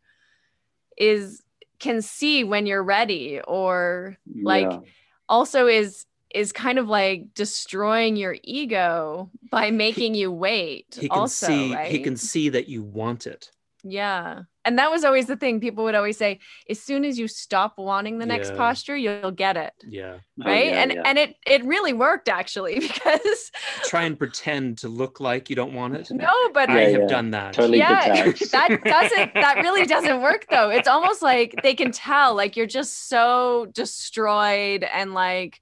is 0.97 1.43
can 1.79 2.01
see 2.01 2.43
when 2.43 2.65
you're 2.65 2.83
ready 2.83 3.39
or 3.47 4.17
like 4.41 4.71
Yeah. 4.71 4.79
also 5.27 5.67
is 5.67 6.05
is 6.33 6.51
kind 6.51 6.77
of 6.79 6.87
like 6.87 7.33
destroying 7.33 8.15
your 8.15 8.35
ego 8.43 9.29
by 9.51 9.71
making 9.71 10.15
you 10.15 10.31
wait 10.31 10.97
He 10.99 11.09
can 11.09 11.17
also 11.19 11.47
see 11.47 11.73
right 11.73 11.91
he 11.91 11.99
can 11.99 12.17
see 12.17 12.49
that 12.49 12.67
you 12.67 12.83
want 12.83 13.27
it. 13.27 13.49
Yeah. 13.81 14.41
And 14.65 14.77
that 14.77 14.91
was 14.91 15.05
always 15.05 15.27
the 15.27 15.37
thing. 15.37 15.61
People 15.61 15.85
would 15.85 15.95
always 15.95 16.17
say, 16.17 16.39
as 16.69 16.81
soon 16.81 17.05
as 17.05 17.17
you 17.17 17.29
stop 17.29 17.77
wanting 17.77 18.19
the 18.19 18.25
next 18.25 18.49
Yeah. 18.49 18.57
posture, 18.57 18.97
you'll 18.97 19.31
get 19.31 19.55
it. 19.55 19.71
Yeah. 19.87 20.17
Oh, 20.43 20.49
Right. 20.49 20.67
yeah, 20.67 20.81
and 20.83 20.91
yeah. 20.91 21.01
and 21.05 21.17
it 21.17 21.35
it 21.47 21.63
really 21.63 21.93
worked 21.93 22.27
actually 22.27 22.79
because 22.87 23.51
Try 23.85 24.03
and 24.03 24.19
pretend 24.19 24.79
to 24.79 24.89
look 24.89 25.21
like 25.21 25.49
you 25.49 25.55
don't 25.55 25.73
want 25.73 25.95
it. 25.95 26.11
no, 26.11 26.29
but 26.53 26.69
I 26.69 26.89
have 26.89 27.01
yeah. 27.03 27.07
done 27.07 27.31
that. 27.31 27.53
Totally 27.53 27.77
yeah, 27.77 28.25
that 28.51 28.81
doesn't 28.83 29.33
that 29.33 29.59
really 29.63 29.85
doesn't 29.85 30.21
work 30.21 30.45
though. 30.49 30.69
It's 30.69 30.87
almost 30.89 31.21
like 31.21 31.55
they 31.63 31.73
can 31.73 31.91
tell 31.93 32.35
like 32.35 32.57
you're 32.57 32.67
just 32.67 33.07
so 33.07 33.67
destroyed 33.73 34.83
and 34.83 35.13
like 35.13 35.61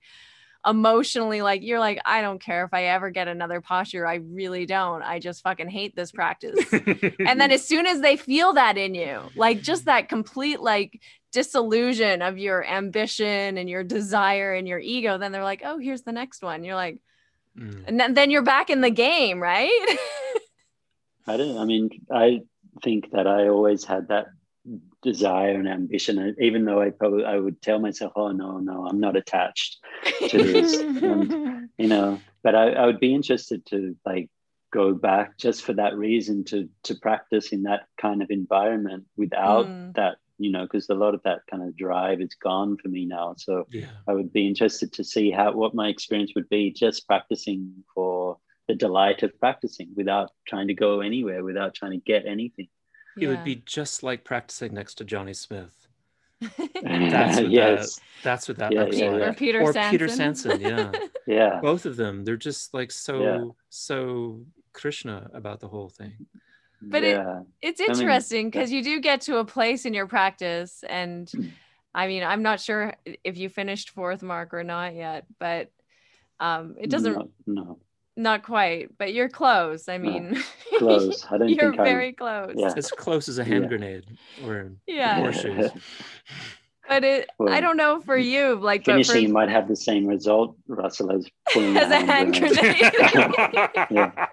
emotionally 0.67 1.41
like 1.41 1.63
you're 1.63 1.79
like 1.79 1.99
I 2.05 2.21
don't 2.21 2.41
care 2.41 2.65
if 2.65 2.73
I 2.73 2.85
ever 2.85 3.09
get 3.09 3.27
another 3.27 3.61
posture. 3.61 4.05
I 4.05 4.15
really 4.15 4.65
don't. 4.65 5.01
I 5.01 5.19
just 5.19 5.41
fucking 5.43 5.69
hate 5.69 5.95
this 5.95 6.11
practice. 6.11 6.71
and 6.73 7.39
then 7.39 7.51
as 7.51 7.65
soon 7.65 7.87
as 7.87 8.01
they 8.01 8.17
feel 8.17 8.53
that 8.53 8.77
in 8.77 8.93
you 8.93 9.21
like 9.35 9.61
just 9.61 9.85
that 9.85 10.09
complete 10.09 10.59
like 10.59 11.01
disillusion 11.31 12.21
of 12.21 12.37
your 12.37 12.65
ambition 12.65 13.57
and 13.57 13.69
your 13.69 13.83
desire 13.83 14.53
and 14.53 14.67
your 14.67 14.79
ego 14.79 15.17
then 15.17 15.31
they're 15.31 15.43
like 15.43 15.61
oh 15.63 15.77
here's 15.77 16.01
the 16.03 16.11
next 16.11 16.43
one 16.43 16.63
you're 16.63 16.75
like 16.75 16.99
Mm. 17.57 17.85
and 17.87 17.99
then, 17.99 18.13
then 18.13 18.29
you're 18.29 18.43
back 18.43 18.69
in 18.69 18.81
the 18.81 18.91
game 18.91 19.41
right 19.41 19.71
I 21.27 21.35
don't. 21.35 21.57
I 21.57 21.65
mean, 21.65 21.89
I 22.11 22.41
think 22.83 23.11
that 23.11 23.27
I 23.27 23.49
always 23.49 23.83
had 23.83 24.07
that 24.07 24.27
desire 25.03 25.55
and 25.55 25.67
ambition, 25.67 26.17
and 26.19 26.35
even 26.41 26.65
though 26.65 26.81
I 26.81 26.89
probably 26.89 27.25
I 27.25 27.37
would 27.37 27.61
tell 27.61 27.79
myself, 27.79 28.13
"Oh 28.15 28.31
no, 28.31 28.57
no, 28.59 28.87
I'm 28.87 28.99
not 28.99 29.15
attached," 29.15 29.77
to 30.29 30.37
this, 30.37 30.79
and- 30.81 31.69
you 31.77 31.87
know. 31.87 32.19
But 32.43 32.55
I, 32.55 32.71
I 32.73 32.85
would 32.85 32.99
be 32.99 33.13
interested 33.13 33.65
to 33.67 33.95
like 34.05 34.29
go 34.71 34.93
back 34.93 35.37
just 35.37 35.63
for 35.63 35.73
that 35.73 35.95
reason 35.97 36.43
to 36.45 36.69
to 36.83 36.95
practice 36.95 37.51
in 37.51 37.63
that 37.63 37.83
kind 38.01 38.21
of 38.21 38.29
environment 38.31 39.05
without 39.17 39.65
Mm. 39.67 39.93
that, 39.95 40.17
you 40.37 40.51
know, 40.51 40.63
because 40.63 40.89
a 40.89 40.93
lot 40.93 41.13
of 41.15 41.21
that 41.23 41.39
kind 41.49 41.63
of 41.63 41.75
drive 41.75 42.21
is 42.21 42.35
gone 42.35 42.77
for 42.77 42.89
me 42.89 43.05
now. 43.05 43.35
So 43.37 43.67
Yeah. 43.71 43.85
I 44.07 44.13
would 44.13 44.31
be 44.33 44.47
interested 44.47 44.93
to 44.93 45.03
see 45.03 45.31
how 45.31 45.51
what 45.53 45.73
my 45.73 45.87
experience 45.89 46.33
would 46.35 46.49
be 46.49 46.71
just 46.71 47.07
practicing 47.07 47.83
for 47.93 48.37
the 48.67 48.75
delight 48.75 49.23
of 49.23 49.37
practicing 49.39 49.89
without 49.95 50.31
trying 50.45 50.67
to 50.67 50.73
go 50.73 50.99
anywhere, 50.99 51.43
without 51.43 51.73
trying 51.73 51.91
to 51.91 51.97
get 52.13 52.25
anything. 52.25 52.67
It 53.19 53.27
would 53.27 53.43
be 53.43 53.55
just 53.65 54.03
like 54.03 54.23
practicing 54.23 54.73
next 54.73 54.95
to 54.95 55.03
Johnny 55.05 55.33
Smith. 55.33 55.87
That's 56.41 56.51
That's 56.83 57.41
what 57.41 57.51
yes, 57.51 57.99
That's 58.23 58.47
what 58.47 58.57
that 58.57 58.71
Yeah, 58.73 58.83
looks 58.83 58.97
yeah, 58.97 59.09
like. 59.09 59.21
or 59.21 59.33
Peter 59.33 59.61
or 59.61 59.73
Sanson. 59.73 59.91
Peter 59.91 60.07
Sanson, 60.07 60.61
yeah. 60.61 60.91
yeah, 61.27 61.59
Both 61.61 61.85
of 61.85 61.95
them. 61.95 62.23
They're 62.23 62.37
just 62.37 62.73
like 62.73 62.91
so 62.91 63.23
Yeah. 63.23 63.45
so 63.69 64.41
Krishna 64.73 65.29
about 65.33 65.59
the 65.59 65.67
whole 65.67 65.89
thing. 65.89 66.13
But 66.81 67.03
it- 67.03 67.25
it's 67.61 67.79
interesting 67.79 68.47
because 68.51 68.71
you 68.71 68.83
do 68.83 68.99
get 68.99 69.21
to 69.21 69.37
a 69.37 69.45
place 69.45 69.85
in 69.85 69.93
your 69.95 70.05
practice 70.07 70.83
and 70.87 71.31
i 71.95 72.05
mean 72.05 72.21
i'm 72.21 72.43
not 72.43 72.59
sure 72.59 72.93
if 73.23 73.37
you 73.37 73.49
finished 73.49 73.89
fourth 73.89 74.21
mark 74.21 74.53
or 74.53 74.63
not 74.63 74.93
yet 74.93 75.25
but 75.39 75.71
um 76.39 76.75
it 76.79 76.89
doesn't 76.91 77.13
no, 77.13 77.29
no 77.47 77.79
not 78.17 78.43
quite 78.43 78.89
but 78.97 79.13
you're 79.13 79.29
close 79.29 79.87
i 79.87 79.97
No, 79.97 80.09
mean 80.11 80.43
close. 80.79 81.23
I 81.29 81.37
don't 81.37 81.49
you're 81.49 81.69
think 81.71 81.79
I'm- 81.79 81.85
very 81.85 82.11
close 82.13 82.53
Yeah. 82.57 82.73
As 82.75 82.89
close 82.91 83.29
as 83.29 83.37
a 83.37 83.43
hand 83.43 83.63
Yeah. 83.63 83.69
grenade 83.69 84.05
or 84.43 84.71
yeah 84.87 85.19
horseshoes. 85.19 85.71
but 86.89 87.03
it 87.03 87.29
i 87.47 87.59
don't 87.61 87.77
know 87.77 88.01
for 88.01 88.17
you 88.17 88.55
like 88.55 88.85
but 88.85 88.95
for, 88.97 89.03
finishing 89.13 89.31
might 89.31 89.49
have 89.49 89.67
the 89.67 89.75
same 89.75 90.05
result, 90.07 90.55
Russell, 90.67 91.11
as 91.11 91.27
pulling 91.53 91.77
As 91.77 91.91
a 91.91 91.99
hand 91.99 92.33
grenade. 92.33 92.91
Yeah. 93.91 94.27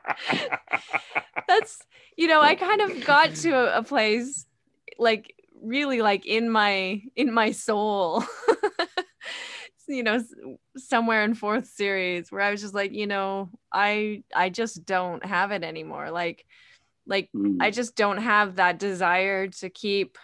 that's 1.48 1.78
you 2.16 2.27
know 2.27 2.40
i 2.40 2.55
kind 2.55 2.81
of 2.81 3.05
got 3.05 3.35
to 3.36 3.51
a, 3.51 3.78
a 3.78 3.82
place 3.82 4.47
like 4.98 5.35
really 5.62 6.01
like 6.02 6.27
in 6.27 6.48
my 6.51 7.02
in 7.16 7.32
my 7.35 7.51
soul 7.51 8.23
you 9.89 10.02
know 10.02 10.23
somewhere 10.77 11.24
in 11.24 11.35
fourth 11.35 11.66
series 11.66 12.31
where 12.32 12.40
i 12.40 12.51
was 12.51 12.61
just 12.61 12.74
like 12.74 12.93
you 12.93 13.06
know 13.06 13.51
i 13.73 14.23
i 14.35 14.48
just 14.51 14.85
don't 14.86 15.24
have 15.24 15.51
it 15.52 15.62
anymore. 15.62 16.11
Like 16.11 16.47
like 17.06 17.28
Mm, 17.35 17.59
i 17.61 17.70
just 17.70 17.97
don't 17.97 18.19
have 18.19 18.56
that 18.56 18.78
desire 18.78 19.48
to 19.48 19.69
keep 19.70 20.16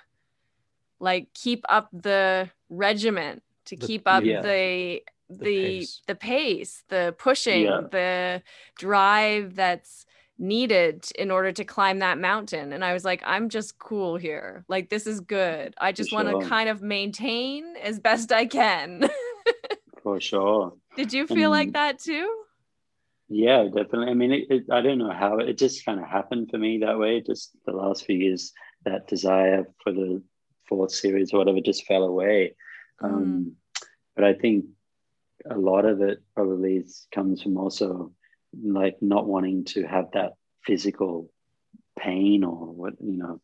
like 0.98 1.28
keep 1.34 1.64
up 1.68 1.88
the 1.92 2.48
regiment 2.68 3.42
to 3.66 3.76
The- 3.76 3.86
keep 3.86 4.02
up 4.06 4.24
Yeah. 4.24 4.40
the 4.42 5.02
The 5.28 5.36
the 5.44 5.62
pace. 5.78 6.02
the 6.08 6.14
pace 6.16 6.84
the 6.88 7.14
pushing 7.18 7.62
Yeah. 7.64 7.80
the 7.90 8.42
drive 8.78 9.54
that's 9.54 10.06
needed 10.38 11.06
in 11.18 11.30
order 11.30 11.52
to 11.52 11.64
climb 11.64 11.98
that 11.98 12.16
mountain. 12.18 12.72
And 12.72 12.82
i 12.84 12.92
was 12.94 13.04
like 13.04 13.22
i'm 13.26 13.48
just 13.50 13.78
cool 13.78 14.16
here. 14.16 14.64
Like 14.68 14.88
this 14.88 15.06
is 15.06 15.20
good. 15.20 15.74
I 15.78 15.92
just 15.92 16.12
want 16.12 16.28
to 16.28 16.48
kind 16.48 16.68
of 16.70 16.80
maintain 16.82 17.76
as 17.82 18.00
best 18.00 18.32
i 18.32 18.46
can 18.46 19.08
for 20.02 20.20
sure. 20.20 20.74
did 20.96 21.12
you 21.12 21.26
feel 21.26 21.50
like 21.50 21.68
Um, 21.68 21.72
that 21.72 21.98
too 21.98 22.28
Yeah, 23.28 23.64
definitely. 23.64 24.10
I 24.10 24.14
mean, 24.14 24.32
it, 24.32 24.44
it, 24.50 24.62
I 24.70 24.80
don't 24.82 24.98
know 24.98 25.12
how 25.12 25.38
it 25.38 25.56
just 25.56 25.84
kind 25.86 26.00
of 26.00 26.06
happened 26.06 26.50
for 26.50 26.58
me 26.58 26.78
that 26.78 26.98
way. 26.98 27.20
Just 27.20 27.54
the 27.64 27.72
last 27.72 28.04
few 28.04 28.18
years, 28.18 28.52
that 28.84 29.06
desire 29.06 29.66
for 29.82 29.92
the 29.92 30.22
fourth 30.68 30.90
series 30.90 31.32
or 31.32 31.38
whatever 31.38 31.60
just 31.60 31.86
fell 31.86 32.02
away. 32.02 32.56
Um, 33.02 33.56
But 34.16 34.24
I 34.24 34.34
think 34.34 34.64
a 35.48 35.56
lot 35.56 35.84
of 35.84 36.02
it 36.02 36.18
probably 36.34 36.84
comes 37.14 37.42
from 37.42 37.56
also 37.56 38.12
like 38.52 38.96
not 39.00 39.26
wanting 39.26 39.64
to 39.64 39.86
have 39.86 40.10
that 40.12 40.32
physical 40.66 41.30
pain 41.98 42.42
or 42.42 42.74
what 42.74 42.94
you 43.00 43.16
know. 43.16 43.40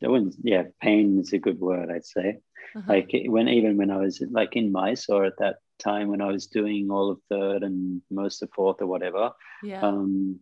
Wouldn't, 0.00 0.36
yeah, 0.42 0.64
pain 0.80 1.18
is 1.20 1.32
a 1.32 1.38
good 1.38 1.60
word, 1.60 1.90
I'd 1.90 2.04
say. 2.06 2.38
Uh-huh. 2.74 2.92
Like 2.92 3.10
when 3.26 3.48
even 3.48 3.76
when 3.76 3.90
I 3.90 3.98
was 3.98 4.22
like 4.30 4.56
in 4.56 4.72
Mysore 4.72 5.24
at 5.26 5.38
that 5.38 5.56
time 5.78 6.08
when 6.08 6.20
I 6.22 6.26
was 6.32 6.46
doing 6.46 6.90
all 6.90 7.10
of 7.10 7.18
third 7.28 7.62
and 7.62 8.00
most 8.10 8.42
of 8.42 8.50
fourth 8.54 8.80
or 8.80 8.86
whatever, 8.86 9.32
yeah 9.62 9.82
um, 9.82 10.40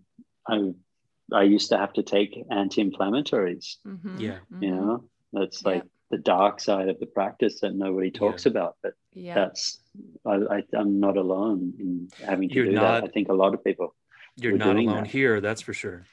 I 0.48 0.72
I 1.32 1.42
used 1.42 1.70
to 1.70 1.78
have 1.78 1.92
to 1.94 2.02
take 2.02 2.32
anti-inflammatories. 2.50 3.76
Mhm, 3.86 4.20
Yeah. 4.20 4.38
You 4.60 4.70
mhm. 4.70 4.76
know, 4.76 5.04
that's 5.32 5.62
Yeah. 5.62 5.70
like 5.70 5.84
the 6.10 6.18
dark 6.18 6.60
side 6.60 6.88
of 6.88 7.00
the 7.00 7.06
practice 7.06 7.60
that 7.60 7.74
nobody 7.74 8.10
talks 8.10 8.46
about. 8.46 8.76
But 8.82 8.94
yeah 9.12 9.34
that's 9.34 9.80
I, 10.26 10.34
I 10.56 10.62
I'm 10.76 11.00
not 11.00 11.16
alone 11.16 11.74
in 11.78 12.08
having 12.26 12.48
to 12.48 12.54
You're 12.54 12.66
do 12.66 12.72
not- 12.72 13.00
that. 13.00 13.04
I 13.04 13.08
think 13.08 13.28
a 13.28 13.34
lot 13.34 13.54
of 13.54 13.64
people. 13.64 13.94
You're 14.36 14.58
not 14.58 14.72
doing 14.74 14.88
alone 14.88 15.04
that. 15.04 15.10
here, 15.12 15.40
that's 15.40 15.62
for 15.62 15.72
sure. 15.72 16.04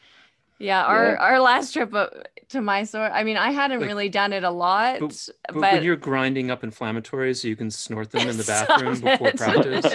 Yeah, 0.62 0.84
our 0.84 1.06
Yeah. 1.12 1.16
our 1.20 1.40
last 1.40 1.74
trip 1.74 1.94
uh, 1.94 2.08
to 2.50 2.62
Mysore. 2.62 3.10
I 3.12 3.24
mean, 3.24 3.38
I 3.38 3.52
hadn't 3.52 3.80
Like- 3.80 3.88
really 3.88 4.10
done 4.10 4.34
it 4.34 4.44
a 4.44 4.52
lot, 4.52 5.00
But, 5.00 5.10
but, 5.48 5.54
but 5.54 5.62
when 5.74 5.84
you're 5.84 5.96
grinding 5.96 6.52
up 6.52 6.62
inflammatories 6.62 7.42
so 7.42 7.48
you 7.48 7.56
can 7.56 7.72
snort 7.72 8.12
them 8.12 8.28
in 8.28 8.38
the 8.38 8.44
Stop 8.52 8.68
bathroom 8.68 9.00
before 9.00 9.28
it. 9.30 9.38
practice, 9.38 9.86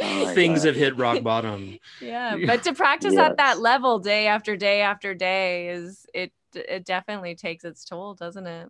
Oh 0.00 0.26
things 0.34 0.60
God. 0.60 0.66
have 0.68 0.76
hit 0.76 0.96
rock 0.96 1.22
bottom. 1.22 1.78
yeah, 2.00 2.34
Yeah. 2.36 2.46
but 2.50 2.62
to 2.64 2.74
practice 2.74 3.16
at 3.16 3.36
that 3.38 3.58
level 3.58 3.98
day 3.98 4.26
after 4.26 4.56
day 4.56 4.80
after 4.82 5.14
day 5.14 5.68
is 5.68 6.06
it 6.14 6.32
it 6.54 6.84
definitely 6.84 7.34
takes 7.34 7.64
its 7.64 7.84
toll, 7.84 8.14
doesn't 8.14 8.46
it? 8.46 8.68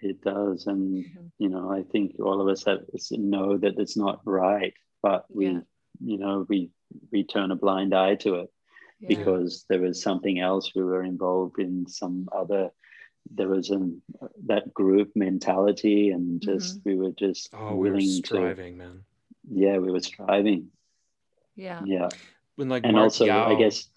It 0.00 0.22
does, 0.22 0.66
and 0.66 1.04
Mhm. 1.04 1.30
you 1.38 1.48
know, 1.50 1.70
I 1.70 1.82
think 1.82 2.16
all 2.18 2.40
of 2.40 2.48
us 2.48 2.64
have, 2.64 2.80
know 3.10 3.56
that 3.58 3.78
it's 3.78 3.96
not 3.96 4.20
right, 4.24 4.74
but 5.02 5.24
we, 5.30 5.46
Yeah. 5.48 5.60
you 6.00 6.18
know, 6.18 6.46
we 6.48 6.70
we 7.12 7.24
turn 7.24 7.50
a 7.50 7.56
blind 7.56 7.94
eye 7.94 8.14
to 8.16 8.34
it. 8.36 8.50
Yeah. 9.08 9.18
because 9.18 9.66
there 9.68 9.80
was 9.80 10.02
something 10.02 10.40
else. 10.40 10.72
We 10.74 10.82
were 10.82 11.02
involved 11.02 11.58
in 11.58 11.86
some 11.86 12.28
other 12.32 12.70
there 13.30 13.48
was 13.48 13.70
an 13.70 14.02
that 14.46 14.72
group 14.74 15.12
mentality 15.14 16.10
and 16.10 16.40
mm-hmm. 16.40 16.52
just 16.52 16.80
we 16.84 16.94
were 16.94 17.12
just 17.12 17.48
Oh, 17.54 17.74
we 17.74 17.88
were 17.88 17.96
willing 17.96 18.22
to 18.22 18.26
striving, 18.26 18.76
man. 18.76 19.04
yeah 19.50 19.78
we 19.78 19.90
were 19.90 20.00
striving. 20.00 20.68
Yeah. 21.56 21.82
yeah. 21.84 22.08
When 22.56 22.68
like 22.68 22.84
and 22.84 22.94
Mark 22.94 23.04
also 23.04 23.30
i 23.30 23.54
guess 23.54 23.88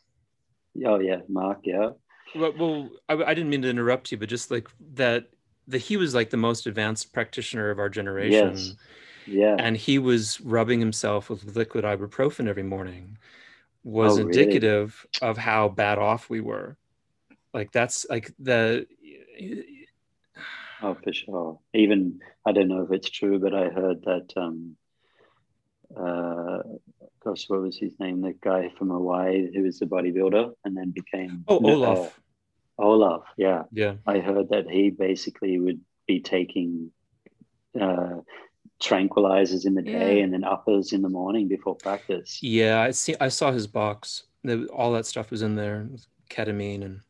oh 0.86 1.00
yeah 1.00 1.22
mark 1.28 1.60
yeah 1.64 1.90
Well, 2.36 2.54
well 2.58 2.90
I, 3.10 3.16
I 3.16 3.34
didn't 3.34 3.50
mean 3.50 3.64
to 3.64 3.70
interrupt 3.70 4.12
you, 4.12 4.18
but 4.18 4.30
just 4.30 4.52
like 4.52 4.70
that, 4.94 5.30
that 5.68 5.80
he 5.80 5.98
was 5.98 6.16
like 6.16 6.30
the 6.30 6.38
most 6.38 6.68
advanced 6.68 7.14
practitioner 7.14 7.70
of 7.70 7.80
our 7.80 7.90
generation, 7.90 8.56
yes. 8.56 8.76
Yeah. 9.28 9.58
And 9.60 9.76
he 9.76 10.00
was 10.00 10.40
rubbing 10.42 10.80
himself 10.80 11.30
with 11.30 11.56
liquid 11.56 11.84
ibuprofen 11.84 12.48
every 12.48 12.64
morning, 12.64 13.18
was 13.88 14.20
Oh, 14.20 14.24
really? 14.24 14.42
indicative 14.42 15.08
of 15.22 15.38
how 15.38 15.70
bad 15.70 15.98
off 15.98 16.30
we 16.30 16.42
were. 16.42 16.76
Like 17.54 17.72
that's 17.72 18.06
like 18.10 18.32
the. 18.38 18.86
oh 20.84 20.96
for 21.04 21.12
sure 21.14 21.60
even 21.74 22.20
i 22.46 22.52
don't 22.52 22.68
know 22.68 22.84
if 22.84 22.92
it's 22.92 23.10
true 23.10 23.40
but 23.40 23.54
i 23.56 23.66
heard 23.70 24.00
that 24.04 24.28
um 24.38 24.76
uh 26.06 26.60
gosh 27.24 27.46
what 27.50 27.62
was 27.62 27.78
his 27.80 27.94
name 28.00 28.22
the 28.22 28.34
guy 28.50 28.70
from 28.78 28.90
hawaii 28.90 29.50
who 29.54 29.64
was 29.64 29.82
a 29.82 29.86
bodybuilder 29.86 30.52
and 30.64 30.78
then 30.78 30.92
became 30.92 31.44
Oh, 31.48 31.60
Olaf. 31.66 32.00
uh, 32.80 32.84
olaf 32.84 33.24
yeah 33.38 33.64
Yeah. 33.72 33.96
I 34.06 34.20
heard 34.20 34.50
that 34.50 34.70
he 34.70 34.90
basically 34.92 35.58
would 35.60 35.82
be 36.08 36.20
taking 36.22 36.92
uh, 37.86 38.18
tranquilizers 38.80 39.66
in 39.66 39.74
the 39.76 39.82
day 39.82 40.18
Yeah. 40.18 40.24
and 40.24 40.34
then 40.34 40.44
uppers 40.44 40.94
in 40.94 41.02
the 41.02 41.10
morning 41.10 41.48
before 41.48 41.76
practice. 41.76 42.40
Yeah, 42.42 42.82
I 42.82 42.92
see. 42.92 43.16
I 43.20 43.30
saw 43.30 43.52
his 43.52 43.68
box. 43.68 44.24
All 44.74 44.94
that 44.94 45.06
stuff 45.06 45.32
was 45.32 45.42
in 45.42 45.56
there, 45.56 45.88
ketamine 46.30 46.84
and 46.84 47.02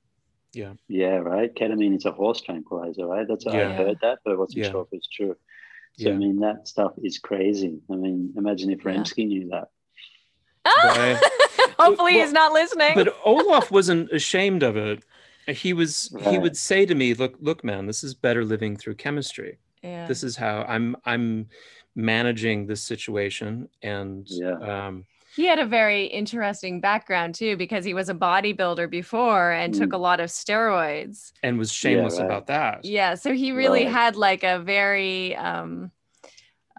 Yeah. 0.53 0.73
Yeah, 0.87 1.17
right. 1.17 1.53
Ketamine 1.53 1.95
is 1.95 2.05
a 2.05 2.11
horse 2.11 2.41
tranquilizer, 2.41 3.05
right? 3.05 3.27
That's 3.27 3.45
I 3.45 3.65
heard 3.73 3.97
that, 4.01 4.19
but 4.23 4.31
I 4.33 4.35
wasn't 4.35 4.65
Yeah. 4.65 4.71
sure 4.71 4.81
if 4.83 4.87
it's 4.93 5.07
true. 5.07 5.35
So 5.99 6.09
Yeah. 6.09 6.15
I 6.15 6.17
mean, 6.17 6.39
that 6.39 6.67
stuff 6.67 6.93
is 7.03 7.19
crazy. 7.19 7.79
I 7.91 7.95
mean, 7.95 8.33
imagine 8.37 8.71
if 8.71 8.83
Yeah. 8.83 9.03
Knew 9.17 9.49
that. 9.49 9.69
Right. 10.65 11.17
Hopefully 11.79 12.13
Well, 12.15 12.23
he's 12.25 12.33
not 12.33 12.53
listening. 12.53 12.91
but 12.95 13.15
Olaf 13.23 13.69
wasn't 13.71 14.11
ashamed 14.11 14.63
of 14.63 14.75
it. 14.77 15.03
He 15.47 15.73
was 15.73 16.13
he 16.29 16.37
would 16.39 16.57
say 16.57 16.85
to 16.85 16.93
me, 16.95 17.13
"Look, 17.13 17.35
look, 17.39 17.63
man, 17.63 17.85
this 17.85 18.03
is 18.03 18.13
better 18.13 18.43
living 18.43 18.75
through 18.75 18.95
chemistry. 18.95 19.59
Yeah. 19.87 20.07
This 20.07 20.23
is 20.23 20.35
how 20.35 20.63
I'm 20.67 20.95
I'm 21.05 21.47
managing 21.95 22.67
this 22.67 22.81
situation." 22.81 23.69
And 23.81 24.27
Yeah. 24.29 24.87
um, 24.87 25.05
he 25.35 25.45
had 25.45 25.59
a 25.59 25.65
very 25.65 26.05
interesting 26.05 26.81
background 26.81 27.35
too 27.35 27.57
because 27.57 27.85
he 27.85 27.93
was 27.93 28.09
a 28.09 28.13
bodybuilder 28.13 28.89
before 28.89 29.51
and 29.51 29.73
took 29.73 29.91
Mm. 29.91 29.95
a 29.95 29.97
lot 29.97 30.19
of 30.19 30.29
steroids. 30.29 31.31
and 31.43 31.57
was 31.59 31.71
shameless 31.71 32.17
right. 32.17 32.25
about 32.25 32.47
that. 32.47 32.83
Yeah, 32.85 33.15
so 33.15 33.33
he 33.33 33.51
really 33.51 33.85
Right. 33.85 33.91
had 33.93 34.15
like 34.15 34.43
a 34.43 34.59
very 34.59 35.35
um 35.35 35.91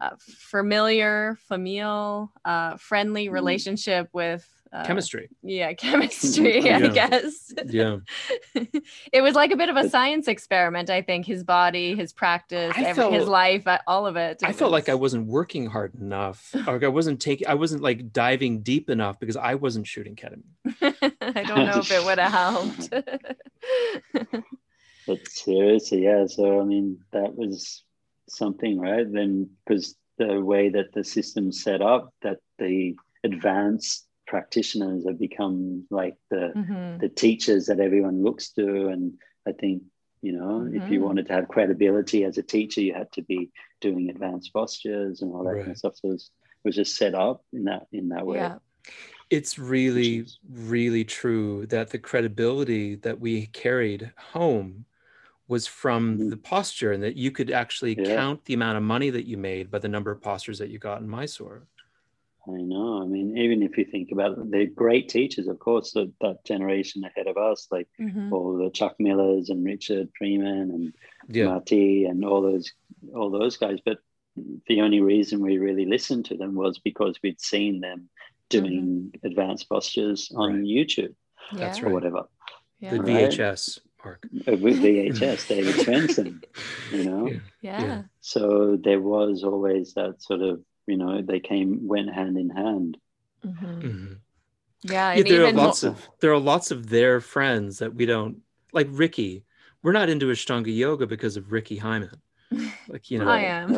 uh, 0.01 0.11
familiar, 0.19 1.37
familial, 1.49 2.33
uh 2.45 2.77
friendly 2.77 3.27
Mm. 3.29 3.33
relationship 3.33 4.09
with 4.13 4.49
uh, 4.73 4.85
Chemistry. 4.85 5.29
Yeah, 5.43 5.73
chemistry, 5.75 6.71
I 6.73 6.89
guess. 6.89 7.53
Yeah. 7.67 7.99
it 9.13 9.21
was 9.21 9.35
like 9.35 9.51
a 9.51 9.57
bit 9.57 9.69
of 9.69 9.77
a 9.77 9.89
science 9.89 10.29
experiment, 10.29 10.91
I 10.91 11.03
think. 11.03 11.27
His 11.27 11.43
body, 11.43 11.97
his 11.97 12.13
practice, 12.13 12.73
I 12.77 12.83
every, 12.85 13.11
his 13.11 13.27
life, 13.27 13.67
uh, 13.67 13.79
all 13.87 14.07
of 14.07 14.17
it. 14.17 14.41
I 14.45 14.51
It 14.51 14.57
felt 14.57 14.71
like 14.71 14.89
I 14.89 14.95
was- 14.95 15.09
wasn't 15.09 15.27
working 15.29 15.65
hard 15.65 15.95
enough. 15.95 16.55
Like 16.67 16.85
I 16.85 16.89
wasn't 16.89 17.19
taking 17.19 17.49
I 17.49 17.55
wasn't 17.55 17.81
like 17.83 18.13
diving 18.13 18.61
deep 18.61 18.91
enough 18.91 19.19
because 19.19 19.37
I 19.37 19.55
wasn't 19.55 19.87
shooting 19.87 20.17
ketamine. 20.17 20.43
I 21.23 21.43
don't 21.45 21.65
know 21.65 21.79
if 21.79 21.91
it 21.91 22.05
would 22.05 22.19
have 22.19 22.31
helped. 22.31 22.91
But 25.07 25.27
seriously, 25.29 26.05
yeah. 26.05 26.27
So 26.27 26.61
I 26.61 26.65
mean, 26.65 26.99
that 27.13 27.35
was 27.35 27.85
something, 28.29 28.79
right? 28.79 29.11
Then 29.11 29.49
because 29.67 29.97
the 30.19 30.41
way 30.43 30.69
that 30.69 30.93
the 30.93 31.03
system's 31.03 31.63
set 31.63 31.81
up, 31.81 32.13
that 32.21 32.41
the 32.59 32.95
advanced 33.25 34.08
practitioners 34.29 35.07
have 35.07 35.19
become 35.19 35.87
like 35.91 36.17
the 36.31 36.53
Mhm. 36.55 37.01
the 37.01 37.09
teachers 37.09 37.67
that 37.67 37.81
everyone 37.81 38.23
looks 38.23 38.53
to, 38.53 38.89
and 38.89 39.19
I 39.47 39.53
think 39.53 39.83
you 40.21 40.33
know, 40.33 40.69
if 40.73 40.91
you 40.91 40.99
Mhm. 40.99 41.05
wanted 41.05 41.27
to 41.27 41.33
have 41.33 41.49
credibility 41.49 42.25
as 42.25 42.39
a 42.39 42.43
teacher, 42.43 42.81
you 42.81 42.93
had 42.93 43.11
to 43.13 43.23
be 43.23 43.51
doing 43.81 44.11
advanced 44.11 44.53
postures 44.53 45.23
and 45.23 45.33
all 45.33 45.45
that 45.45 45.59
kind 45.59 45.71
of 45.71 45.79
stuff. 45.79 45.97
So 45.97 46.09
it 46.09 46.13
was, 46.13 46.31
it 46.65 46.69
was 46.69 46.75
just 46.77 46.97
set 46.97 47.15
up 47.15 47.45
in 47.53 47.65
that 47.65 47.87
in 47.93 48.09
that 48.09 48.27
way. 48.27 48.39
Yeah. 48.39 48.59
It's 49.31 49.59
really, 49.59 50.25
really 50.51 51.05
true 51.05 51.67
that 51.67 51.91
the 51.91 51.99
credibility 51.99 52.97
that 52.97 53.21
we 53.21 53.47
carried 53.47 54.13
home 54.17 54.87
was 55.47 55.67
from 55.67 56.19
Mhm. 56.19 56.31
the 56.31 56.37
posture 56.37 56.93
and 56.93 57.03
that 57.03 57.17
you 57.17 57.31
could 57.31 57.51
actually 57.51 57.95
Yeah. 57.95 58.17
count 58.17 58.45
the 58.45 58.55
amount 58.55 58.77
of 58.77 58.83
money 58.83 59.11
that 59.11 59.27
you 59.27 59.37
made 59.37 59.71
by 59.71 59.79
the 59.79 59.89
number 59.89 60.11
of 60.11 60.21
postures 60.21 60.59
that 60.59 60.71
you 60.71 60.79
got 60.79 61.01
in 61.01 61.09
Mysore. 61.09 61.63
I 62.47 62.63
know. 62.63 63.03
I 63.03 63.07
mean, 63.07 63.37
even 63.37 63.63
if 63.63 63.77
you 63.77 63.85
think 63.85 64.11
about 64.13 64.39
it, 64.39 64.51
they're 64.51 64.67
great 64.67 65.09
teachers, 65.09 65.49
of 65.49 65.59
course, 65.59 65.93
that, 65.93 66.11
that 66.21 66.45
generation 66.45 67.05
ahead 67.05 67.27
of 67.27 67.37
us, 67.37 67.69
like 67.71 67.89
Mhm. 68.01 68.33
all 68.33 68.57
the 68.57 68.71
Chuck 68.71 68.97
Millers 68.99 69.51
and 69.51 69.65
Richard 69.65 70.09
Freeman 70.17 70.71
and 70.71 70.93
Yeah. 71.29 71.47
Marty 71.47 72.05
and 72.05 72.25
all 72.25 72.41
those 72.43 72.73
all 73.15 73.31
those 73.31 73.57
guys. 73.59 73.79
But 73.85 73.99
the 74.67 74.81
only 74.81 75.01
reason 75.01 75.41
we 75.41 75.59
really 75.59 75.85
listened 75.85 76.25
to 76.27 76.37
them 76.37 76.55
was 76.55 76.79
because 76.79 77.19
we'd 77.23 77.41
seen 77.41 77.81
them 77.81 78.09
doing 78.49 79.13
advanced 79.23 79.69
postures 79.69 80.33
on 80.35 80.55
Right. 80.55 80.65
YouTube 80.65 81.15
That's 81.53 81.81
Yeah. 81.81 81.87
or 81.87 81.93
whatever. 81.93 82.25
Yeah. 82.81 82.93
The 82.97 83.03
VHS, 83.03 83.79
Mark. 84.05 84.27
Uh, 84.47 84.57
With 84.57 84.81
VHS, 84.81 85.49
David 85.49 85.75
Swenson, 85.85 86.41
you 86.93 87.05
know. 87.05 87.27
Yeah. 87.63 87.83
yeah. 87.83 88.03
So 88.21 88.77
there 88.77 89.01
was 89.03 89.43
always 89.45 89.95
that 89.95 90.23
sort 90.23 90.43
of, 90.43 90.63
you 90.89 90.97
know, 90.97 91.23
they 91.23 91.41
came 91.41 91.87
went 91.87 92.13
hand 92.13 92.37
in 92.37 92.51
hand. 92.51 92.99
Mhm. 93.45 93.83
Mhm. 93.83 94.19
Yeah. 94.83 95.13
Yeah, 95.13 95.19
And 95.19 95.27
there 95.27 95.41
are 95.43 95.49
even 95.49 95.57
lots 95.57 95.83
of 95.83 96.09
there 96.21 96.33
are 96.33 96.39
lots 96.41 96.71
of 96.71 96.89
their 96.89 97.21
friends 97.21 97.79
that 97.79 97.95
we 97.95 98.07
don't 98.07 98.39
like 98.73 98.89
Ricky. 98.91 99.45
We're 99.83 99.93
not 99.93 100.09
into 100.09 100.27
Ashtanga 100.27 100.75
yoga 100.75 101.07
because 101.07 101.37
of 101.37 101.53
Ricky 101.53 101.77
Hyman. 101.77 102.21
Like, 102.89 103.11
you 103.11 103.19
know, 103.19 103.29
I 103.29 103.41
am. 103.41 103.77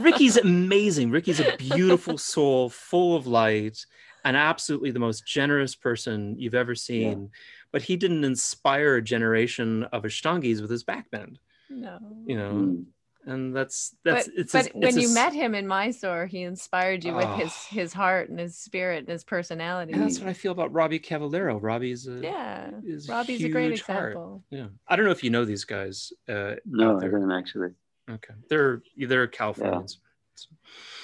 Ricky's 0.02 0.38
amazing. 0.38 1.10
Ricky's 1.10 1.40
a 1.40 1.56
beautiful 1.58 2.16
soul, 2.32 2.70
full 2.70 3.14
of 3.16 3.26
light, 3.26 3.84
and 4.24 4.34
absolutely 4.36 4.90
the 4.92 4.98
most 4.98 5.26
generous 5.26 5.74
person 5.74 6.38
you've 6.38 6.54
ever 6.54 6.74
seen. 6.74 7.30
But 7.70 7.82
he 7.82 7.96
didn't 7.96 8.24
inspire 8.24 8.96
a 8.96 9.02
generation 9.02 9.84
of 9.84 10.04
Ashtangis 10.04 10.62
with 10.62 10.70
his 10.70 10.84
backbend, 10.84 11.36
no. 11.68 11.98
you 12.26 12.36
know, 12.36 12.52
Mm. 12.52 12.84
And 13.26 13.54
that's 13.54 13.94
that's 14.04 14.26
but 14.28 14.34
it's 14.36 14.52
but 14.52 14.66
a- 14.68 14.70
when 14.78 14.88
it's 14.88 14.96
you 14.96 15.08
s- 15.08 15.14
met 15.14 15.32
him 15.32 15.54
in 15.54 15.66
Mysore, 15.66 16.26
he 16.26 16.42
inspired 16.42 17.04
you 17.04 17.14
with 17.14 17.28
his 17.36 17.52
Oh. 17.52 17.74
his 17.74 17.92
heart 17.92 18.30
and 18.30 18.38
his 18.38 18.56
spirit 18.58 19.00
and 19.00 19.08
his 19.08 19.24
personality. 19.24 19.92
and 19.92 20.02
that's 20.02 20.18
what 20.18 20.28
I 20.28 20.32
feel 20.32 20.52
about 20.52 20.72
Robbie 20.72 20.98
Cavallero. 20.98 21.58
Robbie's 21.58 22.06
a 22.08 22.20
yeah. 22.22 22.70
is 22.84 23.08
Robbie's 23.08 23.44
a 23.44 23.48
great 23.48 23.70
huge 23.70 23.82
heart. 23.82 24.12
example. 24.12 24.42
Yeah, 24.50 24.66
I 24.88 24.96
don't 24.96 25.04
know 25.04 25.12
if 25.12 25.22
you 25.24 25.30
know 25.30 25.44
these 25.44 25.64
guys. 25.64 26.12
Uh, 26.28 26.54
No, 26.64 26.90
out 26.92 26.96
I 26.96 27.00
there. 27.08 27.10
don't 27.18 27.32
actually. 27.32 27.70
Okay, 28.10 28.34
they're 28.48 28.82
they're 28.96 29.26
Californians. 29.28 29.98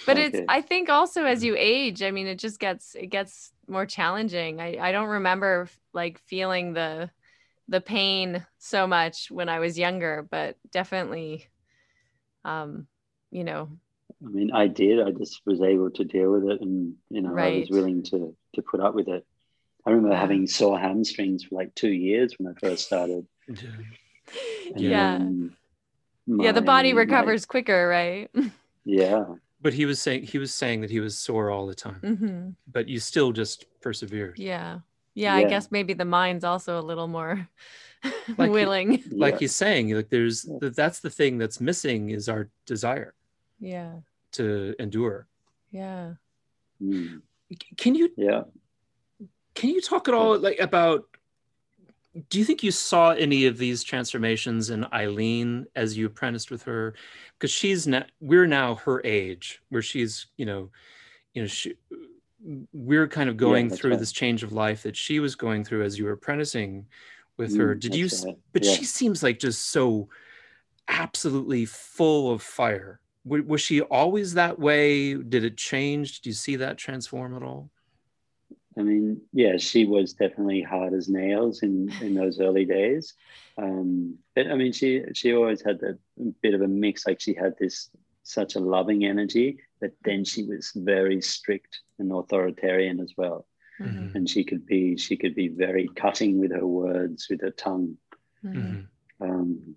But 0.06 0.16
Okay. 0.18 0.26
it's 0.38 0.40
I 0.48 0.62
think 0.62 0.88
also 0.88 1.24
as 1.24 1.44
you 1.44 1.54
age, 1.56 2.02
I 2.02 2.10
mean, 2.10 2.26
it 2.26 2.38
just 2.38 2.58
gets 2.58 2.94
it 2.94 3.08
gets 3.08 3.52
more 3.68 3.86
challenging. 3.86 4.60
I 4.60 4.78
I 4.80 4.90
don't 4.92 5.08
remember 5.08 5.68
like 5.92 6.18
feeling 6.26 6.72
the 6.72 7.10
the 7.68 7.80
pain 7.82 8.46
so 8.58 8.86
much 8.86 9.30
when 9.30 9.48
I 9.50 9.58
was 9.58 9.78
younger, 9.78 10.26
but 10.30 10.56
definitely, 10.72 11.46
um, 12.44 12.86
you 13.31 13.44
know, 13.44 13.69
I 14.24 14.28
mean, 14.28 14.51
I 14.52 14.66
did. 14.66 15.01
I 15.01 15.10
just 15.12 15.40
was 15.47 15.60
able 15.60 15.90
to 15.93 16.05
deal 16.05 16.31
with 16.32 16.44
it, 16.44 16.60
and 16.60 16.94
you 17.10 17.20
know, 17.20 17.36
I 17.36 17.59
was 17.60 17.70
willing 17.70 18.02
to 18.05 18.35
to 18.55 18.62
put 18.62 18.81
up 18.81 18.94
with 18.94 19.09
it. 19.09 19.24
I 19.86 19.90
remember 19.90 20.15
Yeah. 20.15 20.20
having 20.20 20.47
sore 20.47 20.78
hamstrings 20.78 21.44
for 21.44 21.55
like 21.55 21.74
two 21.74 21.93
years 21.93 22.35
when 22.39 22.52
I 22.52 22.59
first 22.59 22.86
started. 22.86 23.27
Yeah. 24.77 25.15
And 25.16 25.52
yeah, 26.27 26.52
the 26.52 26.60
body 26.62 26.93
my- 26.93 26.97
my- 26.97 27.01
recovers 27.02 27.47
quicker, 27.47 27.89
right? 27.89 28.31
yeah, 28.85 29.24
But 29.60 29.73
he 29.73 29.86
was 29.86 30.01
saying 30.01 30.24
he 30.24 30.39
was 30.39 30.52
saying 30.55 30.82
that 30.82 30.90
he 30.90 31.01
was 31.01 31.16
sore 31.16 31.51
all 31.51 31.66
the 31.66 31.74
time, 31.74 32.01
hmm 32.01 32.51
but 32.70 32.89
you 32.89 33.01
still 33.01 33.32
just 33.32 33.65
persevered. 33.81 34.39
Yeah. 34.39 34.81
Yeah, 35.15 35.35
I 35.35 35.44
guess 35.44 35.70
maybe 35.73 35.94
the 35.94 36.05
mind's 36.05 36.44
also 36.44 36.78
a 36.78 36.85
little 36.85 37.09
more 37.09 37.48
Like- 38.36 38.50
willing. 38.50 39.02
Like 39.10 39.34
yeah. 39.34 39.38
he's 39.40 39.54
saying, 39.54 39.90
like 39.94 40.08
there's 40.10 40.46
that's 40.60 41.00
the 41.00 41.10
thing 41.10 41.38
that's 41.38 41.60
missing 41.60 42.10
is 42.10 42.28
our 42.28 42.48
desire 42.66 43.14
Yeah. 43.58 43.92
to 44.32 44.74
endure. 44.78 45.26
Yeah. 45.70 46.14
Mm, 46.82 47.22
Can 47.76 47.94
you 47.94 48.10
yeah. 48.16 48.42
can 49.54 49.70
you 49.70 49.80
talk 49.80 50.08
at 50.08 50.14
all 50.14 50.38
like 50.38 50.58
about 50.60 51.04
do 52.30 52.38
you 52.38 52.44
think 52.44 52.62
you 52.62 52.70
saw 52.70 53.10
any 53.10 53.46
of 53.46 53.58
these 53.58 53.84
transformations 53.84 54.70
in 54.70 54.86
Eileen 54.92 55.66
as 55.76 55.96
you 55.96 56.06
apprenticed 56.06 56.50
with 56.50 56.62
her? 56.64 56.94
Because 57.34 57.50
she's 57.50 57.86
now 57.86 58.04
we're 58.20 58.46
now 58.46 58.76
her 58.76 59.00
age, 59.04 59.60
where 59.68 59.82
she's 59.82 60.26
you 60.36 60.46
know, 60.46 60.70
you 61.34 61.42
know, 61.42 61.48
she, 61.48 61.74
we're 62.72 63.08
kind 63.08 63.28
of 63.28 63.36
going 63.36 63.68
that's 63.68 63.80
through 63.80 63.90
right. 63.92 64.00
this 64.00 64.12
change 64.12 64.42
of 64.42 64.52
life 64.52 64.82
that 64.84 64.96
she 64.96 65.20
was 65.20 65.34
going 65.34 65.64
through 65.64 65.84
as 65.84 65.98
you 65.98 66.04
were 66.04 66.12
apprenticing 66.12 66.86
with 67.39 67.56
her. 67.56 67.74
Mm, 67.74 67.81
Did 67.81 67.94
you? 67.94 68.09
right. 68.24 68.36
But 68.52 68.65
Yeah. 68.65 68.73
she 68.74 68.85
seems 68.85 69.23
like 69.23 69.39
just 69.39 69.70
so 69.70 70.09
absolutely 70.89 71.65
full 71.65 72.31
of 72.31 72.43
fire. 72.43 73.01
W- 73.24 73.44
Was 73.44 73.60
she 73.60 73.81
always 73.81 74.35
that 74.35 74.59
way? 74.59 75.15
Did 75.15 75.44
it 75.44 75.56
change? 75.56 76.20
Do 76.20 76.28
you 76.28 76.35
see 76.35 76.56
that 76.56 76.77
transform 76.77 77.35
at 77.35 77.43
all? 77.43 77.70
I 78.77 78.82
mean, 78.82 79.20
yeah, 79.32 79.56
she 79.56 79.86
was 79.86 80.12
definitely 80.12 80.62
hard 80.62 80.93
as 80.94 81.09
nails 81.09 81.62
in 81.62 81.90
in 82.01 82.15
those 82.15 82.40
early 82.40 82.65
days. 82.65 83.15
Um, 83.56 84.19
but 84.36 84.47
I 84.47 84.55
mean, 84.55 84.73
she 84.73 85.02
she 85.15 85.35
always 85.35 85.62
had 85.62 85.82
a 85.82 85.98
bit 86.43 86.55
of 86.55 86.62
a 86.62 86.69
mix. 86.69 87.06
Like 87.06 87.20
she 87.20 87.35
had 87.35 87.55
this 87.59 87.90
such 88.23 88.55
a 88.56 88.60
loving 88.60 89.05
energy, 89.05 89.59
but 89.81 89.93
then 90.05 90.24
she 90.24 90.44
was 90.44 90.70
very 90.77 91.20
strict 91.20 91.81
and 91.98 92.12
authoritarian 92.12 93.01
as 93.01 93.15
well. 93.16 93.47
Mhm. 93.80 94.14
And 94.14 94.28
she 94.28 94.44
could 94.44 94.66
be 94.66 94.96
she 94.96 95.16
could 95.16 95.34
be 95.34 95.48
very 95.48 95.88
cutting 95.94 96.38
with 96.38 96.52
her 96.52 96.66
words, 96.66 97.28
with 97.30 97.40
her 97.42 97.50
tongue. 97.50 97.96
Mhm. 98.44 98.55
Mhm. 98.55 98.86
Um, 99.20 99.76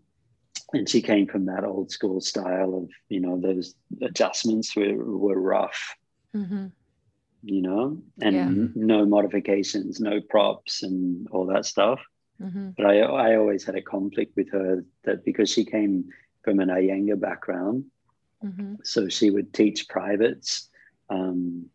and 0.73 0.87
she 0.89 1.01
came 1.01 1.27
from 1.27 1.45
that 1.45 1.63
old 1.63 1.91
school 1.91 2.21
style 2.21 2.75
of 2.75 2.89
you 3.09 3.19
know 3.19 3.39
those 3.39 3.75
adjustments 4.01 4.75
were 4.75 4.95
were 5.17 5.39
rough 5.39 5.95
Mhm. 6.33 6.71
you 7.43 7.61
know, 7.61 8.01
and 8.21 8.35
Yeah. 8.35 8.45
n- 8.47 8.71
no 8.75 9.03
modifications, 9.05 9.99
no 9.99 10.21
props, 10.21 10.83
and 10.83 11.27
all 11.29 11.45
that 11.47 11.65
stuff. 11.65 11.99
Mhm. 12.39 12.75
But 12.77 12.85
I, 12.85 12.99
I 12.99 13.35
always 13.35 13.63
had 13.65 13.75
a 13.75 13.81
conflict 13.81 14.35
with 14.35 14.49
her 14.51 14.85
that 15.03 15.25
because 15.25 15.49
she 15.49 15.65
came 15.65 16.09
from 16.43 16.59
an 16.59 16.69
Iyengar 16.69 17.19
background, 17.19 17.85
Mhm. 18.43 18.85
so 18.85 19.07
she 19.09 19.29
would 19.31 19.53
teach 19.53 19.87
privates, 19.89 20.69
um, 21.09 21.69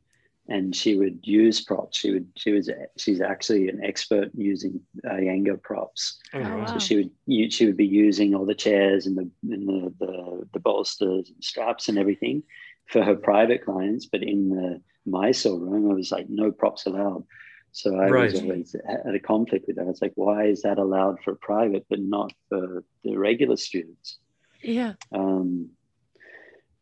and 0.49 0.75
she 0.75 0.97
would 0.97 1.21
use 1.23 1.61
props. 1.61 1.99
She 1.99 2.13
would 2.13 2.29
she 2.37 2.53
was 2.53 2.71
she's 2.97 3.21
actually 3.21 3.69
an 3.69 3.81
expert 3.83 4.31
using 4.35 4.81
Iyengar 5.05 5.61
props. 5.63 6.19
Oh, 6.35 6.39
Oh, 6.39 6.43
wow. 6.43 6.59
wow. 6.59 6.67
So 6.67 6.79
she 6.79 6.97
would 6.97 7.53
she 7.53 7.67
would 7.67 7.77
be 7.77 7.87
using 7.87 8.35
all 8.35 8.47
the 8.47 8.55
chairs 8.55 9.07
and 9.07 9.17
the 9.17 9.31
and 9.51 9.69
the, 9.69 9.93
the 9.99 10.49
the 10.53 10.61
bolsters 10.61 11.29
and 11.31 11.43
straps 11.45 11.89
and 11.89 11.99
everything 11.99 12.43
for 12.89 13.03
her 13.03 13.17
private 13.17 13.65
clients. 13.65 14.07
But 14.07 14.23
in 14.23 14.51
the 14.51 14.81
Mysore 15.05 15.59
room, 15.59 15.91
I 15.91 15.95
was 15.95 16.11
like, 16.13 16.29
no 16.29 16.51
props 16.53 16.87
allowed. 16.87 17.25
So 17.73 17.97
I 17.97 18.11
was 18.11 18.35
always 18.43 18.75
at 19.07 19.15
a 19.15 19.21
conflict 19.21 19.67
with 19.67 19.77
that. 19.77 19.83
I 19.83 19.87
was 19.91 20.01
like, 20.01 20.13
why 20.15 20.47
is 20.47 20.63
that 20.63 20.79
allowed 20.79 21.21
for 21.23 21.35
private 21.35 21.85
but 21.91 22.01
not 22.01 22.33
for 22.49 22.85
the 23.05 23.19
regular 23.19 23.57
students? 23.57 24.19
Yeah. 24.63 24.95
Um, 25.13 25.71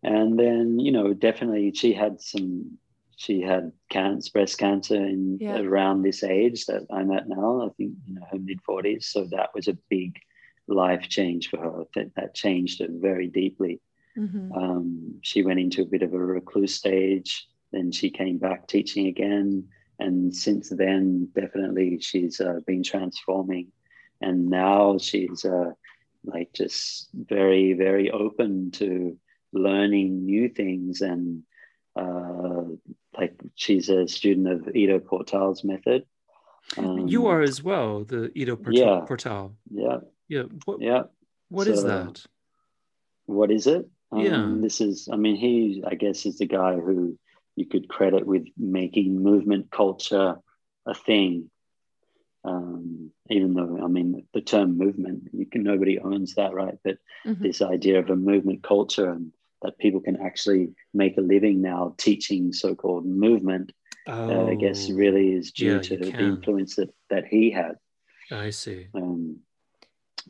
and 0.02 0.38
then 0.38 0.78
you 0.78 0.92
know 0.92 1.14
definitely 1.14 1.72
she 1.74 1.94
had 1.94 2.20
some 2.20 2.78
she 3.16 3.40
had 3.40 3.72
cancer 3.90 4.30
breast 4.32 4.58
cancer 4.58 4.96
in 4.96 5.38
Yeah. 5.40 5.58
around 5.60 6.02
this 6.02 6.22
age 6.22 6.66
that 6.66 6.82
i'm 6.90 7.10
at 7.12 7.28
now 7.28 7.62
i 7.66 7.68
think 7.76 7.92
you 8.06 8.14
know 8.14 8.26
her 8.30 8.38
mid 8.38 8.60
40s 8.68 9.04
so 9.04 9.26
that 9.30 9.50
was 9.54 9.68
a 9.68 9.78
big 9.88 10.18
life 10.66 11.08
change 11.08 11.50
for 11.50 11.58
her. 11.58 11.84
That, 11.94 12.14
that 12.16 12.34
changed 12.34 12.80
her 12.80 12.88
very 12.90 13.28
deeply. 13.28 13.80
Hmm 14.14 14.52
um, 14.54 15.14
she 15.22 15.42
went 15.42 15.60
into 15.60 15.82
a 15.82 15.86
bit 15.86 16.02
of 16.02 16.14
a 16.14 16.18
recluse 16.18 16.74
stage. 16.74 17.46
Then 17.72 17.90
she 17.92 18.08
came 18.10 18.38
back 18.38 18.66
teaching 18.66 19.06
again. 19.08 19.68
And 19.98 20.34
since 20.34 20.70
then 20.70 21.28
definitely 21.34 21.98
she's 22.00 22.40
uh, 22.40 22.60
been 22.66 22.82
transforming. 22.82 23.72
And 24.20 24.48
now 24.48 24.96
she's 24.98 25.44
uh, 25.44 25.72
like 26.24 26.52
just 26.54 27.08
very 27.12 27.74
very 27.74 28.10
open 28.10 28.70
to 28.72 29.18
learning 29.52 30.24
new 30.24 30.48
things 30.48 31.00
and 31.02 31.42
uh, 31.96 32.64
like 33.18 33.34
she's 33.54 33.88
a 33.88 34.06
student 34.08 34.48
of 34.48 34.74
Ido 34.74 34.98
Portal's 34.98 35.62
method 35.64 36.04
um, 36.78 37.06
you 37.08 37.26
are 37.26 37.42
as 37.42 37.62
well, 37.62 38.04
the 38.04 38.30
Ido 38.34 38.56
Portal. 38.56 38.74
Yeah. 38.80 39.00
Portal. 39.06 39.54
yeah 39.70 39.98
Yeah. 40.28 40.44
What, 40.64 40.80
yeah 40.80 41.02
what 41.50 41.66
is 41.68 41.82
So- 41.82 41.88
that? 41.88 42.24
what 43.26 43.50
is 43.50 43.66
it? 43.66 43.86
Yeah. 44.16 44.36
Um, 44.44 44.60
this 44.62 44.80
is, 44.80 45.08
I 45.12 45.16
mean, 45.16 45.36
he, 45.36 45.82
I 45.86 45.94
guess, 45.94 46.24
is 46.24 46.38
the 46.38 46.46
guy 46.46 46.74
who 46.76 47.18
you 47.56 47.66
could 47.66 47.88
credit 47.88 48.24
with 48.26 48.46
making 48.56 49.22
movement 49.22 49.70
culture 49.70 50.36
a 50.86 50.94
thing. 50.94 51.50
Um, 52.44 53.10
even 53.30 53.54
though, 53.54 53.80
I 53.82 53.88
mean, 53.88 54.26
the 54.34 54.40
term 54.40 54.76
movement, 54.78 55.30
you 55.32 55.46
can, 55.46 55.62
nobody 55.64 55.98
owns 55.98 56.34
that, 56.34 56.52
right? 56.54 56.78
But 56.84 56.98
Mhm. 57.26 57.40
this 57.40 57.60
idea 57.62 57.98
of 57.98 58.10
a 58.10 58.16
movement 58.16 58.62
culture 58.62 59.10
and 59.10 59.32
that 59.64 59.78
people 59.78 60.00
can 60.00 60.20
actually 60.20 60.68
make 60.92 61.16
a 61.16 61.22
living 61.22 61.60
now 61.60 61.94
teaching 61.98 62.52
so 62.52 62.74
called 62.74 63.06
movement, 63.06 63.72
uh, 64.06 64.46
I 64.46 64.54
guess, 64.54 64.88
Oh, 64.90 64.94
really 64.94 65.32
is 65.32 65.50
due 65.52 65.76
yeah, 65.76 65.80
to 65.80 65.96
the 65.96 66.10
influence 66.20 66.76
that, 66.76 66.90
that 67.10 67.26
he 67.26 67.50
had. 67.50 67.76
I 68.30 68.50
see. 68.50 68.88
Um, 68.94 69.40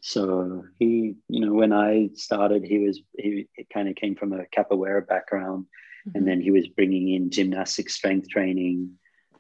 so 0.01 0.65
he, 0.79 1.17
you 1.29 1.41
know, 1.41 1.53
when 1.53 1.73
I 1.73 2.11
started, 2.15 2.65
he 2.65 2.79
was 2.79 3.01
he, 3.19 3.49
kind 3.73 3.89
of 3.89 3.97
came 3.97 4.15
from 4.15 4.33
a 4.33 4.45
capoeira 4.57 5.07
background, 5.07 5.67
Mhm. 6.07 6.13
and 6.15 6.29
then 6.29 6.41
he 6.41 6.51
was 6.51 6.69
bringing 6.69 7.09
in 7.09 7.31
gymnastic 7.31 7.89
strength 7.91 8.29
training, 8.29 8.99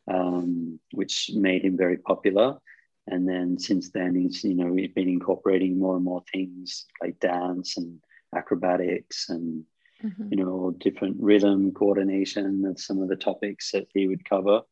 um, 0.08 0.80
which 0.92 1.30
made 1.34 1.62
him 1.62 1.76
very 1.76 1.98
popular. 1.98 2.58
And 3.06 3.28
then 3.28 3.58
since 3.58 3.90
then, 3.90 4.14
he's 4.14 4.42
you 4.42 4.54
know 4.54 4.72
we've 4.72 4.94
been 4.94 5.08
incorporating 5.08 5.78
more 5.78 5.96
and 5.96 6.04
more 6.04 6.22
things 6.32 6.86
like 7.02 7.20
dance 7.20 7.76
and 7.76 8.00
acrobatics 8.34 9.28
and 9.28 9.64
Mhm. 10.04 10.30
you 10.30 10.36
know 10.36 10.74
different 10.78 11.16
rhythm 11.20 11.72
coordination. 11.72 12.62
That's 12.62 12.86
some 12.86 13.00
of 13.00 13.08
the 13.08 13.16
topics 13.16 13.70
that 13.72 13.88
he 13.94 14.06
would 14.08 14.24
cover. 14.24 14.62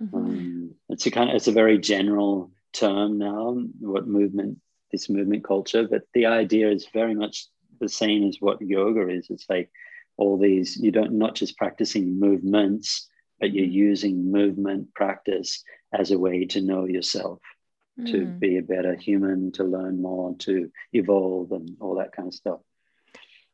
Mhm. 0.00 0.14
Um, 0.14 0.74
it's 0.88 1.06
a 1.06 1.10
kind 1.10 1.30
of 1.30 1.36
it's 1.36 1.48
a 1.48 1.52
very 1.52 1.78
general 1.78 2.52
term 2.72 3.18
now. 3.18 3.52
What 3.80 4.06
movement 4.06 4.60
this 4.92 5.08
movement 5.08 5.44
culture, 5.44 5.86
but 5.86 6.02
the 6.14 6.26
idea 6.26 6.70
is 6.70 6.86
very 6.92 7.14
much 7.14 7.46
the 7.80 7.88
same 7.88 8.24
as 8.24 8.40
what 8.40 8.60
yoga 8.60 9.08
is. 9.08 9.30
It's 9.30 9.48
like 9.48 9.70
all 10.16 10.36
these 10.38 10.76
you 10.76 10.90
don't 10.90 11.12
not 11.12 11.34
just 11.34 11.56
practicing 11.56 12.18
movements, 12.18 13.08
but 13.40 13.52
you're 13.52 13.64
using 13.64 14.30
movement 14.30 14.92
practice 14.94 15.62
as 15.92 16.10
a 16.10 16.18
way 16.18 16.44
to 16.46 16.60
know 16.60 16.84
yourself, 16.84 17.40
to 18.06 18.26
Mm. 18.26 18.38
be 18.38 18.56
a 18.56 18.62
better 18.62 18.94
human, 18.94 19.50
to 19.52 19.64
learn 19.64 20.00
more, 20.02 20.34
to 20.38 20.70
evolve, 20.92 21.52
and 21.52 21.76
all 21.80 21.94
that 21.96 22.12
kind 22.12 22.28
of 22.28 22.34
stuff. 22.34 22.60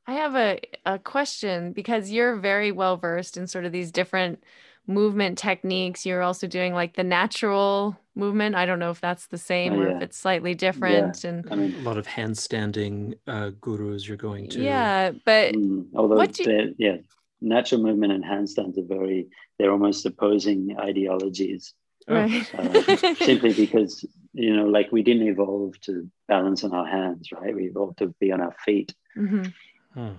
I 0.07 0.12
have 0.15 0.37
a, 0.37 0.61
a 0.85 0.99
question 0.99 1.73
because 1.73 2.11
you're 2.11 2.37
very 2.37 2.70
well 2.73 2.97
versed 2.97 3.37
in 3.37 3.47
sort 3.47 3.65
of 3.65 3.73
these 3.73 3.91
different 3.91 4.43
movement 4.87 5.37
techniques. 5.37 6.07
You're 6.07 6.23
also 6.23 6.47
doing 6.47 6.73
like 6.74 6.95
the 6.95 7.03
natural 7.05 7.97
movement. 8.15 8.55
I 8.55 8.66
don't 8.66 8.78
know 8.78 8.91
if 8.91 9.01
that's 9.01 9.27
the 9.27 9.39
same 9.39 9.73
Oh, 9.74 9.81
or 9.81 9.89
if 9.97 10.03
it's 10.03 10.16
slightly 10.16 10.55
different. 10.55 11.24
And 11.24 11.45
I 11.51 11.57
mean, 11.57 11.74
A 11.74 11.78
lot 11.81 11.99
of 11.99 12.07
handstanding 12.07 13.15
uh, 13.27 13.51
gurus 13.61 14.07
you're 14.07 14.16
going 14.16 14.49
to. 14.51 14.62
yeah, 14.62 15.12
but 15.24 15.55
Mm, 15.55 15.87
although 15.95 16.16
what 16.16 16.33
do 16.33 16.45
you- 16.45 16.74
yeah, 16.78 16.97
natural 17.41 17.83
movement 17.83 18.12
and 18.12 18.24
handstands 18.24 18.78
are 18.78 18.87
very 18.87 19.28
they're 19.59 19.73
almost 19.73 20.05
opposing 20.07 20.77
ideologies. 20.78 21.74
Oh, 22.09 22.15
right. 22.15 22.55
uh, 22.55 22.97
simply 23.20 23.53
because 23.55 24.05
you 24.33 24.55
know, 24.55 24.66
like 24.66 24.93
we 24.93 25.03
didn't 25.03 25.27
evolve 25.28 25.81
to 25.81 26.09
balance 26.28 26.62
on 26.62 26.73
our 26.73 26.87
hands, 26.87 27.33
right? 27.33 27.55
We 27.55 27.65
evolved 27.65 27.99
to 27.99 28.15
be 28.20 28.31
on 28.33 28.41
our 28.41 28.55
feet. 28.65 28.95
Mhm. 29.16 29.53
Huh. 29.97 30.14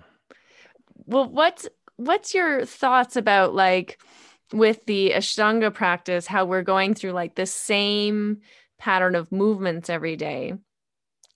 Well, 1.05 1.29
what's 1.29 1.67
what's 1.97 2.33
your 2.33 2.65
thoughts 2.65 3.15
about 3.15 3.53
like 3.55 3.99
with 4.53 4.85
the 4.85 5.11
Ashtanga 5.11 5.73
practice, 5.73 6.27
how 6.27 6.45
we're 6.45 6.63
going 6.63 6.93
through 6.93 7.11
like 7.11 7.35
the 7.35 7.45
same 7.45 8.41
pattern 8.77 9.15
of 9.15 9.31
movements 9.31 9.89
every 9.89 10.15
day, 10.15 10.53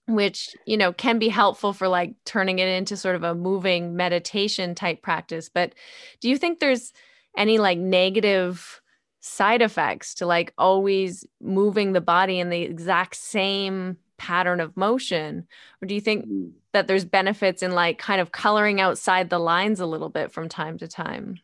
which 0.08 0.50
you 0.66 0.76
know 0.76 0.92
can 0.92 1.18
be 1.18 1.28
helpful 1.28 1.72
for 1.72 1.88
like 1.88 2.14
turning 2.24 2.58
it 2.58 2.68
into 2.68 2.96
sort 2.96 3.16
of 3.16 3.22
a 3.22 3.34
moving 3.34 3.96
meditation 3.96 4.74
type 4.74 5.02
practice. 5.02 5.48
But 5.48 5.74
do 6.20 6.28
you 6.28 6.38
think 6.38 6.60
there's 6.60 6.92
any 7.36 7.58
like 7.58 7.78
negative 7.78 8.80
side 9.20 9.62
effects 9.62 10.14
to 10.16 10.26
like 10.26 10.52
always 10.58 11.24
moving 11.40 11.92
the 11.92 12.00
body 12.00 12.40
in 12.40 12.50
the 12.50 12.62
exact 12.62 13.16
same 13.16 13.96
pattern 14.18 14.60
of 14.60 14.76
motion? 14.76 15.46
Or 15.80 15.86
do 15.86 15.94
you 15.94 16.00
think 16.00 16.26
Mm. 16.26 16.52
That 16.72 16.86
there's 16.86 17.04
benefits 17.04 17.62
in 17.62 17.72
like 17.72 17.98
kind 17.98 18.20
of 18.20 18.32
coloring 18.32 18.80
outside 18.80 19.30
the 19.30 19.38
lines 19.38 19.80
a 19.80 19.86
little 19.86 20.08
bit 20.08 20.32
from 20.32 20.48
time 20.48 20.78
to 20.78 20.88
time. 20.88 21.38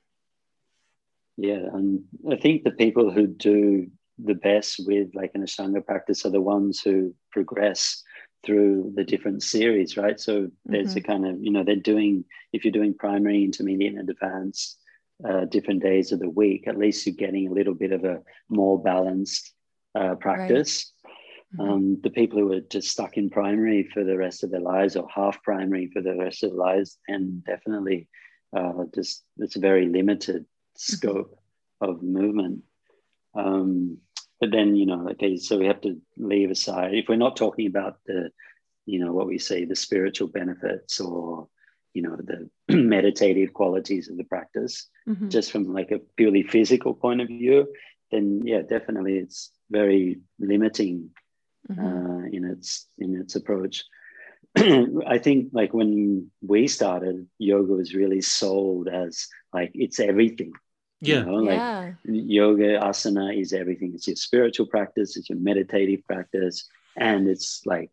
Yeah, 1.36 1.62
and 1.72 2.04
I 2.30 2.36
think 2.36 2.64
the 2.64 2.72
people 2.72 3.12
who 3.12 3.26
do 3.26 3.88
the 4.18 4.34
best 4.34 4.80
with 4.84 5.14
like 5.14 5.30
an 5.34 5.42
Ashtanga 5.42 5.84
practice 5.84 6.26
are 6.26 6.30
the 6.30 6.40
ones 6.40 6.80
who 6.80 7.14
progress 7.30 8.02
through 8.44 8.92
the 8.96 9.04
different 9.04 9.42
series, 9.42 9.96
right? 9.96 10.18
So 10.18 10.48
there's 10.64 10.96
a 10.96 11.00
kind 11.00 11.26
of, 11.26 11.42
you 11.42 11.50
know, 11.50 11.64
they're 11.64 11.76
doing, 11.76 12.24
if 12.52 12.64
you're 12.64 12.72
doing 12.72 12.94
primary, 12.94 13.44
intermediate, 13.44 13.94
and 13.94 14.08
advanced 14.08 14.78
uh, 15.28 15.44
different 15.44 15.82
days 15.82 16.12
of 16.12 16.20
the 16.20 16.30
week, 16.30 16.66
at 16.68 16.78
least 16.78 17.06
you're 17.06 17.14
getting 17.16 17.48
a 17.48 17.52
little 17.52 17.74
bit 17.74 17.92
of 17.92 18.04
a 18.04 18.22
more 18.48 18.80
balanced 18.82 19.52
uh, 19.94 20.14
practice. 20.16 20.84
Mhm. 20.84 20.97
Um, 21.58 21.98
the 22.02 22.10
people 22.10 22.38
who 22.38 22.52
are 22.52 22.60
just 22.60 22.88
stuck 22.88 23.16
in 23.16 23.30
primary 23.30 23.82
for 23.84 24.04
the 24.04 24.18
rest 24.18 24.44
of 24.44 24.50
their 24.50 24.60
lives 24.60 24.96
or 24.96 25.08
half 25.08 25.42
primary 25.42 25.88
for 25.92 26.02
the 26.02 26.14
rest 26.14 26.42
of 26.42 26.50
their 26.50 26.58
lives, 26.58 26.98
and 27.08 27.42
definitely 27.44 28.06
uh, 28.54 28.84
just 28.94 29.24
it's 29.38 29.56
a 29.56 29.60
very 29.60 29.86
limited 29.86 30.44
scope 30.76 31.38
of 31.80 32.02
movement. 32.02 32.64
Um, 33.34 33.98
but 34.40 34.50
then, 34.50 34.76
you 34.76 34.86
know, 34.86 35.08
okay, 35.10 35.36
so 35.36 35.58
we 35.58 35.66
have 35.66 35.80
to 35.82 36.00
leave 36.16 36.50
aside, 36.50 36.94
if 36.94 37.08
we're 37.08 37.16
not 37.16 37.36
talking 37.36 37.66
about 37.66 37.98
the, 38.06 38.30
you 38.86 38.98
know, 39.00 39.12
what 39.12 39.26
we 39.26 39.38
say, 39.38 39.64
the 39.64 39.74
spiritual 39.76 40.28
benefits 40.28 41.00
or, 41.00 41.48
you 41.94 42.02
know, 42.02 42.16
the 42.16 42.48
meditative 42.76 43.52
qualities 43.52 44.08
of 44.10 44.16
the 44.16 44.24
practice, 44.24 44.88
Mhm. 45.08 45.30
just 45.30 45.50
from 45.50 45.64
like 45.72 45.90
a 45.90 46.00
purely 46.16 46.42
physical 46.42 46.94
point 46.94 47.20
of 47.20 47.28
view, 47.28 47.66
then 48.10 48.42
yeah, 48.44 48.62
definitely 48.62 49.18
it's 49.18 49.50
very 49.70 50.20
limiting 50.38 51.10
Mhm. 51.70 51.78
uh, 51.78 52.26
in 52.36 52.44
its 52.44 52.86
in 52.98 53.16
its 53.20 53.36
approach. 53.36 53.84
I 54.56 55.18
think 55.18 55.50
like 55.52 55.72
when 55.74 56.30
we 56.40 56.68
started, 56.68 57.28
yoga 57.38 57.72
was 57.74 57.94
really 57.94 58.20
sold 58.22 58.88
as 58.88 59.28
like 59.52 59.72
it's 59.74 60.00
everything. 60.00 60.52
you 61.00 61.14
Yeah. 61.14 61.22
know, 61.22 61.36
like 61.36 61.58
yeah. 61.58 61.92
yoga 62.04 62.80
asana 62.80 63.26
is 63.40 63.52
everything. 63.52 63.92
It's 63.94 64.08
your 64.08 64.16
spiritual 64.16 64.66
practice, 64.66 65.16
it's 65.16 65.28
your 65.30 65.38
meditative 65.38 66.00
practice, 66.06 66.56
and 66.96 67.28
it's 67.28 67.62
like 67.66 67.90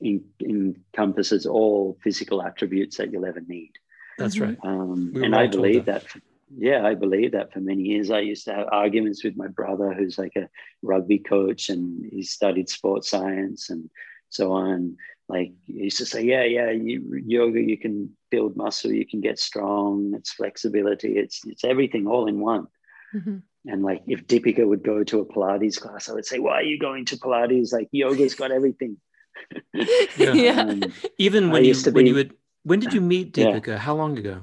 in, 0.00 0.24
encompasses 0.40 1.46
all 1.46 1.96
physical 2.02 2.42
attributes 2.42 2.96
that 2.96 3.12
you'll 3.12 3.26
ever 3.32 3.42
need. 3.56 3.72
That's 4.18 4.38
right. 4.40 4.58
Um, 4.62 5.12
We 5.14 5.24
and 5.24 5.34
I 5.36 5.46
believe 5.46 5.84
that. 5.84 6.02
that. 6.08 6.22
Yeah, 6.56 6.86
I 6.86 6.94
believe 6.94 7.32
that 7.32 7.52
for 7.52 7.60
many 7.60 7.82
years. 7.82 8.10
I 8.10 8.20
used 8.20 8.44
to 8.46 8.54
have 8.54 8.68
arguments 8.72 9.22
with 9.22 9.36
my 9.36 9.48
brother, 9.48 9.92
who's 9.92 10.18
like 10.18 10.36
a 10.36 10.48
rugby 10.82 11.18
coach, 11.18 11.68
and 11.68 12.04
he 12.10 12.22
studied 12.22 12.68
sports 12.68 13.10
science 13.10 13.70
and 13.70 13.90
so 14.30 14.52
on. 14.52 14.96
Like 15.28 15.52
he 15.64 15.74
used 15.74 15.98
to 15.98 16.06
say, 16.06 16.24
"Yeah, 16.24 16.44
yeah, 16.44 16.70
you, 16.70 17.20
yoga, 17.26 17.60
you 17.60 17.76
can 17.76 18.16
build 18.30 18.56
muscle, 18.56 18.90
you 18.90 19.06
can 19.06 19.20
get 19.20 19.38
strong. 19.38 20.14
It's 20.14 20.32
flexibility. 20.32 21.18
It's 21.18 21.44
it's 21.46 21.64
everything 21.64 22.06
all 22.06 22.28
in 22.28 22.40
one." 22.40 22.66
Mm-hmm. 23.14 23.38
And 23.66 23.82
like 23.82 24.02
if 24.06 24.26
Deepika 24.26 24.66
would 24.66 24.82
go 24.82 25.04
to 25.04 25.20
a 25.20 25.26
Pilates 25.26 25.80
class, 25.80 26.08
I 26.08 26.14
would 26.14 26.24
say, 26.26 26.38
Why 26.38 26.54
are 26.54 26.62
you 26.62 26.78
going 26.78 27.04
to 27.06 27.16
Pilates? 27.16 27.72
Like 27.72 27.88
yoga's 27.92 28.34
got 28.34 28.50
everything. 28.50 28.96
yeah. 29.74 30.32
yeah. 30.32 30.60
Um, 30.62 30.82
Even 31.18 31.50
when 31.50 31.64
you 31.64 31.74
when 31.92 32.04
be, 32.04 32.08
you 32.10 32.14
would 32.14 32.34
when 32.62 32.80
did 32.80 32.92
you 32.92 33.00
meet 33.00 33.34
Deepika? 33.34 33.66
Yeah. 33.68 33.78
How 33.78 33.94
long 33.94 34.18
ago? 34.18 34.40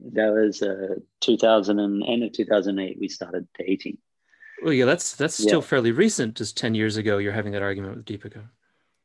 That 0.00 0.32
was 0.32 0.62
uh 0.62 0.96
2000 1.20 1.78
and 1.78 2.04
end 2.06 2.22
of 2.22 2.32
2008 2.32 2.98
we 3.00 3.08
started 3.08 3.48
dating. 3.58 3.98
Well, 4.62 4.72
yeah, 4.72 4.86
that's 4.86 5.14
that's 5.14 5.34
still 5.34 5.62
fairly 5.62 5.92
recent. 5.92 6.36
Just 6.36 6.56
10 6.56 6.74
years 6.74 6.96
ago, 6.96 7.18
you're 7.18 7.32
having 7.32 7.52
that 7.52 7.62
argument 7.62 7.96
with 7.96 8.04
Deepika. 8.04 8.48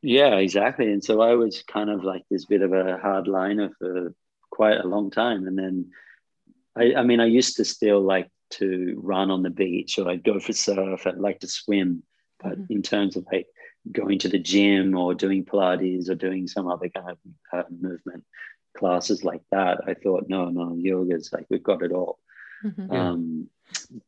Yeah, 0.02 0.36
exactly. 0.36 0.92
And 0.92 1.04
so 1.04 1.22
I 1.22 1.36
was 1.36 1.64
kind 1.64 1.90
of 1.90 2.04
like 2.04 2.24
this 2.30 2.46
bit 2.46 2.62
of 2.62 2.74
a 2.74 3.00
hardliner 3.04 3.70
for 3.80 4.14
quite 4.52 4.78
a 4.78 4.88
long 4.88 5.12
time. 5.12 5.48
And 5.48 5.58
then 5.58 5.92
I, 6.76 6.96
I 6.96 7.04
mean, 7.04 7.20
I 7.20 7.26
used 7.26 7.58
to 7.58 7.66
still 7.66 8.02
like 8.02 8.30
to 8.52 9.00
run 9.02 9.32
on 9.32 9.44
the 9.44 9.50
beach 9.50 9.98
or 9.98 10.10
I'd 10.10 10.24
go 10.24 10.40
for 10.40 10.54
surf. 10.54 11.08
I'd 11.08 11.18
like 11.18 11.40
to 11.40 11.48
swim. 11.48 12.04
But 12.42 12.54
mm-hmm. 12.54 12.74
in 12.74 12.82
terms 12.82 13.16
of 13.16 13.26
like 13.32 13.48
going 13.92 14.20
to 14.20 14.30
the 14.30 14.40
gym 14.40 14.98
or 14.98 15.14
doing 15.14 15.46
Pilates 15.46 16.10
or 16.10 16.16
doing 16.16 16.48
some 16.48 16.68
other 16.68 16.90
kind 16.90 17.12
of 17.12 17.18
uh, 17.54 17.64
movement 17.70 18.26
classes 18.78 19.24
like 19.24 19.42
that, 19.52 19.82
I 19.88 19.94
thought, 19.94 20.26
no, 20.28 20.50
no, 20.50 20.76
yoga's 20.76 21.32
like 21.34 21.46
we've 21.50 21.64
got 21.64 21.84
it 21.84 21.92
all. 21.92 22.20
Mm-hmm. 22.64 22.92
Um, 22.92 23.50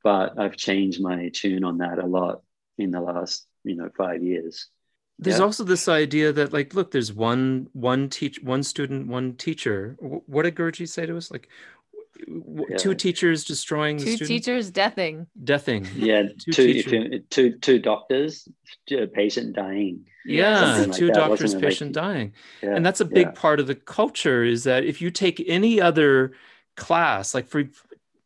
but 0.04 0.40
I've 0.40 0.58
changed 0.58 1.02
my 1.02 1.30
tune 1.34 1.64
on 1.64 1.80
that 1.80 2.00
a 2.00 2.06
lot 2.06 2.42
in 2.78 2.92
the 2.92 3.02
last, 3.02 3.48
you 3.64 3.76
know, 3.76 3.90
five 3.98 4.24
years 4.24 4.70
there's 5.18 5.40
yeah. 5.40 5.46
also 5.46 5.64
this 5.64 5.88
idea 5.88 6.34
that 6.34 6.52
like 6.52 6.74
look 6.74 6.92
there's 6.92 7.14
one 7.14 7.70
one 7.72 8.10
teach 8.10 8.42
one 8.42 8.64
student 8.64 9.08
one 9.08 9.34
teacher 9.34 9.96
what 10.00 10.44
did 10.44 10.56
Guruji 10.56 10.88
say 10.88 11.06
to 11.06 11.16
us 11.16 11.32
like 11.32 11.48
yeah. 12.28 12.78
two 12.78 12.94
teachers 12.94 13.44
destroying 13.44 13.98
two 13.98 14.18
teachers 14.18 14.72
deathing 14.72 15.28
deathing 15.44 15.88
yeah 15.96 16.24
two 16.52 16.82
two, 16.84 17.20
two, 17.30 17.58
two 17.58 17.80
doctors 17.80 18.48
patient 19.14 19.56
dying 19.56 20.06
yeah 20.26 20.78
like 20.78 20.92
two 20.92 21.08
that, 21.08 21.16
doctors 21.16 21.56
patient 21.56 21.96
like, 21.96 22.04
dying 22.04 22.34
yeah, 22.62 22.76
and 22.76 22.86
that's 22.86 23.02
a 23.02 23.06
big 23.06 23.34
part 23.36 23.60
of 23.60 23.68
the 23.68 23.76
culture 23.76 24.44
is 24.44 24.64
that 24.64 24.84
if 24.84 25.02
you 25.02 25.12
take 25.12 25.44
any 25.48 25.80
other 25.80 26.32
class 26.76 27.34
like 27.34 27.48
for 27.48 27.64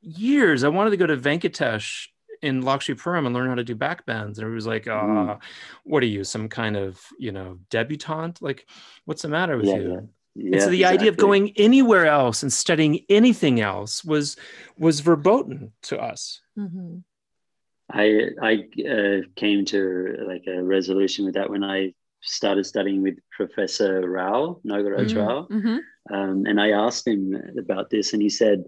years 0.01 0.63
i 0.63 0.67
wanted 0.67 0.91
to 0.91 0.97
go 0.97 1.05
to 1.05 1.17
venkatesh 1.17 2.07
in 2.41 2.63
Lakshmipuram 2.63 3.25
and 3.25 3.35
learn 3.35 3.49
how 3.49 3.55
to 3.55 3.63
do 3.63 3.75
back 3.75 4.05
bends. 4.05 4.39
And 4.39 4.47
it 4.47 4.53
was 4.53 4.65
like, 4.65 4.87
uh, 4.87 5.01
mm. 5.01 5.39
what 5.83 6.03
are 6.03 6.07
you, 6.07 6.23
some 6.23 6.47
kind 6.47 6.77
of, 6.77 7.01
you 7.17 7.31
know, 7.31 7.59
debutante? 7.69 8.41
Like, 8.41 8.67
what's 9.05 9.23
the 9.23 9.27
matter 9.27 9.57
with 9.57 9.67
yeah, 9.67 9.75
you? 9.75 10.09
Yeah. 10.39 10.49
Yeah, 10.49 10.53
and 10.53 10.61
so 10.61 10.69
the 10.69 10.81
exactly. 10.81 10.97
idea 10.99 11.09
of 11.11 11.17
going 11.17 11.53
anywhere 11.57 12.05
else 12.05 12.43
and 12.43 12.51
studying 12.51 13.05
anything 13.09 13.59
else 13.59 14.03
was 14.03 14.37
was 14.77 15.01
verboten 15.01 15.73
to 15.83 16.01
us. 16.01 16.41
Mm-hmm. 16.57 16.97
I 17.91 18.29
I 18.41 18.53
uh, 18.87 19.21
came 19.35 19.65
to 19.65 20.15
like 20.27 20.43
a 20.47 20.63
resolution 20.63 21.25
with 21.25 21.33
that 21.35 21.49
when 21.49 21.63
I 21.63 21.93
started 22.21 22.65
studying 22.65 23.01
with 23.01 23.17
Professor 23.31 24.07
Rao 24.09 24.59
Nagaraj 24.65 25.09
mm-hmm. 25.09 25.19
Rao, 25.19 25.47
mm-hmm. 25.49 25.77
Um, 26.11 26.45
and 26.47 26.59
I 26.59 26.71
asked 26.71 27.05
him 27.05 27.35
about 27.57 27.89
this, 27.89 28.13
and 28.13 28.21
he 28.21 28.29
said 28.29 28.63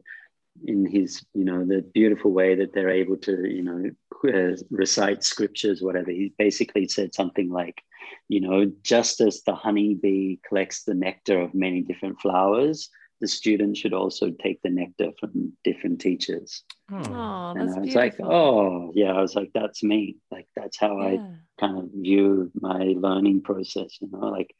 in 0.65 0.85
his 0.85 1.23
you 1.33 1.45
know 1.45 1.65
the 1.65 1.81
beautiful 1.93 2.31
way 2.31 2.55
that 2.55 2.73
they're 2.73 2.89
able 2.89 3.17
to 3.17 3.47
you 3.47 3.63
know 3.63 3.89
uh, 4.27 4.55
recite 4.69 5.23
scriptures 5.23 5.81
whatever. 5.81 6.11
He 6.11 6.33
basically 6.37 6.87
said 6.87 7.13
something 7.13 7.49
like 7.49 7.81
you 8.27 8.41
know 8.41 8.71
just 8.83 9.21
as 9.21 9.41
the 9.43 9.55
honeybee 9.55 10.37
collects 10.47 10.83
the 10.83 10.93
nectar 10.93 11.39
of 11.41 11.53
many 11.53 11.81
different 11.81 12.19
flowers 12.21 12.89
the 13.21 13.27
student 13.27 13.77
should 13.77 13.93
also 13.93 14.31
take 14.31 14.61
the 14.63 14.69
nectar 14.69 15.11
from 15.19 15.53
different 15.63 16.01
teachers. 16.01 16.63
Oh, 16.91 17.53
and 17.55 17.61
i 17.61 17.63
was 17.65 17.75
beautiful. 17.75 18.01
like 18.01 18.19
oh 18.19 18.91
yeah. 18.95 19.13
I 19.13 19.21
was 19.21 19.35
like 19.35 19.51
that's 19.53 19.83
me. 19.83 20.17
Like 20.31 20.47
that's 20.55 20.77
how 20.77 20.99
yeah. 20.99 21.07
i 21.07 21.35
kind 21.59 21.77
of 21.77 21.89
view 21.93 22.51
my 22.59 22.95
learning 22.97 23.43
process 23.43 23.99
you 24.01 24.09
know? 24.11 24.27
Like 24.27 24.53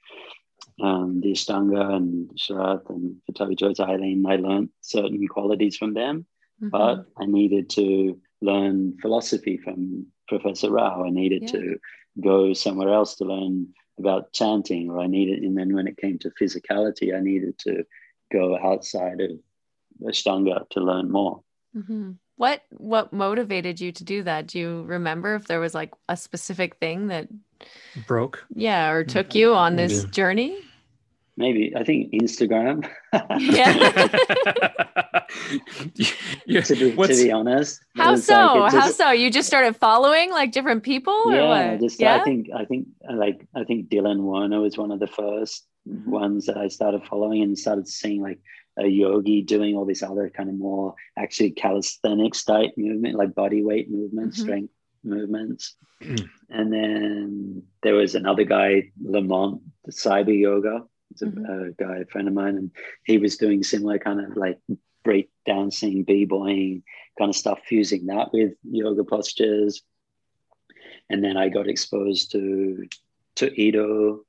um, 0.81 1.21
the 1.21 1.31
Ashtanga 1.31 1.95
and 1.95 2.29
Sharath 2.31 2.89
and 2.89 3.15
Pattabhi 3.29 3.57
Jois 3.57 3.79
Eileen, 3.79 4.25
I 4.27 4.37
learned 4.37 4.69
certain 4.81 5.27
qualities 5.27 5.77
from 5.77 5.93
them, 5.93 6.25
mm-hmm. 6.61 6.69
but 6.69 7.05
I 7.21 7.25
needed 7.25 7.69
to 7.71 8.19
learn 8.41 8.97
philosophy 9.01 9.57
from 9.57 10.07
Professor 10.27 10.71
Rao. 10.71 11.05
I 11.05 11.09
needed 11.09 11.43
yeah. 11.43 11.51
to 11.51 11.79
go 12.19 12.53
somewhere 12.53 12.93
else 12.93 13.15
to 13.15 13.25
learn 13.25 13.67
about 13.99 14.33
chanting, 14.33 14.89
or 14.89 14.99
I 14.99 15.07
needed, 15.07 15.43
and 15.43 15.57
then 15.57 15.73
when 15.73 15.87
it 15.87 15.97
came 15.97 16.17
to 16.19 16.31
physicality, 16.41 17.15
I 17.15 17.19
needed 17.19 17.57
to 17.59 17.83
go 18.31 18.57
outside 18.57 19.21
of 19.21 19.31
Ashtanga 20.03 20.67
to 20.69 20.79
learn 20.79 21.11
more. 21.11 21.41
Mm-hmm. 21.75 22.11
What 22.37 22.63
what 22.71 23.13
motivated 23.13 23.79
you 23.79 23.91
to 23.91 24.03
do 24.03 24.23
that? 24.23 24.47
Do 24.47 24.57
you 24.57 24.83
remember 24.83 25.35
if 25.35 25.45
there 25.45 25.59
was 25.59 25.75
like 25.75 25.91
a 26.09 26.17
specific 26.17 26.77
thing 26.77 27.07
that 27.07 27.27
broke? 28.07 28.43
Yeah, 28.55 28.89
or 28.89 29.03
took 29.03 29.35
you 29.35 29.53
on 29.53 29.75
this 29.75 30.05
journey? 30.05 30.57
Maybe 31.41 31.73
I 31.76 31.84
think 31.84 32.13
Instagram. 32.13 32.88
yeah. 33.39 33.73
yeah. 36.45 36.61
to, 36.61 36.76
be, 36.76 36.91
to 36.95 37.07
be 37.07 37.31
honest. 37.31 37.81
How 37.95 38.15
so? 38.15 38.34
Like 38.34 38.72
just, 38.72 38.76
How 38.76 38.91
so? 38.91 39.11
You 39.11 39.30
just 39.31 39.47
started 39.47 39.76
following 39.76 40.31
like 40.31 40.51
different 40.51 40.84
people? 40.84 41.34
Yeah, 41.34 41.77
just 41.77 41.99
yeah? 41.99 42.22
I 42.22 42.23
think 42.23 42.49
I 42.55 42.65
think 42.65 42.88
like 43.09 43.47
I 43.55 43.63
think 43.63 43.89
Dylan 43.89 44.22
Werner 44.22 44.61
was 44.61 44.77
one 44.77 44.91
of 44.91 44.99
the 44.99 45.07
1st 45.07 45.61
mm-hmm. 45.89 46.09
ones 46.09 46.45
that 46.45 46.57
I 46.57 46.68
started 46.68 47.05
following 47.05 47.41
and 47.41 47.57
started 47.57 47.88
seeing 47.88 48.22
like 48.22 48.39
a 48.77 48.88
yogi 48.88 49.41
doing 49.41 49.76
all 49.76 49.85
this 49.85 50.03
other 50.03 50.30
kind 50.30 50.49
of 50.49 50.55
more 50.55 50.95
actually 51.18 51.51
calisthenics 51.51 52.43
type 52.43 52.72
movement, 52.77 53.15
like 53.15 53.35
body 53.35 53.63
weight 53.63 53.89
movement, 53.89 54.34
mm-hmm. 54.34 54.41
strength 54.41 54.73
movements. 55.03 55.76
and 56.01 56.73
then 56.73 57.63
there 57.84 57.95
was 57.95 58.15
another 58.15 58.43
guy, 58.43 58.89
Lamont, 59.03 59.61
the 59.85 59.91
cyber 59.91 60.38
yoga 60.38 60.84
it's 61.11 61.21
a, 61.21 61.25
mm-hmm. 61.25 61.45
a 61.45 61.71
guy, 61.71 61.97
a 61.99 62.05
friend 62.05 62.27
of 62.27 62.33
mine, 62.33 62.57
and 62.57 62.71
he 63.05 63.17
was 63.17 63.38
doing 63.38 63.63
similar 63.63 63.99
kind 63.99 64.19
of 64.19 64.35
like 64.38 64.59
break 65.03 65.29
dancing, 65.45 66.03
b-boying 66.03 66.83
kind 67.17 67.29
of 67.29 67.35
stuff, 67.35 67.59
fusing 67.67 68.07
that 68.07 68.31
with 68.33 68.53
yoga 68.63 69.03
postures. 69.03 69.81
And 71.09 71.23
then 71.23 71.38
I 71.38 71.49
got 71.49 71.67
exposed 71.67 72.31
to 72.31 72.88
to 73.35 73.61
Ido, 73.61 74.21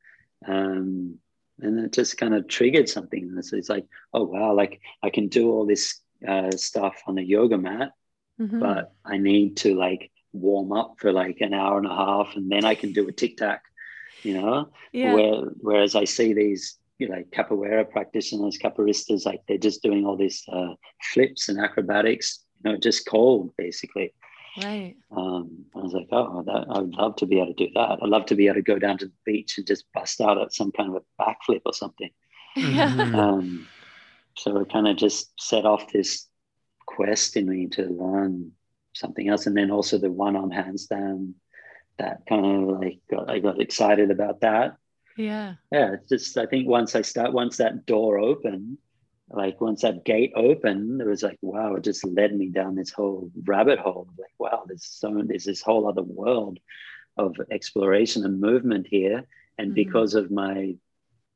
um, 0.47 1.19
and 1.61 1.81
it 1.81 1.93
just 1.93 2.19
kind 2.19 2.35
of 2.35 2.49
triggered 2.49 2.89
something. 2.89 3.35
It's, 3.37 3.53
it's 3.53 3.69
like, 3.69 3.87
oh 4.13 4.25
wow, 4.25 4.55
like 4.55 4.81
I 5.03 5.11
can 5.11 5.29
do 5.29 5.51
all 5.51 5.67
this 5.67 6.01
uh, 6.27 6.51
stuff 6.53 7.03
on 7.07 7.19
a 7.19 7.23
yoga 7.23 7.59
mat, 7.59 7.93
mm-hmm. 8.41 8.61
but 8.61 8.93
I 9.05 9.19
need 9.19 9.57
to 9.59 9.75
like 9.75 10.11
warm 10.33 10.73
up 10.73 10.95
for 10.99 11.13
like 11.13 11.41
an 11.41 11.55
hour 11.55 11.79
and 11.79 11.87
a 11.87 11.95
half, 11.95 12.35
and 12.37 12.51
then 12.51 12.65
I 12.65 12.75
can 12.75 12.93
do 12.93 13.09
a 13.09 13.13
tic 13.13 13.37
tac 13.37 13.63
you 14.23 14.35
know? 14.41 14.69
Yeah. 14.93 15.15
Where, 15.15 15.41
whereas 15.61 15.95
i 15.95 16.05
see 16.05 16.33
these 16.33 16.79
you 16.99 17.09
know 17.09 17.23
capoeira 17.33 17.89
practitioners 17.89 18.59
capoeiristas 18.59 19.27
like 19.27 19.41
they're 19.49 19.59
just 19.59 19.83
doing 19.83 20.07
all 20.07 20.17
these 20.17 20.45
uh, 20.53 20.75
flips 21.13 21.49
and 21.49 21.59
acrobatics 21.59 22.45
you 22.65 22.71
know 22.73 22.79
just 22.79 23.07
cold 23.07 23.53
basically. 23.57 24.13
Right. 24.63 24.97
Um, 25.17 25.65
i 25.75 25.79
was 25.79 25.95
like 25.95 26.09
oh 26.13 26.43
that, 26.43 26.67
i 26.69 26.79
would 26.79 26.95
love 26.95 27.17
to 27.17 27.27
be 27.27 27.39
able 27.39 27.55
to 27.55 27.67
do 27.67 27.73
that. 27.75 27.99
I'd 28.03 28.09
love 28.09 28.27
to 28.27 28.35
be 28.35 28.47
able 28.47 28.57
to 28.57 28.63
go 28.63 28.79
down 28.79 28.99
to 28.99 29.07
the 29.07 29.13
beach 29.25 29.57
and 29.57 29.67
just 29.67 29.87
bust 29.95 30.21
out 30.21 30.41
at 30.41 30.53
some 30.53 30.73
kind 30.73 30.91
of 30.91 31.03
a 31.03 31.23
backflip 31.23 31.63
or 31.65 31.73
something. 31.73 32.11
Yeah. 32.55 32.95
um, 33.15 33.67
so 34.37 34.59
it 34.59 34.71
kind 34.71 34.87
of 34.87 34.99
just 34.99 35.33
set 35.41 35.65
off 35.65 35.91
this 35.91 36.29
quest 36.85 37.37
in 37.39 37.49
me 37.49 37.69
to 37.69 37.85
learn 37.87 38.53
something 38.95 39.27
else 39.29 39.47
and 39.47 39.57
then 39.57 39.71
also 39.71 39.97
the 39.97 40.11
one-arm 40.11 40.51
handstand 40.51 41.33
that 42.03 42.27
kind 42.29 42.45
of 42.45 42.81
like 42.81 42.99
got, 43.11 43.31
I 43.31 43.39
got 43.39 43.61
excited 43.61 44.11
about 44.11 44.41
that. 44.41 44.77
Yeah. 45.17 45.55
Yeah. 45.71 45.95
It's 45.95 46.09
just 46.09 46.37
I 46.37 46.47
think 46.47 46.69
once 46.69 46.95
I 46.95 47.03
start 47.03 47.33
once 47.33 47.57
that 47.59 47.87
door 47.87 48.19
opened, 48.19 48.79
like 49.31 49.61
once 49.61 49.83
that 49.83 50.05
gate 50.05 50.33
opened, 50.35 51.01
it 51.01 51.07
was 51.07 51.23
like, 51.23 51.39
wow, 51.43 51.77
it 51.77 51.85
just 51.85 52.05
led 52.05 52.37
me 52.37 52.49
down 52.49 52.75
this 52.75 52.91
whole 52.91 53.31
rabbit 53.45 53.79
hole. 53.79 54.09
Like, 54.19 54.35
wow, 54.39 54.65
there's 54.67 54.85
so 54.85 55.23
there's 55.25 55.45
this 55.45 55.63
whole 55.63 55.89
other 55.89 56.03
world 56.03 56.59
of 57.17 57.37
exploration 57.51 58.25
and 58.25 58.41
movement 58.41 58.87
here. 58.89 59.25
And 59.59 59.69
mm-hmm. 59.69 59.75
because 59.75 60.15
of 60.15 60.31
my 60.31 60.75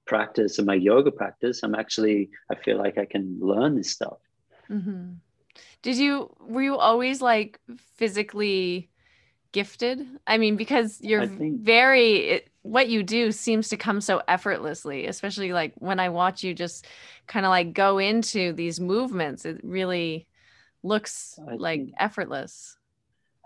practice 0.07 0.59
and 0.59 0.67
my 0.67 0.75
yoga 0.75 1.11
practice, 1.11 1.63
I'm 1.63 1.75
actually 1.75 2.31
I 2.51 2.57
feel 2.57 2.79
like 2.79 2.99
I 2.99 3.05
can 3.05 3.39
learn 3.41 3.77
this 3.77 3.93
stuff. 3.93 4.19
Mm-hmm. 4.69 5.13
Did 5.83 5.97
you 5.97 6.35
were 6.41 6.63
you 6.63 6.77
always 6.77 7.23
like 7.23 7.61
physically 7.97 8.91
gifted? 9.57 10.07
I 10.27 10.37
mean, 10.37 10.57
because 10.57 11.01
you're 11.01 11.27
think... 11.27 11.61
very, 11.61 12.17
it, 12.29 12.51
what 12.61 12.91
you 12.91 13.03
do 13.03 13.33
seems 13.33 13.71
to 13.71 13.79
come 13.79 14.03
so 14.03 14.21
effortlessly, 14.29 15.07
especially 15.07 15.55
like 15.55 15.73
when 15.79 15.99
I 15.99 16.11
watch 16.11 16.45
you 16.45 16.53
just 16.53 16.87
kind 17.27 17.47
of 17.47 17.51
like 17.51 17.73
go 17.73 17.97
into 17.97 18.53
these 18.53 18.79
movements, 18.79 19.47
it 19.47 19.63
really 19.65 20.27
looks 20.83 21.39
I 21.51 21.55
like 21.55 21.89
effortless. 21.99 22.77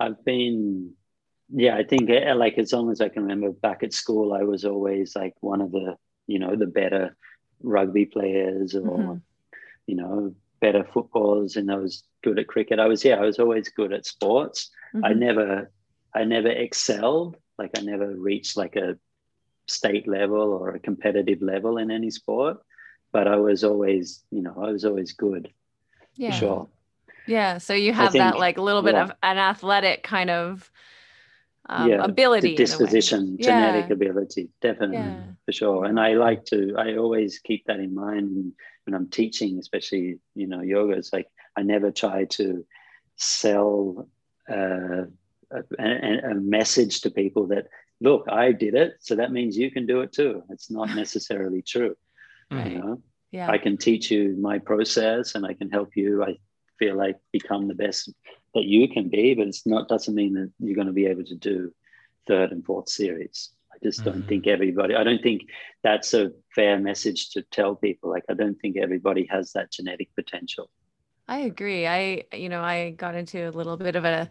I've 0.00 0.24
been, 0.24 0.94
yeah, 1.48 1.76
I 1.76 1.84
think 1.84 2.10
eh, 2.10 2.34
like 2.34 2.58
as 2.58 2.72
long 2.72 2.90
as 2.90 3.00
I 3.00 3.08
can 3.08 3.22
remember 3.22 3.52
back 3.52 3.84
at 3.84 3.92
school, 3.92 4.32
I 4.32 4.42
was 4.42 4.64
always 4.64 5.14
like 5.14 5.34
one 5.38 5.60
of 5.60 5.70
the, 5.70 5.94
you 6.26 6.40
know, 6.40 6.56
the 6.56 6.66
better 6.66 7.16
rugby 7.62 8.04
players 8.04 8.74
or, 8.74 8.98
mm-hmm. 8.98 9.14
you 9.86 9.94
know, 9.94 10.34
better 10.60 10.82
footballers 10.92 11.54
and 11.54 11.70
I 11.70 11.76
was 11.76 12.02
good 12.24 12.40
at 12.40 12.48
cricket. 12.48 12.80
I 12.80 12.88
was 12.88 13.04
yeah, 13.04 13.14
I 13.14 13.26
was 13.26 13.38
always 13.38 13.68
good 13.68 13.92
at 13.92 14.06
sports. 14.06 14.70
Mhm. 14.92 15.02
I 15.04 15.12
never 15.12 15.70
I 16.14 16.24
never 16.24 16.48
excelled. 16.48 17.36
Like 17.58 17.70
I 17.78 17.82
never 17.82 18.08
reached 18.08 18.56
like 18.56 18.76
a 18.76 18.98
state 19.66 20.08
level 20.08 20.52
or 20.52 20.70
a 20.70 20.78
competitive 20.80 21.42
level 21.42 21.78
in 21.78 21.90
any 21.90 22.10
sport. 22.10 22.58
But 23.12 23.26
I 23.26 23.36
was 23.36 23.64
always, 23.64 24.22
you 24.30 24.42
know, 24.42 24.54
I 24.56 24.70
was 24.70 24.84
always 24.84 25.12
good 25.12 25.52
yeah. 26.14 26.30
for 26.30 26.36
sure. 26.36 26.68
Yeah. 27.26 27.58
So 27.58 27.74
you 27.74 27.92
have 27.92 28.12
think- 28.12 28.22
that 28.22 28.38
like 28.38 28.58
a 28.58 28.62
little 28.62 28.82
bit 28.82 28.94
yeah. 28.94 29.04
of 29.04 29.12
an 29.22 29.38
athletic 29.38 30.02
kind 30.02 30.30
of 30.30 30.70
um, 31.68 31.88
Yeah, 31.88 32.04
ability. 32.04 32.40
The 32.40 32.54
in 32.54 32.56
a 32.56 32.62
way. 32.62 32.64
disposition, 32.64 33.36
Yeah. 33.38 33.46
genetic 33.46 33.90
ability, 33.90 34.50
definitely 34.60 34.96
Yeah. 34.96 35.22
for 35.44 35.52
sure. 35.52 35.84
And 35.84 36.00
I 36.00 36.14
like 36.14 36.44
to, 36.46 36.74
I 36.76 36.96
always 36.96 37.38
keep 37.38 37.66
that 37.66 37.78
in 37.80 37.94
mind 37.94 38.52
when 38.84 38.94
I'm 38.94 39.08
teaching, 39.08 39.58
especially, 39.58 40.18
you 40.34 40.46
know, 40.46 40.62
yoga. 40.62 40.94
It's 40.94 41.12
like 41.12 41.28
I 41.56 41.62
never 41.62 41.90
try 41.90 42.24
to 42.24 42.64
sell 43.16 44.08
uh, 44.48 45.02
a, 45.50 45.62
a, 45.78 46.30
a 46.30 46.34
message 46.34 47.00
to 47.02 47.10
people 47.10 47.46
that, 47.48 47.66
look, 48.00 48.26
I 48.30 48.52
did 48.52 48.74
it. 48.74 48.94
So 49.00 49.16
that 49.16 49.32
means 49.32 49.56
you 49.56 49.70
can 49.70 49.86
do 49.86 50.00
it 50.00 50.12
too. 50.12 50.42
It's 50.50 50.70
not 50.70 50.88
necessarily 50.94 51.62
true. 51.62 51.96
Right. 52.50 52.72
You 52.72 52.78
know, 52.78 53.02
Yeah. 53.30 53.50
I 53.50 53.58
can 53.58 53.76
teach 53.76 54.10
you 54.10 54.36
my 54.40 54.58
process 54.58 55.34
and 55.34 55.46
I 55.46 55.54
can 55.54 55.70
help 55.70 55.96
you. 55.96 56.24
I 56.24 56.36
feel 56.78 56.96
like 56.96 57.18
become 57.32 57.68
the 57.68 57.74
best 57.74 58.12
that 58.54 58.64
you 58.64 58.88
can 58.88 59.08
be, 59.08 59.34
but 59.34 59.46
it's 59.46 59.66
not 59.66 59.88
doesn't 59.88 60.14
mean 60.14 60.34
that 60.34 60.50
you're 60.58 60.74
going 60.74 60.86
to 60.86 60.92
be 60.92 61.06
able 61.06 61.24
to 61.24 61.36
do 61.36 61.72
third 62.26 62.50
and 62.50 62.64
fourth 62.64 62.88
series. 62.88 63.50
I 63.72 63.76
just 63.82 64.04
don't 64.04 64.26
think 64.26 64.44
mm-hmm. 64.44 64.54
everybody. 64.54 64.94
I 64.96 65.04
don't 65.04 65.22
think 65.22 65.42
that's 65.82 66.12
a 66.12 66.32
fair 66.54 66.78
message 66.78 67.30
to 67.30 67.42
tell 67.42 67.76
people. 67.76 68.10
Like 68.10 68.24
I 68.28 68.34
don't 68.34 68.56
think 68.60 68.76
everybody 68.76 69.26
has 69.30 69.52
that 69.52 69.70
genetic 69.70 70.08
potential. 70.16 70.70
I 71.28 71.40
agree. 71.40 71.86
I, 71.86 72.24
you 72.32 72.48
know, 72.48 72.60
I 72.60 72.90
got 72.90 73.14
into 73.14 73.48
a 73.48 73.52
little 73.52 73.76
bit 73.76 73.94
of 73.94 74.04
a 74.04 74.28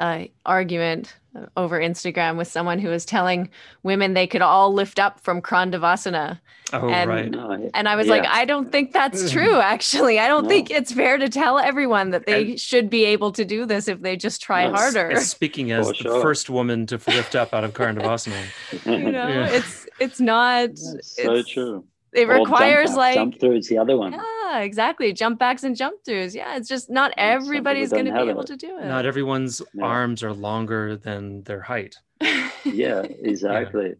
uh, 0.00 0.24
argument 0.46 1.14
over 1.56 1.78
Instagram 1.78 2.36
with 2.36 2.48
someone 2.48 2.80
who 2.80 2.88
was 2.88 3.04
telling 3.04 3.48
women 3.84 4.14
they 4.14 4.26
could 4.26 4.42
all 4.42 4.72
lift 4.74 4.98
up 4.98 5.20
from 5.20 5.40
Karandavasana. 5.40 6.40
Oh, 6.72 6.88
And- 6.88 7.08
right. 7.08 7.30
No, 7.30 7.52
I- 7.52 7.70
And 7.74 7.88
I 7.88 7.94
was 7.94 8.08
like, 8.08 8.24
I 8.26 8.44
don't 8.44 8.72
think 8.72 8.92
that's 8.92 9.30
true, 9.36 9.60
actually. 9.60 10.18
I 10.18 10.26
don't 10.26 10.44
No. 10.44 10.48
think 10.48 10.70
it's 10.72 10.90
fair 10.92 11.18
to 11.18 11.28
tell 11.28 11.58
everyone 11.60 12.10
that 12.10 12.26
they 12.26 12.56
should 12.56 12.90
be 12.90 13.04
able 13.04 13.30
to 13.32 13.44
do 13.44 13.64
this 13.64 13.86
if 13.86 14.00
they 14.00 14.16
just 14.16 14.42
try 14.42 14.66
No, 14.66 14.74
harder. 14.74 15.12
As 15.12 15.30
speaking 15.30 15.70
as 15.70 15.86
For 15.98 16.02
the 16.02 16.20
first 16.20 16.50
woman 16.50 16.86
to 16.86 16.96
lift 17.06 17.36
up 17.36 17.54
out 17.54 17.62
of 17.62 17.74
Karandavasana. 17.74 18.42
you 18.86 19.12
know, 19.12 19.28
Yeah. 19.28 19.46
it's 19.50 19.86
it's 20.00 20.20
not 20.20 20.70
That's 20.70 21.16
so 21.22 21.42
true. 21.42 21.84
It 22.12 22.28
Or 22.28 22.36
jump 22.38 22.46
requires 22.48 22.90
back, 22.90 22.96
like 22.96 23.14
jump 23.14 23.40
through 23.40 23.56
is 23.58 23.68
the 23.68 23.78
other 23.78 23.96
one. 23.96 24.12
Yeah, 24.12 24.58
exactly. 24.60 25.12
Jump 25.12 25.38
backs 25.38 25.62
and 25.62 25.76
jump 25.76 26.02
throughs. 26.04 26.34
Yeah, 26.34 26.56
it's 26.56 26.68
just 26.68 26.90
not 26.90 27.12
some 27.12 27.14
everybody's 27.18 27.90
going 27.90 28.06
to 28.06 28.12
be 28.12 28.28
able 28.30 28.40
it. 28.40 28.46
to 28.48 28.56
do 28.56 28.78
it. 28.78 28.84
Not 28.86 29.06
everyone's 29.06 29.62
No. 29.74 29.84
arms 29.86 30.22
are 30.24 30.32
longer 30.32 30.96
than 30.96 31.42
their 31.44 31.60
height. 31.62 31.96
Yeah, 32.64 33.00
exactly. 33.02 33.94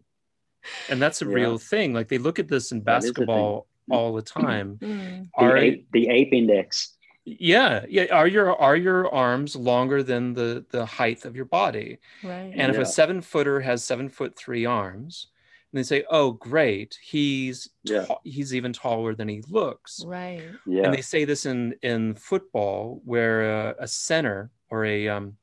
And 0.89 1.01
that's 1.01 1.21
a 1.23 1.25
Yeah. 1.25 1.33
real 1.33 1.57
thing. 1.57 1.93
Like 1.93 2.09
they 2.09 2.19
look 2.19 2.37
at 2.37 2.47
this 2.47 2.71
in 2.71 2.83
That 2.83 2.99
is 2.99 3.05
a 3.09 3.13
thing. 3.13 3.13
basketball 3.25 3.67
all 3.89 4.13
the 4.13 4.21
time. 4.21 4.77
Mm, 4.81 5.29
The 5.37 5.43
Are 5.43 5.57
ape, 5.57 5.87
the 5.91 6.07
ape 6.09 6.31
index. 6.33 6.95
yeah, 7.25 7.85
yeah. 7.89 8.05
Are 8.11 8.27
your 8.27 8.55
are 8.61 8.75
your 8.75 9.11
arms 9.11 9.55
longer 9.55 10.03
than 10.03 10.33
the 10.33 10.63
the 10.69 10.85
height 10.85 11.25
of 11.25 11.35
your 11.35 11.45
body? 11.45 11.97
right. 12.23 12.53
And 12.55 12.71
if 12.71 12.77
a 12.77 12.85
seven 12.85 13.21
footer 13.21 13.61
has 13.61 13.83
seven 13.83 14.07
foot 14.09 14.35
three 14.35 14.65
arms, 14.65 15.27
and 15.71 15.79
they 15.79 15.83
say, 15.83 16.03
"Oh, 16.09 16.31
great, 16.31 16.97
he's 17.01 17.69
Yeah. 17.83 18.05
ta- 18.05 18.19
he's 18.23 18.53
even 18.53 18.73
taller 18.73 19.15
than 19.15 19.27
he 19.27 19.41
looks." 19.49 20.03
right. 20.05 20.43
Yeah. 20.65 20.83
And 20.85 20.93
they 20.93 21.01
say 21.01 21.25
this 21.25 21.45
in 21.45 21.75
in 21.81 22.15
football, 22.15 23.01
where 23.05 23.67
uh, 23.69 23.73
a 23.79 23.87
center 23.87 24.51
or 24.69 24.85
a 24.85 25.07
um, 25.07 25.37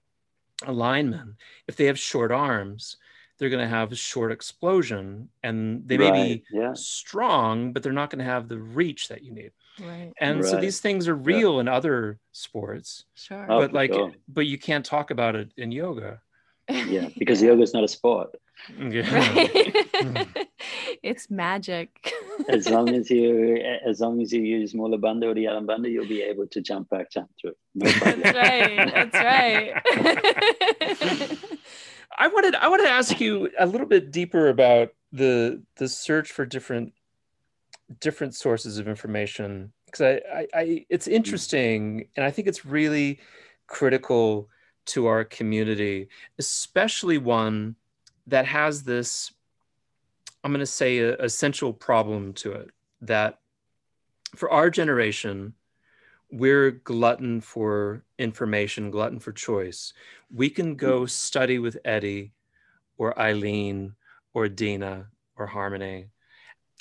a 0.67 0.73
lineman, 0.73 1.37
if 1.67 1.77
they 1.77 1.87
have 1.87 1.99
short 1.99 2.33
arms, 2.33 2.97
they're 3.39 3.49
going 3.51 3.63
to 3.63 3.69
have 3.69 3.93
a 3.93 3.97
short 3.97 4.33
explosion, 4.33 5.29
and 5.45 5.87
they 5.87 5.97
may 5.97 6.11
Right, 6.11 6.45
be 6.51 6.57
yeah. 6.59 6.73
strong, 6.75 7.73
but 7.73 7.83
they're 7.83 7.93
not 7.93 8.11
going 8.11 8.19
to 8.19 8.25
have 8.25 8.49
the 8.49 8.59
reach 8.59 9.07
that 9.09 9.23
you 9.23 9.33
need. 9.33 9.53
Right. 9.81 10.13
And 10.21 10.45
so 10.45 10.61
these 10.61 10.81
things 10.81 11.07
are 11.07 11.15
real 11.15 11.61
in 11.61 11.69
other 11.69 12.19
sports, 12.33 13.05
Sure. 13.15 13.47
Oh, 13.49 13.61
but 13.61 13.73
like, 13.73 13.93
sure. 13.93 14.13
but 14.27 14.47
you 14.47 14.59
can't 14.59 14.85
talk 14.85 15.13
about 15.13 15.37
it 15.37 15.53
in 15.57 15.71
yoga. 15.71 16.21
Yeah, 16.69 17.09
because 17.17 17.41
yoga 17.41 17.63
is 17.63 17.73
not 17.73 17.85
a 17.85 17.89
sport. 17.89 18.35
Yeah. 18.79 19.15
right. 19.15 20.49
it's 21.03 21.31
magic. 21.31 22.13
As 22.49 22.69
long 22.69 22.91
as 22.91 23.11
you, 23.11 23.57
as 23.87 24.01
long 24.01 24.21
as 24.21 24.33
you 24.33 24.43
use 24.43 24.75
Mula 24.75 24.99
Bandha 24.99 25.27
or 25.27 25.35
the 25.35 25.45
Yalam 25.45 25.67
Bandha, 25.67 25.91
you'll 25.91 26.09
be 26.09 26.23
able 26.23 26.47
to 26.49 26.61
jump 26.61 26.91
back, 26.91 27.11
jump 27.11 27.31
through. 27.41 27.55
No. 27.75 27.91
That's 27.91 28.37
right. 28.37 29.11
That's 29.13 29.15
right. 29.15 29.73
I 32.19 32.29
wanted 32.29 32.55
I 32.57 32.69
wanted 32.69 32.85
to 32.85 32.91
ask 32.91 33.21
you 33.21 33.51
a 33.59 33.67
little 33.67 33.87
bit 33.87 34.11
deeper 34.11 34.49
about 34.49 34.91
the 35.13 35.63
the 35.77 35.89
search 35.89 36.33
for 36.33 36.45
different 36.45 36.93
different 38.01 38.35
sources 38.35 38.79
of 38.79 38.89
information 38.89 39.73
because 39.87 40.01
I, 40.01 40.21
I, 40.35 40.47
I 40.55 40.87
it's 40.91 41.07
mm. 41.07 41.13
interesting 41.13 42.09
and 42.17 42.25
I 42.25 42.31
think 42.31 42.49
it's 42.49 42.67
really 42.67 43.21
critical 43.69 44.49
to 44.87 45.07
our 45.07 45.25
community, 45.25 46.09
especially 46.39 47.19
one 47.19 47.77
that 48.29 48.47
has 48.47 48.83
this 48.85 49.33
I'm 50.45 50.53
going 50.53 50.61
to 50.61 50.67
say 50.67 50.99
a, 50.99 51.17
essential 51.17 51.73
problem 51.73 52.33
to 52.35 52.53
it 52.53 52.71
that 53.03 53.41
for 54.37 54.51
our 54.51 54.71
generation 54.71 55.55
we're 56.31 56.71
glutton 56.71 57.41
for 57.41 58.05
information, 58.19 58.91
glutton 58.91 59.19
for 59.19 59.33
choice. 59.33 59.93
We 60.33 60.51
can 60.51 60.75
go 60.75 61.01
hmm. 61.01 61.07
study 61.07 61.59
with 61.59 61.79
Eddie 61.85 62.33
or 62.99 63.19
Eileen 63.19 63.95
or 64.35 64.49
Dina 64.49 65.07
or 65.37 65.47
Harmony. 65.47 66.09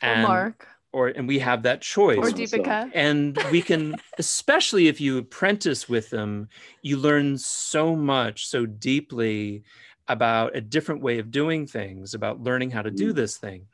or 0.03 0.10
And, 0.10 0.24
Mark. 0.24 0.68
Or, 0.91 1.07
and 1.07 1.28
we 1.28 1.40
have 1.40 1.64
that 1.64 1.82
choice. 1.82 2.18
Or 2.18 2.30
Deepika. 2.30 2.91
and 2.94 3.38
we 3.52 3.61
can, 3.61 3.95
especially 4.18 4.88
if 4.88 4.99
you 4.99 5.18
apprentice 5.18 5.88
with 5.88 6.10
them, 6.10 6.49
you 6.82 6.98
learn 6.98 7.38
so 7.38 7.95
much, 7.95 8.48
so 8.48 8.65
deeply 8.65 9.64
about 10.07 10.55
a 10.55 10.61
different 10.61 11.01
way 11.01 11.19
of 11.19 11.31
doing 11.31 11.67
things, 11.67 12.13
about 12.13 12.41
learning 12.41 12.71
how 12.71 12.81
to 12.81 12.91
do 12.91 13.11
Mm. 13.11 13.15
this 13.15 13.38
thing. 13.38 13.67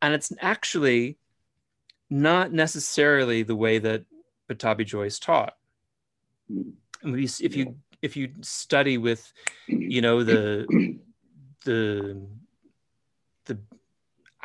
And 0.00 0.14
it's 0.14 0.32
actually 0.40 1.18
not 2.08 2.52
necessarily 2.52 3.42
the 3.42 3.56
way 3.56 3.78
that 3.78 4.04
Pattabhi 4.48 4.86
Jois 4.86 5.18
taught. 5.18 5.56
If 7.40 7.56
you 7.56 7.76
if 8.02 8.16
you 8.16 8.32
study 8.42 8.98
with, 8.98 9.32
you 9.66 10.00
know, 10.00 10.22
the 10.22 10.66
the 11.64 12.26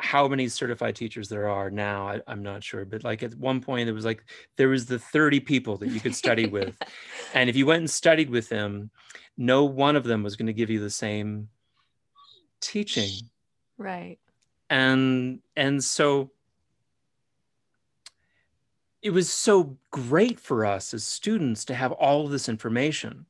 how 0.02 0.26
many 0.26 0.48
certified 0.48 0.96
teachers 0.96 1.28
there 1.28 1.48
are 1.48 1.70
now, 1.70 2.08
I, 2.08 2.20
I'm 2.26 2.42
not 2.42 2.64
sure, 2.64 2.84
but 2.84 3.04
like 3.04 3.22
at 3.22 3.36
one 3.36 3.60
point 3.60 3.88
it 3.88 3.92
was 3.92 4.04
like 4.04 4.24
there 4.56 4.68
was 4.68 4.86
the 4.86 4.98
30 4.98 5.38
people 5.38 5.76
that 5.76 5.90
you 5.90 6.00
could 6.00 6.14
study 6.14 6.46
with, 6.46 6.74
and 7.34 7.48
if 7.48 7.54
you 7.54 7.66
went 7.66 7.78
and 7.78 7.88
studied 7.90 8.28
with 8.28 8.48
them, 8.48 8.90
no 9.36 9.64
one 9.64 9.94
of 9.94 10.02
them 10.02 10.24
was 10.24 10.34
going 10.34 10.48
to 10.48 10.52
give 10.52 10.70
you 10.70 10.80
the 10.80 10.90
same 10.90 11.48
teaching. 12.60 13.10
Right. 13.78 14.18
and 14.70 15.40
and 15.56 15.82
so 15.82 16.30
it 19.02 19.10
was 19.10 19.28
so 19.32 19.76
great 19.90 20.38
for 20.38 20.64
us 20.64 20.94
as 20.94 21.02
students 21.04 21.64
to 21.66 21.74
have 21.74 21.90
all 21.92 22.24
of 22.24 22.30
this 22.32 22.48
information. 22.48 23.26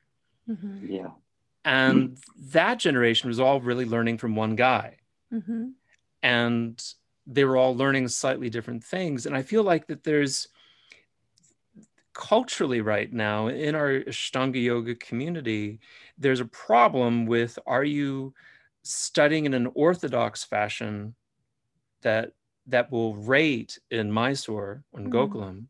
Hmm 0.46 0.86
Yeah. 0.86 1.10
and 1.64 2.16
that 2.50 2.78
generation 2.78 3.28
was 3.28 3.38
all 3.40 3.60
really 3.60 3.84
learning 3.84 4.18
from 4.18 4.34
one 4.36 4.56
guy. 4.56 4.96
Hmm 5.30 5.70
and 6.22 6.82
they 7.26 7.44
were 7.44 7.56
all 7.56 7.76
learning 7.76 8.08
slightly 8.08 8.50
different 8.50 8.84
things. 8.84 9.26
And 9.26 9.36
i 9.36 9.42
feel 9.42 9.62
like 9.62 9.86
that 9.86 10.04
there's 10.04 10.48
culturally 12.14 12.80
right 12.80 13.12
now 13.12 13.46
in 13.46 13.74
our 13.74 14.00
ashtanga 14.00 14.62
yoga 14.62 14.94
community 14.96 15.80
there's 16.18 16.40
a 16.40 16.44
problem 16.44 17.24
with 17.24 17.58
are 17.66 17.84
you 17.84 18.34
studying 18.82 19.46
in 19.46 19.54
an 19.54 19.68
orthodox 19.74 20.44
fashion 20.44 21.14
that 22.02 22.32
that 22.66 22.90
will 22.92 23.16
rate 23.16 23.78
in 23.90 24.12
mysore 24.12 24.84
or 24.92 25.00
in 25.00 25.10
Mhm. 25.10 25.10
gokulam? 25.10 25.66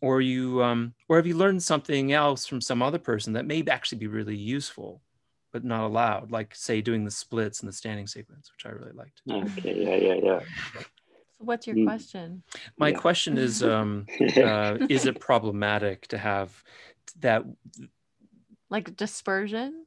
Or 0.00 0.20
you 0.22 0.62
um, 0.62 0.94
or 1.08 1.16
have 1.16 1.26
you 1.26 1.36
learned 1.36 1.62
something 1.62 2.12
else 2.12 2.46
from 2.46 2.60
some 2.60 2.82
other 2.82 2.98
person 2.98 3.34
that 3.34 3.46
may 3.46 3.62
actually 3.68 3.98
be 3.98 4.06
really 4.06 4.36
useful 4.36 5.02
but 5.52 5.64
not 5.64 5.84
allowed 5.84 6.30
like 6.30 6.54
say 6.54 6.80
doing 6.80 7.04
the 7.04 7.10
splits 7.10 7.60
and 7.60 7.68
the 7.68 7.72
standing 7.72 8.06
sequence 8.06 8.50
which 8.52 8.66
i 8.66 8.74
really 8.74 8.92
liked 8.92 9.20
Okay. 9.30 9.74
Yeah. 9.84 9.96
Yeah. 9.96 10.14
Yeah. 10.22 10.40
So 10.74 10.80
what's 11.38 11.66
your 11.66 11.76
Mm. 11.76 11.84
question? 11.84 12.42
my 12.78 12.90
Yeah. 12.90 12.98
question 12.98 13.38
is 13.38 13.62
um, 13.62 14.06
uh, 14.36 14.78
is 14.88 15.06
it 15.06 15.20
problematic 15.20 16.06
to 16.08 16.18
have 16.18 16.62
that 17.20 17.44
Like 18.70 18.96
dispersion? 18.96 19.84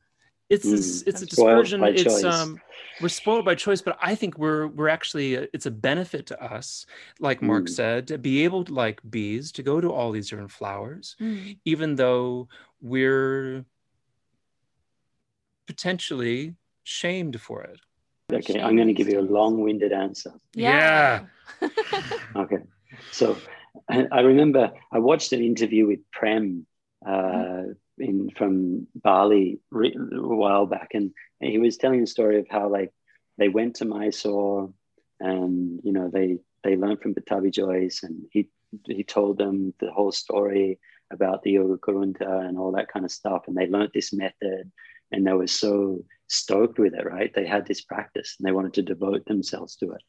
it's 0.50 0.70
this, 0.70 1.04
Mm. 1.04 1.08
it's 1.08 1.22
a 1.22 1.26
dispersion 1.26 1.84
it's 1.84 2.04
choice. 2.04 2.24
um 2.26 2.60
we're 3.02 3.08
spoiled 3.08 3.46
by 3.46 3.56
choice 3.56 3.82
but 3.82 3.98
i 4.02 4.14
think 4.14 4.38
we're 4.38 4.68
we're 4.68 4.90
actually 4.90 5.38
uh, 5.38 5.46
it's 5.54 5.66
a 5.66 5.72
benefit 5.72 6.26
to 6.28 6.44
us 6.44 6.86
like 7.20 7.42
mark 7.42 7.66
Mm. 7.66 7.70
said 7.70 8.08
to 8.08 8.18
be 8.18 8.44
able 8.44 8.64
to 8.66 8.74
like 8.74 9.00
bees 9.10 9.52
to 9.54 9.64
go 9.64 9.80
to 9.80 9.90
all 9.92 10.12
these 10.12 10.30
different 10.30 10.52
flowers 10.52 11.16
Mm. 11.20 11.58
even 11.64 11.96
though 11.96 12.50
we're 12.82 13.64
potentially 15.68 16.56
shamed 16.84 17.40
for 17.40 17.64
it 17.64 17.80
Okay, 18.32 18.62
I'm 18.62 18.76
going 18.76 18.88
to 18.88 18.94
give 18.94 19.10
you 19.10 19.20
a 19.20 19.22
long-winded 19.22 19.92
answer. 19.92 20.34
Yeah. 20.54 21.26
Okay, 22.36 22.58
so 23.12 23.38
I 23.90 24.08
I 24.12 24.20
remember 24.22 24.72
I 24.92 25.00
watched 25.00 25.32
an 25.34 25.44
interview 25.44 25.86
with 25.88 26.00
Prem 26.12 26.66
uh, 27.06 27.64
in 27.98 28.32
from 28.32 28.88
Bali 28.96 29.60
re- 29.72 29.96
a 29.96 30.36
while 30.36 30.66
back, 30.66 30.90
and 30.94 31.12
he 31.40 31.60
was 31.60 31.78
telling 31.78 32.02
the 32.02 32.08
story 32.08 32.40
of 32.40 32.48
how 32.50 32.68
like 32.70 32.92
they 33.38 33.50
went 33.50 33.76
to 33.76 33.86
Mysore, 33.86 34.74
and 35.20 35.80
you 35.84 35.94
know 35.94 36.10
they 36.10 36.40
they 36.64 36.76
learned 36.76 37.02
from 37.02 37.14
Pattabhi 37.14 37.54
Jois, 37.54 38.00
and 38.04 38.26
he 38.32 38.50
he 38.88 39.04
told 39.04 39.38
them 39.38 39.74
the 39.80 39.92
whole 39.92 40.12
story 40.12 40.80
about 41.12 41.44
the 41.44 41.52
Yoga 41.52 41.78
Korunta 41.78 42.48
and 42.48 42.58
all 42.58 42.72
that 42.74 42.92
kind 42.92 43.06
of 43.06 43.12
stuff, 43.12 43.44
and 43.48 43.56
they 43.56 43.68
learned 43.68 43.92
this 43.94 44.12
method, 44.12 44.72
and 45.12 45.26
they 45.26 45.34
were 45.34 45.48
so 45.48 46.04
stoked 46.28 46.80
with 46.80 46.94
it, 46.94 47.06
right? 47.06 47.32
They 47.34 47.46
had 47.46 47.66
this 47.66 47.82
practice, 47.82 48.36
and 48.38 48.48
they 48.48 48.52
wanted 48.52 48.74
to 48.76 48.82
devote 48.82 49.26
themselves 49.26 49.76
to 49.78 49.92
it. 49.92 50.02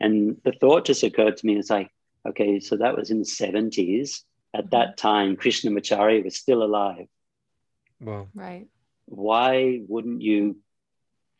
And 0.00 0.36
the 0.44 0.52
thought 0.52 0.86
just 0.86 1.02
occurred 1.02 1.36
to 1.36 1.46
me, 1.46 1.56
it's 1.56 1.70
like, 1.70 1.90
okay, 2.26 2.60
so 2.60 2.76
that 2.76 2.96
was 2.96 3.10
in 3.10 3.18
the 3.18 3.24
70s. 3.24 4.20
At 4.54 4.70
that 4.70 4.96
mm-hmm. 4.96 5.08
time, 5.08 5.36
Krishnamacharya 5.36 6.24
was 6.24 6.36
still 6.36 6.62
alive. 6.62 7.06
Wow. 8.00 8.28
right. 8.34 8.66
Why 9.06 9.80
wouldn't 9.88 10.20
you 10.22 10.58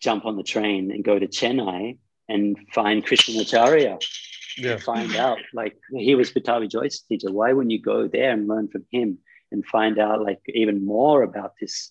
jump 0.00 0.24
on 0.24 0.36
the 0.36 0.42
train 0.42 0.90
and 0.90 1.04
go 1.04 1.18
to 1.18 1.26
Chennai 1.26 1.98
and 2.28 2.56
find 2.72 3.04
Krishnamacharya? 3.04 4.02
yeah 4.56 4.76
Find 4.76 5.14
out, 5.16 5.38
like, 5.52 5.76
he 5.92 6.14
was 6.14 6.32
Pattabhi 6.32 6.70
Jois's 6.70 7.02
teacher. 7.02 7.32
Why 7.32 7.52
wouldn't 7.52 7.72
you 7.72 7.80
go 7.80 8.08
there 8.08 8.30
and 8.30 8.48
learn 8.48 8.68
from 8.68 8.84
him 8.90 9.18
and 9.50 9.64
find 9.66 9.98
out, 9.98 10.22
like, 10.22 10.40
even 10.48 10.84
more 10.84 11.22
about 11.22 11.54
this 11.60 11.90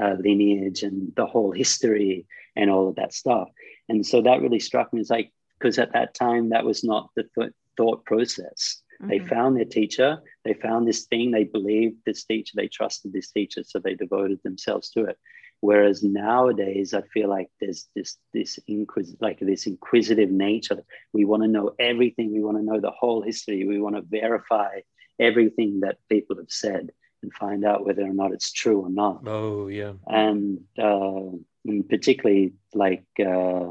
uh, 0.00 0.14
lineage 0.18 0.82
and 0.82 1.12
the 1.16 1.26
whole 1.26 1.52
history 1.52 2.26
and 2.56 2.70
all 2.70 2.88
of 2.88 2.96
that 2.96 3.12
stuff? 3.12 3.48
And 3.88 4.06
so 4.06 4.22
that 4.22 4.40
really 4.40 4.60
struck 4.60 4.92
me. 4.92 5.00
as 5.00 5.10
like, 5.10 5.32
because 5.58 5.78
at 5.78 5.92
that 5.92 6.14
time, 6.14 6.50
that 6.50 6.64
was 6.64 6.82
not 6.84 7.10
the 7.16 7.24
th- 7.38 7.52
thought 7.76 8.04
process. 8.04 8.82
They 9.08 9.18
Mhm. 9.18 9.28
found 9.28 9.56
their 9.56 9.64
teacher, 9.64 10.22
they 10.44 10.54
found 10.54 10.86
this 10.86 11.06
thing, 11.06 11.30
they 11.32 11.44
believed 11.44 11.96
this 12.04 12.24
teacher, 12.24 12.52
they 12.56 12.68
trusted 12.68 13.12
this 13.12 13.30
teacher, 13.32 13.62
so 13.64 13.78
they 13.80 13.94
devoted 13.94 14.40
themselves 14.42 14.90
to 14.90 15.04
it. 15.06 15.18
Whereas 15.60 16.02
nowadays, 16.02 16.92
I 16.94 17.02
feel 17.02 17.28
like 17.28 17.48
there's 17.60 17.88
this 17.94 18.16
this 18.32 18.58
inquis- 18.68 19.16
like 19.20 19.38
this 19.40 19.66
inquisitive 19.66 20.30
nature. 20.30 20.82
We 21.12 21.24
want 21.24 21.42
to 21.42 21.48
know 21.48 21.74
everything. 21.78 22.32
We 22.32 22.42
want 22.42 22.58
to 22.58 22.64
know 22.64 22.80
the 22.80 22.90
whole 22.90 23.22
history. 23.22 23.66
We 23.66 23.80
want 23.80 23.96
to 23.96 24.02
verify 24.02 24.80
everything 25.20 25.80
that 25.80 25.98
people 26.08 26.36
have 26.36 26.50
said 26.50 26.90
and 27.22 27.32
find 27.32 27.64
out 27.64 27.84
whether 27.86 28.02
or 28.02 28.12
not 28.14 28.32
it's 28.32 28.52
true 28.52 28.80
or 28.80 28.90
not. 28.90 29.22
Oh 29.26 29.68
yeah. 29.68 29.92
And, 30.06 30.60
uh, 30.78 31.30
and 31.64 31.88
particularly 31.88 32.54
like 32.74 33.04
uh, 33.20 33.70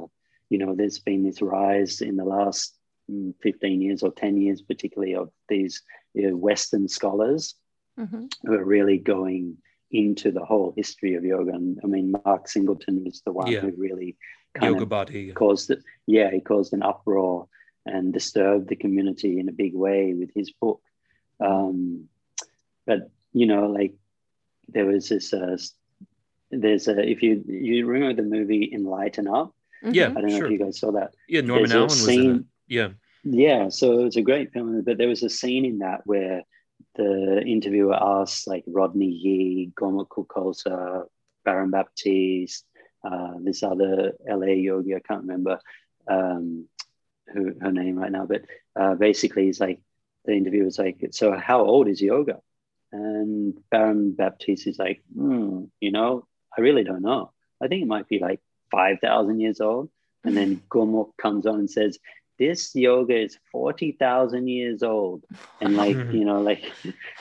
you 0.49 0.57
know 0.57 0.75
there's 0.75 0.99
been 0.99 1.23
this 1.23 1.41
rise 1.41 2.01
in 2.01 2.15
the 2.15 2.23
last 2.25 2.77
mm, 3.09 3.33
15 3.41 3.81
years 3.81 4.03
or 4.03 4.11
10 4.11 4.37
years 4.37 4.61
particularly 4.61 5.15
of 5.15 5.29
these 5.49 5.81
you 6.13 6.29
know, 6.29 6.35
western 6.37 6.87
scholars 6.87 7.55
Mhm. 7.99 8.31
who 8.43 8.53
are 8.53 8.63
really 8.63 8.97
going 8.97 9.57
into 9.91 10.31
the 10.31 10.45
whole 10.45 10.73
history 10.77 11.15
of 11.15 11.25
yoga. 11.25 11.51
And 11.51 11.77
i 11.83 11.87
mean 11.87 12.13
mark 12.25 12.47
singleton 12.47 13.03
was 13.03 13.21
the 13.25 13.33
one 13.33 13.51
Yeah. 13.51 13.59
who 13.61 13.71
really 13.77 14.15
kind 14.53 14.71
yoga 14.71 14.83
of 14.83 14.89
body 14.89 15.31
caused 15.33 15.69
it. 15.71 15.79
Yeah 16.07 16.31
he 16.31 16.39
caused 16.39 16.71
an 16.73 16.83
uproar 16.83 17.47
and 17.85 18.13
disturbed 18.13 18.69
the 18.69 18.77
community 18.77 19.39
in 19.39 19.49
a 19.49 19.51
big 19.63 19.73
way 19.75 20.13
with 20.13 20.31
his 20.33 20.51
book. 20.51 20.81
Um, 21.41 22.07
but 22.85 23.09
you 23.33 23.45
know 23.45 23.67
like 23.67 23.93
there 24.67 24.85
was 24.85 25.09
this 25.09 25.33
uh, 25.33 25.57
there's 26.51 26.87
a 26.87 26.99
if 27.09 27.23
you 27.23 27.43
you 27.47 27.85
remember 27.85 28.21
the 28.21 28.27
movie 28.27 28.69
enlighten 28.73 29.27
up 29.27 29.53
Yeah. 29.83 30.09
Mhm. 30.09 30.17
i 30.17 30.21
don't 30.21 30.29
know 30.31 30.37
Sure. 30.37 30.45
if 30.47 30.51
you 30.51 30.59
guys 30.65 30.79
saw 30.79 30.91
that 30.91 31.11
yeah 31.27 31.41
norman 31.41 31.69
there's 31.69 31.71
a 31.71 31.75
allen 31.77 31.87
was 31.89 32.07
in 32.07 32.35
it 32.35 32.43
yeah 32.67 32.89
yeah 33.23 33.69
so 33.69 33.99
it 33.99 34.03
was 34.03 34.17
a 34.17 34.21
great 34.29 34.51
film 34.53 34.81
but 34.87 34.97
there 34.97 35.07
was 35.13 35.23
a 35.23 35.29
scene 35.29 35.65
in 35.65 35.77
that 35.79 36.01
where 36.05 36.43
the 36.95 37.41
interviewer 37.55 37.97
asked 38.17 38.47
like 38.47 38.63
rodney 38.67 39.11
yee 39.23 39.71
Gurmukh 39.79 40.09
Kaur 40.13 40.25
Khalsa 40.33 41.05
baron 41.45 41.71
baptiste 41.71 42.65
uh, 43.09 43.33
this 43.45 43.63
other 43.63 44.13
la 44.27 44.45
yogi 44.45 44.93
i 44.95 44.99
can't 45.07 45.23
remember 45.25 45.59
um, 46.07 46.65
who, 47.33 47.53
her 47.61 47.71
name 47.71 47.95
right 47.97 48.11
now 48.11 48.25
but 48.25 48.41
uh, 48.79 48.93
basically 48.95 49.45
he's 49.45 49.59
like 49.59 49.79
the 50.25 50.33
interviewer's 50.33 50.77
like 50.77 50.97
so 51.11 51.25
how 51.49 51.59
old 51.65 51.87
is 51.87 52.01
yoga 52.01 52.37
and 52.91 53.57
baron 53.69 54.11
baptiste 54.13 54.67
is 54.67 54.79
like 54.79 55.01
hmm, 55.15 55.63
you 55.79 55.91
know 55.91 56.25
i 56.57 56.61
really 56.61 56.83
don't 56.83 57.01
know 57.01 57.31
i 57.61 57.67
think 57.67 57.81
it 57.81 57.87
might 57.87 58.07
be 58.07 58.19
like 58.19 58.39
5000 58.71 59.39
years 59.39 59.61
old 59.61 59.89
and 60.23 60.35
then 60.37 60.61
Gurmukh 60.69 61.11
comes 61.21 61.45
on 61.45 61.59
and 61.59 61.69
says 61.69 61.97
this 62.39 62.73
yoga 62.73 63.15
is 63.21 63.37
40,000 63.51 64.47
years 64.47 64.81
old. 64.81 65.23
And 65.61 65.75
like, 65.75 65.95
you 66.11 66.25
know, 66.25 66.41
like, 66.41 66.71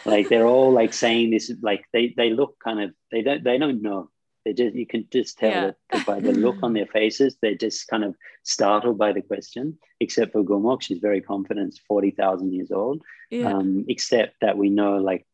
like 0.07 0.29
they're 0.31 0.47
all 0.47 0.73
like 0.73 0.95
saying 0.95 1.31
this, 1.31 1.53
like 1.63 1.85
they, 1.93 2.15
they 2.17 2.31
look 2.31 2.57
kind 2.65 2.81
of, 2.81 2.93
they 3.13 3.21
don't, 3.21 3.45
they 3.45 3.59
don't 3.59 3.83
know. 3.83 4.09
They 4.47 4.55
just, 4.55 4.75
you 4.75 4.87
can 4.87 5.07
just 5.13 5.39
tell 5.39 5.51
Yeah. 5.51 5.71
that 5.93 6.07
by 6.07 6.21
the 6.21 6.33
look 6.33 6.57
on 6.63 6.73
their 6.79 6.87
faces, 6.87 7.37
they're 7.43 7.55
just 7.55 7.87
kind 7.89 8.03
of 8.03 8.15
startled 8.45 8.97
by 8.97 9.13
the 9.13 9.21
question, 9.21 9.79
except 10.01 10.33
for 10.33 10.43
Gurmukh, 10.43 10.81
she's 10.83 11.01
very 11.01 11.21
confident, 11.21 11.69
it's 11.69 11.79
40,000 11.87 12.55
years 12.55 12.71
old. 12.71 13.03
Yeah. 13.31 13.53
Um, 13.53 13.85
except 13.89 14.37
that 14.41 14.57
we 14.57 14.71
know 14.71 14.97
like 14.97 15.27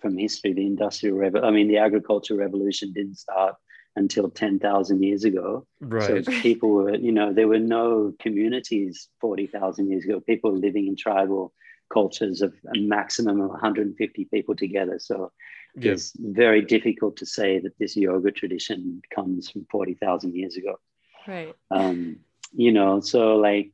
from 0.00 0.16
history, 0.18 0.52
the 0.52 0.66
industrial 0.66 1.16
revolution, 1.16 1.48
I 1.48 1.50
mean, 1.52 1.68
the 1.68 1.78
agricultural 1.78 2.40
revolution 2.40 2.92
didn't 2.92 3.16
start 3.16 3.54
until 3.96 4.30
10,000 4.30 5.02
years 5.02 5.24
ago. 5.24 5.66
right 5.80 6.24
So 6.24 6.32
people 6.40 6.70
were, 6.70 6.94
you 6.94 7.12
know, 7.12 7.32
there 7.32 7.48
were 7.48 7.58
no 7.58 8.12
communities 8.18 9.08
40,000 9.20 9.90
years 9.90 10.04
ago. 10.04 10.20
People 10.20 10.52
were 10.52 10.58
living 10.58 10.86
in 10.86 10.96
tribal 10.96 11.52
cultures 11.92 12.40
of 12.40 12.54
a 12.74 12.78
maximum 12.78 13.40
of 13.40 13.50
150 13.50 14.24
people 14.26 14.56
together. 14.56 14.98
So 14.98 15.32
yeah 15.76 15.92
it's 15.92 16.12
very 16.18 16.62
difficult 16.62 17.16
to 17.16 17.26
say 17.26 17.58
that 17.58 17.78
this 17.78 17.96
yoga 17.96 18.30
tradition 18.30 19.02
comes 19.14 19.50
from 19.50 19.66
40,000 19.70 20.34
years 20.34 20.56
ago. 20.56 20.78
Right. 21.26 21.54
Um, 21.70 22.20
you 22.52 22.72
know, 22.72 23.00
so 23.00 23.36
like, 23.36 23.72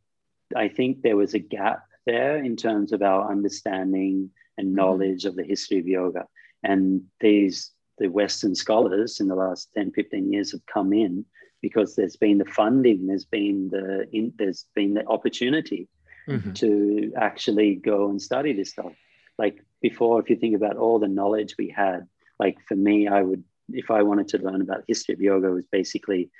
I 0.54 0.68
think 0.68 1.02
there 1.02 1.16
was 1.16 1.34
a 1.34 1.38
gap 1.38 1.82
there 2.06 2.42
in 2.42 2.56
terms 2.56 2.92
of 2.92 3.02
our 3.02 3.30
understanding 3.30 4.30
and 4.58 4.74
knowledge 4.74 5.24
of 5.24 5.36
the 5.36 5.44
history 5.44 5.78
of 5.78 5.86
yoga. 5.86 6.26
And 6.62 7.04
these, 7.20 7.70
the 7.98 8.08
Western 8.08 8.54
scholars 8.54 9.20
in 9.20 9.28
the 9.28 9.36
last 9.36 9.70
10, 9.74 9.92
15 9.92 10.32
years 10.32 10.52
have 10.52 10.66
come 10.66 10.92
in 10.92 11.24
because 11.62 11.94
there's 11.96 12.16
been 12.16 12.38
the 12.38 12.44
funding, 12.44 13.06
there's 13.06 13.24
been 13.24 13.70
the, 13.70 14.06
in, 14.12 14.32
there's 14.38 14.66
been 14.74 14.92
the 14.94 15.06
opportunity 15.06 15.88
Mhm. 16.28 16.54
to 16.56 17.12
actually 17.16 17.76
go 17.76 18.10
and 18.10 18.20
study 18.20 18.52
this 18.52 18.70
stuff. 18.72 18.92
Like 19.38 19.64
before, 19.80 20.20
if 20.20 20.28
you 20.28 20.36
think 20.36 20.54
about 20.56 20.76
all 20.76 20.98
the 20.98 21.08
knowledge 21.08 21.54
we 21.58 21.68
had, 21.70 22.06
like 22.38 22.58
for 22.68 22.76
me, 22.76 23.08
I 23.08 23.22
would, 23.22 23.44
if 23.70 23.90
I 23.90 24.02
wanted 24.02 24.28
to 24.28 24.38
learn 24.38 24.60
about 24.60 24.80
the 24.80 24.84
history 24.92 25.14
of 25.14 25.22
yoga, 25.22 25.46
it 25.48 25.54
was 25.54 25.64
basically 25.80 26.30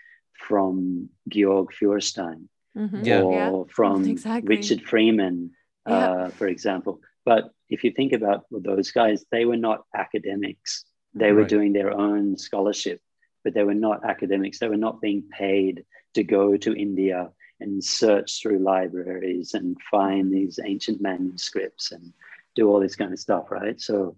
from 0.47 1.09
Georg 1.29 1.73
Feuerstein 1.73 2.49
Mhm. 2.77 3.07
Yeah. 3.07 3.23
or 3.23 3.67
from 3.79 4.05
exactly. 4.05 4.57
Richard 4.57 4.83
Freeman, 4.83 5.53
Yeah. 5.87 6.11
uh, 6.11 6.29
for 6.39 6.47
example. 6.49 7.01
But 7.25 7.51
if 7.71 7.85
you 7.85 7.93
think 7.93 8.13
about 8.13 8.47
those 8.51 8.91
guys, 8.91 9.25
they 9.31 9.45
were 9.45 9.57
not 9.57 9.85
academics. 9.95 10.85
They 11.15 11.33
were 11.33 11.41
Right. 11.41 11.49
doing 11.49 11.73
their 11.73 11.93
own 11.93 12.37
scholarship, 12.37 13.01
but 13.45 13.55
they 13.55 13.65
were 13.65 13.75
not 13.75 14.05
academics. 14.05 14.59
They 14.59 14.69
were 14.69 14.77
not 14.77 15.01
being 15.01 15.23
paid 15.31 15.85
to 16.15 16.23
go 16.25 16.57
to 16.57 16.75
India 16.75 17.33
and 17.61 17.83
search 17.83 18.41
through 18.41 18.61
libraries 18.61 19.55
and 19.55 19.77
find 19.91 20.33
these 20.33 20.59
ancient 20.65 21.01
manuscripts 21.01 21.93
and 21.93 22.13
do 22.55 22.69
all 22.69 22.81
this 22.81 22.97
kind 22.97 23.13
of 23.13 23.19
stuff, 23.19 23.51
right? 23.51 23.81
So 23.81 24.17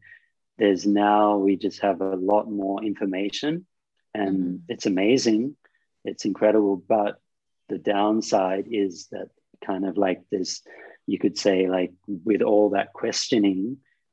there's 0.59 0.87
now 0.87 1.39
we 1.39 1.57
just 1.57 1.81
have 1.81 2.01
a 2.03 2.17
lot 2.17 2.51
more 2.51 2.83
information 2.85 3.67
and 4.15 4.39
Mhm. 4.39 4.61
it's 4.69 4.87
amazing. 4.87 5.57
It's 6.05 6.25
incredible. 6.25 6.77
But 6.77 7.21
the 7.69 7.79
downside 7.79 8.67
is 8.71 9.07
that 9.09 9.31
kind 9.65 9.85
of 9.87 9.97
like 9.97 10.29
this, 10.31 10.63
you 11.11 11.19
could 11.19 11.37
say, 11.47 11.57
like 11.69 11.93
with 12.31 12.43
all 12.51 12.71
that 12.71 12.93
questioning, 12.93 13.61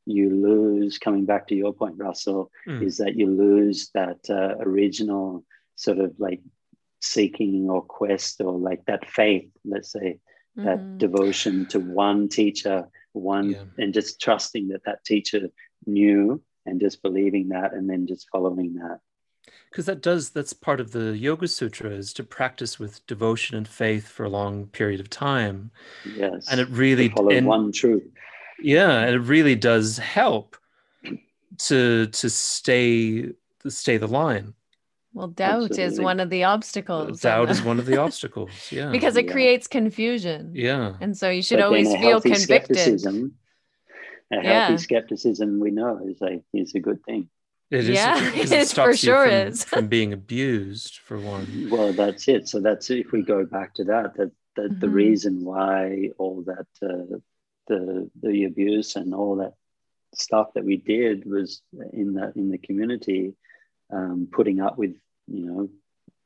you 0.05 0.29
lose, 0.49 0.97
coming 0.97 1.25
back 1.31 1.43
to 1.47 1.55
your 1.55 1.73
point, 1.81 1.95
Russell, 1.97 2.49
Mm. 2.67 2.81
is 2.87 2.97
that 2.97 3.15
you 3.19 3.27
lose 3.45 3.79
that 3.99 4.21
uh, 4.29 4.55
original 4.67 5.27
sort 5.75 5.99
of 5.99 6.09
like 6.27 6.41
seeking 7.01 7.69
or 7.69 7.81
quest 7.99 8.41
or 8.41 8.53
like 8.69 8.83
that 8.85 9.03
faith, 9.19 9.49
let's 9.73 9.91
say, 9.97 10.19
that 10.55 10.79
Mhm. 10.79 10.97
devotion 10.97 11.55
to 11.67 11.79
one 11.79 12.29
teacher, 12.39 12.77
one, 13.13 13.49
Yeah. 13.51 13.65
and 13.81 13.93
just 13.93 14.19
trusting 14.25 14.69
that 14.69 14.83
that 14.85 15.03
teacher 15.05 15.41
knew 15.85 16.41
and 16.65 16.81
just 16.85 17.03
believing 17.03 17.49
that 17.49 17.73
and 17.75 17.87
then 17.89 18.07
just 18.07 18.27
following 18.33 18.73
that. 18.81 18.99
Because 19.69 19.85
that 19.85 20.01
does 20.01 20.29
that's 20.31 20.53
part 20.53 20.79
of 20.79 20.91
the 20.91 21.17
yoga 21.17 21.47
sutra 21.47 21.89
is 21.91 22.13
to 22.13 22.23
practice 22.23 22.79
with 22.79 23.05
devotion 23.07 23.55
and 23.57 23.67
faith 23.67 24.07
for 24.07 24.23
a 24.25 24.29
long 24.29 24.67
period 24.67 24.99
of 24.99 25.09
time 25.09 25.71
Yes. 26.15 26.47
and 26.49 26.59
it 26.59 26.69
really 26.69 27.09
To 27.09 27.15
follow 27.15 27.29
and- 27.31 27.47
one 27.47 27.71
truth. 27.71 28.03
yeah 28.59 28.99
and 29.01 29.15
it 29.15 29.19
really 29.19 29.55
does 29.55 29.97
help 29.97 30.57
to 31.59 32.07
to 32.07 32.29
stay 32.29 33.21
to 33.63 33.71
stay 33.71 33.97
the 33.97 34.07
line 34.07 34.53
Well, 35.13 35.27
doubt 35.27 35.77
is 35.79 35.99
one 35.99 36.19
of 36.19 36.29
the 36.29 36.43
obstacles. 36.43 37.21
doubt 37.21 37.49
is 37.49 37.61
one 37.63 37.79
of 37.79 37.85
the 37.85 37.97
obstacles 38.05 38.51
yeah 38.71 38.91
because 38.91 39.15
it 39.17 39.25
Yeah. 39.25 39.31
creates 39.31 39.67
confusion. 39.67 40.51
yeah 40.53 40.95
And 41.01 41.17
so 41.17 41.29
you 41.29 41.41
should 41.41 41.57
But 41.59 41.65
always 41.65 41.91
feel 41.95 42.21
convicted. 42.21 42.77
skepticism. 42.77 43.33
A 44.31 44.35
healthy 44.35 44.73
Yeah. 44.73 44.75
skepticism, 44.75 45.59
we 45.59 45.71
know, 45.71 46.01
is 46.05 46.21
a 46.21 46.43
is 46.53 46.75
a 46.75 46.79
good 46.81 47.01
thing. 47.05 47.29
It 47.71 47.79
is 47.81 47.89
Yeah, 47.89 48.13
because 48.31 48.51
it 48.51 48.61
it 48.61 48.67
for 48.67 48.93
stops 48.93 49.03
you 49.03 49.09
sure 49.11 49.25
from, 49.25 49.33
is. 49.33 49.63
from 49.63 49.87
being 49.97 50.13
abused 50.13 50.97
for 50.99 51.19
one 51.19 51.69
Well, 51.69 51.93
that's 51.93 52.27
it. 52.27 52.47
So 52.47 52.59
that's 52.59 52.89
if 52.89 53.11
we 53.11 53.21
go 53.21 53.45
back 53.45 53.73
to 53.75 53.83
that, 53.85 54.15
that 54.15 54.31
that 54.55 54.79
the 54.79 54.87
Mhm. 54.87 54.93
reason 54.93 55.43
why 55.45 56.09
all 56.17 56.43
that 56.43 56.67
uh, 56.81 57.17
the 57.67 58.09
the 58.21 58.45
abuse 58.45 58.95
and 58.95 59.13
all 59.13 59.35
that 59.37 59.53
stuff 60.15 60.53
that 60.55 60.63
we 60.65 60.77
did 60.77 61.25
was 61.25 61.61
in 61.93 62.13
the 62.13 62.31
in 62.35 62.49
the 62.49 62.57
community, 62.57 63.33
um, 63.91 64.27
putting 64.31 64.59
up 64.61 64.77
with 64.77 64.95
you 65.27 65.45
know 65.45 65.69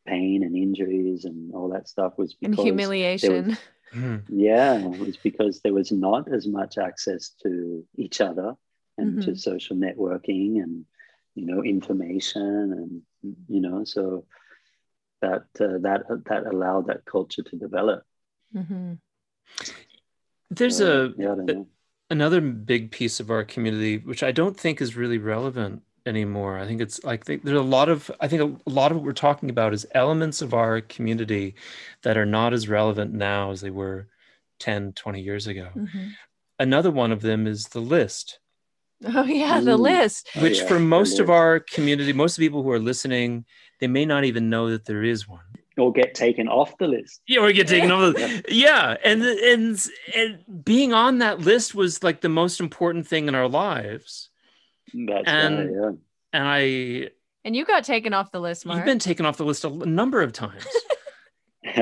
pain 0.07 0.43
and 0.43 0.55
injuries 0.55 1.25
and 1.25 1.53
all 1.53 1.69
that 1.69 1.87
stuff 1.87 2.13
was 2.17 2.35
and 2.41 2.51
because 2.51 2.65
humiliation. 2.65 3.57
Mhm. 3.93 4.23
yeah, 4.29 4.75
it 4.77 4.81
was 4.81 5.17
because 5.17 5.61
there 5.61 5.73
was 5.73 5.91
not 5.91 6.31
as 6.31 6.47
much 6.47 6.77
access 6.77 7.29
to 7.43 7.85
each 7.97 8.21
other 8.21 8.55
and 8.97 9.21
to 9.23 9.31
Mhm. 9.31 9.39
social 9.39 9.75
networking 9.75 10.61
and 10.63 10.85
you 11.35 11.45
know 11.45 11.63
information 11.63 13.01
and 13.21 13.35
you 13.47 13.61
know 13.61 13.83
so 13.83 14.25
that 15.21 15.43
uh, 15.59 15.77
that 15.79 16.03
that 16.25 16.45
allowed 16.45 16.87
that 16.87 17.05
culture 17.05 17.43
to 17.43 17.55
develop. 17.55 18.03
hmm 18.53 18.93
there's 20.49 20.77
So, 20.77 21.13
a 21.17 21.21
yeah, 21.21 21.35
I 21.47 21.65
another 22.09 22.41
big 22.41 22.91
piece 22.91 23.19
of 23.21 23.31
our 23.31 23.43
community 23.45 23.97
which 23.97 24.21
i 24.21 24.31
don't 24.33 24.59
think 24.59 24.81
is 24.81 24.97
really 24.97 25.17
relevant 25.17 25.81
anymore. 26.05 26.57
I 26.57 26.65
think 26.65 26.81
it's 26.81 27.03
like 27.03 27.25
there's 27.25 27.43
a 27.45 27.61
lot 27.61 27.87
of 27.87 28.09
i 28.19 28.27
think 28.27 28.59
a 28.65 28.69
lot 28.69 28.91
of 28.91 28.97
what 28.97 29.05
we're 29.05 29.13
talking 29.13 29.49
about 29.51 29.71
is 29.73 29.85
elements 29.91 30.41
of 30.41 30.53
our 30.53 30.81
community 30.81 31.53
that 32.01 32.17
are 32.17 32.25
not 32.25 32.53
as 32.53 32.67
relevant 32.67 33.13
now 33.13 33.51
as 33.51 33.61
they 33.61 33.69
were 33.69 34.07
10 34.59 34.93
20 34.93 35.21
years 35.21 35.47
ago. 35.47 35.69
Hmm 35.73 36.07
another 36.61 36.91
one 36.91 37.11
of 37.11 37.21
them 37.21 37.47
is 37.47 37.65
the 37.65 37.79
list 37.81 38.39
Oh 39.15 39.23
yeah, 39.23 39.59
the 39.61 39.77
list. 39.77 40.29
Oh, 40.35 40.41
which 40.43 40.59
yeah, 40.59 40.67
for 40.67 40.79
most 40.79 41.19
of 41.19 41.29
our 41.29 41.59
community 41.59 42.13
most 42.13 42.33
of 42.33 42.37
the 42.41 42.45
people 42.47 42.61
who 42.63 42.69
are 42.71 42.79
listening 42.79 43.45
they 43.79 43.87
may 43.87 44.05
not 44.05 44.25
even 44.25 44.49
know 44.49 44.69
that 44.69 44.85
there 44.85 45.03
is 45.03 45.27
one 45.27 45.41
or 45.77 45.91
get 45.91 46.13
taken 46.13 46.47
off 46.47 46.77
the 46.77 46.87
list. 46.87 47.21
yeah 47.27 47.39
or 47.39 47.51
get 47.51 47.67
taken 47.67 47.89
off 47.91 48.13
Yeah. 48.17 48.27
the, 48.27 48.43
yeah 48.53 48.97
and, 49.03 49.23
and 49.23 49.87
and 50.15 50.63
being 50.65 50.93
on 50.93 51.17
that 51.19 51.39
list 51.39 51.73
was 51.73 52.03
like 52.03 52.21
the 52.21 52.29
most 52.29 52.59
important 52.59 53.07
thing 53.07 53.27
in 53.27 53.33
our 53.35 53.47
lives 53.49 54.29
That's 54.93 55.23
And- 55.27 55.57
right, 55.81 55.95
and 56.33 56.47
i 56.47 57.09
And 57.43 57.55
you 57.55 57.65
got 57.65 57.83
taken 57.83 58.13
off 58.13 58.31
the 58.31 58.39
list, 58.39 58.65
Mark. 58.67 58.77
You've 58.77 58.85
been 58.85 58.99
taken 58.99 59.25
off 59.25 59.37
the 59.37 59.45
list 59.45 59.65
a 59.65 59.69
number 59.69 60.21
of 60.21 60.31
times. 60.31 60.67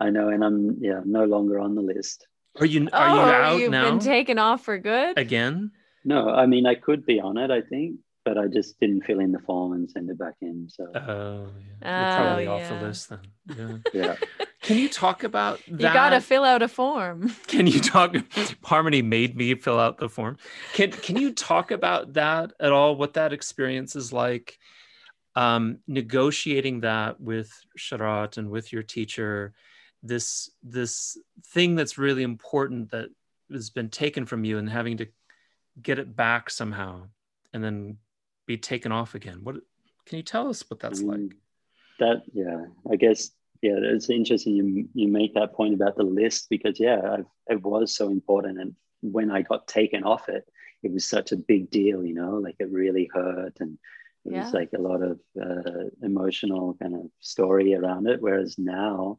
I 0.00 0.10
know, 0.10 0.28
and 0.28 0.42
I'm 0.44 0.78
yeah 0.80 1.00
no 1.04 1.24
longer 1.24 1.60
on 1.60 1.74
the 1.76 1.82
list. 1.82 2.26
Are 2.60 2.66
you 2.66 2.88
oh, 2.92 2.96
are 2.96 3.08
you 3.16 3.20
out 3.22 3.60
you've 3.60 3.70
now 3.70 3.90
been 3.90 3.98
taken 3.98 4.38
off 4.38 4.64
for 4.64 4.78
good. 4.78 5.18
again? 5.18 5.72
No, 6.04 6.28
I 6.30 6.46
mean 6.46 6.66
I 6.66 6.74
could 6.74 7.04
be 7.04 7.20
on 7.20 7.36
it, 7.38 7.50
I 7.50 7.62
think, 7.62 7.96
but 8.24 8.38
I 8.38 8.46
just 8.46 8.78
didn't 8.78 9.02
fill 9.02 9.20
in 9.20 9.32
the 9.32 9.38
form 9.40 9.72
and 9.72 9.90
send 9.90 10.08
it 10.10 10.18
back 10.18 10.34
in. 10.40 10.68
So 10.70 10.86
Oh, 10.94 11.48
yeah. 11.82 11.82
Oh, 11.82 12.16
You're 12.16 12.24
probably 12.24 12.46
off 12.46 12.60
yeah. 12.60 12.78
the 12.78 12.86
list 12.86 13.08
then. 13.08 13.20
Yeah. 13.56 13.76
yeah, 13.94 14.16
Can 14.62 14.78
you 14.78 14.88
talk 14.88 15.24
about 15.24 15.58
that? 15.68 15.80
You 15.80 15.92
got 15.92 16.10
to 16.10 16.20
fill 16.20 16.44
out 16.44 16.62
a 16.62 16.68
form. 16.68 17.34
Can 17.48 17.66
you 17.66 17.80
talk? 17.80 18.14
Harmony 18.62 19.02
made 19.02 19.36
me 19.36 19.54
fill 19.54 19.80
out 19.80 19.98
the 19.98 20.08
form. 20.08 20.36
Can 20.74 20.90
Can 20.92 21.16
you 21.16 21.32
talk 21.32 21.70
about 21.70 22.12
that 22.14 22.52
at 22.60 22.70
all? 22.72 22.96
What 22.96 23.14
that 23.14 23.32
experience 23.32 23.96
is 23.96 24.12
like? 24.12 24.58
Um, 25.36 25.78
negotiating 25.88 26.80
that 26.82 27.20
with 27.20 27.50
Sharath 27.76 28.36
and 28.38 28.50
with 28.50 28.72
your 28.72 28.84
teacher, 28.84 29.52
this 30.04 30.50
this 30.62 31.18
thing 31.48 31.74
that's 31.74 31.98
really 31.98 32.22
important 32.22 32.90
that 32.90 33.08
has 33.50 33.70
been 33.70 33.88
taken 33.88 34.26
from 34.26 34.44
you, 34.44 34.58
and 34.58 34.68
having 34.68 34.98
to 34.98 35.06
get 35.82 35.98
it 35.98 36.14
back 36.14 36.50
somehow, 36.50 37.08
and 37.52 37.64
then 37.64 37.96
be 38.46 38.56
taken 38.58 38.92
off 38.92 39.14
again. 39.14 39.40
What 39.42 39.56
can 40.06 40.18
you 40.18 40.22
tell 40.22 40.48
us 40.48 40.62
what 40.68 40.78
that's 40.78 41.02
like? 41.02 41.18
Mm, 41.18 41.32
That 41.98 42.22
yeah, 42.32 42.66
I 42.90 42.96
guess 42.96 43.30
yeah, 43.62 43.76
it's 43.80 44.10
interesting 44.10 44.54
you 44.54 44.88
you 44.94 45.08
make 45.08 45.34
that 45.34 45.54
point 45.54 45.74
about 45.74 45.96
the 45.96 46.04
list 46.04 46.48
because 46.50 46.78
yeah, 46.78 47.00
I've, 47.18 47.26
it 47.48 47.62
was 47.62 47.96
so 47.96 48.10
important, 48.10 48.60
and 48.60 48.74
when 49.00 49.30
I 49.30 49.42
got 49.42 49.66
taken 49.66 50.04
off 50.04 50.28
it, 50.28 50.44
it 50.82 50.92
was 50.92 51.04
such 51.06 51.32
a 51.32 51.36
big 51.36 51.70
deal, 51.70 52.04
you 52.04 52.14
know, 52.14 52.36
like 52.36 52.56
it 52.58 52.70
really 52.70 53.08
hurt, 53.12 53.56
and 53.60 53.78
it 54.26 54.32
Yeah. 54.32 54.44
was 54.44 54.52
like 54.54 54.70
a 54.74 54.80
lot 54.80 55.02
of 55.02 55.20
uh, 55.40 55.88
emotional 56.02 56.74
kind 56.80 56.94
of 56.94 57.10
story 57.20 57.74
around 57.74 58.06
it. 58.06 58.20
Whereas 58.20 58.58
now, 58.58 59.18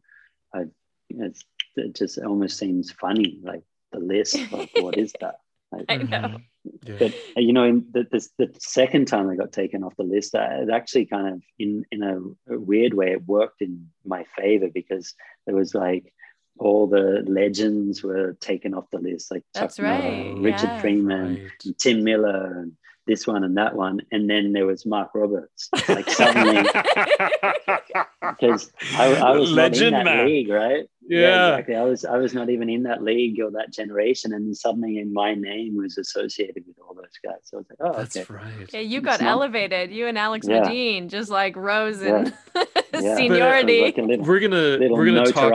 I 0.55 0.63
it's 1.09 1.41
it 1.75 1.93
just 1.95 2.17
almost 2.19 2.57
seems 2.57 2.91
funny, 2.91 3.39
like 3.43 3.63
the 3.91 3.99
list 3.99 4.35
of 4.51 4.67
what 4.83 4.97
is 4.97 5.13
that. 5.21 5.35
Like, 5.71 5.85
I 5.89 5.97
know. 5.97 6.05
Mhm. 6.19 6.41
Yeah. 6.83 6.95
but 6.99 7.13
you 7.43 7.53
know, 7.53 7.63
in 7.65 7.85
the, 7.91 8.07
the, 8.11 8.27
the 8.39 8.49
second 8.59 9.05
time 9.07 9.29
I 9.29 9.35
got 9.35 9.51
taken 9.51 9.83
off 9.83 9.95
the 9.97 10.03
list, 10.03 10.33
uh, 10.33 10.47
it 10.63 10.69
actually 10.71 11.05
kind 11.05 11.27
of, 11.35 11.41
in 11.59 11.85
in 11.91 12.01
a, 12.01 12.15
a 12.55 12.59
weird 12.59 12.93
way, 12.95 13.11
it 13.11 13.25
worked 13.27 13.61
in 13.61 13.89
my 14.03 14.23
favor 14.37 14.69
because 14.73 15.13
there 15.45 15.55
was 15.55 15.75
like 15.75 16.11
all 16.57 16.87
the 16.87 17.23
legends 17.27 18.01
were 18.01 18.33
taken 18.39 18.73
off 18.73 18.89
the 18.91 18.97
list, 18.99 19.29
like 19.29 19.43
That's 19.53 19.75
Chuck 19.75 19.85
Norris, 19.85 20.03
right, 20.03 20.37
Richard 20.39 20.69
yeah. 20.69 20.81
Freeman, 20.81 21.33
Right. 21.35 21.51
and 21.65 21.77
Tim 21.77 22.03
Miller, 22.03 22.61
and 22.61 22.71
this 23.07 23.27
one 23.27 23.43
and 23.43 23.57
that 23.57 23.75
one, 23.75 24.01
and 24.11 24.29
then 24.29 24.51
there 24.53 24.65
was 24.65 24.85
Mark 24.85 25.13
Robberds. 25.13 25.69
Like 25.87 26.09
suddenly, 26.09 26.63
because 28.29 28.71
I, 28.95 29.13
I 29.15 29.31
was 29.31 29.51
Legend 29.51 29.91
not 29.91 29.99
in 29.99 30.05
that 30.05 30.15
man. 30.17 30.25
league, 30.27 30.49
right? 30.49 30.85
Yeah. 31.07 31.49
exactly. 31.53 31.75
I 31.75 31.83
was 31.83 32.03
I 32.05 32.17
was 32.17 32.33
not 32.33 32.49
even 32.49 32.69
in 32.69 32.83
that 32.83 33.03
league 33.03 33.39
or 33.39 33.51
that 33.51 33.71
generation, 33.71 34.33
and 34.33 34.55
suddenly 34.57 35.03
my 35.03 35.35
name 35.35 35.77
was 35.77 35.97
associated 35.97 36.63
with 36.67 36.77
all 36.79 36.95
those 36.95 37.05
guys. 37.23 37.35
So 37.43 37.57
I 37.57 37.59
was 37.59 37.67
like, 37.69 37.79
oh, 37.81 37.97
That's 37.97 38.17
okay. 38.17 38.33
right. 38.33 38.69
Yeah, 38.73 38.79
you 38.79 38.97
It's 38.99 39.05
got 39.05 39.21
not- 39.21 39.29
elevated. 39.29 39.91
You 39.91 40.07
and 40.07 40.17
Alex 40.17 40.47
Yeah. 40.49 40.63
Medin 40.67 41.09
just 41.09 41.29
like 41.29 41.55
rose 41.55 42.01
Yeah. 42.01 42.19
in 42.25 42.33
Yeah. 42.55 42.63
Uh, 42.95 43.17
seniority. 43.17 43.81
Like 43.81 43.97
little, 43.97 44.25
We're 44.25 44.39
gonna 44.39 44.77
we're 44.89 45.05
gonna 45.05 45.25
talk. 45.25 45.51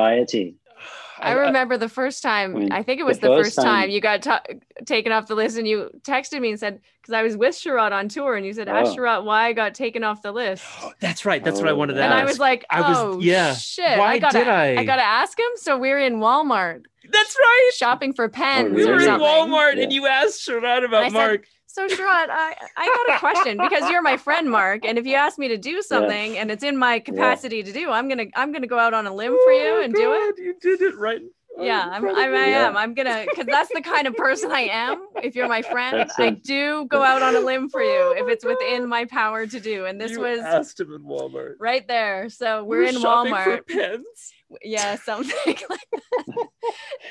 Notoriety. 1.20 1.40
I 1.40 1.42
uh, 1.44 1.46
remember 1.46 1.76
the 1.76 1.88
first 1.88 2.22
time. 2.22 2.56
I 2.56 2.58
mean, 2.60 2.72
I 2.72 2.82
think 2.82 3.00
it 3.00 3.04
was 3.04 3.18
the, 3.18 3.28
first 3.28 3.54
first 3.54 3.56
time, 3.56 3.82
time- 3.84 3.90
you 3.90 4.00
got 4.00 4.22
ta 4.22 4.40
taken 4.86 5.12
off 5.12 5.26
the 5.26 5.34
list, 5.34 5.58
and 5.58 5.66
you 5.68 5.90
texted 6.02 6.40
me 6.40 6.50
and 6.50 6.58
said, 6.58 6.80
"Because 7.00 7.14
I 7.14 7.22
was 7.22 7.36
with 7.36 7.54
Sharath 7.54 7.92
on 7.92 8.08
tour, 8.08 8.34
and 8.36 8.44
you 8.46 8.52
said, 8.52 8.68
"Ask 8.68 8.92
Oh. 8.92 8.96
Sharath 8.96 9.24
why 9.24 9.46
I 9.46 9.52
got 9.52 9.74
taken 9.74 10.02
off 10.04 10.22
the 10.22 10.32
list." 10.32 10.64
That's 11.00 11.24
right. 11.24 11.42
That's 11.44 11.58
what 11.60 11.68
I 11.68 11.72
Oh, 11.72 11.76
wanted 11.76 11.94
to 11.94 12.02
And 12.02 12.12
ask. 12.12 12.22
I 12.22 12.24
was 12.24 12.38
like, 12.38 12.64
I 12.70 12.80
was- 12.80 12.98
"Oh, 12.98 13.20
yeah. 13.20 13.54
shit! 13.54 13.98
Why 13.98 14.12
I 14.14 14.18
gotta, 14.18 14.38
did 14.38 14.48
I? 14.48 14.76
I 14.76 14.84
gotta 14.84 15.02
ask 15.02 15.38
him." 15.38 15.50
So 15.56 15.78
we're 15.78 15.98
in 16.00 16.16
Walmart 16.16 16.84
That's 17.10 17.36
right. 17.38 17.70
shopping 17.74 18.12
for 18.12 18.24
oh, 18.26 18.28
pens 18.28 18.70
We 18.74 18.82
really? 18.82 18.90
or 18.90 18.94
were 18.94 19.00
in 19.00 19.06
something. 19.06 19.26
Walmart 19.28 19.82
and 19.82 19.92
you 19.92 20.06
asked 20.06 20.46
Sharath 20.48 20.82
I 20.82 20.84
about 20.84 21.04
said- 21.04 21.12
Mark. 21.12 21.46
So 21.72 21.86
Sharath, 21.86 22.26
I, 22.30 22.54
I 22.76 22.86
got 23.06 23.16
a 23.16 23.20
question 23.20 23.56
because 23.60 23.88
you're 23.88 24.02
my 24.02 24.16
friend, 24.16 24.50
Mark, 24.50 24.84
and 24.84 24.98
if 24.98 25.06
you 25.06 25.14
ask 25.14 25.38
me 25.38 25.46
to 25.48 25.56
do 25.56 25.82
something 25.82 26.36
and 26.36 26.50
it's 26.50 26.64
in 26.64 26.76
my 26.76 26.98
capacity 26.98 27.62
to 27.62 27.72
do, 27.72 27.90
I'm 27.90 28.08
gonna 28.08 28.26
I'm 28.34 28.52
gonna 28.52 28.66
go 28.66 28.76
out 28.78 28.92
on 28.92 29.06
a 29.06 29.14
limb 29.14 29.38
for 29.44 29.52
you 29.52 29.76
Oh, 29.78 29.82
and 29.84 29.94
do 29.94 30.12
it. 30.12 30.38
You 30.38 30.54
did 30.60 30.82
it 30.82 30.96
right. 30.96 31.20
Oh, 31.56 31.64
Yeah, 31.64 31.84
I'm, 31.86 32.04
I'm, 32.04 32.08
incredible. 32.08 32.38
I 32.38 32.46
Yeah. 32.48 32.68
am. 32.68 32.76
I'm 32.76 32.94
gonna, 32.94 33.24
because 33.24 33.46
that's 33.46 33.70
the 33.70 33.82
kind 33.82 34.06
of 34.08 34.16
person 34.16 34.50
I 34.50 34.62
am. 34.62 35.06
If 35.22 35.36
you're 35.36 35.46
my 35.48 35.62
friend, 35.62 35.98
That's 35.98 36.18
I 36.18 36.30
do 36.30 36.86
go 36.86 37.02
out 37.02 37.22
on 37.22 37.36
a 37.36 37.40
limb 37.40 37.68
for 37.68 37.82
you 37.82 37.88
Oh 37.90 38.14
if 38.18 38.26
my 38.26 38.32
it's 38.32 38.44
within 38.44 38.80
God. 38.82 38.88
my 38.88 39.04
power 39.04 39.46
to 39.46 39.60
do. 39.60 39.84
And 39.86 40.00
this 40.00 40.12
You 40.12 40.20
was 40.20 40.40
asked 40.40 40.80
him 40.80 40.92
in 40.92 41.02
Walmart. 41.02 41.54
right 41.60 41.86
there. 41.86 42.28
So 42.30 42.62
We 42.64 42.68
we're 42.70 42.82
were 42.82 42.88
in 42.88 42.94
shopping 42.96 43.32
Walmart. 43.34 43.58
For 43.58 43.62
pens. 43.62 44.32
Yeah, 44.62 44.96
something 44.96 45.36
like 45.46 45.66
that. 45.68 46.48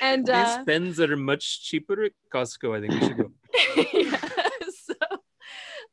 And 0.02 0.26
These 0.26 0.34
uh, 0.36 0.64
pens 0.66 0.98
that 0.98 1.12
are 1.12 1.18
much 1.18 1.64
cheaper 1.64 2.04
at 2.04 2.12
Costco. 2.34 2.78
I 2.78 2.82
think 2.82 2.94
we 2.94 3.02
should 3.02 3.18
go. 3.18 3.32
yeah, 3.94 4.18
so 4.18 4.39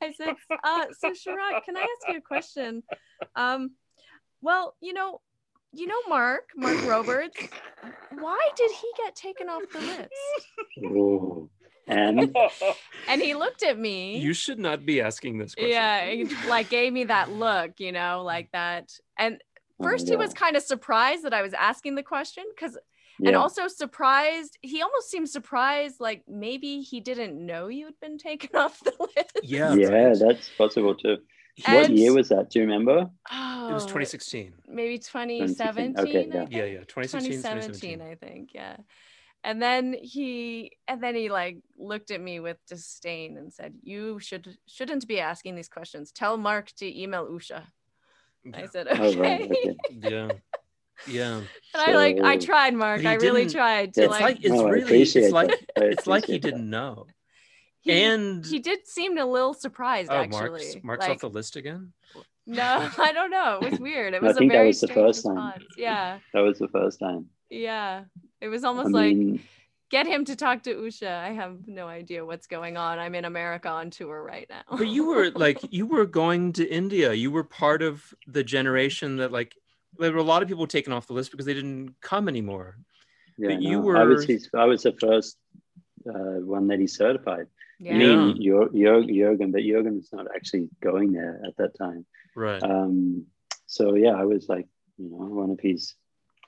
I 0.02 0.12
said, 0.12 0.35
uh, 0.62 0.86
so 0.98 1.10
Sharath, 1.10 1.64
can 1.64 1.77
I 1.77 1.81
ask 1.81 2.09
you 2.12 2.18
a 2.18 2.20
question? 2.20 2.82
Um, 3.35 3.73
well, 4.43 4.74
you 4.81 4.93
know, 4.93 5.20
you 5.73 5.86
know 5.86 6.01
Mark, 6.09 6.51
Mark 6.56 6.77
Robberds. 6.78 7.36
Why 8.18 8.39
did 8.56 8.70
he 8.70 8.89
get 9.05 9.14
taken 9.16 9.48
off 9.48 9.62
the 9.73 9.81
list? 9.81 10.85
Ooh. 10.85 11.51
And 11.89 12.35
And 13.09 13.23
he 13.23 13.35
looked 13.35 13.62
at 13.62 13.78
me. 13.78 14.18
you 14.18 14.35
should 14.35 14.59
not 14.59 14.85
be 14.85 15.01
asking 15.01 15.39
this 15.39 15.55
question. 15.55 15.70
yeah, 15.70 16.05
he, 16.10 16.24
like 16.48 16.68
gave 16.68 16.93
me 16.93 17.05
that 17.05 17.31
look, 17.31 17.78
you 17.78 17.93
know, 17.93 18.23
like 18.24 18.51
that. 18.52 18.90
And 19.18 19.40
Oh, 19.78 19.85
first 19.85 20.09
he 20.09 20.16
was 20.16 20.32
kind 20.32 20.56
of 20.56 20.62
surprised 20.62 21.24
that 21.24 21.35
I 21.35 21.43
was 21.43 21.52
asking 21.52 21.97
the 21.97 22.02
question 22.02 22.44
because 22.55 22.78
and 23.25 23.35
also 23.37 23.69
surprised 23.69 24.59
he 24.63 24.83
almost 24.83 25.11
seemed 25.11 25.29
surprised 25.29 26.01
like 26.01 26.23
maybe 26.29 26.81
he 26.83 27.01
didn't 27.01 27.35
know 27.45 27.69
you'd 27.69 27.99
been 28.01 28.19
taken 28.19 28.51
off 28.55 28.79
the 28.81 28.93
list. 29.01 29.41
Yeah. 29.43 29.75
yeah, 29.75 30.15
that's 30.19 30.49
possible 30.59 30.95
too. 30.95 31.19
what 31.65 31.87
And- 31.87 31.99
year 31.99 32.13
was 32.15 32.29
that? 32.29 32.51
Do 32.51 32.59
you 32.61 32.65
remember? 32.67 33.09
Oh, 33.33 33.69
It 33.71 33.73
was 33.75 33.85
2016. 33.85 34.53
Maybe 34.69 34.99
2017. 34.99 35.97
Okay, 35.99 36.29
yeah. 36.33 36.47
Yeah, 36.51 36.65
yeah, 36.65 36.85
2016, 36.85 37.43
2017, 37.43 37.99
2017. 37.99 38.01
I 38.03 38.15
think. 38.15 38.51
Yeah. 38.55 38.77
And 39.45 39.63
then 39.63 39.95
he 40.03 40.73
and 40.89 41.01
then 41.03 41.15
he 41.15 41.29
like 41.31 41.59
looked 41.79 42.11
at 42.11 42.21
me 42.21 42.41
with 42.41 42.59
disdain 42.67 43.39
and 43.39 43.53
said, 43.53 43.75
"You 43.83 44.19
should 44.19 44.59
shouldn't 44.67 45.07
be 45.07 45.21
asking 45.21 45.55
these 45.55 45.69
questions. 45.69 46.11
Tell 46.11 46.37
Mark 46.37 46.73
to 46.79 47.01
email 47.03 47.27
Usha." 47.27 47.63
I 48.55 48.61
Yeah. 48.63 48.67
said, 48.71 48.87
Oh, 48.91 49.15
right, 49.17 49.43
okay. 49.51 49.77
Yeah, 49.91 50.29
yeah. 51.06 51.36
and 51.36 51.47
I 51.74 51.93
like 51.94 52.20
I 52.20 52.36
tried, 52.39 52.74
Mark. 52.74 53.05
I 53.05 53.14
really 53.14 53.48
tried 53.48 53.94
to 53.94 54.02
It's 54.02 54.10
like, 54.10 54.20
like 54.20 54.36
it's 54.39 54.48
No, 54.48 54.68
really 54.68 55.02
it's 55.02 55.14
like 55.31 55.48
that. 55.48 55.60
I 55.77 55.85
it's 55.86 56.06
like 56.06 56.27
he 56.27 56.35
that. 56.35 56.43
didn't 56.43 56.68
know. 56.70 57.06
he, 57.81 57.93
and 57.93 58.44
he 58.44 58.59
did 58.59 58.86
seem 58.86 59.18
a 59.18 59.27
little 59.27 59.55
surprised 59.55 60.10
oh, 60.10 60.16
actually. 60.16 60.62
Mark's 60.62 60.77
Mark's 60.82 61.01
like, 61.02 61.10
off 61.12 61.20
the 61.20 61.31
list 61.31 61.56
again. 61.56 61.93
No, 62.47 62.89
I 62.98 63.12
don't 63.12 63.31
know. 63.31 63.59
It 63.62 63.70
was 63.73 63.81
weird. 63.81 64.14
It 64.14 64.23
I 64.23 64.27
was 64.27 64.36
a 64.36 64.39
think 64.39 64.52
that 64.52 64.59
very 64.59 64.68
was 64.68 64.81
the 64.81 64.86
strange 64.89 65.06
first 65.06 65.24
time. 65.24 65.35
response. 65.36 65.64
Yeah. 65.77 66.18
That 66.32 66.40
was 66.40 66.59
the 66.59 66.68
first 66.68 66.98
time. 67.01 67.27
Yeah. 67.51 68.05
It 68.40 68.48
was 68.48 68.64
I 68.64 68.68
almost 68.68 68.93
like 68.93 69.16
mean, 69.16 69.43
get 69.90 70.06
him 70.06 70.24
to 70.27 70.36
talk 70.36 70.62
to 70.64 70.74
Usha. 70.74 71.09
I 71.10 71.32
have 71.32 71.66
no 71.66 71.86
idea 71.89 72.24
what's 72.24 72.47
going 72.47 72.77
on. 72.77 72.98
I'm 72.98 73.14
in 73.14 73.24
America 73.24 73.68
on 73.68 73.90
tour 73.90 74.23
right 74.23 74.47
now. 74.48 74.62
But 74.77 74.89
you 74.89 75.06
were 75.06 75.31
like 75.31 75.59
you 75.70 75.86
were 75.86 76.06
going 76.06 76.52
to 76.55 76.66
India. 76.66 77.12
You 77.12 77.31
were 77.31 77.44
part 77.44 77.82
of 77.82 78.14
the 78.27 78.44
generation 78.44 79.16
that 79.16 79.32
like 79.32 79.56
there 79.98 80.12
were 80.12 80.18
a 80.18 80.23
lot 80.23 80.43
of 80.43 80.48
people 80.48 80.66
taken 80.66 80.93
off 80.93 81.06
the 81.06 81.12
list 81.12 81.31
because 81.31 81.47
they 81.47 81.55
didn't 81.55 81.94
come 82.01 82.28
anymore. 82.28 82.77
yeah, 83.39 83.48
But 83.55 83.62
you 83.62 83.82
no, 83.82 83.97
I 83.97 84.05
was 84.05 84.27
were- 84.27 84.32
his, 84.32 84.51
I 84.55 84.64
was 84.64 84.82
the 84.82 84.93
first 84.93 85.36
uh, 86.09 86.40
one 86.56 86.68
that 86.68 86.78
he 86.78 86.86
certified. 86.86 87.47
yeah. 87.78 87.97
Me 87.98 88.12
and 88.12 88.40
Jur- 88.43 88.70
Jur- 88.74 89.05
Jurgen, 89.05 89.51
but 89.52 89.62
Jurgen 89.62 89.97
was 89.97 90.09
not 90.12 90.27
actually 90.35 90.68
going 90.82 91.12
there 91.12 91.40
at 91.47 91.56
that 91.59 91.77
time. 91.77 92.06
Right. 92.35 92.62
Um, 92.62 93.27
so 93.66 93.94
yeah, 93.94 94.14
I 94.14 94.24
was 94.24 94.48
like, 94.48 94.66
you 94.98 95.09
know, 95.10 95.16
one 95.43 95.51
of 95.51 95.60
his 95.60 95.94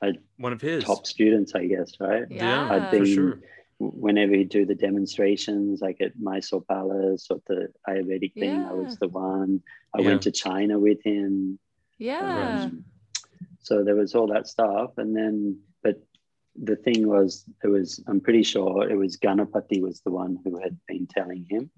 I, 0.01 0.13
One 0.37 0.53
of 0.53 0.61
his. 0.61 0.85
top 0.85 1.07
students, 1.09 1.55
I 1.57 1.67
guess, 1.67 1.91
right? 1.99 2.25
Yeah, 2.31 2.71
I'd 2.71 2.91
for 2.97 3.05
sure. 3.05 3.41
whenever 3.81 4.33
he'd 4.35 4.49
do 4.49 4.65
the 4.65 4.77
demonstrations, 4.77 5.81
like 5.81 6.01
at 6.01 6.13
Mysore 6.21 6.63
Palace 6.63 7.27
or 7.31 7.41
the 7.49 7.69
Ayurvedic 7.89 8.35
thing, 8.35 8.61
I 8.61 8.73
was 8.75 8.97
the 8.99 9.09
one. 9.09 9.61
I 9.93 10.01
Yeah. 10.01 10.07
went 10.09 10.23
to 10.23 10.31
China 10.31 10.79
with 10.79 11.03
him. 11.03 11.59
Yeah. 11.99 12.63
Um, 12.67 12.85
so 13.69 13.85
there 13.85 13.95
was 13.95 14.15
all 14.15 14.27
that 14.29 14.47
stuff. 14.47 14.93
And 14.97 15.15
then, 15.15 15.59
but 15.83 15.97
the 16.57 16.77
thing 16.77 17.07
was, 17.07 17.45
it 17.63 17.69
was, 17.69 18.03
I'm 18.09 18.21
pretty 18.21 18.43
sure 18.43 18.89
it 18.89 18.97
was 18.97 19.19
Ganapati 19.19 19.81
was 19.83 20.01
the 20.01 20.11
one 20.11 20.39
who 20.43 20.59
had 20.65 20.77
been 20.89 21.07
telling 21.07 21.45
him 21.49 21.71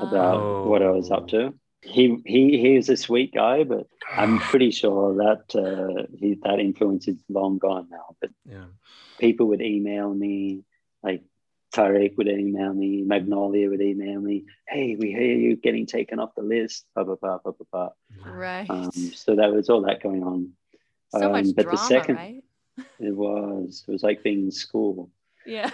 about 0.00 0.36
Oh. 0.40 0.68
what 0.68 0.82
I 0.82 0.90
was 0.90 1.10
up 1.12 1.28
to. 1.28 1.54
He, 1.82 2.18
he, 2.26 2.58
he 2.58 2.76
was 2.76 2.88
a 2.88 2.96
sweet 2.96 3.32
guy, 3.32 3.62
but 3.64 3.86
I'm 4.18 4.38
pretty 4.50 4.72
sure 4.72 5.14
that 5.24 5.44
uh, 5.54 6.06
he, 6.18 6.38
that 6.42 6.58
influence 6.58 7.06
is 7.06 7.22
long 7.28 7.58
gone 7.58 7.86
now. 7.90 8.16
But 8.20 8.30
Yeah. 8.44 8.66
people 9.18 9.46
would 9.48 9.62
email 9.62 10.12
me, 10.12 10.64
like 11.04 11.22
Tarek 11.74 12.16
would 12.18 12.28
email 12.28 12.74
me, 12.74 13.02
Magnolia 13.02 13.70
would 13.70 13.80
email 13.80 14.20
me, 14.20 14.44
hey, 14.68 14.96
we 14.96 15.10
hear 15.12 15.36
you 15.44 15.56
getting 15.56 15.86
taken 15.86 16.18
off 16.18 16.34
the 16.36 16.42
list, 16.42 16.84
blah, 16.94 17.04
blah, 17.04 17.16
blah, 17.22 17.38
blah, 17.38 17.52
blah, 17.52 17.66
blah. 17.72 17.90
Right. 18.26 18.68
Um, 18.68 19.12
so 19.14 19.36
that 19.36 19.52
was 19.52 19.70
all 19.70 19.82
that 19.82 20.02
going 20.02 20.22
on. 20.22 20.52
So 21.20 21.30
much 21.30 21.46
um, 21.46 21.52
but 21.56 21.70
the 21.70 21.76
second- 21.76 22.16
right? 22.16 22.44
It 22.98 23.14
was, 23.14 23.84
it 23.86 23.92
was 23.92 24.02
like 24.02 24.22
being 24.22 24.44
in 24.44 24.50
school. 24.50 25.10
Yeah. 25.46 25.70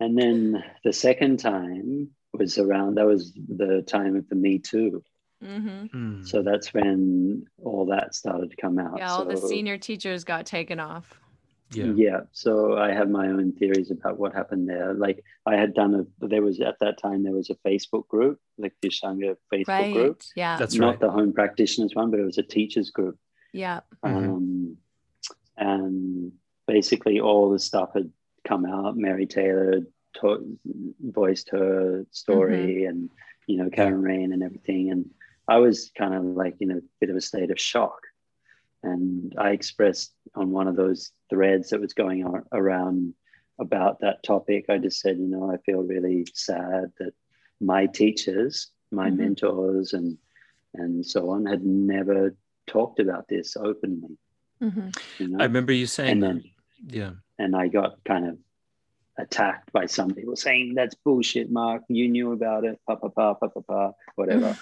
And 0.00 0.16
then 0.16 0.62
the 0.84 0.92
second 0.92 1.38
time 1.40 2.10
was 2.32 2.56
around, 2.58 2.96
that 2.96 3.06
was 3.06 3.32
the 3.34 3.82
time 3.86 4.14
of 4.16 4.28
the 4.28 4.34
Me 4.36 4.58
Too. 4.58 5.02
hmm 5.42 5.86
Hmm. 5.86 6.22
So 6.24 6.42
that's 6.42 6.72
when 6.72 7.46
all 7.64 7.86
that 7.86 8.14
started 8.14 8.50
to 8.50 8.56
come 8.56 8.78
out. 8.78 8.98
Yeah, 8.98 9.10
all 9.12 9.24
the 9.24 9.36
senior 9.36 9.76
teachers 9.78 10.22
got 10.24 10.46
taken 10.46 10.78
off. 10.80 11.18
yeah. 11.72 11.92
yeah 11.96 12.20
so 12.32 12.76
i 12.78 12.90
have 12.92 13.08
my 13.10 13.26
own 13.36 13.50
theories 13.58 13.90
about 13.90 14.16
what 14.20 14.32
happened 14.34 14.68
there 14.68 14.92
like 14.94 15.24
i 15.52 15.54
had 15.56 15.72
done 15.74 15.92
a 16.00 16.26
there 16.32 16.42
was 16.42 16.60
at 16.60 16.76
that 16.78 16.96
time 16.98 17.22
there 17.24 17.32
was 17.32 17.48
a 17.50 17.58
facebook 17.68 18.06
group 18.06 18.38
like 18.58 18.74
the 18.82 18.88
Ashtanga 18.90 19.30
facebook 19.52 19.68
Right. 19.68 19.92
group 19.94 20.20
Yeah. 20.36 20.56
That's 20.58 20.76
not 20.76 20.86
right. 20.90 21.00
the 21.00 21.10
home 21.10 21.32
practitioners 21.32 21.92
one 21.94 22.10
but 22.12 22.20
it 22.20 22.26
was 22.32 22.38
a 22.38 22.42
teachers 22.56 22.90
group 22.90 23.16
yeah. 23.54 23.80
Mhm. 24.04 24.28
um, 24.28 24.76
and 25.56 26.32
basically 26.66 27.20
all 27.20 27.50
the 27.50 27.58
stuff 27.58 27.90
had 27.94 28.10
come 28.44 28.64
out 28.66 28.96
mary 28.96 29.26
taylor 29.26 29.80
to- 30.20 30.58
voiced 31.00 31.48
her 31.50 32.04
story 32.10 32.84
and 32.90 33.10
you 33.46 33.56
know 33.58 33.70
karen 33.70 34.02
rain 34.02 34.32
and 34.32 34.42
everything 34.42 34.90
and 34.90 35.08
i 35.48 35.56
was 35.58 35.90
kind 35.96 36.14
of 36.14 36.24
like 36.24 36.56
in 36.60 36.70
a 36.72 36.80
bit 37.00 37.10
of 37.10 37.16
a 37.16 37.20
state 37.20 37.50
of 37.50 37.58
shock 37.60 38.00
and 38.82 39.34
i 39.38 39.50
expressed 39.50 40.12
on 40.34 40.50
one 40.50 40.68
of 40.68 40.76
those 40.76 41.12
threads 41.30 41.70
that 41.70 41.80
was 41.80 41.92
going 41.94 42.24
on 42.24 42.42
around 42.52 43.14
about 43.58 44.00
that 44.00 44.22
topic 44.22 44.64
i 44.68 44.76
just 44.78 45.00
said 45.00 45.16
you 45.18 45.28
know 45.28 45.50
i 45.50 45.56
feel 45.58 45.82
really 45.82 46.26
sad 46.34 46.92
that 46.98 47.12
my 47.60 47.86
teachers 47.86 48.70
my 48.90 49.08
Mhm. 49.10 49.16
mentors 49.18 49.92
and 49.92 50.18
and 50.74 51.06
so 51.06 51.30
on 51.30 51.46
had 51.46 51.64
never 51.64 52.34
talked 52.66 53.00
about 53.00 53.26
this 53.28 53.56
openly 53.56 54.16
hmm 54.60 54.88
you 55.18 55.28
know 55.28 55.38
I 55.40 55.44
remember 55.44 55.72
you 55.72 55.86
saying 55.86 56.22
and 56.22 56.42
that. 56.42 56.44
Yeah. 56.86 57.12
and 57.38 57.56
I 57.56 57.68
got 57.68 58.02
kind 58.04 58.26
of 58.28 58.38
attacked 59.18 59.72
by 59.72 59.86
some 59.86 60.10
people 60.10 60.34
saying 60.36 60.74
that's 60.74 60.94
bullshit, 60.96 61.50
Mark. 61.50 61.82
You 61.88 62.08
knew 62.08 62.32
about 62.32 62.64
it, 62.64 62.80
pa 62.86 62.96
pa 62.96 63.08
pa 63.08 63.34
pa 63.34 63.46
pa 63.48 63.60
pa, 63.60 63.92
whatever. 64.16 64.56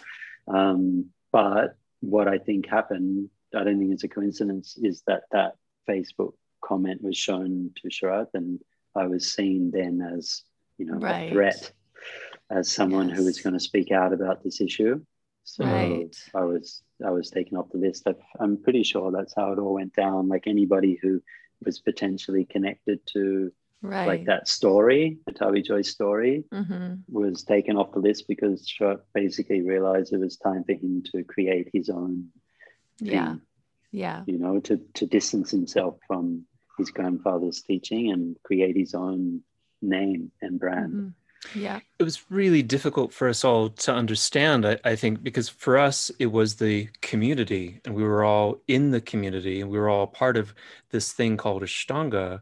um, 0.47 1.07
but 1.33 1.77
what 2.01 2.29
I 2.29 2.39
think 2.39 2.67
happened, 2.67 3.31
I 3.57 3.65
don't 3.65 3.79
think 3.79 3.93
it's 3.93 4.05
a 4.05 4.09
coincidence, 4.09 4.77
is 4.77 5.03
that 5.07 5.23
that 5.33 5.57
Facebook 5.89 6.35
comment 6.63 7.03
was 7.03 7.17
shown 7.17 7.71
to 7.81 7.89
Sharath, 7.89 8.29
and 8.35 8.61
I 8.95 9.07
was 9.07 9.33
seen 9.33 9.71
then 9.71 10.01
as 10.17 10.43
you 10.79 10.85
know 10.87 10.99
Right. 10.99 11.29
a 11.29 11.33
threat, 11.33 11.73
as 12.51 12.71
someone 12.71 13.09
who 13.09 13.25
was 13.25 13.41
going 13.41 13.55
to 13.55 13.61
speak 13.61 13.91
out 13.91 14.13
about 14.13 14.43
this 14.45 14.61
issue. 14.61 15.01
So 15.45 15.65
Right. 15.65 16.17
I 16.35 16.45
was 16.45 16.83
I 17.05 17.11
was 17.11 17.31
taken 17.31 17.57
off 17.57 17.71
the 17.73 17.79
list. 17.79 18.07
I, 18.07 18.15
I'm 18.41 18.57
pretty 18.57 18.83
sure 18.85 19.11
that's 19.11 19.35
how 19.35 19.53
it 19.53 19.59
all 19.59 19.75
went 19.75 19.95
down. 19.95 20.29
Like 20.29 20.47
anybody 20.47 20.99
who 21.03 21.21
was 21.65 21.79
potentially 21.81 22.45
connected 22.45 23.01
to 23.15 23.53
Right. 23.85 24.07
like 24.07 24.25
that 24.27 24.47
story, 24.47 25.19
the 25.27 25.33
Tavi 25.33 25.61
Joy 25.63 25.83
story, 25.83 26.45
hmm 26.53 26.95
was 27.09 27.43
taken 27.43 27.77
off 27.77 27.93
the 27.93 27.99
list 27.99 28.29
because 28.29 28.67
Shot 28.67 29.01
basically 29.13 29.61
realized 29.63 30.13
it 30.13 30.19
was 30.19 30.37
time 30.37 30.63
for 30.65 30.73
him 30.73 31.03
to 31.13 31.25
create 31.25 31.69
his 31.73 31.91
own 31.91 32.29
Yeah. 33.01 33.33
thing, 33.33 33.41
Yeah. 33.91 34.23
you 34.27 34.39
know, 34.39 34.61
to, 34.61 34.77
to 34.95 35.07
distance 35.07 35.51
himself 35.51 35.99
from 36.07 36.47
his 36.79 36.91
grandfather's 36.91 37.61
teaching 37.63 38.13
and 38.13 38.37
create 38.45 38.77
his 38.77 38.95
own 38.95 39.43
name 39.83 40.31
and 40.41 40.61
brand. 40.61 40.95
Mhm. 40.95 41.15
Yeah. 41.55 41.81
it 41.99 42.03
was 42.05 42.23
really 42.31 42.63
difficult 42.63 43.13
for 43.13 43.29
us 43.29 43.45
all 43.45 43.69
to 43.69 43.93
understand 43.93 44.65
I, 44.67 44.79
I 44.85 44.95
think 44.97 45.23
because 45.23 45.49
for 45.49 45.77
us 45.77 46.11
it 46.19 46.27
was 46.27 46.55
the 46.57 46.89
community 47.01 47.81
and 47.85 47.95
we 47.95 48.05
were 48.05 48.23
all 48.25 48.61
in 48.69 48.91
the 48.91 49.01
community 49.01 49.61
and 49.61 49.69
we 49.71 49.79
were 49.79 49.89
all 49.89 50.07
part 50.07 50.37
of 50.37 50.55
this 50.91 51.13
thing 51.13 51.37
called 51.37 51.63
ashtanga 51.63 52.41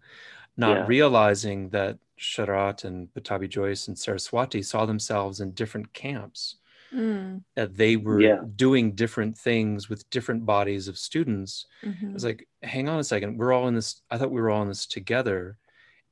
not 0.57 0.77
Yeah. 0.77 0.87
realizing 0.87 1.71
that 1.71 1.99
sharath 2.19 2.85
and 2.85 3.09
Pattabhi 3.15 3.49
Jois 3.49 3.89
and 3.89 3.99
saraswati 3.99 4.63
saw 4.63 4.85
themselves 4.87 5.41
in 5.41 5.53
different 5.53 5.93
camps 5.95 6.57
Mm. 6.93 7.45
that 7.55 7.77
they 7.77 7.95
were 7.97 8.21
Yeah. 8.21 8.41
doing 8.57 8.93
different 8.97 9.39
things 9.39 9.89
with 9.89 10.11
different 10.11 10.45
bodies 10.45 10.89
of 10.89 10.99
students 10.99 11.67
Mhm. 11.85 12.11
I 12.11 12.13
was 12.13 12.25
like, 12.25 12.49
hang 12.65 12.89
on 12.89 12.99
a 12.99 13.05
second. 13.05 13.39
We're 13.39 13.53
all 13.53 13.69
in 13.69 13.75
this. 13.77 14.03
I 14.11 14.19
thought 14.19 14.33
we 14.33 14.41
were 14.41 14.51
all 14.51 14.63
in 14.63 14.69
this 14.69 14.87
together. 14.87 15.57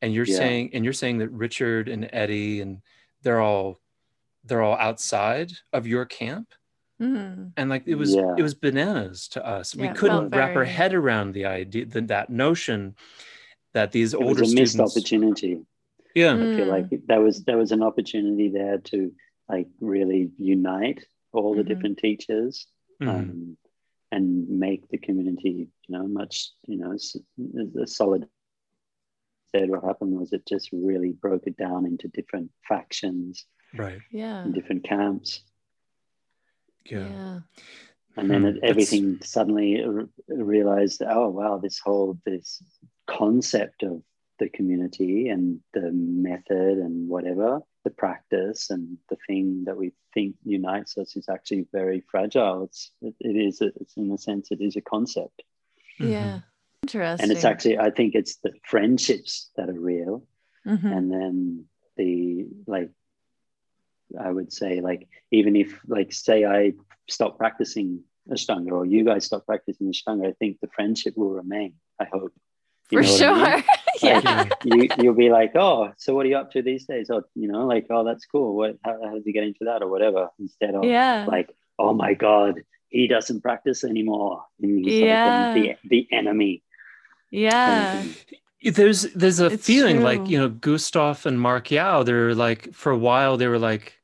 And 0.00 0.12
you're 0.14 0.26
Yeah. 0.26 0.36
saying, 0.36 0.70
and 0.74 0.84
you're 0.84 0.92
saying 0.92 1.18
that 1.18 1.30
Richard 1.30 1.88
and 1.88 2.08
Eddie 2.12 2.60
and 2.60 2.82
they're 3.22 3.40
all, 3.40 3.80
they're 4.44 4.62
all 4.62 4.76
outside 4.76 5.50
of 5.72 5.86
your 5.86 6.04
camp. 6.04 6.52
Mhm. 7.00 7.52
And 7.56 7.70
like 7.70 7.84
it 7.86 7.94
was, 7.96 8.14
Yeah. 8.14 8.34
it 8.36 8.42
was 8.42 8.54
bananas 8.54 9.28
to 9.28 9.44
us. 9.46 9.74
Yeah, 9.74 9.82
we 9.82 9.88
couldn't 9.98 10.30
felt 10.30 10.34
wrap 10.34 10.56
our 10.56 10.64
head 10.64 10.94
around 10.94 11.32
the 11.32 11.46
idea, 11.46 11.86
that, 11.86 12.08
that 12.08 12.30
notion 12.30 12.94
that 13.74 13.92
these 13.92 14.14
It 14.14 14.20
older 14.20 14.40
was 14.40 14.52
a 14.52 14.56
missed 14.56 14.80
opportunity. 14.80 15.64
Yeah. 16.14 16.34
I 16.34 16.38
feel 16.56 16.66
Mm. 16.66 16.68
like 16.68 17.06
there 17.06 17.20
was 17.20 17.44
there 17.44 17.58
was 17.58 17.70
an 17.72 17.82
opportunity 17.82 18.48
there 18.48 18.78
to 18.78 19.12
like 19.48 19.68
really 19.80 20.30
unite 20.38 21.04
all 21.32 21.54
the 21.54 21.62
Mhm. 21.62 21.68
different 21.68 21.98
teachers 21.98 22.66
Mhm. 23.00 23.08
um, 23.08 23.56
and 24.10 24.48
make 24.48 24.88
the 24.88 24.98
community, 24.98 25.68
you 25.86 25.92
know, 25.98 26.06
much, 26.08 26.50
you 26.66 26.78
know, 26.78 26.92
s- 26.92 27.16
the 27.36 27.86
solid. 27.86 28.28
Instead, 29.52 29.70
what 29.70 29.84
happened 29.84 30.12
was 30.18 30.32
it 30.32 30.46
just 30.46 30.70
really 30.72 31.12
broke 31.12 31.46
it 31.46 31.56
down 31.56 31.86
into 31.86 32.08
different 32.08 32.50
factions 32.68 33.46
right. 33.74 34.00
Yeah. 34.10 34.42
and 34.44 34.52
different 34.54 34.84
camps, 34.84 35.42
Yeah. 36.84 37.08
Yeah. 37.08 37.40
and 38.16 38.30
then 38.30 38.42
Hmm. 38.42 38.46
it, 38.48 38.54
That's- 38.54 38.70
everything 38.70 39.20
suddenly 39.22 39.82
r- 39.84 40.08
realized, 40.28 41.02
oh 41.02 41.28
wow, 41.28 41.58
this 41.58 41.78
whole 41.78 42.18
this 42.24 42.62
concept 43.06 43.82
of 43.82 44.02
the 44.38 44.48
community 44.50 45.28
and 45.30 45.60
the 45.72 45.90
method 45.92 46.78
and 46.78 47.08
whatever 47.08 47.60
the 47.84 47.90
practice 47.90 48.70
and 48.70 48.98
the 49.08 49.16
thing 49.26 49.64
that 49.64 49.76
we 49.76 49.92
think 50.14 50.36
unites 50.44 50.96
us 50.98 51.16
is 51.16 51.28
actually 51.28 51.66
very 51.72 52.00
fragile. 52.10 52.64
It's 52.64 52.92
it, 53.00 53.14
it 53.20 53.36
is 53.36 53.60
a, 53.62 53.66
it's 53.80 53.96
in 53.96 54.10
a 54.12 54.18
sense 54.18 54.50
it 54.50 54.60
is 54.60 54.76
a 54.76 54.80
concept. 54.82 55.42
Yeah. 55.98 56.40
Interesting. 56.88 57.22
And 57.22 57.32
it's 57.32 57.44
actually 57.44 57.78
I 57.78 57.90
think 57.90 58.14
it's 58.14 58.36
the 58.36 58.52
friendships 58.64 59.50
that 59.56 59.68
are 59.68 59.80
real, 59.80 60.24
Mhm. 60.66 60.96
and 60.96 61.12
then 61.12 61.64
the 61.96 62.46
like 62.66 62.90
I 64.18 64.30
would 64.30 64.52
say 64.52 64.80
like 64.80 65.08
even 65.30 65.54
if 65.56 65.78
like 65.86 66.12
say 66.12 66.44
I 66.44 66.72
stop 67.08 67.36
practicing 67.38 68.04
Ashtanga 68.30 68.72
or 68.72 68.84
you 68.86 69.04
guys 69.04 69.24
stop 69.26 69.46
practicing 69.46 69.90
Ashtanga, 69.92 70.28
I 70.28 70.32
think 70.32 70.60
the 70.60 70.68
friendship 70.68 71.16
will 71.16 71.30
remain. 71.30 71.74
I 72.00 72.04
hope. 72.04 72.32
You 72.90 72.98
for 72.98 73.04
sure. 73.04 73.34
I 73.34 73.56
mean? 73.56 73.64
yeah. 74.02 74.20
Like, 74.20 74.52
you 74.64 74.88
you'll 74.98 75.14
be 75.14 75.30
like, 75.30 75.52
oh, 75.56 75.92
so 75.98 76.14
what 76.14 76.24
are 76.24 76.28
you 76.30 76.36
up 76.38 76.50
to 76.52 76.62
these 76.62 76.86
days? 76.86 77.10
Or 77.10 77.24
you 77.34 77.48
know, 77.48 77.66
like, 77.66 77.86
oh, 77.90 78.04
that's 78.04 78.24
cool. 78.26 78.56
What 78.56 78.78
how, 78.84 78.96
how 79.04 79.14
did 79.14 79.26
you 79.26 79.32
get 79.32 79.44
into 79.44 79.64
that 79.64 79.82
or 79.82 79.88
whatever? 79.88 80.30
Instead 80.38 80.74
of 80.74 80.84
Yeah. 80.84 81.26
like, 81.28 81.50
oh 81.78 81.92
my 81.92 82.14
god, 82.14 82.62
he 82.88 83.06
doesn't 83.08 83.42
practice 83.42 83.84
anymore. 83.84 84.44
And 84.62 84.84
he's 84.84 85.00
Yeah. 85.00 85.52
like 85.54 85.54
the, 85.54 85.88
the 85.88 86.08
enemy. 86.12 86.62
Kind 87.32 87.44
of 87.44 87.50
yeah. 87.54 88.02
thing. 88.02 88.72
there's 88.72 89.02
there's 89.14 89.40
a 89.40 89.46
It's 89.46 89.66
feeling 89.66 90.02
like 90.02 90.26
you 90.28 90.38
know 90.38 90.48
gustav 90.48 91.26
and 91.26 91.40
mark 91.40 91.70
yao 91.70 92.02
they're 92.02 92.34
like 92.34 92.72
for 92.74 92.92
a 92.92 92.98
while 92.98 93.36
they 93.36 93.46
were 93.48 93.58
like 93.58 93.98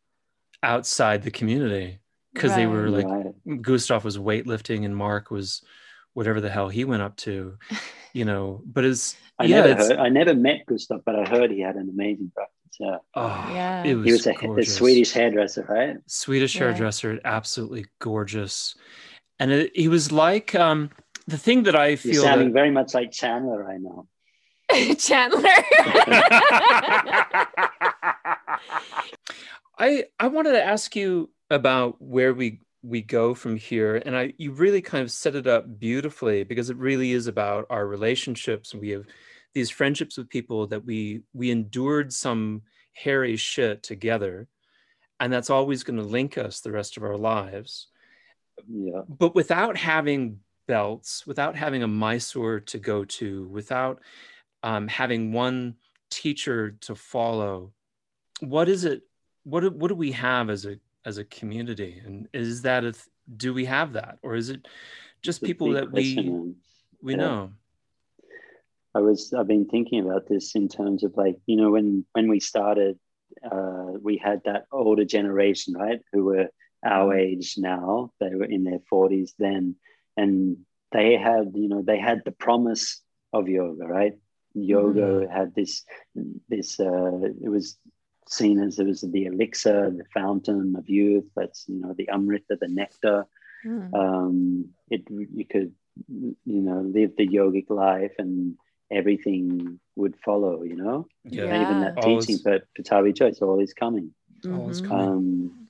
outside 0.62 1.22
the 1.22 1.30
community 1.30 1.98
because 2.32 2.54
they 2.54 2.66
were 2.66 2.88
like 2.88 3.06
right. 3.06 3.62
gustav 3.62 4.04
was 4.04 4.18
weightlifting 4.18 4.84
and 4.84 4.96
mark 4.96 5.30
was 5.30 5.62
whatever 6.14 6.40
the 6.40 6.50
hell 6.50 6.68
he 6.68 6.84
went 6.84 7.02
up 7.02 7.16
to 7.16 7.56
you 8.12 8.24
know 8.24 8.62
but 8.64 8.84
it's 8.84 9.16
I 9.38 9.44
yeah 9.44 9.62
never 9.62 9.72
it's, 9.72 9.88
heard 9.88 9.98
I 9.98 10.08
never 10.08 10.34
met 10.34 10.64
Gustav, 10.66 11.02
but 11.04 11.16
I 11.16 11.24
heard 11.28 11.50
he 11.50 11.60
had 11.60 11.74
an 11.74 11.88
amazing 11.88 12.30
practice. 12.32 12.54
Yeah. 12.78 12.98
oh, 13.14 13.50
Yeah. 13.52 13.82
it 13.84 13.94
was, 13.94 14.06
He 14.06 14.12
was 14.12 14.26
a, 14.26 14.60
a. 14.60 14.64
Swedish 14.64 15.12
hairdresser, 15.12 15.64
right? 15.68 15.96
Swedish 16.06 16.54
Yeah. 16.54 16.66
hairdresser 16.66 17.20
absolutely 17.24 17.86
gorgeous 17.98 18.76
and 19.38 19.50
it, 19.50 19.72
he 19.74 19.88
was 19.88 20.12
like 20.12 20.54
um 20.54 20.90
the 21.26 21.38
thing 21.38 21.64
that 21.64 21.76
i 21.76 21.96
feel 21.96 22.12
You're 22.12 22.22
feel 22.22 22.30
sounding 22.30 22.48
that, 22.48 22.54
very 22.54 22.70
much 22.70 22.94
like 22.94 23.10
Chandler 23.12 23.62
right 23.62 23.80
now. 23.80 24.06
Chandler. 24.98 25.42
I 29.78 30.04
I 30.18 30.28
wanted 30.28 30.52
to 30.52 30.64
ask 30.64 30.94
you 30.96 31.30
about 31.50 32.00
where 32.00 32.32
we 32.32 32.60
we 32.82 33.02
go 33.02 33.34
from 33.34 33.56
here, 33.56 33.96
and 33.96 34.16
I 34.16 34.34
you 34.38 34.52
really 34.52 34.80
kind 34.80 35.02
of 35.02 35.10
set 35.10 35.34
it 35.34 35.46
up 35.46 35.78
beautifully 35.78 36.44
because 36.44 36.70
it 36.70 36.76
really 36.76 37.12
is 37.12 37.26
about 37.26 37.66
our 37.70 37.86
relationships. 37.86 38.74
We 38.74 38.90
have 38.90 39.06
these 39.54 39.70
friendships 39.70 40.16
with 40.16 40.28
people 40.28 40.66
that 40.68 40.84
we 40.84 41.22
we 41.32 41.50
endured 41.50 42.12
some 42.12 42.62
hairy 42.92 43.36
shit 43.36 43.82
together, 43.82 44.48
and 45.20 45.32
that's 45.32 45.50
always 45.50 45.82
going 45.82 45.98
to 45.98 46.04
link 46.04 46.38
us 46.38 46.60
the 46.60 46.72
rest 46.72 46.96
of 46.96 47.02
our 47.02 47.16
lives. 47.16 47.88
Yeah. 48.68 49.02
But 49.08 49.34
without 49.34 49.76
having 49.76 50.38
belts, 50.66 51.26
without 51.26 51.56
having 51.56 51.82
a 51.82 51.88
Mysore 51.88 52.60
to 52.60 52.78
go 52.78 53.04
to, 53.04 53.46
without 53.48 54.00
um, 54.62 54.88
having 54.88 55.32
one 55.32 55.74
teacher 56.10 56.72
to 56.82 56.94
follow, 56.94 57.72
what 58.40 58.68
is 58.68 58.84
it? 58.84 59.02
What 59.44 59.60
do, 59.60 59.70
what 59.70 59.88
do 59.88 59.94
we 59.94 60.12
have 60.12 60.50
as 60.50 60.64
a 60.64 60.78
as 61.04 61.18
a 61.18 61.24
community? 61.24 62.02
And 62.04 62.28
is 62.32 62.62
that 62.62 62.84
a 62.84 62.92
th- 62.92 63.04
do 63.36 63.52
we 63.52 63.66
have 63.66 63.92
that, 63.92 64.18
or 64.22 64.34
is 64.34 64.48
it 64.50 64.66
just 65.22 65.40
It's 65.42 65.46
people 65.46 65.72
that 65.72 65.92
we 65.92 66.54
we 67.02 67.12
Yeah. 67.12 67.18
know? 67.18 67.50
I 68.94 69.00
was 69.00 69.32
I've 69.34 69.48
been 69.48 69.66
thinking 69.66 70.00
about 70.00 70.28
this 70.28 70.54
in 70.54 70.68
terms 70.68 71.02
of 71.04 71.16
like 71.16 71.36
you 71.46 71.56
know 71.56 71.72
when 71.72 72.04
when 72.12 72.28
we 72.28 72.40
started 72.40 72.98
uh, 73.44 73.92
we 74.00 74.16
had 74.16 74.42
that 74.44 74.66
older 74.70 75.04
generation 75.04 75.74
right 75.74 76.00
who 76.12 76.24
were 76.24 76.48
our 76.84 77.16
age 77.16 77.54
now 77.58 78.12
they 78.20 78.34
were 78.34 78.44
in 78.44 78.62
their 78.62 78.78
40s 78.92 79.32
then 79.38 79.74
and 80.16 80.56
they 80.92 81.16
had 81.16 81.52
you 81.54 81.68
know 81.68 81.82
they 81.82 81.98
had 81.98 82.22
the 82.24 82.30
promise 82.46 83.00
of 83.32 83.48
yoga 83.48 83.84
right 83.86 84.14
yoga 84.54 85.26
had 85.38 85.54
this 85.54 85.84
this 86.48 86.78
uh, 86.80 87.18
it 87.46 87.48
was 87.56 87.76
seen 88.28 88.58
as 88.60 88.78
it 88.78 88.86
was 88.86 89.00
the 89.02 89.24
elixir 89.26 89.90
the 89.90 90.04
fountain 90.14 90.74
of 90.78 90.88
youth 90.88 91.24
that's 91.36 91.64
you 91.68 91.78
know 91.80 91.92
the 91.98 92.08
amrita 92.08 92.56
the 92.60 92.68
nectar 92.68 93.26
Mm. 93.66 93.94
um, 93.94 94.38
it 94.90 95.02
you 95.38 95.46
could 95.52 95.72
you 96.54 96.60
know 96.66 96.80
live 96.96 97.12
the 97.16 97.26
yogic 97.26 97.70
life 97.70 98.12
and 98.18 98.58
everything 98.90 99.80
would 99.96 100.14
follow 100.26 100.62
you 100.70 100.76
know 100.76 101.06
Yeah, 101.24 101.44
Yeah. 101.46 101.62
even 101.62 101.80
that 101.80 101.96
All 101.96 102.18
is- 102.18 102.26
teaching 102.26 102.40
but 102.44 102.60
Pattabhi 102.76 103.12
Jois 103.18 103.38
all 103.40 103.60
is 103.66 103.72
coming 103.72 104.12
all 104.52 104.68
is 104.68 104.82
Mhm. 104.82 104.88
coming. 104.88 105.08
um, 105.08 105.68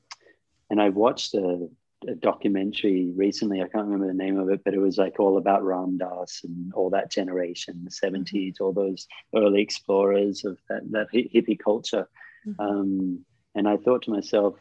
and 0.71 0.79
I 0.87 0.89
watched 0.89 1.35
a, 1.35 1.69
a 2.09 2.15
documentary 2.15 3.13
recently. 3.17 3.61
I 3.61 3.69
can't 3.69 3.87
remember 3.87 4.07
the 4.07 4.15
name 4.15 4.39
of 4.39 4.49
it 4.49 4.63
but 4.65 4.75
it 4.75 4.81
was 4.81 4.99
like 4.99 5.19
all 5.19 5.39
about 5.39 5.65
Ram 5.65 5.99
Dass 5.99 6.43
and 6.45 6.73
all 6.75 6.91
that 6.91 7.11
generation 7.11 7.85
the 7.85 7.91
70s 7.91 8.61
all 8.61 8.73
those 8.73 9.07
early 9.35 9.63
explorers 9.63 10.45
of 10.45 10.59
that, 10.69 10.91
that 10.91 11.09
hippie 11.13 11.59
culture. 11.59 12.09
Mhm. 12.47 12.55
um, 12.59 13.25
and 13.55 13.69
I 13.69 13.77
thought 13.77 14.03
to 14.03 14.11
myself 14.11 14.57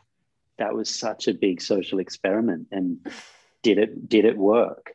that 0.58 0.74
was 0.74 0.90
such 0.90 1.28
a 1.28 1.34
big 1.34 1.62
social 1.62 2.00
experiment 2.00 2.68
and 2.72 3.00
did 3.64 3.78
it 3.78 4.08
did 4.08 4.26
it 4.26 4.38
work 4.38 4.94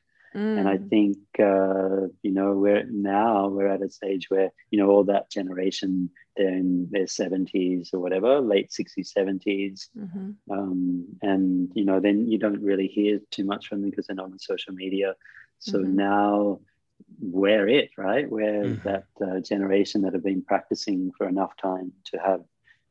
and 0.56 0.68
I 0.68 0.76
Mm. 0.76 0.88
think 0.90 1.18
uh, 1.38 2.08
you 2.22 2.32
know 2.32 2.52
we're 2.54 2.84
now 2.90 3.48
we're 3.48 3.68
at 3.68 3.82
a 3.82 3.90
stage 3.90 4.30
where 4.30 4.50
you 4.70 4.78
know 4.78 4.88
all 4.90 5.04
that 5.04 5.30
generation 5.30 6.10
they're 6.36 6.48
in 6.48 6.88
their 6.90 7.06
seventies 7.06 7.90
or 7.92 8.00
whatever, 8.00 8.40
late 8.40 8.72
sixties, 8.72 9.12
seventies, 9.12 9.90
Mhm. 9.96 10.34
um, 10.50 11.06
and 11.22 11.70
you 11.74 11.84
know 11.84 12.00
then 12.00 12.26
you 12.28 12.38
don't 12.38 12.62
really 12.62 12.86
hear 12.86 13.20
too 13.30 13.44
much 13.44 13.66
from 13.66 13.80
them 13.80 13.90
because 13.90 14.06
they're 14.06 14.16
not 14.16 14.32
on 14.32 14.38
social 14.38 14.74
media. 14.74 15.14
So 15.58 15.78
Mhm. 15.78 15.94
now 15.94 16.60
we're 17.20 17.68
it, 17.68 17.90
right? 17.96 18.28
We're 18.30 18.64
Mhm. 18.64 18.82
that 18.84 19.04
uh, 19.26 19.40
generation 19.40 20.02
that 20.02 20.12
have 20.12 20.24
been 20.24 20.42
practicing 20.42 21.12
for 21.16 21.28
enough 21.28 21.56
time 21.56 21.92
to 22.10 22.18
have 22.18 22.42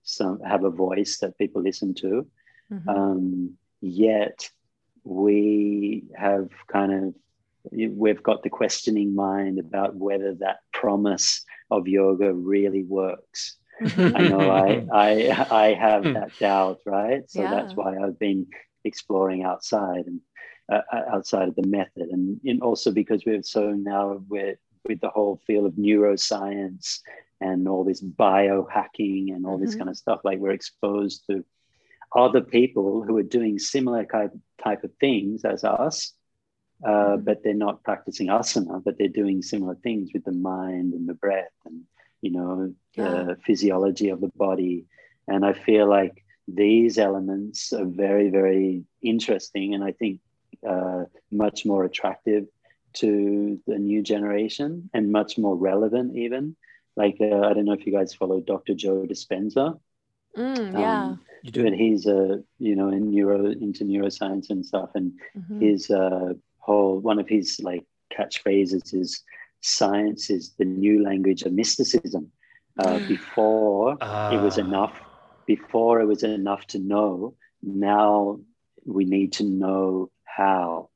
some 0.03 0.39
have 0.41 0.63
a 0.63 0.69
voice 0.69 1.17
that 1.19 1.37
people 1.37 1.61
listen 1.61 1.93
to. 1.95 2.27
Mhm. 2.71 2.89
Um, 2.89 3.57
yet 3.81 4.49
we 5.03 6.03
have 6.15 6.49
kind 6.67 6.91
of 6.93 7.15
we've 7.71 8.23
got 8.23 8.43
the 8.43 8.49
questioning 8.49 9.15
mind 9.15 9.59
about 9.59 9.95
whether 9.95 10.33
that 10.35 10.57
promise 10.73 11.43
of 11.69 11.87
yoga 11.87 12.33
really 12.33 12.83
works. 12.83 13.57
I 14.15 14.21
know 14.23 14.49
I 14.49 14.85
I 14.93 15.47
I 15.65 15.73
have 15.73 16.03
that 16.03 16.31
doubt, 16.39 16.79
right? 16.85 17.29
So 17.29 17.41
that's 17.51 17.75
why 17.75 17.97
I've 17.97 18.17
been 18.19 18.47
exploring 18.83 19.43
outside 19.43 20.05
and 20.07 20.21
uh, 20.71 20.81
outside 21.13 21.47
of 21.47 21.55
the 21.55 21.67
method, 21.67 22.09
and, 22.11 22.39
and 22.43 22.61
also 22.61 22.91
because 22.91 23.23
we're 23.25 23.43
so 23.43 23.71
now 23.71 24.21
we're 24.27 24.57
with 24.87 25.01
the 25.01 25.09
whole 25.09 25.41
field 25.45 25.65
of 25.65 25.73
neuroscience 25.73 26.99
and 27.41 27.67
all 27.67 27.83
this 27.83 28.01
biohacking 28.01 29.33
and 29.33 29.45
all 29.45 29.57
this 29.57 29.75
Mhm. 29.75 29.79
kind 29.79 29.89
of 29.89 29.97
stuff. 29.97 30.21
Like 30.23 30.39
we're 30.39 30.51
exposed 30.51 31.25
to 31.29 31.43
other 32.15 32.41
people 32.41 33.03
who 33.03 33.17
are 33.17 33.23
doing 33.23 33.59
similar 33.59 34.05
type 34.05 34.33
type 34.63 34.83
of 34.83 34.91
things 34.99 35.45
as 35.45 35.63
us, 35.63 36.13
uh, 36.83 37.17
but 37.17 37.43
they're 37.43 37.53
not 37.67 37.83
practicing 37.83 38.27
asana, 38.27 38.83
but 38.83 38.97
they're 38.97 39.07
doing 39.21 39.41
similar 39.41 39.75
things 39.75 40.11
with 40.13 40.23
the 40.23 40.31
mind 40.31 40.93
and 40.93 41.07
the 41.07 41.13
breath 41.13 41.55
and 41.65 41.81
you 42.21 42.31
know 42.31 42.73
Yeah. 42.95 43.23
the 43.25 43.37
physiology 43.45 44.09
of 44.09 44.21
the 44.21 44.31
body. 44.35 44.85
And 45.27 45.45
I 45.45 45.53
feel 45.53 45.87
like 45.87 46.23
these 46.47 46.97
elements 46.97 47.73
are 47.73 47.85
very 47.85 48.29
very 48.29 48.83
interesting, 49.01 49.73
and 49.73 49.83
I 49.83 49.91
think 49.91 50.19
uh, 50.67 51.05
much 51.31 51.65
more 51.65 51.83
attractive 51.83 52.45
to 52.93 53.59
the 53.67 53.77
new 53.77 54.01
generation 54.01 54.89
and 54.93 55.11
much 55.11 55.37
more 55.37 55.55
relevant 55.55 56.15
even. 56.15 56.55
Like 56.95 57.17
uh, 57.21 57.41
I 57.47 57.53
don't 57.53 57.65
know 57.65 57.73
if 57.73 57.85
you 57.85 57.91
guys 57.91 58.13
follow 58.13 58.39
Dr. 58.41 58.73
Joe 58.73 59.05
Dispenza. 59.05 59.79
Mm, 60.37 60.71
yeah. 60.73 60.93
Um, 60.93 61.19
You 61.43 61.51
do. 61.51 61.63
but 61.63 61.73
he's 61.73 62.07
a 62.07 62.43
you 62.59 62.75
know 62.75 62.89
in 62.89 63.11
neuro 63.11 63.45
into 63.51 63.83
neuroscience 63.85 64.49
and 64.49 64.65
stuff 64.65 64.89
and 64.95 65.11
Mhm. 65.37 65.61
his 65.61 65.89
uh, 65.91 66.33
whole 66.67 66.99
one 67.09 67.19
of 67.23 67.29
his 67.37 67.59
like 67.69 67.85
catchphrases 68.15 68.93
is 69.03 69.23
science 69.61 70.31
is 70.37 70.55
the 70.59 70.65
new 70.65 71.03
language 71.09 71.43
of 71.43 71.53
mysticism. 71.53 72.31
Uh, 72.79 72.99
before 73.07 73.97
it 74.29 74.39
was 74.41 74.57
Ah. 74.57 74.61
enough 74.67 74.93
before 75.47 76.01
it 76.01 76.07
was 76.07 76.23
enough 76.23 76.65
to 76.67 76.79
know 76.79 77.35
now 77.63 78.39
we 78.85 79.05
need 79.05 79.33
to 79.33 79.43
know 79.43 80.09
how. 80.37 80.89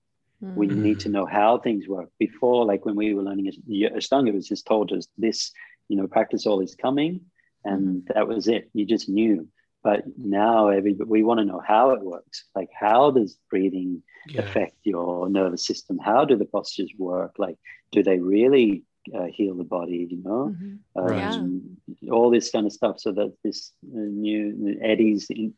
We 0.55 0.67
Mm. 0.67 0.81
need 0.87 0.99
to 1.01 1.09
know 1.09 1.25
how 1.25 1.57
things 1.59 1.87
work. 1.87 2.09
Before 2.19 2.65
like 2.65 2.85
when 2.85 2.95
we 2.95 3.13
were 3.13 3.23
learning 3.23 3.47
Ash- 3.49 3.91
ashtanga 3.97 4.29
it 4.29 4.35
was 4.35 4.47
just 4.47 4.65
told 4.67 4.91
us 4.93 5.07
this 5.17 5.51
you 5.89 5.97
know 5.97 6.07
practice 6.07 6.45
all 6.47 6.61
is 6.61 6.75
coming 6.75 7.21
and 7.63 8.05
that 8.13 8.27
was 8.27 8.47
it. 8.47 8.69
You 8.73 8.85
just 8.85 9.07
knew 9.09 9.47
but 9.83 10.03
now 10.17 10.67
every 10.67 10.93
we 10.93 11.23
want 11.23 11.39
to 11.39 11.45
know 11.45 11.61
how 11.65 11.91
it 11.91 12.01
works 12.01 12.45
like 12.55 12.69
how 12.77 13.11
does 13.11 13.37
breathing 13.49 14.01
Yeah. 14.27 14.41
affect 14.41 14.75
your 14.83 15.29
nervous 15.29 15.65
system 15.65 15.97
how 15.97 16.25
do 16.25 16.35
the 16.35 16.45
postures 16.45 16.91
work 16.97 17.33
like 17.37 17.57
do 17.91 18.03
they 18.03 18.19
really 18.19 18.83
uh, 19.13 19.25
heal 19.25 19.55
the 19.55 19.63
body, 19.63 20.07
you 20.09 20.21
know, 20.23 20.55
Mhm. 20.55 20.77
um, 20.95 21.77
all 22.11 22.29
this 22.29 22.51
kind 22.51 22.65
of 22.65 22.71
stuff. 22.71 22.99
So 22.99 23.11
that 23.13 23.33
this 23.43 23.71
uh, 23.85 23.99
new 23.99 24.77
Eddie's 24.81 25.29
in, 25.29 25.53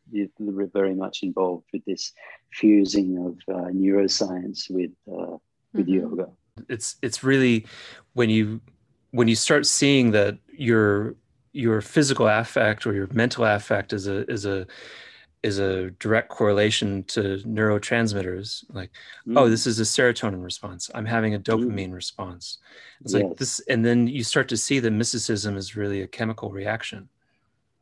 very 0.74 0.95
much 0.95 1.20
involved 1.24 1.66
with 1.74 1.84
this 1.86 2.12
fusing 2.54 3.18
of 3.18 3.56
uh, 3.56 3.70
neuroscience 3.70 4.70
with 4.70 4.91
uh, 5.12 5.38
with 5.76 5.88
Mhm. 5.88 5.94
yoga. 5.94 6.28
it's 6.70 6.95
it's 7.02 7.24
really 7.24 7.66
when 8.14 8.30
you 8.30 8.62
when 9.12 9.28
you 9.28 9.36
start 9.36 9.66
seeing 9.66 10.12
that 10.12 10.38
your 10.56 11.16
your 11.53 11.81
physical 11.81 12.27
affect 12.27 12.85
or 12.85 12.93
your 12.93 13.07
mental 13.13 13.45
affect 13.45 13.93
is 13.93 14.07
a 14.07 14.30
is 14.30 14.45
a 14.45 14.65
is 15.43 15.59
a 15.59 15.91
direct 15.91 16.30
correlation 16.30 17.03
to 17.03 17.38
neurotransmitters 17.45 18.63
like 18.73 18.91
oh 19.27 19.45
Mm, 19.45 19.49
this 19.49 19.67
is 19.67 19.80
a 19.80 19.84
serotonin 19.84 20.43
response 20.43 20.89
i'm 20.95 21.05
having 21.05 21.35
a 21.35 21.39
dopamine 21.39 21.93
response 21.93 22.57
it's 23.01 23.13
like 23.13 23.38
this 23.38 23.59
and 23.69 23.85
then 23.85 24.07
you 24.07 24.23
start 24.23 24.47
to 24.49 24.57
see 24.57 24.80
that 24.80 24.91
mysticism 24.91 25.55
is 25.55 25.75
really 25.75 26.01
a 26.01 26.07
chemical 26.07 26.49
reaction 26.51 27.07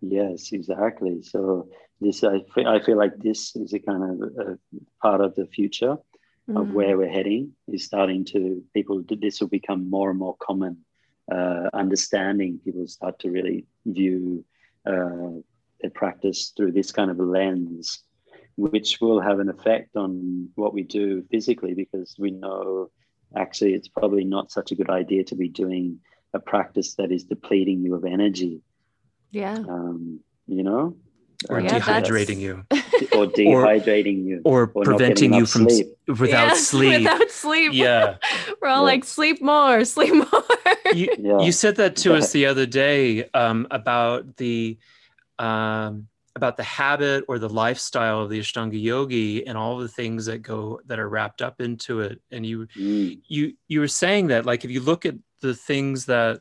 Yes, 0.01 0.51
exactly. 0.51 1.21
So 1.21 1.69
this, 1.99 2.23
I 2.23 2.39
feel, 2.55 2.67
I 2.67 2.81
feel 2.83 2.97
like 2.97 3.15
this 3.17 3.55
is 3.55 3.73
a 3.73 3.79
kind 3.79 4.03
of 4.23 4.47
a 4.47 4.59
part 5.01 5.21
of 5.21 5.35
the 5.35 5.45
future 5.45 5.95
of 6.49 6.67
Mhm. 6.67 6.73
where 6.73 6.97
we're 6.97 7.07
heading. 7.07 7.53
Is 7.67 7.85
starting 7.85 8.25
to 8.33 8.63
people. 8.73 9.03
This 9.07 9.39
will 9.39 9.47
become 9.47 9.89
more 9.89 10.09
and 10.09 10.19
more 10.19 10.35
common. 10.41 10.77
Uh, 11.31 11.69
understanding 11.73 12.59
people 12.65 12.85
start 12.87 13.17
to 13.19 13.31
really 13.31 13.65
view 13.85 14.43
uh, 14.85 15.31
their 15.79 15.91
practice 15.93 16.51
through 16.57 16.71
this 16.71 16.91
kind 16.91 17.09
of 17.09 17.19
a 17.19 17.23
lens, 17.23 18.03
which 18.57 18.99
will 18.99 19.21
have 19.21 19.39
an 19.39 19.47
effect 19.47 19.95
on 19.95 20.49
what 20.55 20.73
we 20.73 20.83
do 20.83 21.23
physically, 21.31 21.73
because 21.73 22.15
we 22.19 22.31
know 22.31 22.89
actually 23.37 23.73
it's 23.73 23.87
probably 23.87 24.25
not 24.25 24.51
such 24.51 24.71
a 24.71 24.75
good 24.75 24.89
idea 24.89 25.23
to 25.23 25.35
be 25.35 25.47
doing 25.47 25.99
a 26.33 26.39
practice 26.39 26.95
that 26.95 27.11
is 27.11 27.23
depleting 27.23 27.81
you 27.81 27.95
of 27.95 28.03
energy. 28.03 28.61
Yeah. 29.31 29.55
um, 29.55 30.19
you 30.47 30.63
know, 30.63 30.97
or 31.49 31.61
Yeah, 31.61 31.79
dehydrating 31.79 32.39
you 32.39 32.65
or 33.13 33.25
dehydrating 33.27 34.25
you, 34.25 34.41
or 34.43 34.71
not 34.75 34.83
preventing 34.85 35.33
you 35.33 35.39
enough 35.39 35.49
from 35.51 35.67
s- 35.67 35.77
sleep. 35.77 35.87
without 36.07 36.47
Yeah, 36.47 36.53
sleep 36.73 37.03
Without 37.03 37.31
sleep. 37.31 37.71
yeah 37.73 38.15
We're 38.61 38.67
all 38.69 38.79
Yeah. 38.81 38.91
like, 38.93 39.03
sleep 39.03 39.41
more, 39.41 39.83
sleep 39.85 40.13
more. 40.13 40.43
you, 40.93 41.09
Yeah. 41.17 41.39
you 41.41 41.51
said 41.51 41.75
that 41.77 41.95
to 41.97 42.09
Yeah. 42.09 42.15
us 42.17 42.31
the 42.31 42.45
other 42.45 42.65
day 42.65 43.29
um, 43.33 43.67
about 43.71 44.37
the 44.37 44.77
um, 45.39 46.07
about 46.35 46.55
the 46.55 46.63
habit 46.63 47.25
or 47.27 47.39
the 47.39 47.49
lifestyle 47.49 48.21
of 48.21 48.29
the 48.29 48.39
Ashtanga 48.39 48.81
yogi 48.81 49.45
and 49.45 49.57
all 49.57 49.77
the 49.77 49.87
things 49.89 50.25
that 50.27 50.41
go 50.41 50.79
that 50.85 50.97
are 50.99 51.09
wrapped 51.09 51.41
up 51.41 51.59
into 51.59 51.99
it. 52.01 52.21
And 52.31 52.45
you 52.45 52.67
Mm, 52.77 53.19
you 53.27 53.53
you 53.67 53.79
were 53.81 53.87
saying 53.87 54.27
that 54.27 54.45
like 54.45 54.63
if 54.63 54.71
you 54.71 54.79
look 54.79 55.05
at 55.05 55.15
the 55.41 55.53
things 55.53 56.05
that 56.05 56.39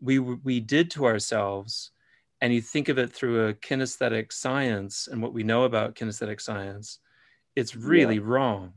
we 0.00 0.18
we 0.18 0.60
did 0.60 0.90
to 0.92 1.06
ourselves 1.06 1.90
and 2.40 2.52
you 2.54 2.60
think 2.60 2.88
of 2.88 2.98
it 2.98 3.12
through 3.12 3.48
a 3.48 3.54
kinesthetic 3.54 4.32
science 4.32 5.08
and 5.10 5.22
what 5.22 5.32
we 5.34 5.42
know 5.42 5.64
about 5.64 5.94
kinesthetic 5.94 6.40
science, 6.40 6.98
it's 7.56 7.76
really 7.76 8.18
wrong. 8.18 8.74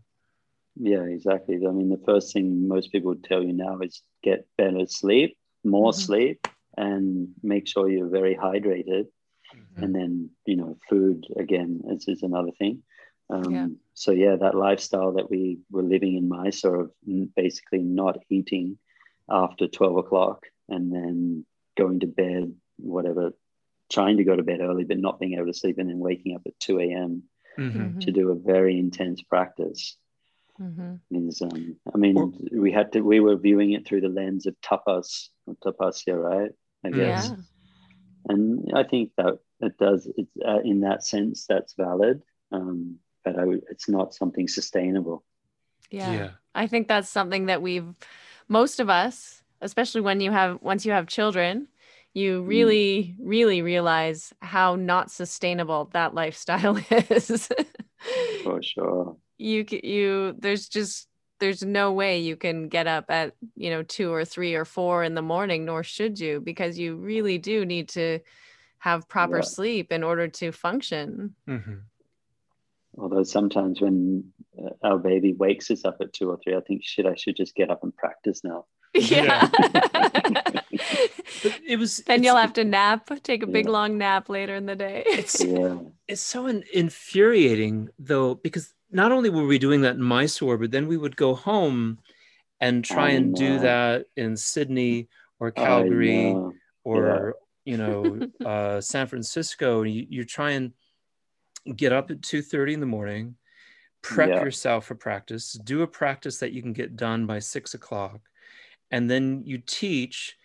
yeah, 0.75 1.03
exactly. 1.03 1.55
I 1.55 1.71
mean, 1.71 1.89
the 1.89 2.01
first 2.05 2.33
thing 2.33 2.67
most 2.67 2.91
people 2.91 3.09
would 3.09 3.23
tell 3.23 3.43
you 3.43 3.53
now 3.53 3.77
is 3.81 4.01
get 4.23 4.47
better 4.57 4.87
sleep, 4.87 5.37
more 5.63 5.91
Mhm. 5.91 5.95
sleep, 5.95 6.47
and 6.75 7.29
make 7.43 7.67
sure 7.67 7.87
you're 7.89 8.09
very 8.09 8.35
hydrated. 8.35 9.05
Mm-hmm. 9.55 9.83
And 9.83 9.95
then, 9.95 10.29
you 10.47 10.55
know, 10.55 10.77
food 10.89 11.27
again 11.37 11.81
is, 11.91 12.07
is 12.07 12.23
another 12.23 12.51
thing. 12.57 12.81
Um, 13.29 13.51
Yeah. 13.53 13.67
So, 13.93 14.11
yeah, 14.11 14.35
that 14.37 14.55
lifestyle 14.55 15.11
that 15.13 15.29
we 15.29 15.59
were 15.69 15.83
living 15.83 16.15
in 16.15 16.27
Mysore 16.27 16.79
of 16.81 16.91
basically 17.35 17.83
not 17.83 18.17
eating 18.29 18.79
after 19.29 19.67
12 19.67 19.97
o'clock 19.97 20.47
and 20.69 20.91
then 20.91 21.45
going 21.77 21.99
to 21.99 22.07
bed, 22.07 22.51
whatever, 22.77 23.33
trying 23.93 24.17
to 24.17 24.23
go 24.23 24.35
to 24.35 24.43
bed 24.43 24.59
early, 24.61 24.83
but 24.83 24.97
not 24.97 25.19
being 25.19 25.33
able 25.35 25.45
to 25.45 25.53
sleep 25.53 25.77
and 25.77 25.89
then 25.89 25.99
waking 25.99 26.35
up 26.35 26.41
at 26.47 26.59
2 26.59 26.79
a.m. 26.79 27.23
Mhm. 27.57 27.99
to 28.01 28.11
do 28.11 28.31
a 28.31 28.35
very 28.53 28.79
intense 28.79 29.21
practice 29.21 29.95
Mhm. 30.59 30.99
is 31.11 31.39
um 31.43 31.75
i 31.93 31.97
mean 32.03 32.17
Or- 32.17 32.33
we 32.65 32.71
had 32.71 32.91
to 32.93 33.01
we 33.01 33.19
were 33.19 33.35
viewing 33.47 33.71
it 33.73 33.85
through 33.85 34.01
the 34.01 34.09
lens 34.19 34.47
of 34.47 34.55
tapas 34.61 35.29
or 35.45 35.53
tapasya 35.63 36.15
right 36.31 36.51
i 36.83 36.89
guess 36.89 37.29
Yeah. 37.29 37.35
and 38.31 38.71
i 38.73 38.83
think 38.91 39.11
that 39.17 39.33
it 39.67 39.77
does 39.77 40.07
it's 40.19 40.35
uh, 40.49 40.61
in 40.71 40.77
that 40.81 41.03
sense 41.03 41.45
that's 41.45 41.73
valid 41.75 42.23
um 42.51 42.97
but 43.23 43.37
I, 43.37 43.43
it's 43.73 43.87
not 43.87 44.13
something 44.15 44.47
sustainable 44.47 45.23
Yeah. 45.91 46.11
yeah. 46.17 46.31
I 46.55 46.65
think 46.67 46.87
that's 46.87 47.09
something 47.09 47.45
that 47.47 47.61
we've 47.61 47.89
most 48.47 48.79
of 48.79 48.89
us, 48.89 49.43
especially 49.61 50.01
when 50.01 50.19
you 50.25 50.31
have 50.31 50.51
once 50.61 50.85
you 50.87 50.91
have 50.97 51.05
children, 51.17 51.67
you 52.13 52.41
Mm. 52.43 52.47
really 52.47 53.15
really 53.19 53.61
realize 53.61 54.33
how 54.41 54.75
not 54.75 55.11
sustainable 55.11 55.89
that 55.93 56.13
lifestyle 56.13 56.77
is. 56.91 57.49
for 58.43 58.61
sure 58.61 59.17
you 59.37 59.65
you 59.83 60.35
there's 60.37 60.67
just 60.67 61.07
there's 61.39 61.63
no 61.63 61.91
way 61.91 62.19
you 62.19 62.35
can 62.35 62.67
get 62.69 62.87
up 62.87 63.05
at 63.09 63.33
you 63.55 63.69
know 63.69 63.83
2 63.83 64.11
or 64.13 64.23
3 64.25 64.53
or 64.55 64.65
4 64.65 65.03
in 65.03 65.15
the 65.15 65.21
morning 65.21 65.65
nor 65.65 65.83
should 65.83 66.19
you 66.19 66.39
because 66.39 66.77
you 66.77 66.95
really 66.95 67.37
do 67.37 67.65
need 67.65 67.89
to 67.89 68.19
have 68.79 69.07
proper 69.09 69.37
Yeah. 69.37 69.41
sleep 69.41 69.91
in 69.91 70.03
order 70.03 70.27
to 70.27 70.51
function. 70.51 71.35
Mhm. 71.47 71.81
although 72.97 73.23
sometimes 73.23 73.81
when 73.81 74.31
uh, 74.61 74.69
our 74.83 74.99
baby 74.99 75.33
wakes 75.33 75.71
us 75.71 75.83
up 75.83 75.97
at 75.99 76.13
two 76.13 76.29
or 76.29 76.37
three 76.43 76.55
i 76.55 76.61
think 76.61 76.81
shit 76.83 77.05
i 77.07 77.15
should 77.15 77.35
just 77.35 77.55
get 77.55 77.71
up 77.71 77.81
and 77.83 77.95
practice 77.95 78.43
now 78.43 78.65
Yeah. 78.93 79.49
But 79.93 80.62
it 81.67 81.77
was 81.79 81.97
then 82.07 82.23
you'll 82.23 82.35
have 82.37 82.53
to 82.53 82.63
nap, 82.63 83.09
take 83.23 83.43
a 83.43 83.47
big 83.47 83.65
Yeah. 83.65 83.71
long 83.71 83.97
nap 83.97 84.29
later 84.29 84.55
in 84.55 84.65
the 84.65 84.75
day. 84.75 85.03
It's 85.05 85.43
yeah 85.45 85.77
it's 86.07 86.21
so 86.21 86.47
in- 86.47 86.63
infuriating 86.73 87.89
though 87.97 88.35
because 88.35 88.73
not 88.91 89.11
only 89.11 89.29
were 89.29 89.45
we 89.47 89.57
doing 89.57 89.81
that 89.81 89.95
in 89.95 90.03
Mysore, 90.03 90.57
but 90.57 90.71
then 90.71 90.87
we 90.87 90.97
would 90.97 91.15
go 91.15 91.33
home 91.33 91.99
and 92.61 92.85
try 92.85 93.07
I 93.07 93.11
and 93.11 93.35
do 93.35 93.59
that 93.59 94.05
in 94.15 94.37
Sydney 94.37 95.07
or 95.39 95.51
Calgary 95.51 96.33
know. 96.33 96.53
or 96.83 97.35
you 97.65 97.77
know 97.77 98.27
uh, 98.45 98.81
San 98.81 99.07
Francisco. 99.07 99.81
And 99.83 99.93
you, 99.93 100.05
you 100.09 100.23
try 100.25 100.51
and 100.51 100.73
get 101.75 101.91
up 101.93 102.11
at 102.11 102.21
two 102.21 102.41
thirty 102.41 102.73
in 102.73 102.79
the 102.79 102.85
morning, 102.85 103.35
prep 104.01 104.29
Yeah. 104.29 104.43
yourself 104.43 104.85
for 104.85 104.95
practice, 104.95 105.53
do 105.53 105.81
a 105.81 105.87
practice 105.87 106.37
that 106.39 106.51
you 106.51 106.61
can 106.61 106.73
get 106.73 106.95
done 106.95 107.25
by 107.25 107.39
six 107.39 107.73
o'clock, 107.73 108.19
and 108.91 109.09
then 109.09 109.43
you 109.45 109.57
teach. 109.57 110.37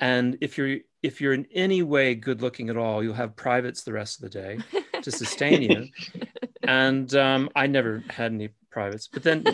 And 0.00 0.36
if 0.40 0.58
you're 0.58 0.78
if 1.02 1.20
you're 1.20 1.32
in 1.32 1.46
any 1.54 1.82
way 1.82 2.14
good 2.14 2.42
looking 2.42 2.68
at 2.70 2.76
all, 2.76 3.02
you'll 3.02 3.14
have 3.14 3.36
privates 3.36 3.82
the 3.84 3.92
rest 3.92 4.22
of 4.22 4.30
the 4.30 4.38
day 4.40 4.58
to 5.02 5.10
sustain 5.10 5.62
you. 5.62 5.86
And 6.68 7.14
um, 7.14 7.48
I 7.54 7.68
never 7.68 8.02
had 8.10 8.32
any 8.32 8.48
privates, 8.72 9.06
but 9.06 9.22
then 9.22 9.44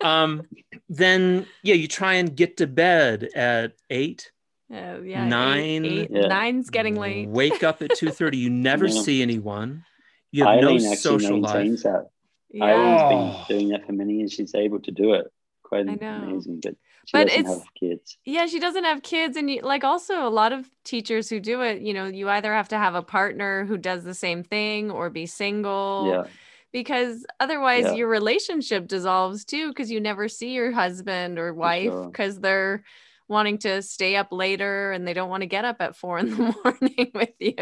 um, 0.00 0.42
then 0.88 1.44
yeah, 1.62 1.74
you 1.74 1.86
try 1.88 2.14
and 2.14 2.34
get 2.34 2.56
to 2.56 2.66
bed 2.66 3.28
at 3.34 3.72
eight. 3.90 4.30
Oh, 4.72 5.02
yeah, 5.02 5.24
eight- 5.24 5.28
Nine- 5.28 5.84
eight- 5.84 6.10
Yeah. 6.10 6.26
nine's 6.28 6.70
getting 6.70 6.94
late. 6.96 7.28
Wake 7.28 7.62
up 7.62 7.82
at 7.82 7.94
two 7.96 8.08
thirty. 8.08 8.38
You 8.38 8.48
never 8.48 8.86
Yeah. 8.86 9.02
see 9.02 9.20
anyone. 9.20 9.84
You 10.32 10.44
have 10.44 10.54
Eileen 10.58 10.78
no 10.84 10.92
actually 10.92 10.96
social 10.96 11.38
life. 11.40 11.54
maintains 11.54 11.82
that. 11.82 12.06
Yeah. 12.50 12.64
Eileen's 12.64 13.46
been 13.48 13.58
doing 13.58 13.68
that 13.70 13.84
for 13.86 13.92
many 13.92 14.14
years. 14.14 14.32
She's 14.32 14.54
able 14.54 14.80
to 14.80 14.90
do 14.90 15.12
it. 15.14 15.26
Quite 15.64 15.86
I 15.88 15.96
know. 15.96 16.22
amazing. 16.24 16.60
But 16.62 16.76
she 17.06 17.12
But 17.12 17.28
it's- 17.28 17.60
kids. 17.78 18.16
Yeah, 18.24 18.46
she 18.46 18.58
doesn't 18.60 18.84
have 18.84 19.02
kids. 19.02 19.36
And 19.36 19.50
you, 19.50 19.60
like, 19.62 19.84
also 19.84 20.26
a 20.26 20.30
lot 20.30 20.52
of 20.52 20.68
teachers 20.84 21.28
who 21.28 21.40
do 21.40 21.60
it, 21.62 21.82
you 21.82 21.92
know, 21.94 22.06
you 22.06 22.28
either 22.28 22.52
have 22.52 22.68
to 22.68 22.78
have 22.78 22.94
a 22.94 23.02
partner 23.02 23.64
who 23.64 23.76
does 23.78 24.04
the 24.04 24.14
same 24.14 24.42
thing 24.42 24.90
or 24.90 25.10
be 25.10 25.26
single. 25.26 26.08
Yeah. 26.10 26.24
Because 26.72 27.24
otherwise, 27.38 27.84
Yeah. 27.84 27.92
your 27.94 28.08
relationship 28.08 28.88
dissolves 28.88 29.44
too, 29.44 29.68
because 29.68 29.90
you 29.90 30.00
never 30.00 30.28
see 30.28 30.52
your 30.54 30.72
husband 30.72 31.38
or 31.38 31.54
wife 31.54 31.84
sure. 31.92 32.06
because 32.06 32.40
they're 32.40 32.82
wanting 33.28 33.58
to 33.58 33.80
stay 33.80 34.16
up 34.16 34.32
later 34.32 34.92
and 34.92 35.06
they 35.06 35.14
don't 35.14 35.30
want 35.30 35.42
to 35.42 35.46
get 35.46 35.64
up 35.64 35.76
at 35.80 35.96
four 35.96 36.18
in 36.18 36.30
the 36.30 36.36
morning 36.64 37.10
with 37.14 37.34
you. 37.38 37.54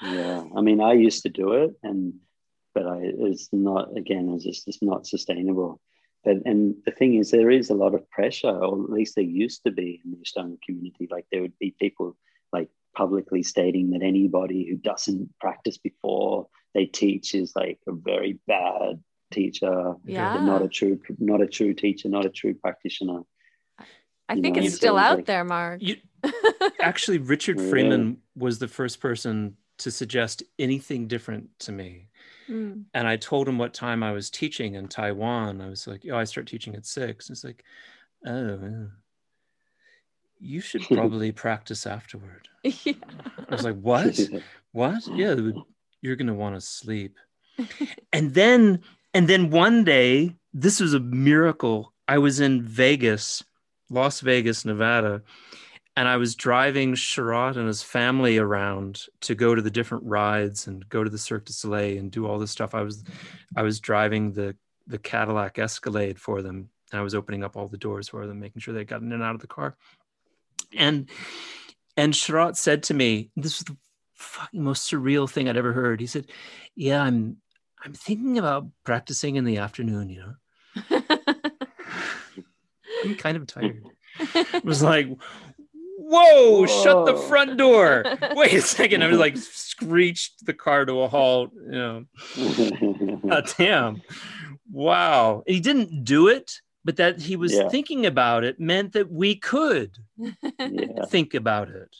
Yeah. 0.00 0.44
I 0.56 0.60
mean, 0.60 0.80
I 0.80 0.92
used 0.92 1.22
to 1.24 1.28
do 1.30 1.52
it 1.54 1.72
and 1.82 2.14
but 2.74 2.86
I 2.86 2.98
it's 3.02 3.48
not 3.52 3.96
again, 3.96 4.30
it's 4.34 4.44
just 4.44 4.68
it's 4.68 4.80
not 4.82 5.06
sustainable. 5.06 5.80
But 6.28 6.42
and 6.44 6.74
the 6.84 6.90
thing 6.90 7.14
is 7.14 7.30
there 7.30 7.50
is 7.50 7.70
a 7.70 7.74
lot 7.74 7.94
of 7.94 8.08
pressure, 8.10 8.50
or 8.50 8.84
at 8.84 8.90
least 8.90 9.14
there 9.14 9.24
used 9.24 9.64
to 9.64 9.70
be 9.70 10.02
in 10.04 10.10
the 10.10 10.18
Ashtanga 10.18 10.58
community. 10.62 11.08
Like 11.10 11.24
there 11.32 11.40
would 11.40 11.58
be 11.58 11.74
people 11.80 12.18
like 12.52 12.68
publicly 12.94 13.42
stating 13.42 13.90
that 13.92 14.02
anybody 14.02 14.68
who 14.68 14.76
doesn't 14.76 15.30
practice 15.40 15.78
before 15.78 16.48
they 16.74 16.84
teach 16.84 17.34
is 17.34 17.54
like 17.56 17.78
a 17.88 17.92
very 17.92 18.38
bad 18.46 19.02
teacher, 19.32 19.94
Yeah. 20.04 20.44
not 20.44 20.60
a 20.60 20.68
true 20.68 21.00
not 21.18 21.40
a 21.40 21.46
true 21.46 21.72
teacher, 21.72 22.10
not 22.10 22.26
a 22.26 22.30
true 22.30 22.52
practitioner. 22.52 23.22
I 24.28 24.34
You 24.34 24.42
think 24.42 24.56
know, 24.56 24.62
it's 24.64 24.74
still 24.76 24.98
it's 24.98 25.06
out 25.06 25.16
like- 25.16 25.24
there, 25.24 25.44
Mark. 25.44 25.80
You, 25.80 25.96
actually, 26.80 27.16
Richard 27.16 27.58
oh, 27.58 27.62
Yeah. 27.62 27.70
Freeman 27.70 28.18
was 28.36 28.58
the 28.58 28.68
first 28.68 29.00
person 29.00 29.56
to 29.78 29.90
suggest 29.90 30.42
anything 30.58 31.06
different 31.06 31.58
to 31.60 31.72
me. 31.72 32.07
Mm. 32.48 32.84
And 32.94 33.06
I 33.06 33.16
told 33.16 33.48
him 33.48 33.58
what 33.58 33.74
time 33.74 34.02
I 34.02 34.12
was 34.12 34.30
teaching 34.30 34.74
in 34.74 34.88
Taiwan. 34.88 35.60
I 35.60 35.68
was 35.68 35.86
like, 35.86 36.02
"Oh, 36.10 36.16
I 36.16 36.24
start 36.24 36.46
teaching 36.46 36.74
at 36.74 36.86
six. 36.86 37.30
It's 37.30 37.44
like, 37.44 37.64
oh, 38.26 38.88
you 40.40 40.60
should 40.60 40.82
probably 40.88 41.32
practice 41.32 41.86
afterward. 41.86 42.48
yeah. 42.62 42.94
I 43.48 43.54
was 43.54 43.64
like, 43.64 43.80
what? 43.80 44.18
What? 44.72 45.02
Yeah, 45.08 45.34
you're 46.02 46.16
gonna 46.16 46.34
want 46.34 46.54
to 46.54 46.60
sleep. 46.60 47.16
and 48.12 48.34
then, 48.34 48.80
and 49.14 49.26
then 49.26 49.48
one 49.48 49.82
day, 49.82 50.36
this 50.52 50.78
was 50.78 50.92
a 50.92 51.00
miracle. 51.00 51.94
I 52.06 52.18
was 52.18 52.38
in 52.38 52.62
Vegas, 52.62 53.42
Las 53.88 54.20
Vegas, 54.20 54.66
Nevada, 54.66 55.22
and 55.98 56.06
I 56.06 56.16
was 56.16 56.36
driving 56.36 56.94
Sharath 56.94 57.56
and 57.56 57.66
his 57.66 57.82
family 57.82 58.38
around 58.38 59.02
to 59.22 59.34
go 59.34 59.56
to 59.56 59.60
the 59.60 59.68
different 59.68 60.04
rides 60.04 60.68
and 60.68 60.88
go 60.88 61.02
to 61.02 61.10
the 61.10 61.18
Cirque 61.18 61.46
du 61.46 61.52
Soleil 61.52 61.98
and 61.98 62.08
do 62.08 62.24
all 62.24 62.38
this 62.38 62.52
stuff. 62.52 62.72
I 62.72 62.82
was, 62.82 63.02
I 63.56 63.62
was 63.62 63.80
driving 63.80 64.30
the 64.30 64.54
the 64.86 64.98
Cadillac 64.98 65.58
Escalade 65.58 66.20
for 66.20 66.40
them. 66.40 66.70
And 66.92 67.00
I 67.00 67.02
was 67.02 67.16
opening 67.16 67.42
up 67.42 67.56
all 67.56 67.66
the 67.66 67.76
doors 67.76 68.08
for 68.08 68.28
them, 68.28 68.38
making 68.38 68.60
sure 68.60 68.72
they 68.72 68.84
got 68.84 69.02
in 69.02 69.10
and 69.10 69.24
out 69.24 69.34
of 69.34 69.40
the 69.40 69.48
car. 69.48 69.76
And 70.72 71.10
and 71.96 72.12
Sharath 72.12 72.54
said 72.54 72.84
to 72.84 72.94
me, 72.94 73.30
this 73.34 73.58
was 73.58 73.64
the 73.64 73.76
fucking 74.14 74.62
most 74.62 74.88
surreal 74.88 75.28
thing 75.28 75.48
I'd 75.48 75.56
ever 75.56 75.72
heard. 75.72 75.98
He 75.98 76.06
said, 76.06 76.26
Yeah, 76.76 77.02
I'm 77.02 77.38
I'm 77.84 77.92
thinking 77.92 78.38
about 78.38 78.68
practicing 78.84 79.34
in 79.34 79.44
the 79.44 79.58
afternoon, 79.58 80.10
you 80.10 80.20
know. 80.20 80.34
I'm 83.04 83.16
kind 83.16 83.36
of 83.36 83.48
tired. 83.48 83.82
It 84.20 84.64
was 84.64 84.82
like, 84.82 85.08
whoa, 86.10 86.66
shut 86.66 87.06
the 87.06 87.16
front 87.16 87.56
door. 87.58 88.04
Wait 88.34 88.54
a 88.54 88.62
second. 88.62 89.02
I 89.02 89.08
was 89.08 89.18
like 89.18 89.36
screeched 89.36 90.44
the 90.46 90.54
car 90.54 90.84
to 90.84 91.00
a 91.02 91.08
halt, 91.08 91.50
you 91.54 91.70
know. 91.70 92.04
God 92.36 93.30
uh, 93.30 93.42
damn. 93.56 94.02
Wow. 94.70 95.42
And 95.46 95.54
he 95.54 95.60
didn't 95.60 96.04
do 96.04 96.28
it, 96.28 96.50
but 96.84 96.96
that 96.96 97.20
he 97.20 97.36
was 97.36 97.52
Yeah. 97.54 97.68
thinking 97.68 98.06
about 98.06 98.44
it 98.44 98.58
meant 98.58 98.92
that 98.92 99.10
we 99.10 99.36
could 99.36 99.96
yeah. 100.16 101.04
think 101.08 101.34
about 101.34 101.68
it. 101.70 101.94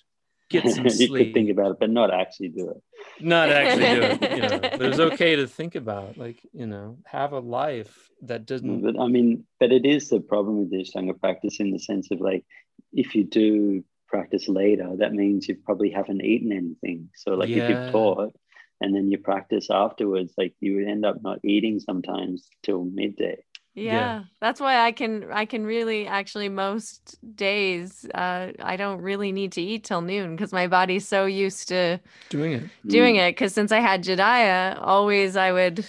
Get 0.51 0.66
some 0.74 0.85
you 0.85 0.90
sleep. 0.90 1.26
could 1.28 1.35
think 1.35 1.51
about 1.51 1.72
it, 1.72 1.76
but 1.78 1.90
not 1.90 2.12
actually 2.12 2.48
do 2.48 2.70
it. 2.70 2.82
not 3.20 3.51
actually 3.51 4.01
do 4.01 4.02
it. 4.02 4.36
You 4.36 4.43
know, 4.48 4.59
but 4.60 4.82
it's 4.82 4.98
okay 4.98 5.36
to 5.36 5.47
think 5.47 5.74
about, 5.74 6.16
like, 6.16 6.39
you 6.52 6.66
know, 6.66 6.97
have 7.05 7.32
a 7.32 7.39
life 7.40 8.09
that 8.22 8.47
doesn't. 8.47 8.80
But 8.80 8.98
I 8.98 9.09
mean, 9.09 9.44
but 9.60 9.72
it 9.72 9.85
is 9.85 10.09
the 10.09 10.20
problem 10.20 10.59
with 10.60 10.70
the 10.70 10.78
Ashtanga 10.82 11.18
practice 11.20 11.60
in 11.60 11.70
the 11.70 11.78
sense 11.78 12.10
of 12.10 12.20
like, 12.20 12.44
if 12.93 13.14
you 13.14 13.24
do 13.24 13.85
practice 14.09 14.48
later, 14.48 14.90
that 14.98 15.12
means 15.12 15.48
you 15.48 15.56
probably 15.56 15.90
haven't 15.90 16.22
eaten 16.24 16.52
anything. 16.52 17.10
So 17.14 17.32
like 17.35 17.51
if 17.51 17.68
you've 17.68 17.93
taught 17.93 18.35
and 18.80 18.94
then 18.94 19.10
you 19.10 19.18
practice 19.18 19.68
afterwards, 19.70 20.32
like 20.39 20.55
you 20.60 20.76
would 20.76 20.89
end 20.89 21.05
up 21.05 21.22
not 21.22 21.40
eating 21.44 21.80
sometimes 21.80 22.48
till 22.62 22.85
midday. 22.85 23.39
yeah. 23.74 23.93
Yeah. 23.93 24.24
That's 24.40 24.60
why 24.60 24.85
I 24.86 24.93
can 24.93 25.30
I 25.32 25.44
can 25.44 25.64
really 25.64 26.06
actually 26.06 26.48
most 26.48 27.18
days 27.36 28.05
uh 28.14 28.52
I 28.60 28.76
don't 28.76 29.01
really 29.02 29.32
need 29.32 29.52
to 29.52 29.62
eat 29.62 29.85
till 29.85 30.01
noon 30.01 30.35
because 30.36 30.52
my 30.52 30.66
body's 30.66 31.06
so 31.06 31.26
used 31.26 31.68
to 31.68 32.01
Doing 32.30 32.52
it. 32.52 32.64
doing 32.86 33.16
Mm. 33.16 33.28
it 33.28 33.32
because 33.32 33.55
since 33.55 33.72
I 33.72 33.80
had 33.80 34.02
Jediah, 34.05 34.78
always 34.80 35.36
I 35.36 35.52
would 35.52 35.86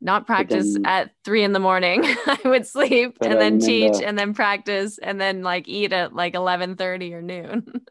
not 0.00 0.26
practice 0.26 0.74
then- 0.74 0.86
at 0.86 1.10
three 1.24 1.42
in 1.42 1.52
the 1.52 1.58
morning. 1.60 2.02
I 2.26 2.38
would 2.44 2.66
sleep 2.66 3.16
and 3.20 3.40
then 3.40 3.58
teach 3.58 4.02
and 4.02 4.18
then 4.18 4.34
practice 4.34 4.98
and 4.98 5.20
then 5.20 5.42
like 5.42 5.68
eat 5.68 5.92
at 5.92 6.14
like 6.14 6.34
eleven 6.34 6.76
thirty 6.76 7.12
or 7.14 7.22
noon. 7.22 7.66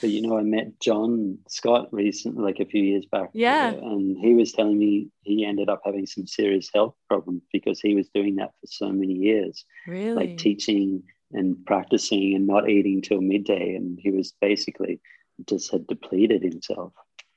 But 0.00 0.10
you 0.10 0.22
know, 0.22 0.38
I 0.38 0.42
met 0.42 0.78
John 0.78 1.38
Scott 1.48 1.88
recently, 1.92 2.44
like 2.44 2.60
a 2.60 2.64
few 2.64 2.80
years 2.82 3.06
back. 3.10 3.30
Yeah. 3.32 3.72
uh, 3.74 3.86
And 3.90 4.16
he 4.18 4.34
was 4.34 4.52
telling 4.52 4.78
me 4.78 5.08
he 5.22 5.44
ended 5.44 5.68
up 5.68 5.80
having 5.84 6.06
some 6.06 6.28
serious 6.28 6.70
health 6.72 6.94
problems 7.08 7.42
because 7.52 7.80
he 7.80 7.96
was 7.96 8.08
doing 8.14 8.36
that 8.36 8.52
for 8.60 8.68
so 8.68 8.92
many 8.92 9.14
years, 9.14 9.64
really? 9.88 10.12
like 10.14 10.38
teaching 10.38 11.02
and 11.32 11.56
practicing 11.66 12.36
and 12.36 12.46
not 12.46 12.70
eating 12.70 13.02
till 13.02 13.20
midday. 13.20 13.74
And 13.74 13.98
he 14.00 14.12
was 14.12 14.32
basically 14.40 15.00
just 15.48 15.72
had 15.72 15.88
depleted 15.88 16.42
himself. 16.44 16.92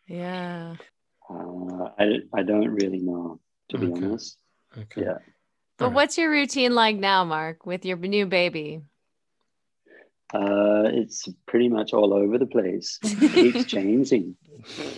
yeah. 0.07 0.75
Uh, 1.27 1.89
I, 1.97 2.19
I 2.35 2.43
don't 2.43 2.69
really 2.69 2.99
know, 2.99 3.39
to 3.73 3.79
be 3.79 3.91
Okay. 3.91 4.05
honest. 4.05 4.37
Okay. 4.77 5.01
Yeah. 5.01 5.17
But 5.77 5.85
Alright. 5.85 5.95
what's 5.95 6.17
your 6.17 6.29
routine 6.29 6.73
like 6.73 6.95
now, 6.95 7.25
Mark, 7.25 7.65
with 7.65 7.85
your 7.85 7.97
new 7.97 8.25
baby? 8.25 8.81
Uh, 10.33 10.85
it's 10.85 11.27
pretty 11.45 11.69
much 11.69 11.93
all 11.93 12.13
over 12.13 12.37
the 12.37 12.45
place. 12.45 12.99
It 13.03 13.33
keeps 13.33 13.65
changing. 13.65 14.35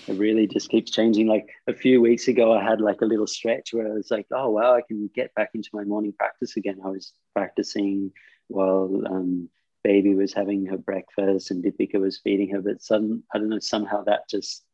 It 0.07 0.17
really 0.17 0.47
just 0.47 0.69
keeps 0.69 0.91
changing. 0.91 1.27
Like 1.27 1.47
a 1.67 1.73
few 1.73 2.01
weeks 2.01 2.27
ago, 2.27 2.53
I 2.53 2.63
had 2.63 2.79
like 2.81 3.01
a 3.01 3.05
little 3.05 3.27
stretch 3.27 3.73
where 3.73 3.87
I 3.87 3.91
was 3.93 4.11
like, 4.11 4.27
oh, 4.31 4.49
wow, 4.49 4.75
I 4.75 4.81
can 4.81 5.09
get 5.15 5.33
back 5.35 5.51
into 5.53 5.69
my 5.73 5.83
morning 5.83 6.13
practice 6.17 6.57
again. 6.57 6.79
I 6.83 6.89
was 6.89 7.13
practicing 7.33 8.11
while 8.47 9.01
um, 9.07 9.49
baby 9.83 10.15
was 10.15 10.33
having 10.33 10.65
her 10.65 10.77
breakfast 10.77 11.51
and 11.51 11.63
Deepika 11.63 11.99
was 11.99 12.19
feeding 12.19 12.49
her. 12.49 12.61
But 12.61 12.81
sudden, 12.81 13.23
I 13.33 13.37
don't 13.37 13.49
know, 13.49 13.59
somehow 13.59 14.03
that 14.03 14.29
just 14.29 14.64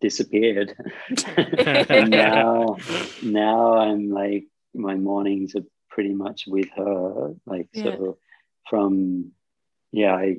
disappeared. 0.00 0.74
and 1.36 2.10
now, 2.10 2.78
now 3.22 3.74
I'm 3.78 4.10
like, 4.10 4.44
my 4.74 4.94
mornings 4.96 5.54
are 5.56 5.64
pretty 5.88 6.14
much 6.14 6.44
with 6.46 6.68
her. 6.76 7.34
Like, 7.46 7.68
Yeah. 7.72 7.82
so 7.82 8.18
from, 8.68 9.32
yeah, 9.92 10.14
I 10.14 10.36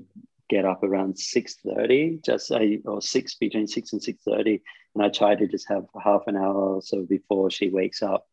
get 0.50 0.66
up 0.66 0.84
around 0.84 1.16
6.30 1.16 2.24
just 2.26 2.52
I, 2.52 2.80
or 2.86 3.02
6 3.02 3.36
between 3.36 3.68
6 3.68 3.94
and 3.94 4.02
6.30 4.02 4.62
and 4.94 5.02
i 5.06 5.08
try 5.08 5.34
to 5.34 5.48
just 5.48 5.66
have 5.70 5.86
half 6.04 6.24
an 6.28 6.36
hour 6.36 6.76
or 6.76 6.82
so 6.82 7.04
before 7.04 7.50
she 7.50 7.70
wakes 7.70 8.02
up 8.04 8.28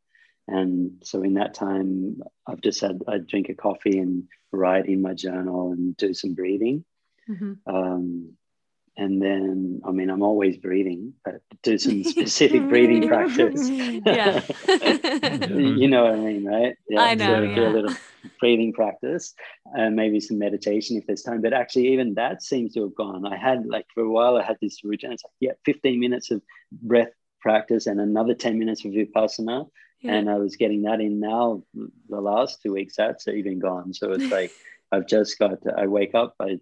and 0.48 1.00
so 1.04 1.22
in 1.22 1.34
that 1.34 1.54
time 1.54 2.20
i've 2.48 2.60
just 2.60 2.80
had 2.80 2.98
i 3.06 3.18
drink 3.18 3.50
a 3.50 3.54
coffee 3.54 4.00
and 4.00 4.24
write 4.50 4.86
in 4.86 5.00
my 5.00 5.14
journal 5.14 5.70
and 5.70 5.96
do 5.96 6.12
some 6.12 6.34
breathing 6.34 6.84
Mhm. 7.30 7.58
um, 7.68 8.32
and 8.98 9.22
then 9.22 9.80
i 9.86 9.90
mean 9.92 10.10
i'm 10.10 10.22
always 10.22 10.56
breathing 10.58 11.14
but 11.24 11.40
do 11.62 11.78
some 11.86 12.04
specific 12.04 12.68
breathing 12.68 13.08
practice. 13.08 13.68
Yeah. 14.04 14.42
you 15.46 15.88
know 15.88 16.04
what 16.04 16.14
i 16.14 16.16
mean 16.16 16.44
right? 16.44 16.74
I 16.98 17.14
know, 17.14 17.26
so 17.26 17.40
do 17.40 17.60
yeah. 17.60 17.68
a 17.68 17.70
little 17.70 17.94
breathing 18.40 18.72
practice 18.72 19.34
and 19.74 19.94
maybe 19.94 20.20
some 20.20 20.38
meditation 20.38 20.96
if 20.96 21.06
there's 21.06 21.22
time. 21.22 21.40
But 21.40 21.52
actually 21.52 21.88
even 21.92 22.14
that 22.14 22.42
seems 22.42 22.74
to 22.74 22.82
have 22.82 22.94
gone. 22.94 23.24
I 23.26 23.36
had 23.36 23.66
like 23.66 23.86
for 23.94 24.02
a 24.02 24.10
while 24.10 24.36
i 24.36 24.42
had 24.42 24.58
this 24.60 24.82
routine. 24.84 25.12
It's 25.12 25.24
like 25.24 25.32
yeah 25.40 25.52
15 25.64 26.00
minutes 26.00 26.30
of 26.30 26.42
breath 26.72 27.12
practice 27.40 27.86
and 27.86 28.00
another 28.00 28.34
10 28.34 28.58
minutes 28.58 28.84
of 28.84 28.92
vipassana. 28.92 29.68
Yeah. 30.00 30.14
and 30.14 30.30
i 30.30 30.36
was 30.36 30.54
getting 30.56 30.82
that 30.82 31.00
in 31.00 31.18
now 31.18 31.62
the 32.08 32.20
last 32.20 32.62
two 32.62 32.72
weeks 32.72 32.94
that's 32.96 33.26
even 33.28 33.58
gone. 33.58 33.94
So 33.94 34.12
it's 34.12 34.30
like 34.30 34.52
i've 34.92 35.06
just 35.06 35.38
got 35.38 35.58
i 35.76 35.86
wake 35.86 36.14
up 36.14 36.34
i 36.40 36.58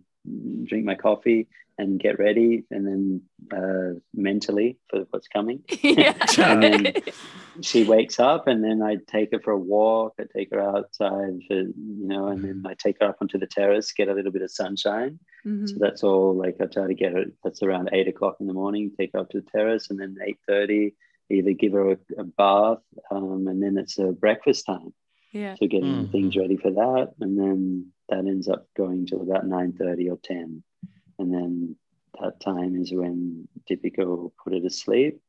drink 0.65 0.85
my 0.85 0.95
coffee 0.95 1.49
and 1.79 2.01
get 2.01 2.19
ready 2.19 2.65
and 2.71 2.87
then 2.87 3.23
uh, 3.59 3.99
mentally 4.15 4.79
for 4.89 5.05
what's 5.11 5.29
coming 5.29 5.63
yeah. 5.83 6.15
And 6.39 6.63
then- 6.63 6.93
she 7.63 7.85
wakes 7.85 8.21
up 8.21 8.47
and 8.49 8.63
then 8.63 8.83
I 8.83 8.97
take 9.07 9.33
her 9.33 9.41
for 9.41 9.53
a 9.53 9.59
walk. 9.59 10.13
I 10.21 10.25
take 10.37 10.51
her 10.53 10.61
outside 10.61 11.39
for, 11.49 11.55
you 11.55 11.75
know, 12.07 12.27
and 12.29 12.45
then 12.45 12.63
I 12.67 12.75
take 12.75 12.97
her 13.01 13.07
up 13.09 13.17
onto 13.23 13.39
the 13.39 13.47
terrace, 13.47 13.93
get 13.93 14.09
a 14.09 14.13
little 14.13 14.31
bit 14.33 14.43
of 14.43 14.51
sunshine. 14.51 15.19
Mhm. 15.47 15.67
So 15.69 15.77
that's 15.79 16.03
all 16.05 16.35
like 16.35 16.57
I 16.61 16.67
try 16.67 16.87
to 16.87 16.93
get 16.95 17.13
her, 17.15 17.25
that's 17.43 17.63
around 17.63 17.89
eight 17.93 18.09
o'clock 18.09 18.37
in 18.41 18.47
the 18.47 18.53
morning, 18.53 18.91
take 18.99 19.13
her 19.15 19.21
up 19.21 19.31
to 19.31 19.41
the 19.41 19.51
terrace 19.51 19.89
and 19.89 19.99
then 19.99 20.17
8.30, 20.51 20.93
either 21.31 21.53
give 21.53 21.73
her 21.73 21.93
a, 21.93 21.99
a 22.19 22.25
bath 22.25 22.83
um, 23.11 23.47
and 23.49 23.63
then 23.63 23.79
it's 23.79 23.99
a 23.99 24.13
breakfast 24.13 24.67
time. 24.67 24.93
yeah. 25.33 25.55
So 25.59 25.67
getting 25.67 26.07
Mhm. 26.09 26.13
things 26.13 26.37
ready 26.37 26.57
for 26.59 26.71
that. 26.73 27.13
And 27.21 27.39
then 27.39 27.93
that 28.09 28.19
ends 28.19 28.49
up 28.49 28.67
going 28.77 29.07
till 29.07 29.23
about 29.23 29.47
9.30 29.47 30.11
or 30.13 30.19
10. 30.23 30.63
And 31.19 31.33
then 31.35 31.77
that 32.21 32.41
time 32.41 32.77
is 32.81 32.93
when 32.93 33.49
Deepika 33.71 34.05
will 34.07 34.33
put 34.43 34.53
her 34.55 34.61
to 34.61 34.71
sleep. 34.71 35.21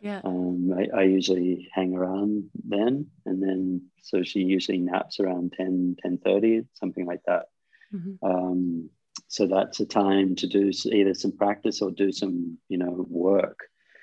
Yeah. 0.00 0.20
Um, 0.24 0.72
I, 0.76 1.00
I 1.00 1.02
usually 1.04 1.68
hang 1.72 1.94
around 1.94 2.50
then, 2.64 3.06
and 3.24 3.42
then 3.42 3.82
so 4.02 4.22
she 4.22 4.40
usually 4.40 4.78
naps 4.78 5.18
around 5.18 5.54
10, 5.56 5.96
10.30, 6.04 6.66
something 6.74 7.06
like 7.06 7.22
that. 7.26 7.46
Mhm. 7.94 8.18
Um, 8.22 8.90
so 9.28 9.46
that's 9.46 9.80
a 9.80 9.86
time 9.86 10.36
to 10.36 10.46
do 10.46 10.70
either 10.92 11.14
some 11.14 11.32
practice 11.32 11.80
or 11.82 11.90
do 11.90 12.12
some, 12.12 12.58
you 12.68 12.78
know, 12.78 13.06
work, 13.08 13.58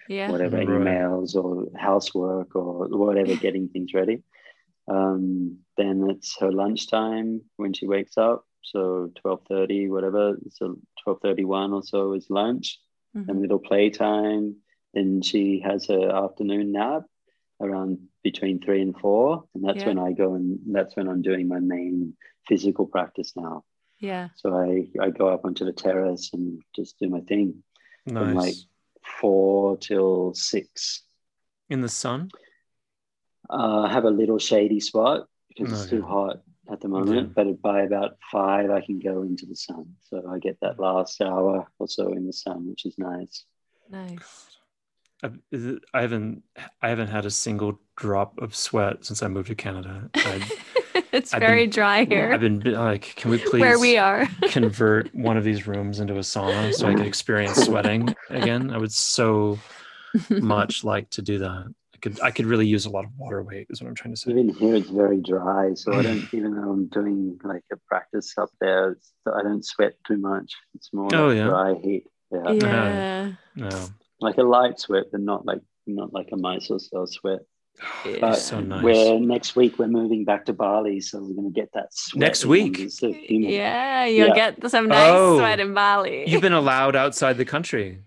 Yeah. 0.09 0.31
whatever, 0.31 0.57
Right. 0.57 0.67
emails 0.67 1.35
or 1.35 1.67
housework 1.77 2.55
or 2.55 2.87
whatever, 2.89 3.35
getting 3.45 3.69
things 3.69 3.93
ready. 3.93 4.23
Um, 4.87 5.59
then 5.77 6.09
it's 6.09 6.37
her 6.39 6.51
lunchtime 6.51 7.41
when 7.57 7.73
she 7.73 7.87
wakes 7.87 8.17
up. 8.17 8.45
So 8.63 9.11
12.30, 9.25 9.89
whatever, 9.89 10.37
so 10.51 10.77
12.31 11.05 11.73
or 11.73 11.83
so 11.83 12.13
is 12.13 12.29
lunch 12.29 12.79
a 13.15 13.19
Mhm. 13.19 13.41
little 13.41 13.59
playtime. 13.59 14.55
Then 14.93 15.21
she 15.21 15.59
has 15.59 15.87
her 15.87 16.09
afternoon 16.09 16.71
nap 16.71 17.03
around 17.61 17.99
between 18.23 18.59
three 18.59 18.81
and 18.81 18.97
four. 18.97 19.43
And 19.53 19.63
that's 19.63 19.79
Yeah. 19.79 19.87
when 19.87 19.99
I 19.99 20.13
go 20.13 20.33
and 20.35 20.59
that's 20.67 20.95
when 20.95 21.07
I'm 21.07 21.21
doing 21.21 21.47
my 21.47 21.59
main 21.59 22.15
physical 22.47 22.87
practice 22.87 23.35
now. 23.35 23.63
Yeah. 23.99 24.29
So 24.35 24.53
I, 24.55 24.87
I 24.99 25.09
go 25.11 25.27
up 25.27 25.45
onto 25.45 25.65
the 25.65 25.73
terrace 25.73 26.31
and 26.33 26.61
just 26.75 26.99
do 26.99 27.09
my 27.09 27.21
thing 27.21 27.63
from 28.05 28.33
like 28.35 28.55
four 29.19 29.77
till 29.77 30.33
six. 30.33 31.03
In 31.69 31.81
the 31.81 31.89
sun? 31.89 32.29
Uh, 33.49 33.81
I 33.81 33.91
have 33.91 34.05
a 34.05 34.09
little 34.09 34.39
shady 34.39 34.79
spot 34.79 35.27
because 35.49 35.71
it's 35.73 35.81
Okay. 35.83 35.97
too 35.97 36.03
hot. 36.03 36.41
at 36.71 36.79
the 36.79 36.87
moment, 36.87 37.27
Yeah. 37.35 37.43
but 37.43 37.61
by 37.61 37.81
about 37.81 38.15
five, 38.31 38.71
I 38.71 38.79
can 38.79 38.97
go 38.97 39.21
into 39.23 39.45
the 39.45 39.53
sun. 39.55 39.85
So 40.09 40.25
I 40.29 40.39
get 40.39 40.57
that 40.61 40.79
last 40.79 41.21
hour 41.21 41.67
or 41.77 41.87
so 41.89 42.13
in 42.13 42.25
the 42.25 42.31
sun, 42.31 42.69
which 42.69 42.85
is 42.85 42.97
nice. 42.97 43.43
Nice. 43.91 44.47
I've- 45.21 45.39
is 45.51 45.65
it- 45.65 45.83
I 45.93 45.99
haven't 46.01 46.43
I 46.81 46.87
haven't 46.87 47.09
had 47.09 47.25
a 47.25 47.29
single 47.31 47.79
drop 47.97 48.37
of 48.41 48.55
sweat 48.55 49.03
since 49.03 49.21
I 49.21 49.27
moved 49.27 49.49
to 49.49 49.55
Canada. 49.55 50.09
I, 50.15 50.41
it's 51.11 51.33
I've 51.33 51.41
very 51.41 51.63
been- 51.63 51.69
dry 51.71 52.05
here 52.05 52.31
I've 52.33 52.39
been 52.39 52.61
like, 52.61 53.13
can 53.17 53.29
we 53.31 53.37
please 53.49 53.59
where 53.59 53.77
we 53.77 53.97
are. 53.97 54.25
convert 54.43 55.13
one 55.13 55.35
of 55.35 55.43
these 55.43 55.67
rooms 55.67 55.99
into 55.99 56.13
a 56.15 56.19
sauna 56.19 56.73
so 56.73 56.87
I 56.87 56.93
could 56.95 57.05
experience 57.05 57.57
sweating 57.65 58.15
again? 58.29 58.71
I 58.71 58.77
would 58.77 58.93
so 58.93 59.59
much 60.29 60.85
like 60.85 61.09
to 61.11 61.21
do 61.21 61.39
that. 61.39 61.73
I 62.03 62.09
could 62.09 62.21
I 62.21 62.31
could 62.31 62.45
really 62.47 62.67
use 62.67 62.85
a 62.85 62.89
lot 62.89 63.05
of 63.05 63.11
water 63.17 63.41
weight 63.41 63.67
is 63.69 63.81
what 63.81 63.87
I'm 63.87 63.95
trying 63.95 64.13
to 64.13 64.19
say. 64.19 64.31
Even 64.31 64.49
here, 64.49 64.75
it's 64.75 64.89
very 64.89 65.21
dry. 65.21 65.73
So 65.75 65.93
I 65.93 66.01
don't, 66.03 66.27
even 66.33 66.53
though 66.55 66.69
I'm 66.71 66.87
doing 66.87 67.39
like 67.43 67.63
a 67.71 67.77
practice 67.87 68.33
up 68.37 68.49
there, 68.59 68.91
it's, 68.91 69.13
I 69.25 69.41
don't 69.41 69.65
sweat 69.65 69.93
too 70.05 70.17
much. 70.17 70.53
It's 70.75 70.91
more 70.93 71.07
Oh, 71.15 71.27
like 71.27 71.37
yeah. 71.37 71.43
dry 71.45 71.73
heat. 71.81 72.03
Yeah. 72.31 72.51
yeah. 72.51 73.31
Uh-huh. 73.61 73.69
No. 73.69 73.87
Like 74.19 74.37
a 74.37 74.43
light 74.43 74.79
sweat, 74.79 75.05
but 75.11 75.21
not 75.21 75.45
like 75.45 75.61
not 75.87 76.13
like 76.13 76.27
a 76.33 76.37
Mysore 76.37 76.79
style 76.79 77.07
sweat. 77.07 77.39
Yeah. 78.05 78.17
But 78.19 78.35
so 78.35 78.59
nice. 78.59 78.83
We're 78.83 79.19
next 79.19 79.55
week 79.55 79.79
we're 79.79 79.87
moving 79.87 80.25
back 80.25 80.45
to 80.47 80.53
Bali, 80.53 80.99
so 80.99 81.19
we're 81.21 81.33
going 81.35 81.51
to 81.53 81.59
get 81.61 81.69
that 81.73 81.87
sweat 81.93 82.19
Next 82.19 82.45
week? 82.45 82.77
under 82.79 82.89
the 83.01 83.13
humid. 83.13 83.49
Yeah, 83.51 84.05
you'll 84.05 84.27
Yeah. 84.27 84.51
get 84.51 84.69
some 84.69 84.87
nice 84.89 85.09
Oh. 85.11 85.37
sweat 85.37 85.59
in 85.61 85.73
Bali. 85.73 86.29
You've 86.29 86.41
been 86.41 86.53
allowed 86.53 86.95
outside 86.97 87.37
the 87.37 87.45
country. 87.45 87.99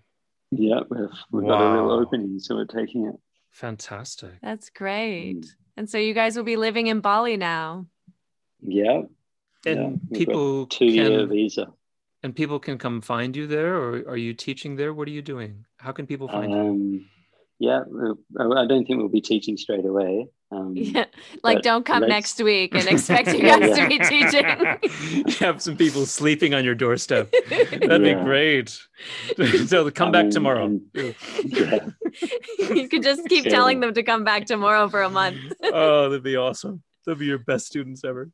Yeah, 0.51 0.81
we've, 0.89 1.09
we've 1.31 1.47
got 1.47 1.59
a 1.61 1.73
real 1.73 1.91
opening, 1.91 2.39
so 2.39 2.55
we're 2.55 2.65
taking 2.65 3.07
it. 3.07 3.15
Fantastic. 3.57 4.39
That's 4.43 4.69
great. 4.69 5.41
Mm. 5.41 5.49
And 5.77 5.89
so 5.89 5.97
you 5.97 6.13
guys 6.13 6.37
will 6.37 6.43
be 6.43 6.57
living 6.57 6.87
in 6.87 6.99
Bali 6.99 7.37
now. 7.37 7.87
Yeah, 8.61 9.01
And 9.65 9.99
Yeah, 10.11 10.17
people 10.17 10.67
two 10.67 10.85
year 10.85 11.09
can 11.21 11.29
visa. 11.29 11.73
and 12.21 12.35
people 12.35 12.59
can 12.59 12.77
come 12.77 13.01
find 13.01 13.35
you 13.35 13.47
there 13.47 13.73
or 13.75 14.03
are 14.07 14.17
you 14.17 14.35
teaching 14.35 14.75
there? 14.75 14.93
What 14.93 15.07
are 15.07 15.11
you 15.11 15.23
doing? 15.23 15.65
How 15.77 15.91
can 15.91 16.05
people 16.05 16.27
find 16.27 16.51
you? 16.51 16.59
Um, 16.59 17.05
yeah, 17.57 17.81
I 18.39 18.65
don't 18.67 18.85
think 18.85 18.99
we'll 18.99 19.09
be 19.09 19.21
teaching 19.21 19.57
straight 19.57 19.85
away. 19.85 20.27
Um, 20.49 20.73
Yeah. 20.75 21.05
Like 21.43 21.61
don't 21.61 21.85
come 21.85 22.01
let's- 22.01 22.09
next 22.09 22.41
week 22.43 22.73
and 22.73 22.87
expect 22.95 23.27
you 23.33 23.41
guys 23.41 23.77
yeah. 23.77 23.83
to 23.83 23.87
be 23.89 23.99
teaching. 23.99 25.25
you 25.27 25.45
have 25.45 25.61
some 25.61 25.75
people 25.75 26.05
sleeping 26.05 26.53
on 26.53 26.63
your 26.63 26.75
doorstep. 26.75 27.31
That'd 27.49 28.03
be 28.03 28.13
great. 28.13 28.69
so 29.67 29.89
come 29.91 30.09
I 30.09 30.11
back 30.11 30.23
mean, 30.25 30.31
tomorrow. 30.31 30.65
and- 30.65 30.81
yeah, 31.43 31.89
you 32.73 32.87
could 32.87 33.03
just 33.03 33.27
keep 33.27 33.45
Yeah. 33.45 33.51
telling 33.51 33.79
them 33.81 33.93
to 33.93 34.03
come 34.03 34.23
back 34.23 34.45
tomorrow 34.45 34.87
for 34.89 35.01
a 35.03 35.09
month. 35.09 35.37
oh, 35.63 36.09
that'd 36.09 36.23
be 36.23 36.37
awesome. 36.37 36.81
They'll 37.05 37.15
be 37.15 37.25
your 37.25 37.39
best 37.39 37.67
students 37.67 38.03
ever. 38.03 38.29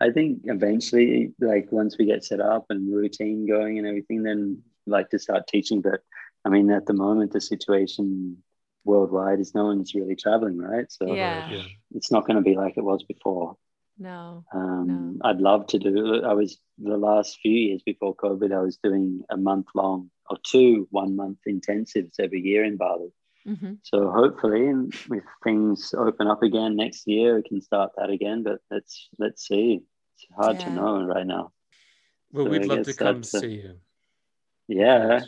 I 0.00 0.10
think 0.10 0.40
eventually, 0.44 1.32
like 1.40 1.70
once 1.72 1.96
we 1.98 2.04
get 2.06 2.24
set 2.24 2.40
up 2.40 2.66
and 2.70 2.94
routine 2.94 3.46
going 3.46 3.78
and 3.78 3.86
everything, 3.86 4.22
then 4.22 4.62
like 4.86 5.10
to 5.10 5.18
start 5.18 5.46
teaching. 5.46 5.80
But 5.80 6.00
I 6.44 6.48
mean, 6.50 6.70
at 6.70 6.86
the 6.86 6.92
moment, 6.92 7.32
the 7.32 7.40
situation 7.40 8.36
worldwide 8.84 9.40
is 9.40 9.54
no 9.54 9.66
one's 9.66 9.94
really 9.94 10.16
traveling, 10.16 10.58
right? 10.58 10.90
So 10.90 11.14
Yeah. 11.14 11.50
Yeah. 11.50 11.66
it's 11.94 12.10
not 12.10 12.26
going 12.26 12.36
to 12.36 12.42
be 12.42 12.56
like 12.56 12.76
it 12.76 12.84
was 12.84 13.02
before. 13.04 13.56
No. 13.98 14.44
Um, 14.52 15.20
I'd 15.22 15.40
love 15.40 15.66
to 15.68 15.78
do. 15.78 16.22
I 16.24 16.32
was 16.32 16.58
the 16.78 16.96
last 16.96 17.38
few 17.40 17.52
years 17.52 17.82
before 17.82 18.16
COVID. 18.16 18.52
I 18.52 18.60
was 18.62 18.78
doing 18.82 19.22
a 19.28 19.36
month 19.36 19.66
long 19.74 20.10
or 20.30 20.38
two 20.42 20.88
one 20.90 21.14
month 21.16 21.38
intensives 21.46 22.14
every 22.18 22.40
year 22.40 22.64
in 22.64 22.76
Bali. 22.76 23.12
hmm 23.44 23.74
So 23.82 24.10
hopefully, 24.10 24.72
if 25.10 25.24
things 25.44 25.94
open 25.96 26.26
up 26.28 26.42
again 26.42 26.76
next 26.76 27.06
year, 27.06 27.36
we 27.36 27.42
can 27.42 27.60
start 27.60 27.92
that 27.96 28.10
again. 28.10 28.42
But 28.42 28.60
let's 28.70 29.08
let's 29.18 29.46
see. 29.46 29.82
It's 30.14 30.26
hard 30.34 30.60
to 30.60 30.70
know 30.70 31.02
right 31.02 31.26
now. 31.26 31.52
Well, 32.32 32.44
So 32.46 32.50
we'd 32.50 32.62
I 32.62 32.74
love 32.74 32.84
to 32.86 32.94
come 32.94 33.20
that's, 33.20 33.30
see 33.40 33.54
you. 33.62 33.74
Yeah, 34.68 35.20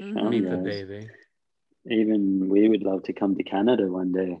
Mhm. 0.00 0.30
Meet 0.30 0.50
the 0.50 0.56
baby. 0.56 1.08
Even 1.90 2.48
we 2.48 2.68
would 2.68 2.82
love 2.82 3.02
to 3.04 3.12
come 3.12 3.36
to 3.36 3.42
Canada 3.42 3.86
one 3.86 4.12
day. 4.12 4.40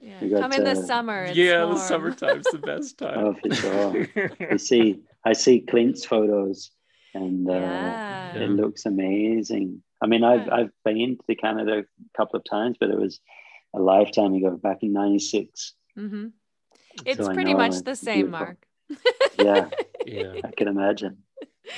Yeah. 0.00 0.18
We 0.20 0.28
got, 0.28 0.40
Come 0.42 0.52
in 0.52 0.64
the 0.64 0.76
summer. 0.76 1.24
It's 1.24 1.36
yeah, 1.36 1.64
the 1.66 1.76
summertime's 1.76 2.46
the 2.46 2.58
best 2.58 2.98
time. 3.02 3.18
Oh, 3.18 3.34
for 3.34 3.54
sure. 3.54 4.06
I 4.50 4.56
see 4.56 5.00
I 5.24 5.32
see 5.32 5.60
Clint's 5.60 6.04
photos, 6.04 6.70
and 7.14 7.48
uh, 7.48 7.52
Yeah. 7.54 8.34
it 8.44 8.50
looks 8.50 8.86
amazing. 8.86 9.82
I 10.02 10.06
mean, 10.06 10.22
I've 10.24 10.46
Yeah. 10.46 10.54
I've 10.54 10.70
been 10.84 11.18
to 11.28 11.34
Canada 11.34 11.78
a 11.80 12.16
couple 12.16 12.38
of 12.38 12.44
times, 12.44 12.76
but 12.78 12.90
it 12.90 12.98
was 12.98 13.20
a 13.74 13.80
lifetime 13.80 14.34
ago, 14.34 14.56
back 14.56 14.78
in 14.82 14.92
'96. 14.92 15.74
hmm 15.96 16.26
It's 17.04 17.20
I 17.26 17.34
pretty 17.34 17.54
much 17.54 17.82
the 17.82 17.96
same, 17.96 18.30
beautiful. 18.30 18.46
Mark. 18.46 18.66
Yeah, 19.38 19.68
yeah. 20.06 20.34
I 20.44 20.50
can 20.56 20.68
imagine. 20.68 21.18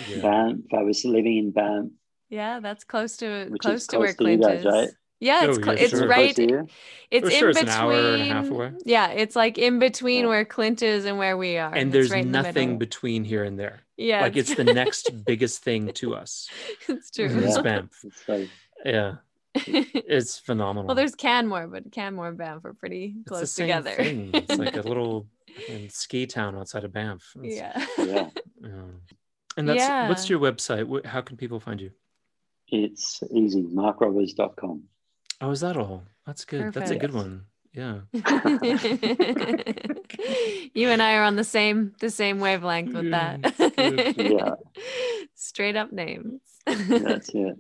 yeah. 0.06 0.20
Banff. 0.22 0.60
I 0.74 0.82
was 0.82 1.04
living 1.04 1.38
in 1.38 1.50
Banff, 1.52 1.90
Yeah, 2.28 2.60
that's 2.60 2.84
close 2.84 3.16
to 3.18 3.46
which 3.48 3.62
close 3.62 3.86
to 3.88 3.98
where 3.98 4.12
close 4.12 4.16
to 4.16 4.24
Clint 4.24 4.42
guys, 4.42 4.60
is. 4.60 4.66
right? 4.66 4.90
Yeah, 5.20 5.46
it's 5.46 5.58
Oh, 5.58 5.62
cl- 5.62 5.76
yeah, 5.76 5.82
it's 5.82 5.90
sure. 5.90 6.06
right. 6.08 6.34
Close 6.34 6.46
to 6.46 6.52
you? 6.54 6.68
It's 7.10 7.26
For 7.26 7.32
in 7.32 7.38
sure, 7.40 7.48
it's 7.50 7.58
between. 7.58 7.74
an 7.74 7.80
hour 7.80 7.92
and 8.14 8.22
a 8.22 8.24
half 8.26 8.50
away. 8.50 8.72
Yeah, 8.84 9.08
it's 9.10 9.34
like 9.34 9.58
in 9.58 9.78
between 9.80 10.22
Yeah. 10.24 10.28
where 10.28 10.44
Clint 10.44 10.82
is 10.82 11.04
and 11.06 11.18
where 11.18 11.36
we 11.36 11.56
are. 11.56 11.74
And 11.74 11.88
It's 11.88 11.92
there's 11.92 12.10
right 12.10 12.24
in 12.24 12.32
the 12.32 12.42
nothing 12.42 12.78
between 12.78 13.24
here 13.24 13.42
and 13.44 13.58
there. 13.58 13.80
Yeah, 13.96 14.22
like 14.22 14.36
it's 14.36 14.54
the 14.54 14.62
next 14.82 15.24
biggest 15.24 15.62
thing 15.64 15.92
to 15.94 16.14
us. 16.14 16.48
it's 16.88 17.10
true. 17.10 17.26
It's 17.26 17.56
Yeah. 17.56 17.62
Banff. 17.62 17.90
It's 18.04 18.28
like 18.28 18.48
Yeah. 18.84 19.16
It's 19.54 20.38
phenomenal. 20.38 20.86
well, 20.86 20.94
there's 20.94 21.16
Canmore, 21.16 21.66
but 21.66 21.90
Canmore 21.90 22.28
and 22.28 22.38
Banff 22.38 22.64
are 22.64 22.74
pretty 22.74 23.16
it's 23.18 23.28
close 23.28 23.40
the 23.40 23.46
same 23.48 23.66
together. 23.68 23.96
thing. 23.96 24.30
It's 24.34 24.56
like 24.56 24.76
a 24.76 24.82
little 24.82 25.26
fucking 25.56 25.88
ski 25.88 26.26
town 26.26 26.54
outside 26.56 26.84
of 26.84 26.92
Banff. 26.92 27.24
It's- 27.42 27.56
yeah. 27.56 28.04
yeah, 28.06 28.30
yeah. 28.62 28.82
And 29.56 29.68
that's 29.68 30.08
what's 30.08 30.30
your 30.30 30.38
website? 30.38 31.04
How 31.06 31.22
can 31.22 31.36
people 31.36 31.58
find 31.58 31.80
you? 31.80 31.90
it's 32.70 33.22
easy. 33.32 33.62
MarkRobberds.com. 33.64 34.82
Oh, 35.40 35.50
is 35.50 35.60
that 35.60 35.76
all? 35.76 36.02
That's 36.26 36.44
good. 36.44 36.72
That's 36.72 36.90
a 36.90 36.96
good 36.96 37.14
one. 37.14 37.44
Yeah. 37.72 38.00
you 40.74 40.88
and 40.88 41.00
I 41.02 41.14
are 41.14 41.22
on 41.22 41.36
the 41.36 41.44
same 41.44 41.92
the 42.00 42.10
same 42.10 42.40
wavelength 42.40 42.92
with 42.92 43.10
that. 43.12 43.54
Yeah. 44.18 44.54
Straight 45.34 45.76
up 45.76 45.92
names. 45.92 46.40
That's 46.66 47.28
it. 47.30 47.56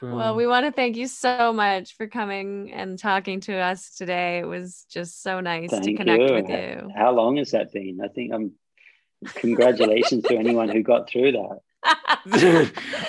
Well, 0.00 0.34
we 0.34 0.46
want 0.46 0.66
to 0.66 0.72
thank 0.72 0.96
you 0.96 1.06
so 1.06 1.52
much 1.52 1.96
for 1.96 2.06
coming 2.08 2.72
and 2.72 2.98
talking 2.98 3.40
to 3.42 3.54
us 3.54 3.94
today. 3.94 4.38
It 4.38 4.46
was 4.46 4.86
just 4.90 5.22
so 5.22 5.40
nice 5.40 5.70
to 5.70 5.94
connect 5.94 6.22
you. 6.22 6.34
with 6.34 6.48
you. 6.48 6.88
How 6.96 7.12
long 7.12 7.36
has 7.36 7.50
that 7.50 7.72
been? 7.72 8.00
I 8.02 8.08
think 8.08 8.32
I'm. 8.32 8.52
Congratulations 9.36 10.24
to 10.24 10.36
anyone 10.36 10.68
who 10.68 10.82
got 10.82 11.08
through 11.08 11.32
that. 11.32 11.60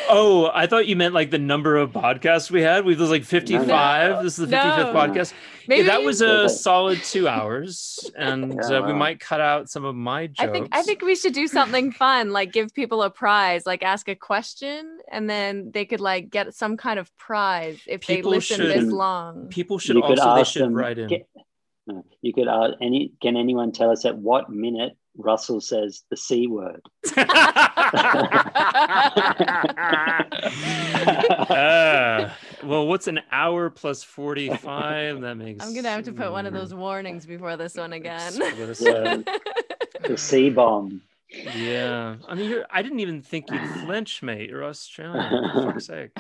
oh, 0.10 0.50
I 0.54 0.68
thought 0.68 0.88
you 0.88 0.96
meant 0.96 1.14
like 1.14 1.30
the 1.32 1.38
number 1.38 1.78
of 1.78 1.92
podcasts 1.92 2.50
we 2.50 2.62
had. 2.62 2.86
We 2.86 2.96
was 2.96 3.10
like 3.10 3.24
55. 3.24 3.68
No. 4.12 4.24
this 4.24 4.40
is 4.40 4.48
the 4.50 4.56
55th 4.56 4.94
No. 4.94 4.94
podcast. 4.94 5.34
Maybe 5.68 5.82
Yeah, 5.84 5.98
that 5.98 6.04
was 6.04 6.22
a 6.22 6.50
solid 6.50 7.02
two 7.04 7.28
hours. 7.28 8.00
And 8.18 8.60
Yeah, 8.70 8.78
uh, 8.80 8.88
we 8.88 8.94
might 8.94 9.20
cut 9.20 9.40
out 9.42 9.70
some 9.70 9.86
of 9.86 9.96
my 9.96 10.28
jokes. 10.28 10.40
I 10.40 10.48
think 10.52 10.68
I 10.72 10.82
think 10.82 11.02
we 11.04 11.16
should 11.16 11.34
do 11.34 11.48
something 11.48 11.92
fun, 11.92 12.32
like 12.32 12.52
give 12.52 12.74
people 12.74 13.04
a 13.04 13.10
prize, 13.10 13.66
like 13.66 13.84
ask 13.84 14.10
a 14.10 14.16
question, 14.16 14.98
and 15.12 15.30
then 15.30 15.72
they 15.74 15.86
could 15.86 16.02
like 16.02 16.30
get 16.30 16.54
some 16.54 16.76
kind 16.78 17.00
of 17.00 17.16
prize 17.18 17.80
if 17.88 18.02
People 18.02 18.32
they 18.32 18.38
listen 18.38 18.60
this 18.62 18.92
long. 18.92 19.48
people 19.50 19.78
should 19.78 19.96
you 19.96 20.02
could 20.02 20.20
also 20.20 20.36
they 20.36 20.42
ask 20.42 20.54
should 20.54 20.64
them. 20.64 20.74
write 20.74 20.98
in. 20.98 21.08
Get, 21.08 21.28
you 22.22 22.34
could 22.34 22.48
ask 22.48 22.74
any. 22.82 23.14
Can 23.22 23.38
anyone 23.38 23.72
tell 23.72 23.92
us 23.92 24.06
at 24.06 24.18
what 24.18 24.50
minute 24.50 24.94
Russell 25.18 25.62
says 25.62 26.04
the 26.10 26.18
c 26.18 26.48
word? 26.48 26.82
Ah, 31.50 32.36
well, 32.64 32.88
what's 32.88 33.08
an 33.08 33.20
hour 33.32 33.70
plus 33.70 34.04
45? 34.04 35.22
That 35.22 35.36
makes 35.36 35.66
I'm 35.66 35.74
gonna 35.74 35.90
have 35.90 36.06
to 36.06 36.14
put 36.14 36.32
one 36.32 36.46
of 36.46 36.54
those 36.54 36.74
warnings 36.74 37.26
before 37.26 37.58
this 37.58 37.76
one 37.76 37.94
again. 37.94 38.34
Yeah. 38.38 39.18
the 40.08 40.16
c 40.18 40.50
bomb. 40.50 41.02
Yeah. 41.30 42.16
I 42.28 42.36
mean, 42.36 42.50
you're, 42.50 42.66
I 42.70 42.82
didn't 42.84 43.00
even 43.00 43.22
think 43.24 43.50
you'd 43.52 43.68
flinch, 43.86 44.22
mate. 44.22 44.50
You're 44.50 44.64
Australian. 44.66 45.52
For 45.54 45.72
fuck's 45.72 45.86
sake. 45.88 46.12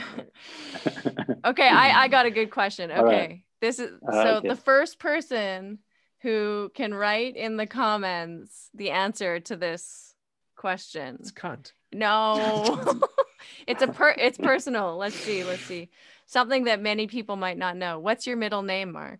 okay, 1.46 1.70
I, 1.70 2.04
I 2.04 2.08
got 2.08 2.26
a 2.26 2.32
good 2.32 2.50
question. 2.52 2.90
Okay. 2.92 3.00
All 3.00 3.06
right. 3.06 3.42
This 3.62 3.80
is 3.80 3.92
Uh, 4.08 4.12
so 4.12 4.30
okay. 4.38 4.48
the 4.50 4.56
first 4.56 5.00
person 5.00 5.80
who 6.24 6.72
can 6.74 6.94
write 6.94 7.36
in 7.36 7.58
the 7.58 7.68
comments 7.68 8.70
the 8.74 8.92
answer 8.92 9.42
to 9.42 9.56
this 9.56 10.16
question. 10.56 11.18
It's 11.20 11.32
cunt. 11.32 11.74
No. 11.92 13.02
it's 13.68 13.84
a 13.84 13.88
per 13.88 14.16
it's 14.18 14.38
personal. 14.38 14.98
Let's 14.98 15.16
see. 15.16 15.44
Let's 15.44 15.64
see. 15.64 15.90
Something 16.26 16.64
that 16.64 16.82
many 16.82 17.08
people 17.08 17.36
might 17.36 17.58
not 17.58 17.76
know. 17.78 18.00
What's 18.00 18.26
your 18.26 18.38
middle 18.38 18.64
name, 18.64 18.94
Mark? 18.94 19.20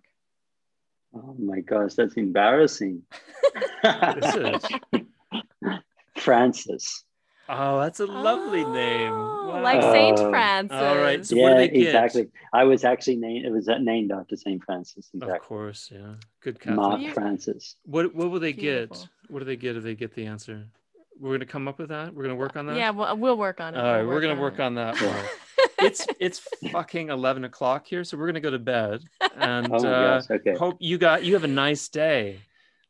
Oh 1.14 1.36
my 1.38 1.60
gosh, 1.60 1.94
that's 1.94 2.16
embarrassing. 2.16 3.04
This 3.84 4.36
is. 4.36 5.72
Francis. 6.16 7.04
Oh, 7.50 7.80
that's 7.82 8.00
a 8.00 8.06
lovely 8.06 8.64
name. 8.66 9.12
Oh, 9.14 9.40
Wow. 9.54 9.62
Like 9.62 9.82
Saint. 9.84 10.20
Francis. 10.20 10.76
All 10.78 10.98
right, 10.98 11.26
so- 11.26 11.36
yeah, 11.36 11.54
they 11.56 11.70
exactly. 11.70 12.28
I 12.54 12.64
was 12.64 12.84
actually 12.84 13.18
named. 13.18 13.46
It 13.46 13.52
was 13.52 13.70
uh, 13.70 13.78
named 13.78 14.12
after 14.12 14.36
Saint 14.36 14.64
Francis. 14.64 15.10
Of 15.22 15.40
course, 15.42 15.90
yeah. 15.94 16.16
Good 16.42 16.60
Catholic. 16.60 16.76
Mark 16.78 17.02
You- 17.02 17.12
Francis. 17.14 17.76
What 17.86 18.16
what 18.16 18.32
will 18.32 18.40
they 18.40 18.54
Beautiful. 18.54 18.98
get? 18.98 19.08
What 19.30 19.40
do 19.40 19.46
they 19.46 19.56
get 19.56 19.76
if 19.78 19.84
they 19.84 19.94
get 19.96 20.16
the 20.16 20.26
answer? 20.26 20.66
We're 21.20 21.34
gonna 21.34 21.46
come 21.46 21.68
up 21.68 21.78
with 21.80 21.90
that. 21.90 22.14
We're 22.16 22.24
gonna 22.24 22.36
work 22.36 22.56
on 22.58 22.66
that. 22.66 22.76
Yeah, 22.78 22.90
we'll, 22.90 23.16
we'll 23.18 23.38
work 23.38 23.62
on 23.62 23.76
it. 23.76 23.78
All 23.78 23.84
right, 23.84 24.02
We'll 24.02 24.10
we're 24.16 24.22
gonna 24.22 24.42
work 24.42 24.56
it. 24.56 24.62
on 24.62 24.76
that. 24.76 25.00
Yeah. 25.02 25.28
It's 25.80 26.08
it's 26.20 26.40
fucking 26.72 27.10
eleven 27.10 27.44
o'clock 27.44 27.86
here, 27.86 28.06
so 28.06 28.18
we're 28.18 28.28
gonna 28.28 28.40
go 28.40 28.52
to 28.52 28.60
bed. 28.60 29.02
And 29.36 29.68
Oh 29.72 29.76
uh, 29.78 30.20
gosh. 30.22 30.30
Okay. 30.32 30.56
hope 30.56 30.78
you 30.80 30.98
got 30.98 31.24
you 31.26 31.34
have 31.34 31.44
a 31.44 31.48
nice 31.48 31.90
day. 31.90 32.40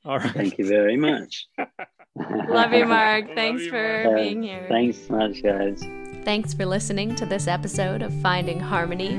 All 0.05 0.19
right. 0.19 0.31
Thank 0.31 0.59
you 0.59 0.67
very 0.67 0.95
much. 0.97 1.47
Love 2.47 2.73
you, 2.73 2.85
Mark. 2.85 3.33
Thanks 3.33 3.63
you, 3.63 3.71
for 3.71 4.03
Mark. 4.05 4.17
being 4.17 4.43
here. 4.43 4.65
Thanks 4.69 5.07
so 5.07 5.15
much, 5.15 5.41
guys. 5.41 5.83
Thanks 6.23 6.53
for 6.53 6.65
listening 6.65 7.15
to 7.15 7.25
this 7.25 7.47
episode 7.47 8.01
of 8.01 8.13
Finding 8.21 8.59
Harmony. 8.59 9.17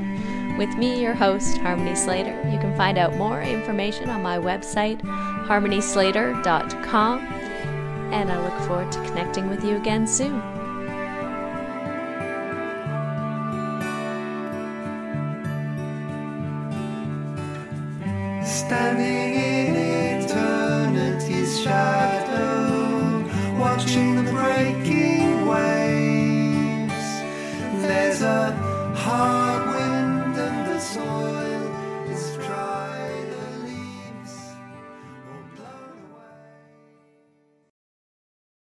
With 0.57 0.71
me, 0.77 1.03
your 1.03 1.15
host, 1.15 1.59
Harmony 1.59 1.97
Slater. 1.97 2.37
You 2.51 2.59
can 2.59 2.77
find 2.77 2.97
out 2.97 3.17
more 3.17 3.43
information 3.43 4.09
on 4.09 4.23
my 4.23 4.39
website, 4.39 5.01
harmonyslater.com. 5.01 7.19
And 8.13 8.31
I 8.31 8.39
look 8.39 8.69
forward 8.69 8.93
to 8.93 9.05
connecting 9.07 9.51
with 9.51 9.65
you 9.65 9.77
again 9.77 10.07
soon. 10.07 10.41
Standing 18.45 19.44
waves. 29.21 29.44